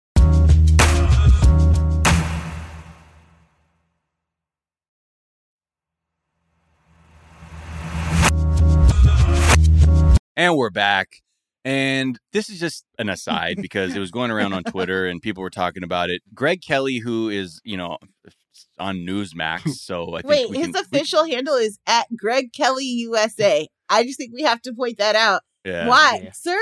And 10.36 10.56
we're 10.56 10.70
back. 10.70 11.22
And 11.64 12.18
this 12.32 12.48
is 12.48 12.60
just 12.60 12.84
an 12.98 13.08
aside 13.08 13.56
because 13.60 13.94
it 13.96 13.98
was 14.00 14.10
going 14.10 14.30
around 14.30 14.52
on 14.52 14.64
Twitter 14.64 15.06
and 15.06 15.20
people 15.20 15.42
were 15.42 15.50
talking 15.50 15.82
about 15.82 16.10
it. 16.10 16.22
Greg 16.34 16.62
Kelly, 16.62 16.98
who 16.98 17.28
is, 17.28 17.60
you 17.64 17.76
know, 17.76 17.98
on 18.78 18.98
Newsmax, 18.98 19.68
so 19.74 20.14
I 20.14 20.22
think 20.22 20.26
Wait, 20.30 20.48
his 20.56 20.66
can, 20.66 20.72
we- 20.72 20.80
official 20.80 21.24
handle 21.24 21.54
is 21.56 21.78
at 21.86 22.06
Greg 22.16 22.52
Kelly 22.52 22.84
USA. 22.84 23.66
I 23.88 24.04
just 24.04 24.18
think 24.18 24.32
we 24.34 24.42
have 24.42 24.60
to 24.62 24.72
point 24.74 24.98
that 24.98 25.16
out. 25.16 25.42
yeah. 25.64 25.88
Why, 25.88 26.20
Yeah. 26.24 26.30
sir? 26.32 26.58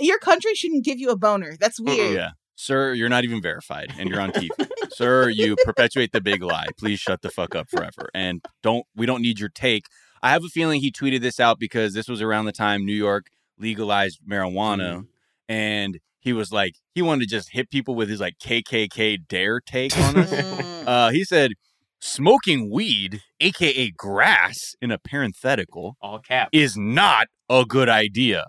Your 0.00 0.18
country 0.18 0.54
shouldn't 0.56 0.84
give 0.84 0.98
you 0.98 1.10
a 1.10 1.16
boner. 1.16 1.56
That's 1.60 1.78
weird. 1.80 2.14
Yeah. 2.14 2.30
Sir, 2.56 2.92
you're 2.94 3.08
not 3.08 3.22
even 3.24 3.40
verified 3.42 3.92
and 3.98 4.08
you're 4.08 4.20
on 4.20 4.30
TV. 4.32 4.48
Sir, 4.90 5.28
you 5.28 5.56
perpetuate 5.64 6.12
the 6.12 6.20
big 6.20 6.40
lie. 6.42 6.66
Please 6.78 7.00
shut 7.00 7.20
the 7.22 7.28
fuck 7.30 7.56
up 7.56 7.68
forever. 7.68 8.10
And 8.14 8.44
don't 8.62 8.86
we 8.94 9.06
don't 9.06 9.22
need 9.22 9.40
your 9.40 9.48
take. 9.48 9.86
I 10.24 10.30
have 10.30 10.42
a 10.44 10.48
feeling 10.48 10.80
he 10.80 10.90
tweeted 10.90 11.20
this 11.20 11.38
out 11.38 11.58
because 11.60 11.92
this 11.94 12.08
was 12.08 12.20
around 12.22 12.46
the 12.46 12.52
time 12.52 12.84
New 12.86 12.94
York 12.94 13.26
legalized 13.58 14.20
marijuana 14.28 14.92
Mhm. 15.02 15.06
and 15.48 15.98
he 16.18 16.32
was 16.32 16.50
like 16.50 16.74
he 16.94 17.02
wanted 17.02 17.28
to 17.28 17.36
just 17.36 17.50
hit 17.52 17.70
people 17.70 17.94
with 17.94 18.08
his 18.08 18.18
like 18.20 18.38
KKK 18.38 19.18
dare 19.28 19.60
take 19.60 19.96
on 19.98 20.16
us. 20.16 20.30
Mm. 20.32 20.84
uh 20.88 21.10
he 21.10 21.22
said 21.24 21.52
smoking 22.00 22.70
weed, 22.70 23.22
aka 23.40 23.90
grass 23.90 24.74
in 24.82 24.90
a 24.90 24.98
parenthetical 24.98 25.96
all 26.00 26.18
cap. 26.18 26.48
is 26.52 26.76
not 26.76 27.28
a 27.48 27.64
good 27.66 27.88
idea. 27.88 28.46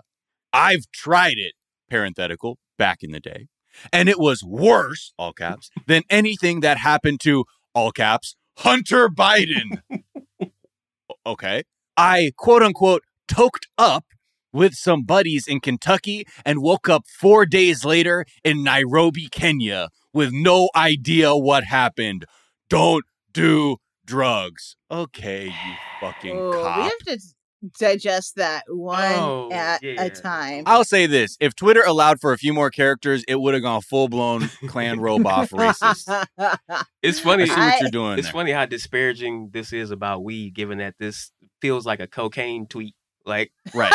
I've 0.52 0.90
tried 0.92 1.38
it, 1.38 1.52
parenthetical, 1.90 2.58
back 2.78 3.02
in 3.02 3.12
the 3.12 3.20
day. 3.20 3.48
and 3.92 4.08
it 4.08 4.18
was 4.18 4.42
worse, 4.42 5.12
all 5.18 5.34
caps, 5.34 5.70
than 5.86 6.02
anything 6.08 6.60
that 6.60 6.78
happened 6.78 7.20
to, 7.20 7.44
all 7.74 7.92
caps, 7.92 8.34
Hunter 8.58 9.08
Biden. 9.10 9.82
okay. 11.26 11.62
I 11.96 12.32
quote 12.36 12.62
unquote 12.62 13.02
toked 13.28 13.66
up 13.76 14.04
with 14.52 14.72
some 14.74 15.02
buddies 15.02 15.46
in 15.46 15.60
Kentucky 15.60 16.24
and 16.44 16.62
woke 16.62 16.88
up 16.88 17.04
four 17.20 17.44
days 17.44 17.84
later 17.84 18.24
in 18.44 18.62
Nairobi, 18.62 19.28
Kenya 19.30 19.88
with 20.14 20.30
no 20.32 20.70
idea 20.74 21.36
what 21.36 21.64
happened. 21.64 22.24
Don't 22.70 23.04
do 23.32 23.76
drugs. 24.06 24.76
Okay, 24.90 25.46
you 25.46 25.74
fucking 26.00 26.36
Oh, 26.38 26.50
we 26.50 26.62
cop. 26.62 26.82
have 26.84 26.98
to 27.08 27.18
digest 27.78 28.36
that 28.36 28.64
one 28.68 29.12
Oh, 29.14 29.50
at 29.52 29.82
yeah. 29.82 30.02
a 30.02 30.10
time. 30.10 30.64
I'll 30.66 30.84
say 30.84 31.06
this: 31.06 31.36
if 31.40 31.54
Twitter 31.54 31.82
allowed 31.86 32.20
for 32.20 32.32
a 32.32 32.38
few 32.38 32.52
more 32.52 32.70
characters, 32.70 33.24
it 33.28 33.36
would 33.40 33.54
have 33.54 33.62
gone 33.62 33.80
full 33.82 34.08
blown 34.08 34.48
clan 34.68 34.98
roboff 34.98 35.50
racist. 35.50 36.26
It's 37.02 37.20
funny. 37.20 37.44
I 37.44 37.46
see 37.46 37.52
what 37.52 37.60
I- 37.60 37.78
you're 37.80 37.90
doing. 37.90 38.18
It's 38.18 38.26
there. 38.28 38.32
funny 38.32 38.52
how 38.52 38.66
disparaging 38.66 39.50
this 39.52 39.72
is 39.72 39.90
about 39.90 40.24
weed, 40.24 40.54
given 40.54 40.78
that 40.78 40.94
this 40.98 41.30
feels 41.60 41.86
like 41.86 42.00
a 42.00 42.06
cocaine 42.06 42.66
tweet. 42.66 42.94
Like, 43.24 43.52
right? 43.74 43.92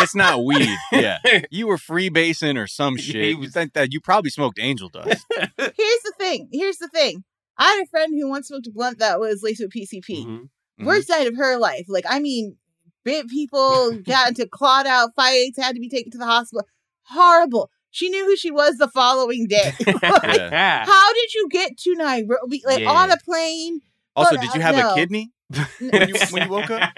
It's 0.00 0.14
not 0.16 0.44
weed. 0.44 0.68
Yeah, 0.92 1.18
you 1.50 1.68
were 1.68 1.76
freebasing 1.76 2.58
or 2.58 2.66
some 2.66 2.96
shit. 2.96 3.14
he 3.22 3.30
You 3.30 3.38
was- 3.38 3.52
think 3.52 3.72
that 3.74 3.92
you 3.92 4.00
probably 4.00 4.30
smoked 4.30 4.58
angel 4.60 4.88
dust. 4.88 5.24
Here's 5.30 5.52
the 5.56 6.12
thing. 6.18 6.48
Here's 6.52 6.78
the 6.78 6.88
thing. 6.88 7.24
I 7.56 7.68
had 7.68 7.82
a 7.84 7.86
friend 7.86 8.12
who 8.18 8.28
once 8.28 8.48
smoked 8.48 8.66
a 8.66 8.72
blunt 8.72 8.98
that 8.98 9.20
was 9.20 9.42
laced 9.44 9.60
with 9.62 9.70
PCP. 9.70 10.26
mhm. 10.26 10.48
Mhm. 10.80 10.86
Worst 10.86 11.08
night 11.08 11.28
of 11.28 11.36
her 11.36 11.56
life. 11.56 11.84
Like, 11.88 12.04
I 12.08 12.18
mean, 12.18 12.56
bit 13.04 13.28
people, 13.28 13.92
got 14.06 14.28
into 14.30 14.46
clawed 14.46 14.86
out 14.86 15.10
fights, 15.14 15.58
had 15.58 15.74
to 15.74 15.80
be 15.80 15.88
taken 15.88 16.10
to 16.12 16.18
the 16.18 16.26
hospital. 16.26 16.66
Horrible. 17.04 17.70
She 17.90 18.08
knew 18.08 18.24
who 18.24 18.36
she 18.36 18.50
was 18.50 18.76
the 18.78 18.88
following 18.88 19.46
day. 19.46 19.72
Yeah. 19.86 20.84
How 20.84 21.12
did 21.12 21.34
you 21.34 21.48
get 21.50 21.76
to 21.78 21.94
Nairobi? 21.94 22.62
Like 22.64 22.80
Yeah. 22.80 22.90
on 22.90 23.10
a 23.10 23.16
plane? 23.18 23.80
Also, 24.16 24.34
But, 24.36 24.40
did 24.42 24.50
uh, 24.50 24.54
you 24.54 24.60
have 24.62 24.76
no. 24.76 24.92
a 24.92 24.94
kidney 24.94 25.32
when 25.80 26.08
you, 26.08 26.14
when 26.30 26.42
you 26.44 26.48
woke 26.48 26.70
up? 26.70 26.90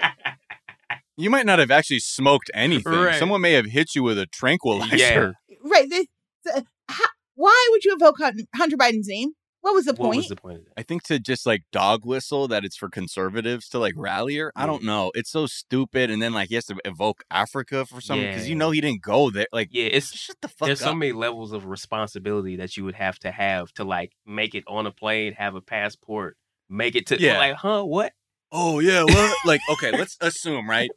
You 1.17 1.29
might 1.29 1.45
not 1.45 1.59
have 1.59 1.71
actually 1.71 1.99
smoked 1.99 2.49
anything. 2.53 2.91
Right. 2.93 3.17
Someone 3.19 3.41
may 3.41 3.53
have 3.53 3.65
hit 3.65 3.95
you 3.95 4.03
with 4.03 4.19
a 4.19 4.25
tranquilizer. 4.27 5.35
Right. 5.63 5.89
This, 5.89 6.05
uh, 6.53 6.61
how, 6.89 7.05
why 7.35 7.67
would 7.71 7.83
you 7.85 7.93
invoke 7.93 8.17
Hun- 8.19 8.47
Hunter 8.55 8.77
Biden's 8.77 9.07
name? 9.07 9.31
What 9.67 9.73
was 9.73 9.83
the 9.85 9.91
what 9.95 10.05
point? 10.07 10.17
was 10.17 10.27
the 10.29 10.35
point 10.37 10.59
of 10.59 10.63
that? 10.65 10.71
I 10.77 10.83
think 10.83 11.03
to 11.03 11.19
just 11.19 11.45
like 11.45 11.63
dog 11.73 12.05
whistle 12.05 12.47
that 12.47 12.63
it's 12.63 12.77
for 12.77 12.87
conservatives 12.89 13.67
to 13.69 13.79
like 13.79 13.95
rally 13.97 14.37
her. 14.37 14.53
I 14.55 14.65
don't 14.65 14.83
know. 14.83 15.11
It's 15.13 15.29
so 15.29 15.45
stupid. 15.45 16.09
And 16.09 16.21
then 16.21 16.31
like 16.31 16.47
he 16.47 16.55
has 16.55 16.63
to 16.67 16.77
evoke 16.85 17.25
Africa 17.29 17.85
for 17.85 17.99
something 17.99 18.29
because 18.29 18.47
you 18.47 18.55
know 18.55 18.71
he 18.71 18.79
didn't 18.79 19.01
go 19.01 19.29
there. 19.29 19.47
Like, 19.51 19.67
Yeah, 19.71 19.87
it's 19.87 20.15
shut 20.15 20.37
the 20.41 20.47
fuck 20.47 20.67
there's 20.67 20.81
up. 20.81 20.87
so 20.91 20.95
many 20.95 21.11
levels 21.11 21.51
of 21.51 21.65
responsibility 21.65 22.55
that 22.55 22.77
you 22.77 22.85
would 22.85 22.95
have 22.95 23.19
to 23.19 23.31
have 23.31 23.73
to 23.73 23.83
like 23.83 24.13
make 24.25 24.55
it 24.55 24.63
on 24.67 24.85
a 24.85 24.91
plane, 24.91 25.33
have 25.33 25.53
a 25.55 25.61
passport, 25.61 26.37
make 26.69 26.95
it 26.95 27.07
to 27.07 27.19
Yeah. 27.21 27.37
like, 27.37 27.55
huh? 27.55 27.83
What? 27.83 28.13
oh 28.53 28.79
yeah, 28.79 29.03
what? 29.03 29.35
like 29.45 29.59
okay, 29.73 29.91
let's 29.91 30.15
assume 30.21 30.69
right. 30.69 30.89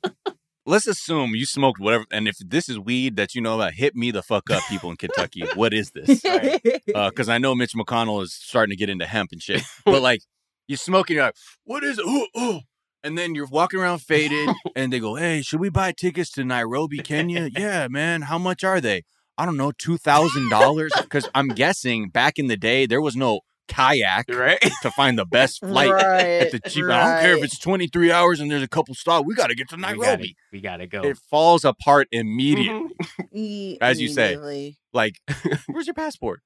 Let's 0.70 0.86
assume 0.86 1.34
you 1.34 1.46
smoked 1.46 1.80
whatever, 1.80 2.04
and 2.12 2.28
if 2.28 2.36
this 2.38 2.68
is 2.68 2.78
weed 2.78 3.16
that 3.16 3.34
you 3.34 3.40
know 3.40 3.56
about, 3.56 3.72
hit 3.72 3.96
me 3.96 4.12
the 4.12 4.22
fuck 4.22 4.48
up, 4.50 4.62
people 4.68 4.88
in 4.92 4.96
Kentucky. 4.96 5.42
what 5.56 5.74
is 5.74 5.90
this? 5.90 6.24
Right. 6.24 6.60
Uh, 6.94 7.08
because 7.08 7.28
I 7.28 7.38
know 7.38 7.54
Mitch 7.54 7.72
McConnell 7.74 8.22
is 8.22 8.32
starting 8.32 8.70
to 8.70 8.76
get 8.76 8.88
into 8.88 9.06
hemp 9.06 9.30
and 9.32 9.42
shit. 9.42 9.62
But 9.84 10.00
like, 10.00 10.20
you're 10.68 10.76
smoking, 10.76 11.16
you're 11.16 11.24
like, 11.24 11.34
what 11.64 11.82
is 11.82 11.98
it? 11.98 12.04
Ooh, 12.06 12.26
ooh. 12.38 12.60
And 13.02 13.18
then 13.18 13.34
you're 13.34 13.46
walking 13.46 13.80
around 13.80 14.00
faded, 14.00 14.48
and 14.76 14.92
they 14.92 15.00
go, 15.00 15.16
"Hey, 15.16 15.42
should 15.42 15.58
we 15.58 15.70
buy 15.70 15.92
tickets 15.92 16.30
to 16.32 16.44
Nairobi, 16.44 16.98
Kenya?" 16.98 17.48
yeah, 17.56 17.88
man. 17.88 18.22
How 18.22 18.38
much 18.38 18.62
are 18.62 18.80
they? 18.80 19.02
I 19.38 19.46
don't 19.46 19.56
know, 19.56 19.72
two 19.72 19.96
thousand 19.96 20.50
dollars. 20.50 20.92
Because 21.00 21.28
I'm 21.34 21.48
guessing 21.48 22.10
back 22.10 22.38
in 22.38 22.46
the 22.46 22.56
day 22.56 22.86
there 22.86 23.00
was 23.00 23.16
no 23.16 23.40
kayak 23.70 24.26
Right? 24.34 24.58
to 24.82 24.90
find 24.90 25.16
the 25.18 25.24
best 25.24 25.60
flight 25.60 25.90
right, 25.90 26.42
at 26.42 26.50
the 26.52 26.58
cheap. 26.60 26.84
I 26.84 26.88
don't 27.14 27.22
care 27.22 27.36
if 27.36 27.44
it's 27.44 27.58
23 27.58 28.10
hours 28.12 28.40
and 28.40 28.50
there's 28.50 28.62
a 28.62 28.68
couple 28.68 28.94
stops. 28.94 29.24
We 29.26 29.34
got 29.34 29.46
to 29.48 29.54
get 29.54 29.68
to 29.70 29.76
we 29.76 29.82
gotta, 29.82 29.96
Nairobi. 29.96 30.36
we 30.52 30.60
gotta 30.60 30.86
go. 30.86 31.02
It 31.02 31.16
falls 31.30 31.64
apart 31.64 32.08
immediately. 32.12 32.90
Mhm. 33.00 33.28
E- 33.32 33.78
As 33.80 34.00
you 34.00 34.08
say. 34.08 34.74
Like, 34.92 35.20
where's 35.68 35.86
your 35.86 35.94
passport? 35.94 36.42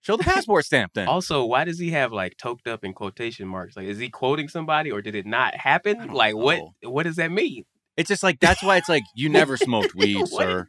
Show 0.00 0.16
the 0.16 0.22
passport 0.24 0.64
stamp 0.64 0.92
then. 0.94 1.08
Also, 1.08 1.44
why 1.44 1.64
does 1.64 1.78
he 1.78 1.90
have 1.90 2.12
like 2.12 2.36
toked 2.36 2.68
up 2.68 2.84
in 2.84 2.92
quotation 2.92 3.48
marks? 3.48 3.76
Like, 3.76 3.86
is 3.86 3.98
he 3.98 4.08
quoting 4.10 4.48
somebody 4.48 4.92
or 4.92 5.02
did 5.02 5.14
it 5.16 5.26
not 5.26 5.56
happen? 5.56 6.12
Like, 6.12 6.36
what? 6.36 6.58
know. 6.58 6.90
What 6.90 7.02
does 7.02 7.16
that 7.16 7.32
mean? 7.32 7.64
It's 7.96 8.08
just 8.08 8.22
like 8.22 8.38
that's 8.38 8.62
why 8.62 8.76
it's 8.76 8.88
like 8.88 9.02
you 9.16 9.28
never 9.40 9.56
smoked 9.56 9.94
weed, 9.96 10.18
What 10.30 10.30
sir. 10.30 10.68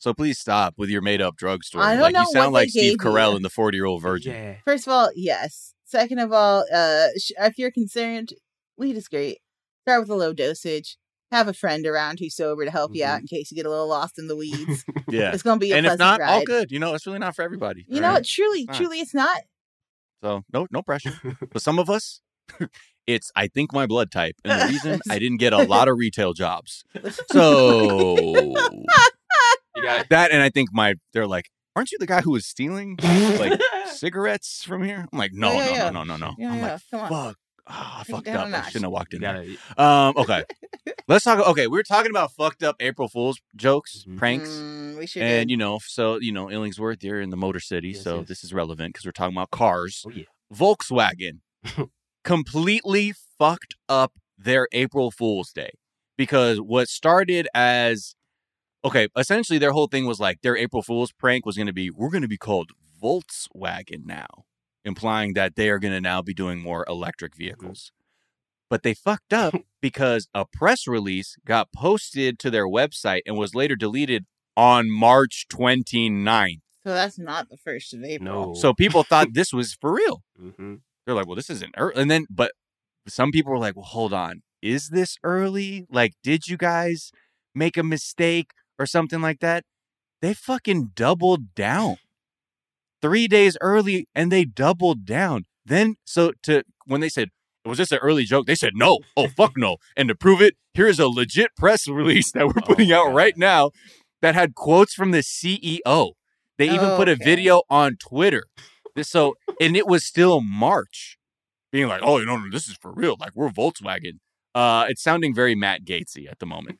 Is 0.00 0.06
it 0.06 0.08
toked 0.08 0.08
up? 0.08 0.14
So 0.14 0.14
please 0.14 0.38
stop 0.38 0.74
with 0.76 0.90
your 0.90 1.02
made 1.02 1.20
up 1.20 1.36
drug 1.36 1.64
story. 1.64 1.84
I 1.84 1.92
don't 1.94 2.02
like 2.02 2.14
know 2.14 2.20
you 2.22 2.26
sound 2.32 2.52
what 2.52 2.60
like 2.60 2.68
Steve 2.70 2.82
gave 2.82 2.90
you. 2.92 2.96
Carell 2.98 3.36
in 3.36 3.42
the 3.42 3.50
40 3.50 3.76
year 3.76 3.86
old 3.86 4.02
virgin. 4.02 4.32
Yeah. 4.34 4.54
First 4.64 4.86
of 4.86 4.92
all, 4.92 5.10
yes. 5.14 5.74
Second 5.84 6.18
of 6.20 6.32
all, 6.32 6.64
uh, 6.72 7.08
sh- 7.18 7.32
if 7.38 7.58
you're 7.58 7.70
concerned, 7.72 8.30
weed 8.76 8.96
is 8.96 9.08
great. 9.08 9.38
Start 9.86 10.00
with 10.02 10.10
a 10.10 10.14
low 10.14 10.32
dosage. 10.32 10.96
Have 11.32 11.46
a 11.48 11.52
friend 11.52 11.86
around 11.86 12.18
who's 12.18 12.34
sober 12.34 12.64
to 12.64 12.70
help 12.72 12.94
you 12.94 13.04
out 13.04 13.20
in 13.20 13.26
case 13.26 13.50
you 13.50 13.54
get 13.56 13.66
a 13.66 13.70
little 13.70 13.88
lost 13.88 14.18
in 14.18 14.26
the 14.28 14.36
weeds. 14.36 14.84
Yeah. 15.08 15.32
It's 15.32 15.42
gonna 15.42 15.58
be 15.58 15.72
a 15.72 15.76
And 15.76 15.86
if 15.86 15.96
pleasant 15.96 16.20
not, 16.20 16.28
all 16.28 16.44
good. 16.44 16.70
You 16.70 16.78
know, 16.78 16.94
it's 16.94 17.06
really 17.06 17.18
not 17.18 17.34
for 17.36 17.42
everybody. 17.42 17.84
You 17.88 18.00
know 18.00 18.08
right? 18.08 18.14
what? 18.14 18.24
Truly, 18.24 18.60
It's 18.60 18.68
not. 18.68 18.76
truly, 18.76 18.98
it's 19.00 19.14
not. 19.14 19.40
So 20.22 20.42
no, 20.52 20.66
no 20.70 20.82
pressure. 20.82 21.12
But 21.52 21.62
some 21.62 21.78
of 21.78 21.88
us, 21.90 22.20
it's 23.06 23.30
I 23.34 23.48
think 23.48 23.72
my 23.72 23.86
blood 23.86 24.10
type, 24.12 24.36
and 24.44 24.60
the 24.60 24.66
reason 24.72 25.00
I 25.10 25.18
didn't 25.18 25.38
get 25.38 25.52
a 25.52 25.62
lot 25.64 25.88
of 25.88 25.96
retail 25.98 26.32
jobs. 26.32 26.84
So 27.32 28.54
You 29.76 29.82
got 29.82 30.08
that, 30.10 30.30
and 30.32 30.42
I 30.42 30.50
think 30.50 30.70
my 30.72 30.94
they're 31.12 31.26
like, 31.26 31.50
aren't 31.76 31.92
you 31.92 31.98
the 31.98 32.06
guy 32.06 32.20
who 32.20 32.32
was 32.32 32.46
stealing 32.46 32.96
like 33.38 33.60
cigarettes 33.86 34.62
from 34.64 34.82
here? 34.82 35.06
I'm 35.12 35.18
like, 35.18 35.32
no, 35.32 35.52
Yeah, 35.52 35.64
no, 35.66 35.72
yeah, 35.72 35.90
no, 35.90 36.02
no, 36.04 36.16
no, 36.16 36.28
no. 36.28 36.34
Yeah, 36.38 36.50
I'm 36.52 36.58
yeah. 36.58 36.72
like, 36.72 36.80
Come 36.90 37.00
on. 37.00 37.08
fuck. 37.08 37.36
Ah, 37.72 38.00
I 38.00 38.04
fucked 38.04 38.26
up. 38.28 38.46
I 38.52 38.62
shouldn't 38.62 38.84
have 38.86 38.90
walked 38.90 39.14
in 39.14 39.20
there. 39.20 39.44
Um, 39.78 40.14
okay. 40.16 40.42
Let's 41.08 41.24
talk. 41.24 41.46
Okay, 41.46 41.68
we 41.68 41.76
were 41.78 41.84
talking 41.84 42.10
about 42.10 42.32
fucked 42.32 42.64
up 42.64 42.74
April 42.80 43.08
Fool's 43.08 43.38
jokes, 43.54 44.04
Mhm. 44.08 44.16
pranks, 44.18 44.48
Mm, 44.48 44.98
we 44.98 45.06
should. 45.06 45.22
and 45.22 45.50
you 45.50 45.56
know, 45.56 45.78
so 45.86 46.18
you 46.20 46.32
know, 46.32 46.46
Illingsworth, 46.46 47.02
you're 47.04 47.20
in 47.20 47.30
the 47.30 47.36
Motor 47.36 47.60
City, 47.60 47.90
Yes, 47.90 48.02
so 48.02 48.18
yes. 48.20 48.28
this 48.28 48.42
is 48.44 48.52
relevant 48.52 48.94
because 48.94 49.06
we're 49.06 49.12
talking 49.12 49.36
about 49.36 49.50
cars. 49.52 50.04
Oh 50.06 50.10
yeah. 50.10 50.24
Volkswagen 50.52 51.38
completely 52.24 53.12
fucked 53.38 53.74
up 53.88 54.12
their 54.38 54.68
April 54.72 55.10
Fool's 55.10 55.52
Day 55.52 55.70
because 56.16 56.60
what 56.60 56.88
started 56.88 57.46
as 57.54 58.14
okay, 58.84 59.08
essentially 59.16 59.58
their 59.58 59.72
whole 59.72 59.86
thing 59.88 60.06
was 60.06 60.20
like 60.20 60.40
their 60.42 60.56
April 60.56 60.82
Fool's 60.82 61.12
prank 61.12 61.46
was 61.46 61.56
going 61.56 61.66
to 61.66 61.72
be 61.72 61.90
we're 61.90 62.10
going 62.10 62.22
to 62.22 62.28
be 62.28 62.38
called 62.38 62.70
Voltswagen 63.02 64.04
now, 64.04 64.44
implying 64.84 65.34
that 65.34 65.56
they 65.56 65.68
are 65.70 65.78
going 65.78 65.94
to 65.94 66.00
now 66.00 66.22
be 66.22 66.34
doing 66.34 66.60
more 66.60 66.84
electric 66.88 67.36
vehicles. 67.36 67.92
But 68.68 68.82
they 68.82 68.94
fucked 68.94 69.32
up 69.32 69.54
because 69.80 70.28
a 70.34 70.44
press 70.44 70.86
release 70.86 71.36
got 71.44 71.72
posted 71.72 72.38
to 72.40 72.50
their 72.50 72.66
website 72.68 73.22
and 73.26 73.36
was 73.36 73.54
later 73.54 73.76
deleted 73.76 74.26
on 74.56 74.90
March 74.90 75.46
29th. 75.50 76.60
so 76.84 76.90
that's 76.90 77.18
not 77.18 77.48
the 77.48 77.56
first 77.56 77.94
of 77.94 78.04
April. 78.04 78.52
No. 78.52 78.54
So 78.54 78.74
people 78.74 79.02
thought 79.02 79.28
this 79.32 79.52
was 79.52 79.74
for 79.74 79.92
real 79.94 80.22
hmm 80.38 80.76
they're 81.06 81.14
like, 81.14 81.26
well, 81.26 81.34
this 81.34 81.50
isn't 81.50 81.74
early. 81.76 81.94
And 81.96 82.10
then, 82.10 82.26
but 82.30 82.52
some 83.08 83.32
people 83.32 83.50
were 83.50 83.58
like, 83.58 83.74
well, 83.74 83.84
hold 83.86 84.12
on. 84.12 84.42
Is 84.62 84.90
this 84.90 85.16
early? 85.24 85.86
Like, 85.90 86.12
did 86.22 86.46
you 86.46 86.56
guys 86.56 87.10
make 87.54 87.76
a 87.76 87.82
mistake 87.82 88.50
or 88.80 88.86
something 88.86 89.20
like 89.20 89.38
that? 89.40 89.62
They 90.22 90.34
fucking 90.34 90.92
doubled 90.96 91.54
down 91.54 91.98
three 93.00 93.28
days 93.28 93.56
early 93.60 94.08
and 94.14 94.30
they 94.32 94.44
doubled 94.44 95.04
down. 95.06 95.44
Then, 95.64 95.96
so 96.04 96.32
to 96.44 96.64
when 96.86 97.00
they 97.00 97.08
said, 97.08 97.28
was 97.64 97.78
this 97.78 97.92
an 97.92 97.98
early 98.02 98.24
joke? 98.24 98.46
They 98.46 98.54
said, 98.54 98.72
no. 98.74 98.98
Oh, 99.16 99.28
fuck 99.36 99.52
no. 99.56 99.76
And 99.96 100.08
to 100.08 100.14
prove 100.14 100.40
it, 100.42 100.54
here's 100.74 100.98
a 100.98 101.08
legit 101.08 101.54
press 101.56 101.86
release 101.86 102.32
that 102.32 102.46
we're 102.46 102.54
Oh, 102.62 102.66
putting 102.66 102.90
out 102.92 103.06
God. 103.06 103.14
right 103.14 103.36
now 103.36 103.70
that 104.22 104.34
had 104.34 104.54
quotes 104.54 104.94
from 104.94 105.10
the 105.12 105.18
CEO. 105.20 106.12
They 106.58 106.66
even 106.68 106.90
put 106.96 107.08
a 107.08 107.12
Okay. 107.12 107.24
video 107.24 107.62
on 107.70 107.96
Twitter. 107.96 108.44
This- 108.94 109.08
So, 109.08 109.36
and 109.60 109.76
it 109.76 109.86
was 109.86 110.04
still 110.04 110.40
March, 110.42 111.16
being 111.72 111.86
like, 111.88 112.02
"Oh, 112.04 112.18
you 112.18 112.26
know, 112.26 112.42
this 112.50 112.68
is 112.68 112.76
for 112.76 112.92
real. 112.92 113.16
Like 113.18 113.32
we're 113.34 113.48
Voltswagen." 113.48 114.18
Uh, 114.54 114.86
it's 114.88 115.00
sounding 115.02 115.32
very 115.34 115.54
Matt 115.54 115.84
Gatesy 115.84 116.28
at 116.30 116.38
the 116.40 116.44
moment. 116.46 116.78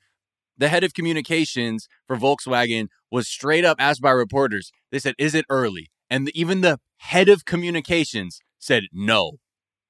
The 0.61 0.69
head 0.69 0.85
of 0.85 0.93
communications 0.93 1.89
for 2.07 2.17
Volkswagen 2.17 2.89
was 3.11 3.27
straight 3.27 3.65
up 3.65 3.79
asked 3.81 4.03
by 4.03 4.11
reporters. 4.11 4.71
They 4.93 4.99
said, 4.99 5.15
"Is 5.19 5.35
it 5.35 5.47
early?" 5.49 5.91
And 6.11 6.27
the, 6.27 6.39
even 6.39 6.61
the 6.61 6.79
head 6.99 7.31
of 7.31 7.47
communications 7.47 8.41
said, 8.59 8.85
"No, 8.93 9.39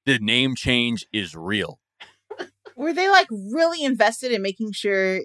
the 0.06 0.20
name 0.20 0.54
change 0.54 1.04
is 1.12 1.34
real." 1.34 1.80
Were 2.76 2.92
they 2.92 3.10
like 3.10 3.26
really 3.30 3.82
invested 3.82 4.30
in 4.30 4.42
making 4.42 4.70
sure 4.70 5.22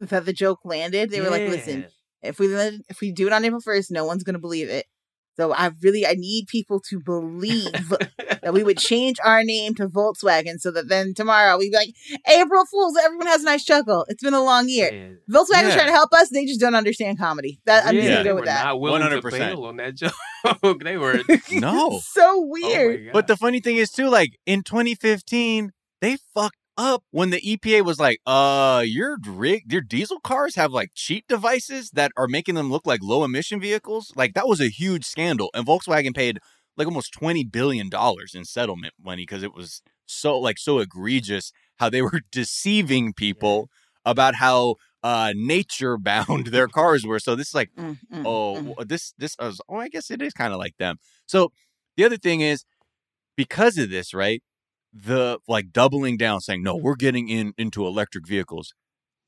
that 0.00 0.26
the 0.26 0.32
joke 0.32 0.58
landed? 0.64 1.10
They 1.10 1.20
were 1.20 1.30
like, 1.30 1.48
"Listen, 1.48 1.86
if 2.20 2.40
we 2.40 2.52
if 2.88 3.00
we 3.00 3.12
do 3.12 3.28
it 3.28 3.32
on 3.32 3.44
April 3.44 3.60
first, 3.60 3.92
no 3.92 4.04
one's 4.04 4.24
gonna 4.24 4.40
believe 4.40 4.68
it. 4.68 4.86
So 5.38 5.52
I 5.52 5.70
really 5.82 6.04
I 6.06 6.14
need 6.14 6.46
people 6.48 6.80
to 6.88 6.98
believe 7.00 7.88
that 8.42 8.52
we 8.52 8.64
would 8.64 8.78
change 8.78 9.18
our 9.24 9.44
name 9.44 9.74
to 9.76 9.86
Voltswagen 9.88 10.58
so 10.58 10.70
that 10.72 10.88
then 10.88 11.14
tomorrow 11.14 11.56
we'd 11.58 11.70
be 11.70 11.76
like, 11.76 11.94
April 12.26 12.64
Fools, 12.66 12.96
everyone 13.04 13.28
has 13.28 13.42
a 13.42 13.44
nice 13.44 13.64
chuckle. 13.64 14.04
It's 14.08 14.22
been 14.22 14.34
a 14.34 14.42
long 14.42 14.68
year. 14.68 14.92
Yeah. 14.92 15.08
Volkswagen's 15.38 15.68
Yeah. 15.68 15.74
trying 15.74 15.86
to 15.86 15.92
help 15.92 16.12
us. 16.12 16.30
They 16.30 16.44
just 16.44 16.58
don't 16.60 16.74
understand 16.74 17.18
comedy. 17.18 17.60
That 17.66 17.86
I'm 17.86 17.94
just 17.94 18.04
Yeah, 18.04 18.10
gonna 18.14 18.24
they 18.24 18.28
go 18.30 18.34
were 18.34 18.40
with 18.40 18.46
that. 18.46 18.64
not 18.64 18.80
willing 18.80 19.02
100%. 19.02 19.22
to 19.22 19.30
bail 19.30 19.64
on 19.64 19.76
that 19.76 19.94
joke. 20.62 20.82
they 20.82 20.96
were 20.96 21.20
No. 21.52 22.00
so 22.02 22.22
oh 22.24 22.46
weird. 22.48 23.06
my 23.06 23.12
But 23.12 23.28
the 23.28 23.36
funny 23.36 23.60
thing 23.60 23.76
is 23.76 23.90
too, 23.90 24.08
like 24.08 24.30
in 24.46 24.62
2015, 24.64 25.70
they 26.00 26.16
fucked 26.34 26.56
up 26.78 27.04
when 27.10 27.30
the 27.30 27.40
EPA 27.42 27.82
was 27.84 27.98
like, 28.00 28.20
"Uh, 28.26 28.82
your 28.86 29.18
rig, 29.26 29.70
your 29.72 29.82
diesel 29.82 30.20
cars 30.20 30.54
have 30.56 30.72
like 30.72 30.92
cheat 30.94 31.26
devices 31.28 31.90
that 31.90 32.12
are 32.16 32.28
making 32.28 32.54
them 32.54 32.70
look 32.70 32.86
like 32.86 33.00
low 33.02 33.24
emission 33.24 33.60
vehicles." 33.60 34.12
Like 34.16 34.34
that 34.34 34.48
was 34.48 34.60
a 34.60 34.68
huge 34.70 35.04
scandal, 35.04 35.50
and 35.54 35.66
Volkswagen 35.66 36.14
paid 36.14 36.38
like 36.76 36.86
almost 36.86 37.12
20 37.12 37.44
billion 37.44 37.88
dollars 37.90 38.34
in 38.34 38.44
settlement 38.44 38.94
money 39.02 39.22
because 39.22 39.42
it 39.42 39.54
was 39.54 39.82
so 40.06 40.38
like 40.38 40.58
so 40.58 40.78
egregious 40.78 41.52
how 41.78 41.90
they 41.90 42.02
were 42.02 42.20
deceiving 42.32 43.12
people 43.12 43.68
about 44.06 44.36
how 44.36 44.76
uh 45.02 45.32
nature 45.36 45.98
bound 45.98 46.46
their 46.48 46.68
cars 46.68 47.04
were. 47.06 47.18
So 47.18 47.34
this 47.36 47.48
is 47.48 47.54
like 47.54 47.70
Mm, 47.76 47.98
mm, 48.12 48.22
oh 48.24 48.56
mm. 48.78 48.88
this 48.88 49.12
this 49.18 49.36
was 49.38 49.60
oh 49.68 49.76
i 49.76 49.88
guess 49.88 50.10
it 50.10 50.20
is 50.22 50.32
kind 50.32 50.52
of 50.52 50.58
like 50.58 50.76
them 50.78 50.96
so 51.26 51.52
the 51.96 52.04
other 52.04 52.16
thing 52.16 52.40
is 52.40 52.64
because 53.36 53.78
of 53.78 53.90
this 53.90 54.12
right 54.14 54.42
the 54.92 55.38
like 55.46 55.72
doubling 55.72 56.16
down 56.16 56.40
saying 56.40 56.62
no 56.62 56.74
we're 56.74 56.96
getting 56.96 57.28
in 57.28 57.52
into 57.58 57.86
electric 57.86 58.26
vehicles. 58.26 58.74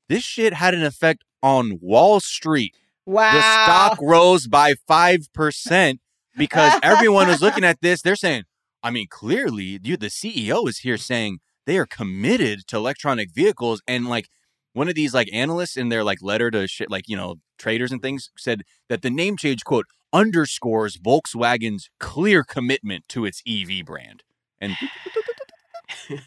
This 0.09 0.23
shit 0.23 0.55
had 0.55 0.75
an 0.75 0.83
effect 0.83 1.25
on 1.43 1.79
wall 1.81 2.21
street. 2.21 2.75
Wow. 3.07 3.33
the 3.33 3.41
stock 3.41 3.99
rose 4.01 4.47
by 4.47 4.75
5% 4.89 5.99
because 6.37 6.79
everyone 6.83 7.27
was 7.27 7.41
looking 7.41 7.65
at 7.71 7.81
this. 7.81 8.03
They're 8.03 8.17
saying 8.17 8.45
i 8.83 8.91
mean 8.91 9.07
clearly 9.11 9.79
you 9.83 9.97
the 9.97 10.07
ceo 10.07 10.67
is 10.67 10.79
here 10.79 10.97
saying 10.97 11.39
they 11.67 11.77
are 11.77 11.85
committed 11.85 12.67
to 12.67 12.77
electronic 12.77 13.31
vehicles 13.31 13.83
and 13.87 14.07
like 14.07 14.27
one 14.73 14.89
of 14.89 14.95
these 14.95 15.13
like 15.13 15.29
analysts 15.33 15.77
in 15.77 15.91
their 15.91 16.03
like 16.03 16.23
letter 16.23 16.51
to 16.51 16.67
shit 16.67 16.91
like 16.91 17.05
you 17.07 17.17
know 17.17 17.37
traders 17.59 17.93
and 17.93 18.01
things 18.01 18.31
said 18.39 18.63
that 18.89 19.03
the 19.03 19.11
name 19.11 19.37
change 19.37 19.65
quote 19.65 19.87
underscores 20.13 20.97
volkswagen's 20.97 21.91
clear 21.99 22.43
commitment 22.43 23.09
to 23.09 23.25
its 23.25 23.43
ev 23.47 23.85
brand. 23.85 24.23
And 24.61 24.77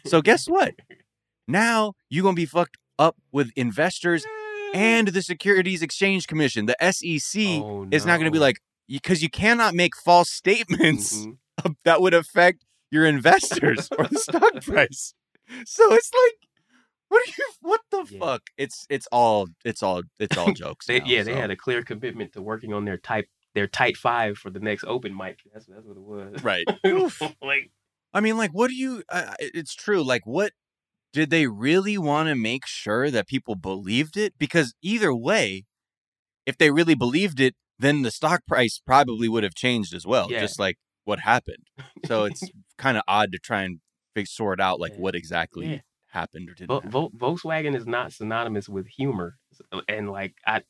so 0.06 0.20
guess 0.22 0.48
what 0.48 0.74
now 1.48 1.92
you're 2.10 2.22
gonna 2.22 2.34
be 2.34 2.46
fucked 2.46 2.76
up 2.98 3.16
with 3.32 3.50
investors 3.56 4.24
and 4.74 5.08
the 5.08 5.22
Securities 5.22 5.82
Exchange 5.82 6.26
Commission, 6.26 6.66
the 6.66 6.76
SEC, 6.92 7.40
Oh, 7.62 7.86
is 7.90 8.04
not 8.06 8.16
going 8.18 8.24
to 8.26 8.30
be 8.32 8.38
no. 8.38 8.44
like 8.44 8.58
because 8.88 9.22
you 9.22 9.30
cannot 9.30 9.74
make 9.74 9.96
false 9.96 10.30
statements 10.30 11.26
Mhm. 11.26 11.76
that 11.84 12.00
would 12.00 12.14
affect 12.14 12.64
your 12.90 13.06
investors 13.06 13.88
or 13.98 14.06
the 14.08 14.18
stock 14.18 14.52
price. 14.64 15.14
So 15.66 15.92
it's 15.94 16.10
like, 16.12 16.48
what 17.08 17.22
are 17.22 17.30
you? 17.38 17.44
What 17.60 17.80
the 17.90 18.04
Yeah. 18.10 18.18
fuck? 18.18 18.42
It's 18.56 18.86
it's 18.90 19.06
all 19.12 19.46
it's 19.64 19.82
all 19.82 20.02
it's 20.18 20.36
all 20.36 20.52
jokes. 20.52 20.86
They, 20.86 20.98
now, 21.00 21.06
yeah, 21.06 21.22
they 21.22 21.34
had 21.34 21.50
a 21.50 21.56
clear 21.56 21.82
commitment 21.82 22.32
to 22.32 22.42
working 22.42 22.72
on 22.72 22.84
their 22.84 22.96
type 22.98 23.26
their 23.54 23.66
tight 23.68 23.96
five 23.96 24.36
for 24.38 24.50
the 24.50 24.58
next 24.60 24.84
open 24.84 25.16
mic. 25.16 25.38
That's 25.52 25.66
that's 25.66 25.84
what 25.84 25.96
it 25.96 26.02
was. 26.02 26.42
right. 26.42 26.66
like 27.42 27.70
I 28.14 28.20
mean, 28.20 28.36
like, 28.38 28.52
what 28.52 28.68
do 28.68 28.74
you? 28.76 29.02
Uh, 29.08 29.34
it's 29.40 29.74
true. 29.74 30.02
Like, 30.02 30.22
what 30.24 30.52
did 31.12 31.30
they 31.30 31.46
really 31.46 31.98
want 31.98 32.28
to 32.28 32.34
make 32.34 32.66
sure 32.66 33.10
that 33.10 33.26
people 33.26 33.56
believed 33.56 34.16
it? 34.16 34.34
Because 34.38 34.74
either 34.82 35.14
way, 35.14 35.64
if 36.46 36.56
they 36.56 36.70
really 36.70 36.94
believed 36.94 37.40
it, 37.40 37.54
then 37.78 38.02
the 38.02 38.10
stock 38.10 38.46
price 38.46 38.80
probably 38.86 39.28
would 39.28 39.42
have 39.42 39.54
changed 39.54 39.94
as 39.94 40.06
well, 40.06 40.30
Yeah. 40.30 40.40
just 40.40 40.58
like 40.60 40.76
what 41.04 41.20
happened. 41.20 41.66
So 42.06 42.24
it's 42.26 42.42
kind 42.78 42.96
of 42.96 43.02
odd 43.08 43.32
to 43.32 43.38
try 43.38 43.62
and 43.62 43.80
fig- 44.14 44.28
sort 44.28 44.60
out 44.60 44.78
like 44.80 44.92
Yeah. 44.92 45.00
what 45.00 45.14
exactly 45.16 45.66
Yeah. 45.66 45.78
happened 46.10 46.48
or 46.50 46.54
didn't. 46.54 46.68
Vo- 46.68 46.74
happen. 46.76 46.90
Vo- 46.90 47.10
Volkswagen 47.10 47.74
is 47.76 47.86
not 47.86 48.12
synonymous 48.12 48.68
with 48.68 48.86
humor, 48.86 49.36
and 49.88 50.08
like 50.10 50.34
I, 50.46 50.62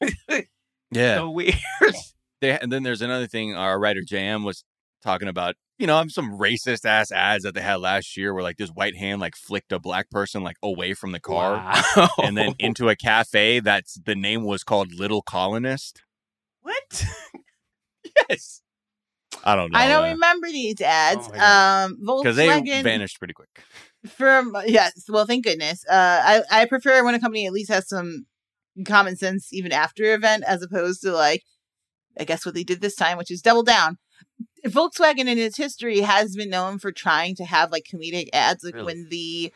yeah. 0.90 1.16
so 1.16 1.30
weird. 1.30 1.54
they, 2.40 2.58
and 2.58 2.72
then 2.72 2.82
there's 2.82 3.02
another 3.02 3.26
thing 3.26 3.54
our 3.54 3.78
writer 3.78 4.00
JM 4.02 4.44
was 4.44 4.64
talking 5.06 5.28
about. 5.28 5.54
You 5.78 5.86
know, 5.86 6.02
some 6.08 6.38
racist 6.38 6.86
ass 6.86 7.12
ads 7.12 7.44
that 7.44 7.54
they 7.54 7.60
had 7.60 7.76
last 7.76 8.16
year 8.16 8.32
where 8.32 8.42
like 8.42 8.56
this 8.56 8.70
white 8.70 8.96
hand 8.96 9.20
like 9.20 9.36
flicked 9.36 9.72
a 9.72 9.78
black 9.78 10.08
person 10.08 10.42
like 10.42 10.56
away 10.62 10.94
from 10.94 11.12
the 11.12 11.20
car. 11.20 11.56
Wow. 11.96 12.08
and 12.22 12.36
then 12.36 12.54
into 12.58 12.88
a 12.88 12.96
cafe 12.96 13.60
that's 13.60 14.00
the 14.04 14.14
name 14.14 14.44
was 14.44 14.64
called 14.64 14.94
Little 14.94 15.22
Colonist. 15.22 16.02
what? 16.62 17.04
Yes. 18.30 18.62
I 19.44 19.56
don't 19.56 19.72
know. 19.72 19.78
I 19.78 19.88
don't 19.88 20.12
remember 20.12 20.48
these 20.48 20.80
ads. 20.80 21.28
Oh 21.34 21.86
um, 21.86 21.98
because 22.22 22.36
they 22.36 22.60
vanished 22.82 23.18
pretty 23.18 23.34
quick. 23.34 23.62
from 24.08 24.56
yes. 24.66 25.04
Well, 25.08 25.26
thank 25.26 25.44
goodness. 25.44 25.84
Uh, 25.88 26.20
I 26.24 26.42
I 26.50 26.64
prefer 26.64 27.04
when 27.04 27.14
a 27.14 27.20
company 27.20 27.46
at 27.46 27.52
least 27.52 27.70
has 27.70 27.88
some 27.88 28.26
common 28.84 29.16
sense 29.16 29.52
even 29.52 29.72
after 29.72 30.14
event, 30.14 30.44
as 30.46 30.62
opposed 30.62 31.02
to 31.02 31.12
like, 31.12 31.44
I 32.18 32.24
guess 32.24 32.44
what 32.44 32.54
they 32.54 32.64
did 32.64 32.80
this 32.80 32.96
time, 32.96 33.18
which 33.18 33.30
is 33.30 33.42
double 33.42 33.62
down. 33.62 33.98
Volkswagen 34.72 35.26
in 35.28 35.38
its 35.38 35.56
history 35.56 36.00
has 36.00 36.34
been 36.36 36.50
known 36.50 36.78
for 36.78 36.92
trying 36.92 37.34
to 37.36 37.44
have 37.44 37.70
like 37.72 37.84
comedic 37.92 38.28
ads, 38.32 38.62
like 38.64 38.74
Really? 38.74 38.86
when 38.86 39.08
the 39.10 39.52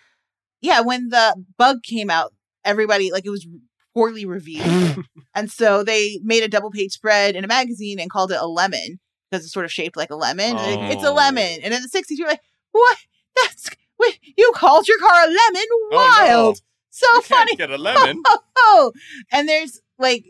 yeah 0.61 0.80
when 0.80 1.08
the 1.08 1.34
bug 1.58 1.82
came 1.82 2.11
out, 2.11 2.32
everybody 2.64 3.11
like 3.12 3.24
it 3.26 3.30
was 3.30 3.46
poorly 3.94 4.24
reviewed. 4.24 5.04
And 5.34 5.48
so 5.50 5.84
they 5.84 6.18
made 6.24 6.42
a 6.42 6.48
double 6.48 6.70
page 6.72 6.90
spread 6.92 7.36
in 7.36 7.44
a 7.44 7.48
magazine 7.48 8.00
and 8.00 8.11
called 8.11 8.32
it 8.32 8.38
a 8.40 8.46
lemon 8.48 8.98
because 9.30 9.44
it's 9.44 9.52
sort 9.54 9.64
of 9.64 9.70
shaped 9.70 9.96
like 9.96 10.11
a 10.11 10.16
lemon. 10.16 10.56
And 10.56 10.82
it- 10.82 10.92
It's 10.96 11.04
a 11.04 11.11
Oh. 11.11 11.14
lemon. 11.14 11.61
And 11.62 11.72
in 11.72 11.80
the 11.82 11.88
60s, 11.88 12.18
you 12.18 12.24
were 12.24 12.30
like, 12.30 12.42
what? 12.72 12.98
That's, 13.36 13.70
wait, 14.00 14.18
you 14.36 14.50
called 14.56 14.88
your 14.88 14.98
car 14.98 15.14
a 15.22 15.26
lemon? 15.26 15.36
Oh, 15.70 15.88
no. 15.92 15.96
Wild. 15.96 16.61
So 16.90 17.20
funny. 17.20 17.54
get 17.54 17.70
a 17.70 17.78
lemon. 17.78 18.22
Oh, 18.26 18.38
oh, 18.58 18.92
and 19.30 19.48
there's 19.48 19.80
like, 20.00 20.24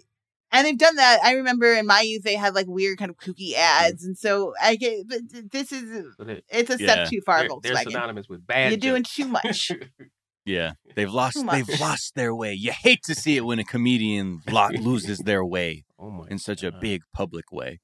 and 0.52 0.66
they've 0.66 0.78
done 0.78 0.96
that. 0.96 1.20
I 1.24 1.32
remember 1.34 1.72
in 1.74 1.86
my 1.86 2.00
youth, 2.00 2.22
they 2.22 2.34
had 2.36 2.54
like 2.54 2.66
weird 2.66 2.98
kind 2.98 3.10
of 3.10 3.16
kooky 3.18 3.54
ads. 3.54 4.04
And 4.04 4.16
so 4.16 4.52
I 4.62 4.76
get, 4.76 5.08
but 5.08 5.18
this 5.52 5.72
is, 5.72 6.14
it's 6.48 6.70
a 6.70 6.76
Yeah. 6.78 6.92
step 6.92 7.08
too 7.08 7.20
far, 7.24 7.46
they're, 7.48 7.74
they're 7.74 7.82
synonymous 7.82 8.28
with 8.28 8.46
bad. 8.46 8.70
You're 8.70 8.78
doing 8.78 9.02
too 9.02 9.26
much. 9.28 9.70
yeah, 10.44 10.72
they've 10.96 11.10
lost. 11.12 11.38
They've 11.50 11.80
lost 11.80 12.14
their 12.14 12.34
way. 12.34 12.52
You 12.54 12.72
hate 12.72 13.02
to 13.04 13.14
see 13.14 13.36
it 13.36 13.44
when 13.44 13.58
a 13.58 13.64
comedian 13.64 14.40
lo- 14.50 14.68
loses 14.80 15.18
their 15.24 15.44
way 15.44 15.84
oh 15.98 16.24
in 16.24 16.38
such 16.38 16.62
a 16.62 16.72
big 16.72 17.02
public 17.14 17.52
way. 17.52 17.80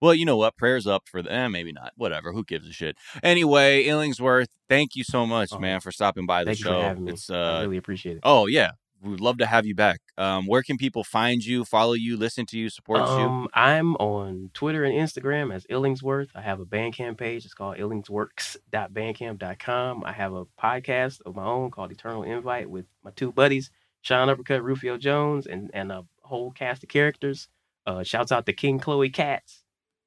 Well, 0.00 0.14
you 0.14 0.24
know 0.24 0.36
what? 0.36 0.56
Prayers 0.56 0.86
up 0.86 1.08
for 1.10 1.22
them. 1.22 1.32
Eh, 1.32 1.48
maybe 1.48 1.72
not. 1.72 1.90
Whatever. 1.96 2.32
Who 2.32 2.44
gives 2.44 2.68
a 2.68 2.72
shit? 2.72 2.96
Anyway, 3.20 3.82
Illingsworth, 3.84 4.46
thank 4.68 4.94
you 4.94 5.02
so 5.02 5.26
much, 5.26 5.48
Oh, 5.50 5.58
man, 5.58 5.80
for 5.80 5.90
stopping 5.90 6.24
by 6.24 6.44
the 6.44 6.50
Thank 6.50 6.58
show. 6.58 6.78
for 6.78 6.82
having 6.86 7.04
me. 7.06 7.12
It's 7.14 7.28
I 7.28 7.34
uh, 7.56 7.62
really 7.62 7.78
appreciate 7.78 8.18
it. 8.18 8.20
oh 8.22 8.46
yeah, 8.46 8.72
we'd 9.02 9.20
love 9.20 9.38
to 9.38 9.46
have 9.46 9.66
you 9.66 9.74
back. 9.74 10.00
Um, 10.16 10.46
where 10.46 10.62
can 10.62 10.76
people 10.76 11.02
find 11.04 11.44
you, 11.44 11.64
follow 11.64 11.92
you, 11.94 12.16
listen 12.16 12.46
to 12.46 12.58
you, 12.58 12.68
support 12.70 13.00
you? 13.00 13.06
Um, 13.06 13.48
I'm 13.54 13.94
on 13.96 14.50
Twitter 14.54 14.84
and 14.84 14.94
Instagram 14.94 15.52
as 15.54 15.64
Illingsworth. 15.66 16.28
I 16.34 16.42
have 16.42 16.60
a 16.60 16.66
Bandcamp 16.66 17.18
page. 17.18 17.44
It's 17.44 17.54
called 17.54 17.76
illingsworks.bandcamp.com. 17.78 20.04
I 20.04 20.12
have 20.12 20.34
a 20.34 20.44
podcast 20.60 21.20
of 21.26 21.36
my 21.36 21.44
own 21.44 21.70
called 21.70 21.92
Eternal 21.92 22.22
Invite 22.24 22.68
with 22.68 22.86
my 23.04 23.10
two 23.12 23.32
buddies, 23.32 23.70
Sean 24.02 24.28
Uppercut, 24.28 24.62
Rufio 24.62 24.96
Jones, 24.96 25.46
and, 25.46 25.70
and 25.74 25.92
a 25.92 26.04
whole 26.22 26.50
cast 26.50 26.82
of 26.82 26.88
characters. 26.88 27.48
Uh, 27.86 28.02
shouts 28.02 28.32
out 28.32 28.44
to 28.46 28.52
King 28.52 28.78
Chloe 28.78 29.10
Katz. 29.10 29.62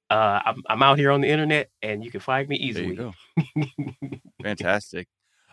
Uh, 0.09 0.41
I'm, 0.45 0.61
I'm 0.69 0.83
out 0.83 0.99
here 0.99 1.09
on 1.09 1.21
the 1.21 1.29
internet 1.29 1.69
and 1.81 2.03
you 2.03 2.11
can 2.11 2.19
find 2.19 2.47
me 2.49 2.57
There 2.57 2.67
easily. 2.83 2.87
you 2.87 2.95
go. 2.95 3.13
Fantastic. 4.43 5.07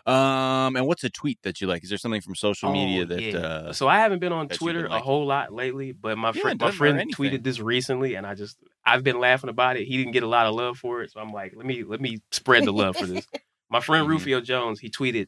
Um, 0.09 0.75
and 0.75 0.87
what's 0.87 1.03
a 1.03 1.09
tweet 1.09 1.39
that 1.43 1.61
you 1.61 1.67
like? 1.67 1.83
Is 1.83 1.89
there 1.89 1.97
something 1.97 2.21
from 2.21 2.35
social 2.35 2.71
media 2.71 3.03
Oh, 3.03 3.05
that 3.05 3.21
yeah. 3.21 3.37
uh 3.39 3.73
so 3.73 3.87
I 3.87 3.99
haven't 3.99 4.19
been 4.19 4.31
on 4.33 4.47
Twitter 4.49 4.79
been 4.83 4.87
a 4.91 4.95
liking? 4.95 5.05
whole 5.05 5.25
lot 5.25 5.53
lately, 5.53 5.91
but 5.91 6.17
my 6.17 6.31
Yeah, 6.31 6.41
friend 6.41 6.61
my 6.61 6.71
friend 6.71 7.15
tweeted 7.15 7.43
this 7.43 7.59
recently, 7.59 8.15
and 8.15 8.25
I 8.25 8.33
just 8.35 8.57
I've 8.85 9.03
been 9.03 9.19
laughing 9.19 9.49
about 9.49 9.77
it. 9.77 9.85
He 9.85 9.97
didn't 9.97 10.13
get 10.13 10.23
a 10.23 10.27
lot 10.27 10.47
of 10.47 10.55
love 10.55 10.77
for 10.77 11.01
it, 11.03 11.11
so 11.11 11.19
I'm 11.19 11.31
like, 11.31 11.53
let 11.55 11.65
me 11.65 11.83
let 11.83 12.01
me 12.01 12.19
spread 12.31 12.65
the 12.65 12.73
love 12.73 12.97
for 12.97 13.05
this. 13.05 13.27
My 13.69 13.79
friend 13.81 14.05
Mhm. 14.07 14.09
Rufio 14.09 14.41
Jones, 14.41 14.79
he 14.79 14.89
tweeted, 14.89 15.27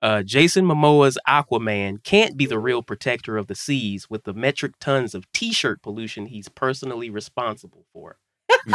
uh, 0.00 0.22
Jason 0.22 0.64
Momoa's 0.64 1.18
Aquaman 1.28 2.02
can't 2.02 2.34
be 2.36 2.46
the 2.46 2.58
real 2.58 2.82
protector 2.82 3.36
of 3.36 3.46
the 3.46 3.54
seas 3.54 4.08
with 4.08 4.24
the 4.24 4.32
metric 4.32 4.74
tons 4.80 5.14
of 5.14 5.30
t-shirt 5.32 5.82
pollution 5.82 6.26
he's 6.26 6.48
personally 6.48 7.10
responsible 7.10 7.84
for. 7.92 8.16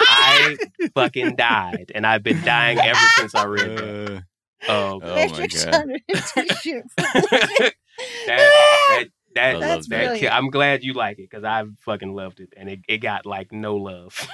I 0.00 0.56
fucking 0.94 1.36
died, 1.36 1.92
and 1.94 2.06
I've 2.06 2.22
been 2.22 2.42
dying 2.42 2.78
ever 2.78 2.98
since 3.18 3.34
I 3.34 3.44
read 3.44 3.76
that. 3.76 4.24
Oh 4.68 5.00
my 5.02 5.46
God. 5.46 5.70
ton 5.70 5.90
of 5.90 6.00
t-shirt. 6.34 6.84
that 6.96 7.68
that 8.26 9.08
that, 9.34 9.56
I 9.56 9.58
love 9.58 9.88
that 9.88 10.10
that. 10.10 10.18
ki- 10.18 10.28
I'm 10.28 10.50
glad 10.50 10.84
you 10.84 10.92
like 10.92 11.18
it 11.18 11.28
because 11.30 11.44
I 11.44 11.64
fucking 11.84 12.14
loved 12.14 12.40
it 12.40 12.52
and 12.56 12.68
it, 12.68 12.80
it 12.88 12.98
got 12.98 13.26
like 13.26 13.52
no 13.52 13.76
love. 13.76 14.26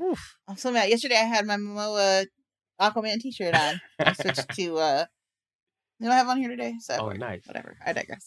oof. 0.00 0.36
I'm 0.46 0.56
so 0.56 0.70
mad. 0.70 0.90
Yesterday 0.90 1.16
I 1.16 1.24
had 1.24 1.46
my 1.46 1.56
Momoa 1.56 2.26
Aquaman 2.80 3.20
t-shirt 3.20 3.54
on. 3.54 3.80
I 3.98 4.12
switched 4.12 4.50
to 4.56 4.76
uh 4.78 5.04
you 6.00 6.06
know 6.06 6.12
I 6.12 6.16
have 6.16 6.28
on 6.28 6.38
here 6.38 6.50
today? 6.50 6.74
So 6.80 6.96
oh, 6.98 7.08
nice. 7.10 7.46
whatever. 7.46 7.76
I 7.84 7.92
digress. 7.92 8.26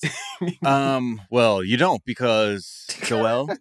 Um, 0.63 1.21
well, 1.29 1.63
you 1.63 1.77
don't 1.77 2.03
because 2.05 2.85
Joelle, 2.89 3.55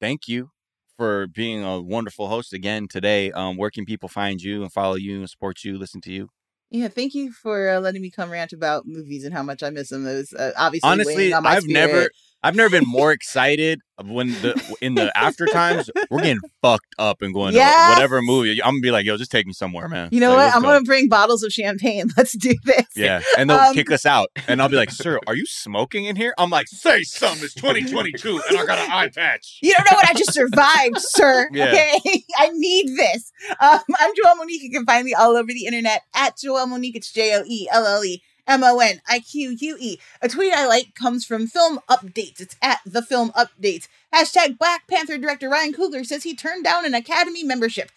thank 0.00 0.28
you 0.28 0.50
for 0.96 1.26
being 1.26 1.64
a 1.64 1.80
wonderful 1.80 2.28
host 2.28 2.52
again 2.52 2.88
today. 2.88 3.32
Um, 3.32 3.56
where 3.56 3.70
can 3.70 3.84
people 3.84 4.08
find 4.08 4.40
you 4.40 4.62
and 4.62 4.72
follow 4.72 4.94
you 4.94 5.20
and 5.20 5.30
support 5.30 5.64
you, 5.64 5.78
listen 5.78 6.00
to 6.02 6.12
you? 6.12 6.28
Yeah, 6.70 6.88
thank 6.88 7.14
you 7.14 7.32
for 7.32 7.68
uh, 7.68 7.80
letting 7.80 8.02
me 8.02 8.10
come 8.10 8.30
rant 8.30 8.52
about 8.52 8.86
movies 8.86 9.24
and 9.24 9.32
how 9.32 9.42
much 9.42 9.62
I 9.62 9.70
miss 9.70 9.90
them. 9.90 10.04
Those 10.04 10.32
uh, 10.32 10.52
obviously 10.56 10.90
Honestly, 10.90 11.32
on 11.32 11.42
my 11.44 11.50
I've 11.50 11.66
never. 11.66 12.10
I've 12.42 12.56
never 12.56 12.68
been 12.68 12.84
more 12.86 13.10
excited 13.10 13.80
when 14.02 14.28
the 14.42 14.76
in 14.80 14.94
the 14.94 15.16
after 15.16 15.46
times 15.46 15.88
we're 16.10 16.18
getting 16.22 16.40
fucked 16.62 16.94
up 16.98 17.22
and 17.22 17.32
going 17.32 17.54
Yes! 17.54 17.74
to 17.86 17.94
whatever 17.94 18.20
movie. 18.22 18.62
I'm 18.62 18.72
gonna 18.74 18.80
be 18.80 18.90
like, 18.90 19.04
yo, 19.06 19.16
just 19.16 19.30
take 19.30 19.46
me 19.46 19.52
somewhere, 19.52 19.88
man. 19.88 20.08
You 20.12 20.20
know 20.20 20.30
Like, 20.30 20.48
what? 20.48 20.56
I'm 20.56 20.62
go. 20.62 20.68
gonna 20.68 20.82
bring 20.84 21.08
bottles 21.08 21.42
of 21.42 21.52
champagne. 21.52 22.08
Let's 22.16 22.36
do 22.36 22.54
this. 22.64 22.86
Yeah, 22.96 23.20
and 23.38 23.48
they'll 23.48 23.58
Um, 23.58 23.74
kick 23.74 23.90
us 23.90 24.04
out, 24.06 24.28
and 24.48 24.60
I'll 24.60 24.68
be 24.68 24.76
like, 24.76 24.90
"Sir, 24.90 25.18
are 25.26 25.36
you 25.36 25.46
smoking 25.46 26.06
in 26.06 26.16
here?" 26.16 26.34
I'm 26.38 26.50
like, 26.50 26.66
"Say 26.68 27.02
something." 27.02 27.44
It's 27.44 27.54
2022, 27.54 28.40
and 28.48 28.58
I 28.58 28.66
got 28.66 28.78
an 28.78 28.90
eye 28.90 29.08
patch. 29.14 29.58
You 29.62 29.72
don't 29.76 29.90
know 29.90 29.96
what 29.96 30.08
I 30.08 30.14
just 30.14 30.32
survived, 30.32 30.98
sir. 30.98 31.48
Yeah. 31.52 31.66
Okay, 31.66 32.24
I 32.38 32.48
need 32.52 32.88
this. 32.96 33.30
Um, 33.60 33.80
I'm 33.98 34.10
Joelle 34.12 34.36
Monique. 34.38 34.62
You 34.62 34.70
can 34.70 34.84
find 34.86 35.04
me 35.04 35.14
all 35.14 35.36
over 35.36 35.48
the 35.52 35.66
internet 35.66 36.02
at 36.14 36.36
Joelle 36.36 36.68
Monique. 36.68 36.96
It's 36.96 37.12
J 37.12 37.34
O 37.36 37.44
E 37.46 37.68
L 37.72 37.86
L 37.86 38.04
E 38.04 38.22
M 38.46 38.62
O 38.62 38.78
N 38.78 39.00
I 39.08 39.20
Q 39.20 39.56
U 39.58 39.76
E. 39.80 39.98
A 40.20 40.28
tweet 40.28 40.52
I 40.52 40.66
like 40.66 40.94
comes 40.94 41.24
from 41.24 41.46
Film 41.46 41.80
Updates. 41.88 42.40
It's 42.40 42.56
at 42.62 42.80
the 42.84 43.02
Film 43.02 43.30
Updates. 43.30 43.88
Hashtag 44.14 44.58
Black 44.58 44.86
Panther 44.88 45.18
director 45.18 45.48
Ryan 45.48 45.72
Coogler 45.72 46.04
says 46.04 46.22
he 46.24 46.34
turned 46.34 46.64
down 46.64 46.84
an 46.84 46.94
Academy 46.94 47.42
membership. 47.44 47.90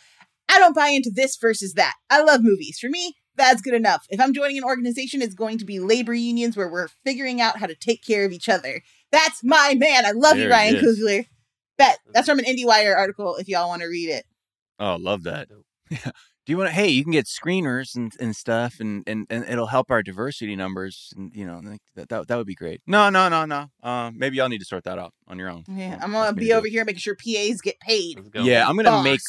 I 0.50 0.60
don't 0.60 0.76
buy 0.76 0.90
into 0.90 1.10
this 1.10 1.36
versus 1.36 1.74
that. 1.74 1.96
I 2.10 2.22
love 2.22 2.42
movies. 2.42 2.80
For 2.80 2.90
me, 2.90 3.16
that's 3.36 3.62
good 3.62 3.74
enough. 3.74 4.06
If 4.10 4.22
I'm 4.22 4.34
joining 4.34 4.58
an 4.58 4.64
organization, 4.64 5.22
it's 5.22 5.36
going 5.36 5.58
to 5.58 5.66
be 5.66 5.80
labor 5.80 6.14
unions 6.14 6.56
where 6.56 6.70
we're 6.70 6.88
figuring 7.06 7.42
out 7.42 7.60
how 7.60 7.66
to 7.68 7.76
take 7.76 8.04
care 8.04 8.26
of 8.26 8.32
each 8.32 8.48
other. 8.48 8.82
That's 9.12 9.44
my 9.44 9.76
man. 9.78 10.06
I 10.06 10.12
love 10.12 10.38
you, 10.38 10.50
Ryan 10.50 10.76
it 10.76 10.84
is. 10.84 11.00
Coogler. 11.00 11.26
Bet 11.78 12.00
that's 12.14 12.28
from 12.28 12.40
an 12.40 12.46
IndieWire 12.46 12.96
article. 12.96 13.36
If 13.36 13.48
y'all 13.48 13.68
want 13.68 13.82
to 13.82 13.88
read 13.88 14.10
it, 14.10 14.26
Oh, 14.80 14.96
love 14.96 15.24
that. 15.24 15.50
Do 16.48 16.54
you 16.54 16.58
want 16.60 16.70
to? 16.70 16.74
Hey, 16.74 16.88
you 16.88 17.04
can 17.04 17.12
get 17.12 17.26
screeners 17.26 17.94
and, 17.98 18.10
and 18.22 18.34
stuff, 18.34 18.80
and, 18.80 19.04
and, 19.06 19.28
and 19.30 19.44
it'll 19.50 19.68
help 19.68 19.92
our 19.92 20.02
diversity 20.02 20.56
numbers, 20.56 21.12
and 21.18 21.30
you 21.36 21.46
know 21.46 21.60
that, 21.96 22.08
that 22.08 22.28
that 22.30 22.38
would 22.38 22.48
be 22.48 22.56
great. 22.56 22.80
No, 22.88 23.10
no, 23.10 23.28
no, 23.28 23.44
no. 23.44 23.66
Uh, 23.84 24.12
maybe 24.16 24.38
y'all 24.38 24.48
need 24.48 24.60
to 24.60 24.66
sort 24.66 24.86
that 24.86 24.98
out 24.98 25.14
on 25.28 25.38
your 25.38 25.50
own. 25.50 25.66
yeah, 25.70 26.00
I'm 26.02 26.14
gonna 26.14 26.32
me 26.32 26.46
be 26.46 26.54
over 26.54 26.66
here 26.70 26.86
making 26.86 27.00
sure 27.02 27.16
PAs 27.18 27.60
get 27.60 27.82
paid. 27.82 28.32
Go. 28.32 28.44
Yeah, 28.44 28.66
I'm 28.66 28.78
gonna 28.78 28.92
Boss. 28.92 29.04
make 29.04 29.20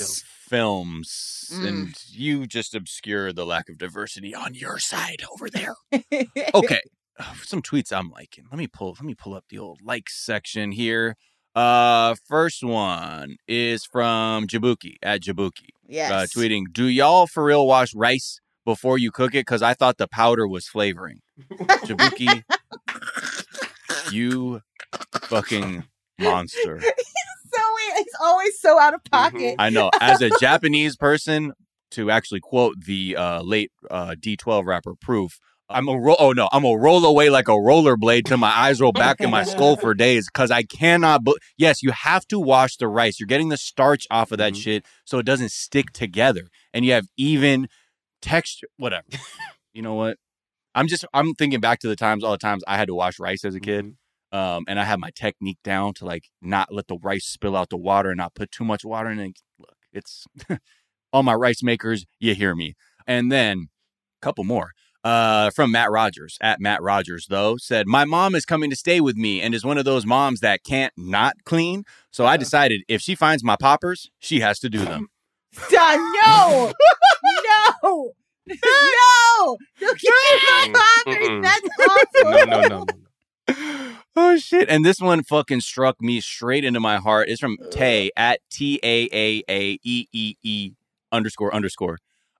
films, 0.48 1.50
Mm. 1.52 1.66
and 1.66 1.94
you 2.08 2.46
just 2.46 2.74
obscure 2.76 3.32
the 3.32 3.44
lack 3.44 3.68
of 3.68 3.78
diversity 3.78 4.32
on 4.32 4.54
your 4.54 4.78
side 4.78 5.22
over 5.32 5.50
there. 5.50 5.74
okay 6.54 6.80
some 7.42 7.62
tweets 7.62 7.92
i'm 7.92 8.10
liking 8.10 8.44
let 8.50 8.58
me 8.58 8.66
pull 8.68 8.90
let 8.90 9.02
me 9.02 9.14
pull 9.14 9.34
up 9.34 9.44
the 9.48 9.58
old 9.58 9.80
like 9.82 10.08
section 10.08 10.70
here 10.70 11.16
uh 11.54 12.14
first 12.26 12.62
one 12.62 13.36
is 13.46 13.84
from 13.84 14.46
jabuki 14.46 14.96
at 15.02 15.20
jabuki 15.20 15.70
yes. 15.86 16.10
uh, 16.10 16.26
tweeting 16.38 16.64
do 16.72 16.84
y'all 16.84 17.26
for 17.26 17.44
real 17.44 17.66
wash 17.66 17.94
rice 17.94 18.40
before 18.64 18.98
you 18.98 19.10
cook 19.10 19.34
it? 19.34 19.40
Because 19.40 19.62
i 19.62 19.74
thought 19.74 19.96
the 19.96 20.08
powder 20.08 20.46
was 20.46 20.68
flavoring. 20.68 21.20
Jabuki 21.86 22.44
you 24.12 24.60
fucking 25.22 25.84
monster. 26.18 26.80
So 27.50 27.62
wait, 27.76 28.02
it's 28.02 28.14
always 28.20 28.60
so 28.60 28.78
out 28.78 28.92
of 28.92 29.02
pocket. 29.04 29.56
i 29.58 29.70
know. 29.70 29.90
As 30.02 30.20
a 30.20 30.28
japanese 30.38 30.96
person 30.96 31.54
to 31.92 32.10
actually 32.10 32.40
quote 32.40 32.74
the 32.84 33.16
uh, 33.16 33.40
late 33.40 33.72
uh, 33.90 34.14
d12 34.20 34.66
rapper 34.66 34.94
proof 34.94 35.38
I'm 35.70 35.86
a 35.88 35.98
roll. 35.98 36.16
Oh 36.18 36.32
no, 36.32 36.48
I'm 36.52 36.64
a 36.64 36.72
roll 36.74 37.04
away 37.04 37.28
like 37.30 37.48
a 37.48 37.52
rollerblade 37.52 38.24
till 38.24 38.38
my 38.38 38.48
eyes 38.50 38.80
roll 38.80 38.92
back 38.92 39.20
in 39.20 39.30
my 39.30 39.42
skull 39.52 39.76
for 39.76 39.92
days 39.94 40.26
because 40.32 40.50
I 40.50 40.62
cannot. 40.62 41.24
Bu- 41.24 41.36
yes, 41.56 41.82
you 41.82 41.90
have 41.90 42.26
to 42.28 42.38
wash 42.38 42.76
the 42.76 42.88
rice. 42.88 43.20
You're 43.20 43.26
getting 43.26 43.50
the 43.50 43.56
starch 43.58 44.06
off 44.10 44.32
of 44.32 44.38
that 44.38 44.54
Mhm. 44.54 44.62
shit 44.62 44.86
so 45.04 45.18
it 45.18 45.26
doesn't 45.26 45.50
stick 45.52 45.92
together, 45.92 46.48
and 46.72 46.84
you 46.84 46.92
have 46.92 47.06
even 47.16 47.68
texture. 48.22 48.68
Whatever. 48.78 49.06
you 49.74 49.82
know 49.82 49.94
what? 49.94 50.16
I'm 50.74 50.86
just. 50.88 51.04
I'm 51.12 51.34
thinking 51.34 51.60
back 51.60 51.80
to 51.80 51.88
the 51.88 51.96
times, 51.96 52.24
all 52.24 52.32
the 52.32 52.38
times 52.38 52.62
I 52.66 52.76
had 52.76 52.88
to 52.88 52.94
wash 52.94 53.18
rice 53.18 53.44
as 53.44 53.54
a 53.54 53.60
kid, 53.60 53.94
Mhm. 54.32 54.36
um, 54.38 54.64
and 54.68 54.80
I 54.80 54.84
had 54.84 55.00
my 55.00 55.10
technique 55.14 55.58
down 55.64 55.92
to 55.94 56.04
like 56.06 56.24
not 56.40 56.72
let 56.72 56.86
the 56.88 56.96
rice 57.02 57.26
spill 57.26 57.56
out 57.56 57.68
the 57.68 57.76
water 57.76 58.10
and 58.10 58.16
not 58.18 58.34
put 58.34 58.50
too 58.50 58.64
much 58.64 58.84
water 58.84 59.10
in 59.10 59.18
it. 59.18 59.40
Look, 59.58 59.76
it's 59.92 60.24
all 61.12 61.22
my 61.22 61.34
rice 61.34 61.62
makers. 61.62 62.06
You 62.20 62.34
hear 62.34 62.54
me? 62.54 62.74
And 63.06 63.30
then 63.32 63.68
a 64.22 64.24
couple 64.24 64.44
more 64.44 64.72
uh, 65.04 65.50
from 65.50 65.70
Matt 65.70 65.90
Rogers 65.90 66.38
at 66.40 66.60
Matt 66.60 66.82
Rogers, 66.82 67.26
though, 67.28 67.56
said, 67.56 67.86
My 67.86 68.04
mom 68.04 68.34
is 68.34 68.44
coming 68.44 68.70
to 68.70 68.76
stay 68.76 69.00
with 69.00 69.16
me 69.16 69.40
and 69.40 69.54
is 69.54 69.64
one 69.64 69.78
of 69.78 69.84
those 69.84 70.04
moms 70.04 70.40
that 70.40 70.64
can't 70.64 70.92
not 70.96 71.36
clean. 71.44 71.84
So 72.10 72.26
I 72.26 72.36
decided 72.36 72.82
if 72.88 73.00
she 73.00 73.14
finds 73.14 73.44
my 73.44 73.56
poppers, 73.56 74.10
she 74.18 74.40
has 74.40 74.58
to 74.60 74.68
do 74.68 74.84
them. 74.84 75.08
Done. 75.70 76.12
No. 76.26 76.72
no. 77.82 78.12
No. 78.48 79.56
Don't 79.80 79.98
my 80.02 80.64
Mm, 80.66 80.74
poppers. 80.74 81.42
That's 81.42 81.68
awful. 81.88 82.30
No, 82.30 82.44
no, 82.44 82.60
no, 82.62 82.84
no. 82.84 83.94
oh, 84.16 84.36
shit. 84.38 84.68
And 84.68 84.84
this 84.84 85.00
one 85.00 85.22
fucking 85.22 85.60
struck 85.60 86.00
me 86.00 86.20
straight 86.20 86.64
into 86.64 86.80
my 86.80 86.96
heart. 86.98 87.28
It's 87.28 87.40
from 87.40 87.56
Tay 87.70 88.10
at 88.16 88.40
T 88.50 88.78
A 88.82 89.08
A 89.12 89.42
A 89.48 89.78
E 89.82 90.06
E 90.12 90.34
E 90.42 90.72
underscore 91.12 91.54
underscore. 91.54 91.98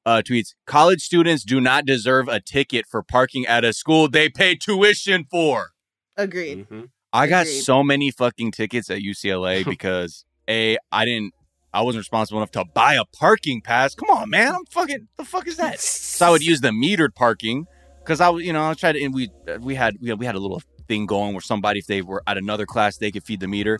Uh, 0.09 0.23
tweets 0.23 0.55
college 0.67 1.03
students 1.03 1.45
do 1.45 1.61
not 1.61 1.85
deserve 1.85 2.29
a 2.29 2.41
ticket 2.41 2.87
for 2.87 3.03
parking 3.03 3.45
at 3.47 3.63
a 3.63 3.75
school 3.75 4.09
they 4.09 4.31
pay 4.31 4.55
tuition 4.55 5.27
for. 5.31 5.73
Agreed. 6.17 6.67
Mhm. 6.67 6.89
I 7.13 7.27
got 7.27 7.43
Agreed. 7.43 7.61
so 7.61 7.83
many 7.83 8.11
fucking 8.11 8.53
tickets 8.53 8.89
at 8.89 9.01
UCLA 9.01 9.65
because 9.75 10.25
a 10.49 10.79
I 10.91 11.05
didn't 11.05 11.35
I 11.75 11.83
wasn't 11.83 12.01
responsible 12.01 12.39
enough 12.41 12.53
to 12.53 12.65
buy 12.65 12.95
a 12.95 13.05
parking 13.05 13.61
pass. 13.61 13.95
Come 13.95 14.09
on, 14.09 14.31
man, 14.31 14.55
I'm 14.55 14.65
fucking 14.65 15.09
the 15.19 15.25
fuck 15.27 15.47
is 15.47 15.59
that? 15.59 15.79
So 15.79 16.27
I 16.27 16.31
would 16.31 16.43
use 16.43 16.63
the 16.63 16.71
metered 16.71 17.15
parking 17.15 17.67
because 18.01 18.23
I 18.23 18.31
was 18.31 18.43
you 18.47 18.55
know 18.55 18.71
I 18.71 18.73
tried 18.73 18.93
to 18.93 19.05
and 19.05 19.13
we 19.13 19.31
we 19.61 19.75
had 19.75 19.97
we 20.01 20.09
had, 20.09 20.19
we 20.19 20.25
had 20.25 20.37
a 20.37 20.41
little 20.41 20.63
thing 20.89 21.05
going 21.05 21.35
where 21.35 21.43
somebody 21.43 21.81
if 21.81 21.87
they 21.87 22.01
were 22.01 22.23
at 22.27 22.39
another 22.39 22.65
class 22.65 22.97
they 22.97 23.11
could 23.11 23.25
feed 23.25 23.41
the 23.41 23.49
meter. 23.49 23.79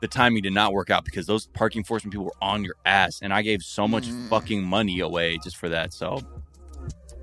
The 0.00 0.08
timing 0.08 0.42
did 0.42 0.52
not 0.52 0.72
work 0.72 0.90
out 0.90 1.04
because 1.04 1.26
those 1.26 1.46
parking 1.48 1.80
enforcement 1.80 2.12
people 2.12 2.26
were 2.26 2.36
on 2.40 2.62
your 2.64 2.74
ass, 2.86 3.20
and 3.22 3.32
I 3.32 3.42
gave 3.42 3.62
so 3.62 3.88
much 3.88 4.06
Mm. 4.08 4.28
fucking 4.28 4.62
money 4.64 5.00
away 5.00 5.38
just 5.42 5.56
for 5.56 5.68
that. 5.70 5.92
So 5.92 6.20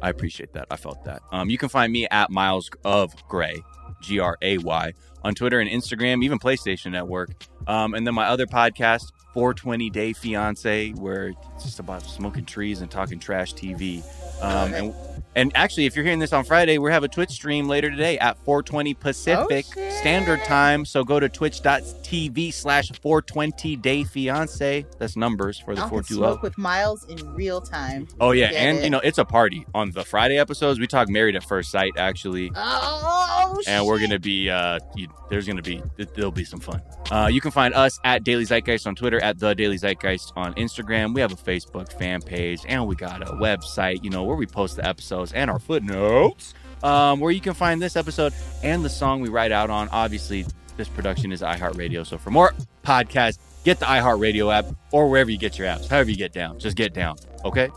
I 0.01 0.09
appreciate 0.09 0.53
that. 0.53 0.67
I 0.69 0.75
felt 0.75 1.03
that. 1.05 1.21
Um, 1.31 1.49
you 1.49 1.57
can 1.57 1.69
find 1.69 1.91
me 1.91 2.07
at 2.11 2.29
Miles 2.29 2.69
of 2.83 3.13
Gray, 3.27 3.61
G 4.01 4.19
R 4.19 4.37
A 4.41 4.57
Y, 4.57 4.93
on 5.23 5.33
Twitter 5.35 5.59
and 5.59 5.69
Instagram, 5.69 6.23
even 6.23 6.37
PlayStation 6.37 6.91
Network. 6.91 7.31
Um, 7.67 7.93
and 7.93 8.05
then 8.05 8.13
my 8.13 8.25
other 8.27 8.45
podcast, 8.45 9.11
420 9.33 9.89
Day 9.89 10.13
Fiance, 10.13 10.91
where 10.91 11.29
it's 11.55 11.63
just 11.63 11.79
about 11.79 12.03
smoking 12.03 12.45
trees 12.45 12.81
and 12.81 12.91
talking 12.91 13.19
trash 13.19 13.53
TV. 13.53 14.03
Um, 14.41 14.73
and 14.73 14.93
and 15.35 15.51
actually, 15.55 15.85
if 15.85 15.95
you're 15.95 16.05
hearing 16.05 16.19
this 16.19 16.33
on 16.33 16.43
Friday, 16.43 16.77
we 16.77 16.91
have 16.91 17.03
a 17.03 17.07
Twitch 17.07 17.29
stream 17.31 17.67
later 17.67 17.89
today 17.89 18.17
at 18.19 18.37
420 18.45 18.93
Pacific 18.93 19.65
Oh. 19.77 19.89
Standard 19.99 20.43
Time. 20.43 20.85
So 20.85 21.03
go 21.03 21.19
to 21.19 21.27
twitch.tv 21.29 22.53
slash 22.53 22.89
420 23.01 23.75
Day 23.77 24.03
Fiance. 24.03 24.85
That's 24.99 25.15
numbers 25.17 25.59
for 25.59 25.75
the 25.75 25.81
can 25.81 25.89
420. 25.89 26.15
smoke 26.19 26.41
with 26.41 26.57
Miles 26.57 27.05
in 27.05 27.33
real 27.33 27.61
time. 27.61 28.07
Oh 28.19 28.31
yeah, 28.31 28.51
Get 28.51 28.55
and 28.57 28.77
it. 28.79 28.83
you 28.85 28.89
know 28.89 28.99
it's 28.99 29.17
a 29.17 29.25
party 29.25 29.65
on 29.73 29.91
the 29.91 30.03
Friday 30.03 30.37
episodes. 30.37 30.79
We 30.79 30.87
talk 30.87 31.09
married 31.09 31.35
at 31.35 31.43
first 31.43 31.71
sight 31.71 31.93
actually, 31.97 32.51
Oh, 32.55 33.59
shit. 33.63 33.67
and 33.73 33.85
we're 33.85 33.99
gonna 33.99 34.19
be 34.19 34.49
uh, 34.49 34.79
you, 34.95 35.07
there's 35.29 35.47
gonna 35.47 35.61
be 35.61 35.81
there'll 36.15 36.31
be 36.31 36.45
some 36.45 36.59
fun. 36.59 36.81
Uh, 37.11 37.27
you 37.31 37.41
can 37.41 37.51
find 37.51 37.73
us 37.73 37.99
at 38.03 38.23
Daily 38.23 38.45
Zeitgeist 38.45 38.87
on 38.87 38.95
Twitter, 38.95 39.21
at 39.21 39.39
the 39.39 39.53
Daily 39.53 39.77
Zeitgeist 39.77 40.33
on 40.35 40.53
Instagram. 40.55 41.13
We 41.13 41.21
have 41.21 41.31
a 41.31 41.35
Facebook 41.35 41.91
fan 41.99 42.21
page, 42.21 42.61
and 42.67 42.87
we 42.87 42.95
got 42.95 43.21
a 43.21 43.33
website, 43.33 44.03
you 44.03 44.09
know, 44.09 44.23
where 44.23 44.35
we 44.35 44.45
post 44.45 44.75
the 44.77 44.87
episodes 44.87 45.24
and 45.33 45.49
our 45.49 45.59
footnotes. 45.59 46.53
Um, 46.83 47.19
where 47.19 47.31
you 47.31 47.41
can 47.41 47.53
find 47.53 47.81
this 47.81 47.95
episode 47.95 48.33
and 48.61 48.85
the 48.85 48.89
song 48.89 49.21
we 49.21 49.29
write 49.29 49.51
out 49.51 49.69
on. 49.71 49.89
Obviously, 49.89 50.45
this 50.77 50.87
production 50.87 51.31
is 51.31 51.41
iHeartRadio. 51.41 52.05
So 52.05 52.17
for 52.17 52.29
more 52.29 52.53
podcasts, 52.83 53.39
get 53.63 53.79
the 53.79 53.85
iHeartRadio 53.85 54.53
app 54.53 54.65
or 54.91 55.09
wherever 55.09 55.31
you 55.31 55.37
get 55.37 55.57
your 55.57 55.67
apps. 55.67 55.87
However 55.87 56.11
you 56.11 56.17
get 56.17 56.31
down, 56.31 56.59
just 56.59 56.75
get 56.77 56.93
down. 56.93 57.15
Okay. 57.43 57.69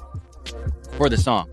For 0.96 1.08
the 1.08 1.16
song, 1.16 1.48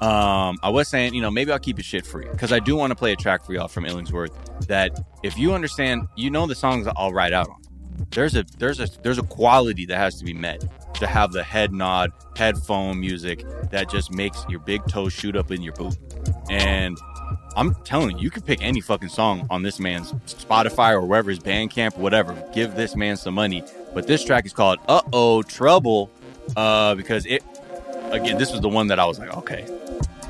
um, 0.00 0.58
I 0.62 0.68
was 0.68 0.88
saying, 0.88 1.14
you 1.14 1.22
know, 1.22 1.30
maybe 1.30 1.50
I'll 1.50 1.58
keep 1.58 1.78
it 1.78 1.84
shit 1.84 2.06
free 2.06 2.28
because 2.30 2.52
I 2.52 2.58
do 2.60 2.76
want 2.76 2.90
to 2.90 2.94
play 2.94 3.12
a 3.12 3.16
track 3.16 3.44
for 3.44 3.54
y'all 3.54 3.68
from 3.68 3.84
Illingsworth. 3.84 4.66
That 4.66 4.98
if 5.22 5.38
you 5.38 5.54
understand, 5.54 6.08
you 6.16 6.30
know 6.30 6.46
the 6.46 6.54
songs 6.54 6.86
I'll 6.96 7.12
write 7.12 7.32
out 7.32 7.48
on. 7.48 7.65
There's 8.10 8.36
a 8.36 8.44
there's 8.58 8.80
a 8.80 8.88
there's 9.02 9.18
a 9.18 9.22
quality 9.22 9.86
that 9.86 9.96
has 9.96 10.16
to 10.16 10.24
be 10.24 10.34
met 10.34 10.64
to 10.94 11.06
have 11.06 11.32
the 11.32 11.42
head 11.42 11.72
nod, 11.72 12.12
headphone 12.36 12.98
music 12.98 13.44
that 13.70 13.90
just 13.90 14.12
makes 14.12 14.44
your 14.48 14.60
big 14.60 14.86
toe 14.86 15.08
shoot 15.08 15.36
up 15.36 15.50
in 15.50 15.62
your 15.62 15.74
boot. 15.74 15.96
And 16.50 16.96
I'm 17.54 17.74
telling 17.84 18.18
you, 18.18 18.24
you 18.24 18.30
could 18.30 18.44
pick 18.44 18.62
any 18.62 18.80
fucking 18.80 19.08
song 19.08 19.46
on 19.50 19.62
this 19.62 19.78
man's 19.78 20.12
Spotify 20.26 20.92
or 20.92 21.02
wherever 21.02 21.30
his 21.30 21.38
Bandcamp, 21.38 21.96
whatever. 21.96 22.34
Give 22.54 22.74
this 22.74 22.96
man 22.96 23.16
some 23.16 23.34
money. 23.34 23.62
But 23.94 24.06
this 24.06 24.24
track 24.24 24.46
is 24.46 24.52
called 24.52 24.78
"Uh 24.88 25.02
Oh 25.12 25.42
Trouble," 25.42 26.10
uh, 26.56 26.94
because 26.94 27.26
it 27.26 27.42
again, 28.12 28.38
this 28.38 28.52
was 28.52 28.60
the 28.60 28.68
one 28.68 28.86
that 28.88 28.98
I 28.98 29.06
was 29.06 29.18
like, 29.18 29.34
okay, 29.36 29.64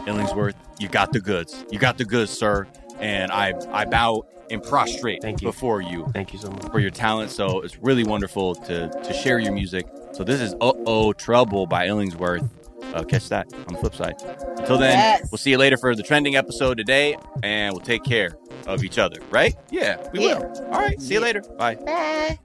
Illingsworth, 0.07 0.55
you 0.79 0.89
got 0.89 1.13
the 1.13 1.21
goods. 1.21 1.65
You 1.71 1.79
got 1.79 1.99
the 1.99 2.05
goods, 2.05 2.31
sir. 2.31 2.67
And 3.01 3.31
I 3.33 3.53
I 3.71 3.85
bow 3.85 4.27
and 4.51 4.63
prostrate 4.63 5.21
Thank 5.23 5.43
you. 5.43 5.49
before 5.49 5.81
you 5.81 6.07
Thank 6.13 6.33
you 6.33 6.39
so 6.39 6.51
much. 6.51 6.71
for 6.71 6.79
your 6.79 6.91
talent. 6.91 7.31
So 7.31 7.61
it's 7.63 7.77
really 7.79 8.05
wonderful 8.05 8.55
to 8.55 8.89
to 8.89 9.13
share 9.13 9.39
your 9.39 9.53
music. 9.53 9.87
So 10.13 10.23
this 10.25 10.41
is 10.41 10.55
Uh 10.61 10.73
Oh 10.87 11.13
Trouble 11.13 11.67
by 11.67 11.89
Illingsworth. 11.89 12.49
Uh, 12.95 13.03
catch 13.03 13.29
that 13.29 13.47
on 13.67 13.75
the 13.75 13.79
flip 13.81 13.95
side. 13.95 14.15
Until 14.59 14.79
then, 14.79 14.97
Yes. 14.97 15.29
we'll 15.31 15.39
see 15.39 15.51
you 15.51 15.59
later 15.59 15.77
for 15.77 15.95
the 15.95 16.03
trending 16.03 16.37
episode 16.37 16.79
today, 16.79 17.17
and 17.43 17.73
we'll 17.75 17.85
take 17.85 18.05
care 18.05 18.37
of 18.67 18.85
each 18.85 18.97
other. 18.99 19.19
Right? 19.31 19.55
Yeah, 19.71 19.97
we 20.13 20.21
Yeah. 20.29 20.39
will. 20.39 20.65
All 20.73 20.81
right. 20.81 20.99
See 21.03 21.15
you 21.15 21.21
later. 21.21 21.43
Bye. 21.59 21.75
Bye. 21.75 22.39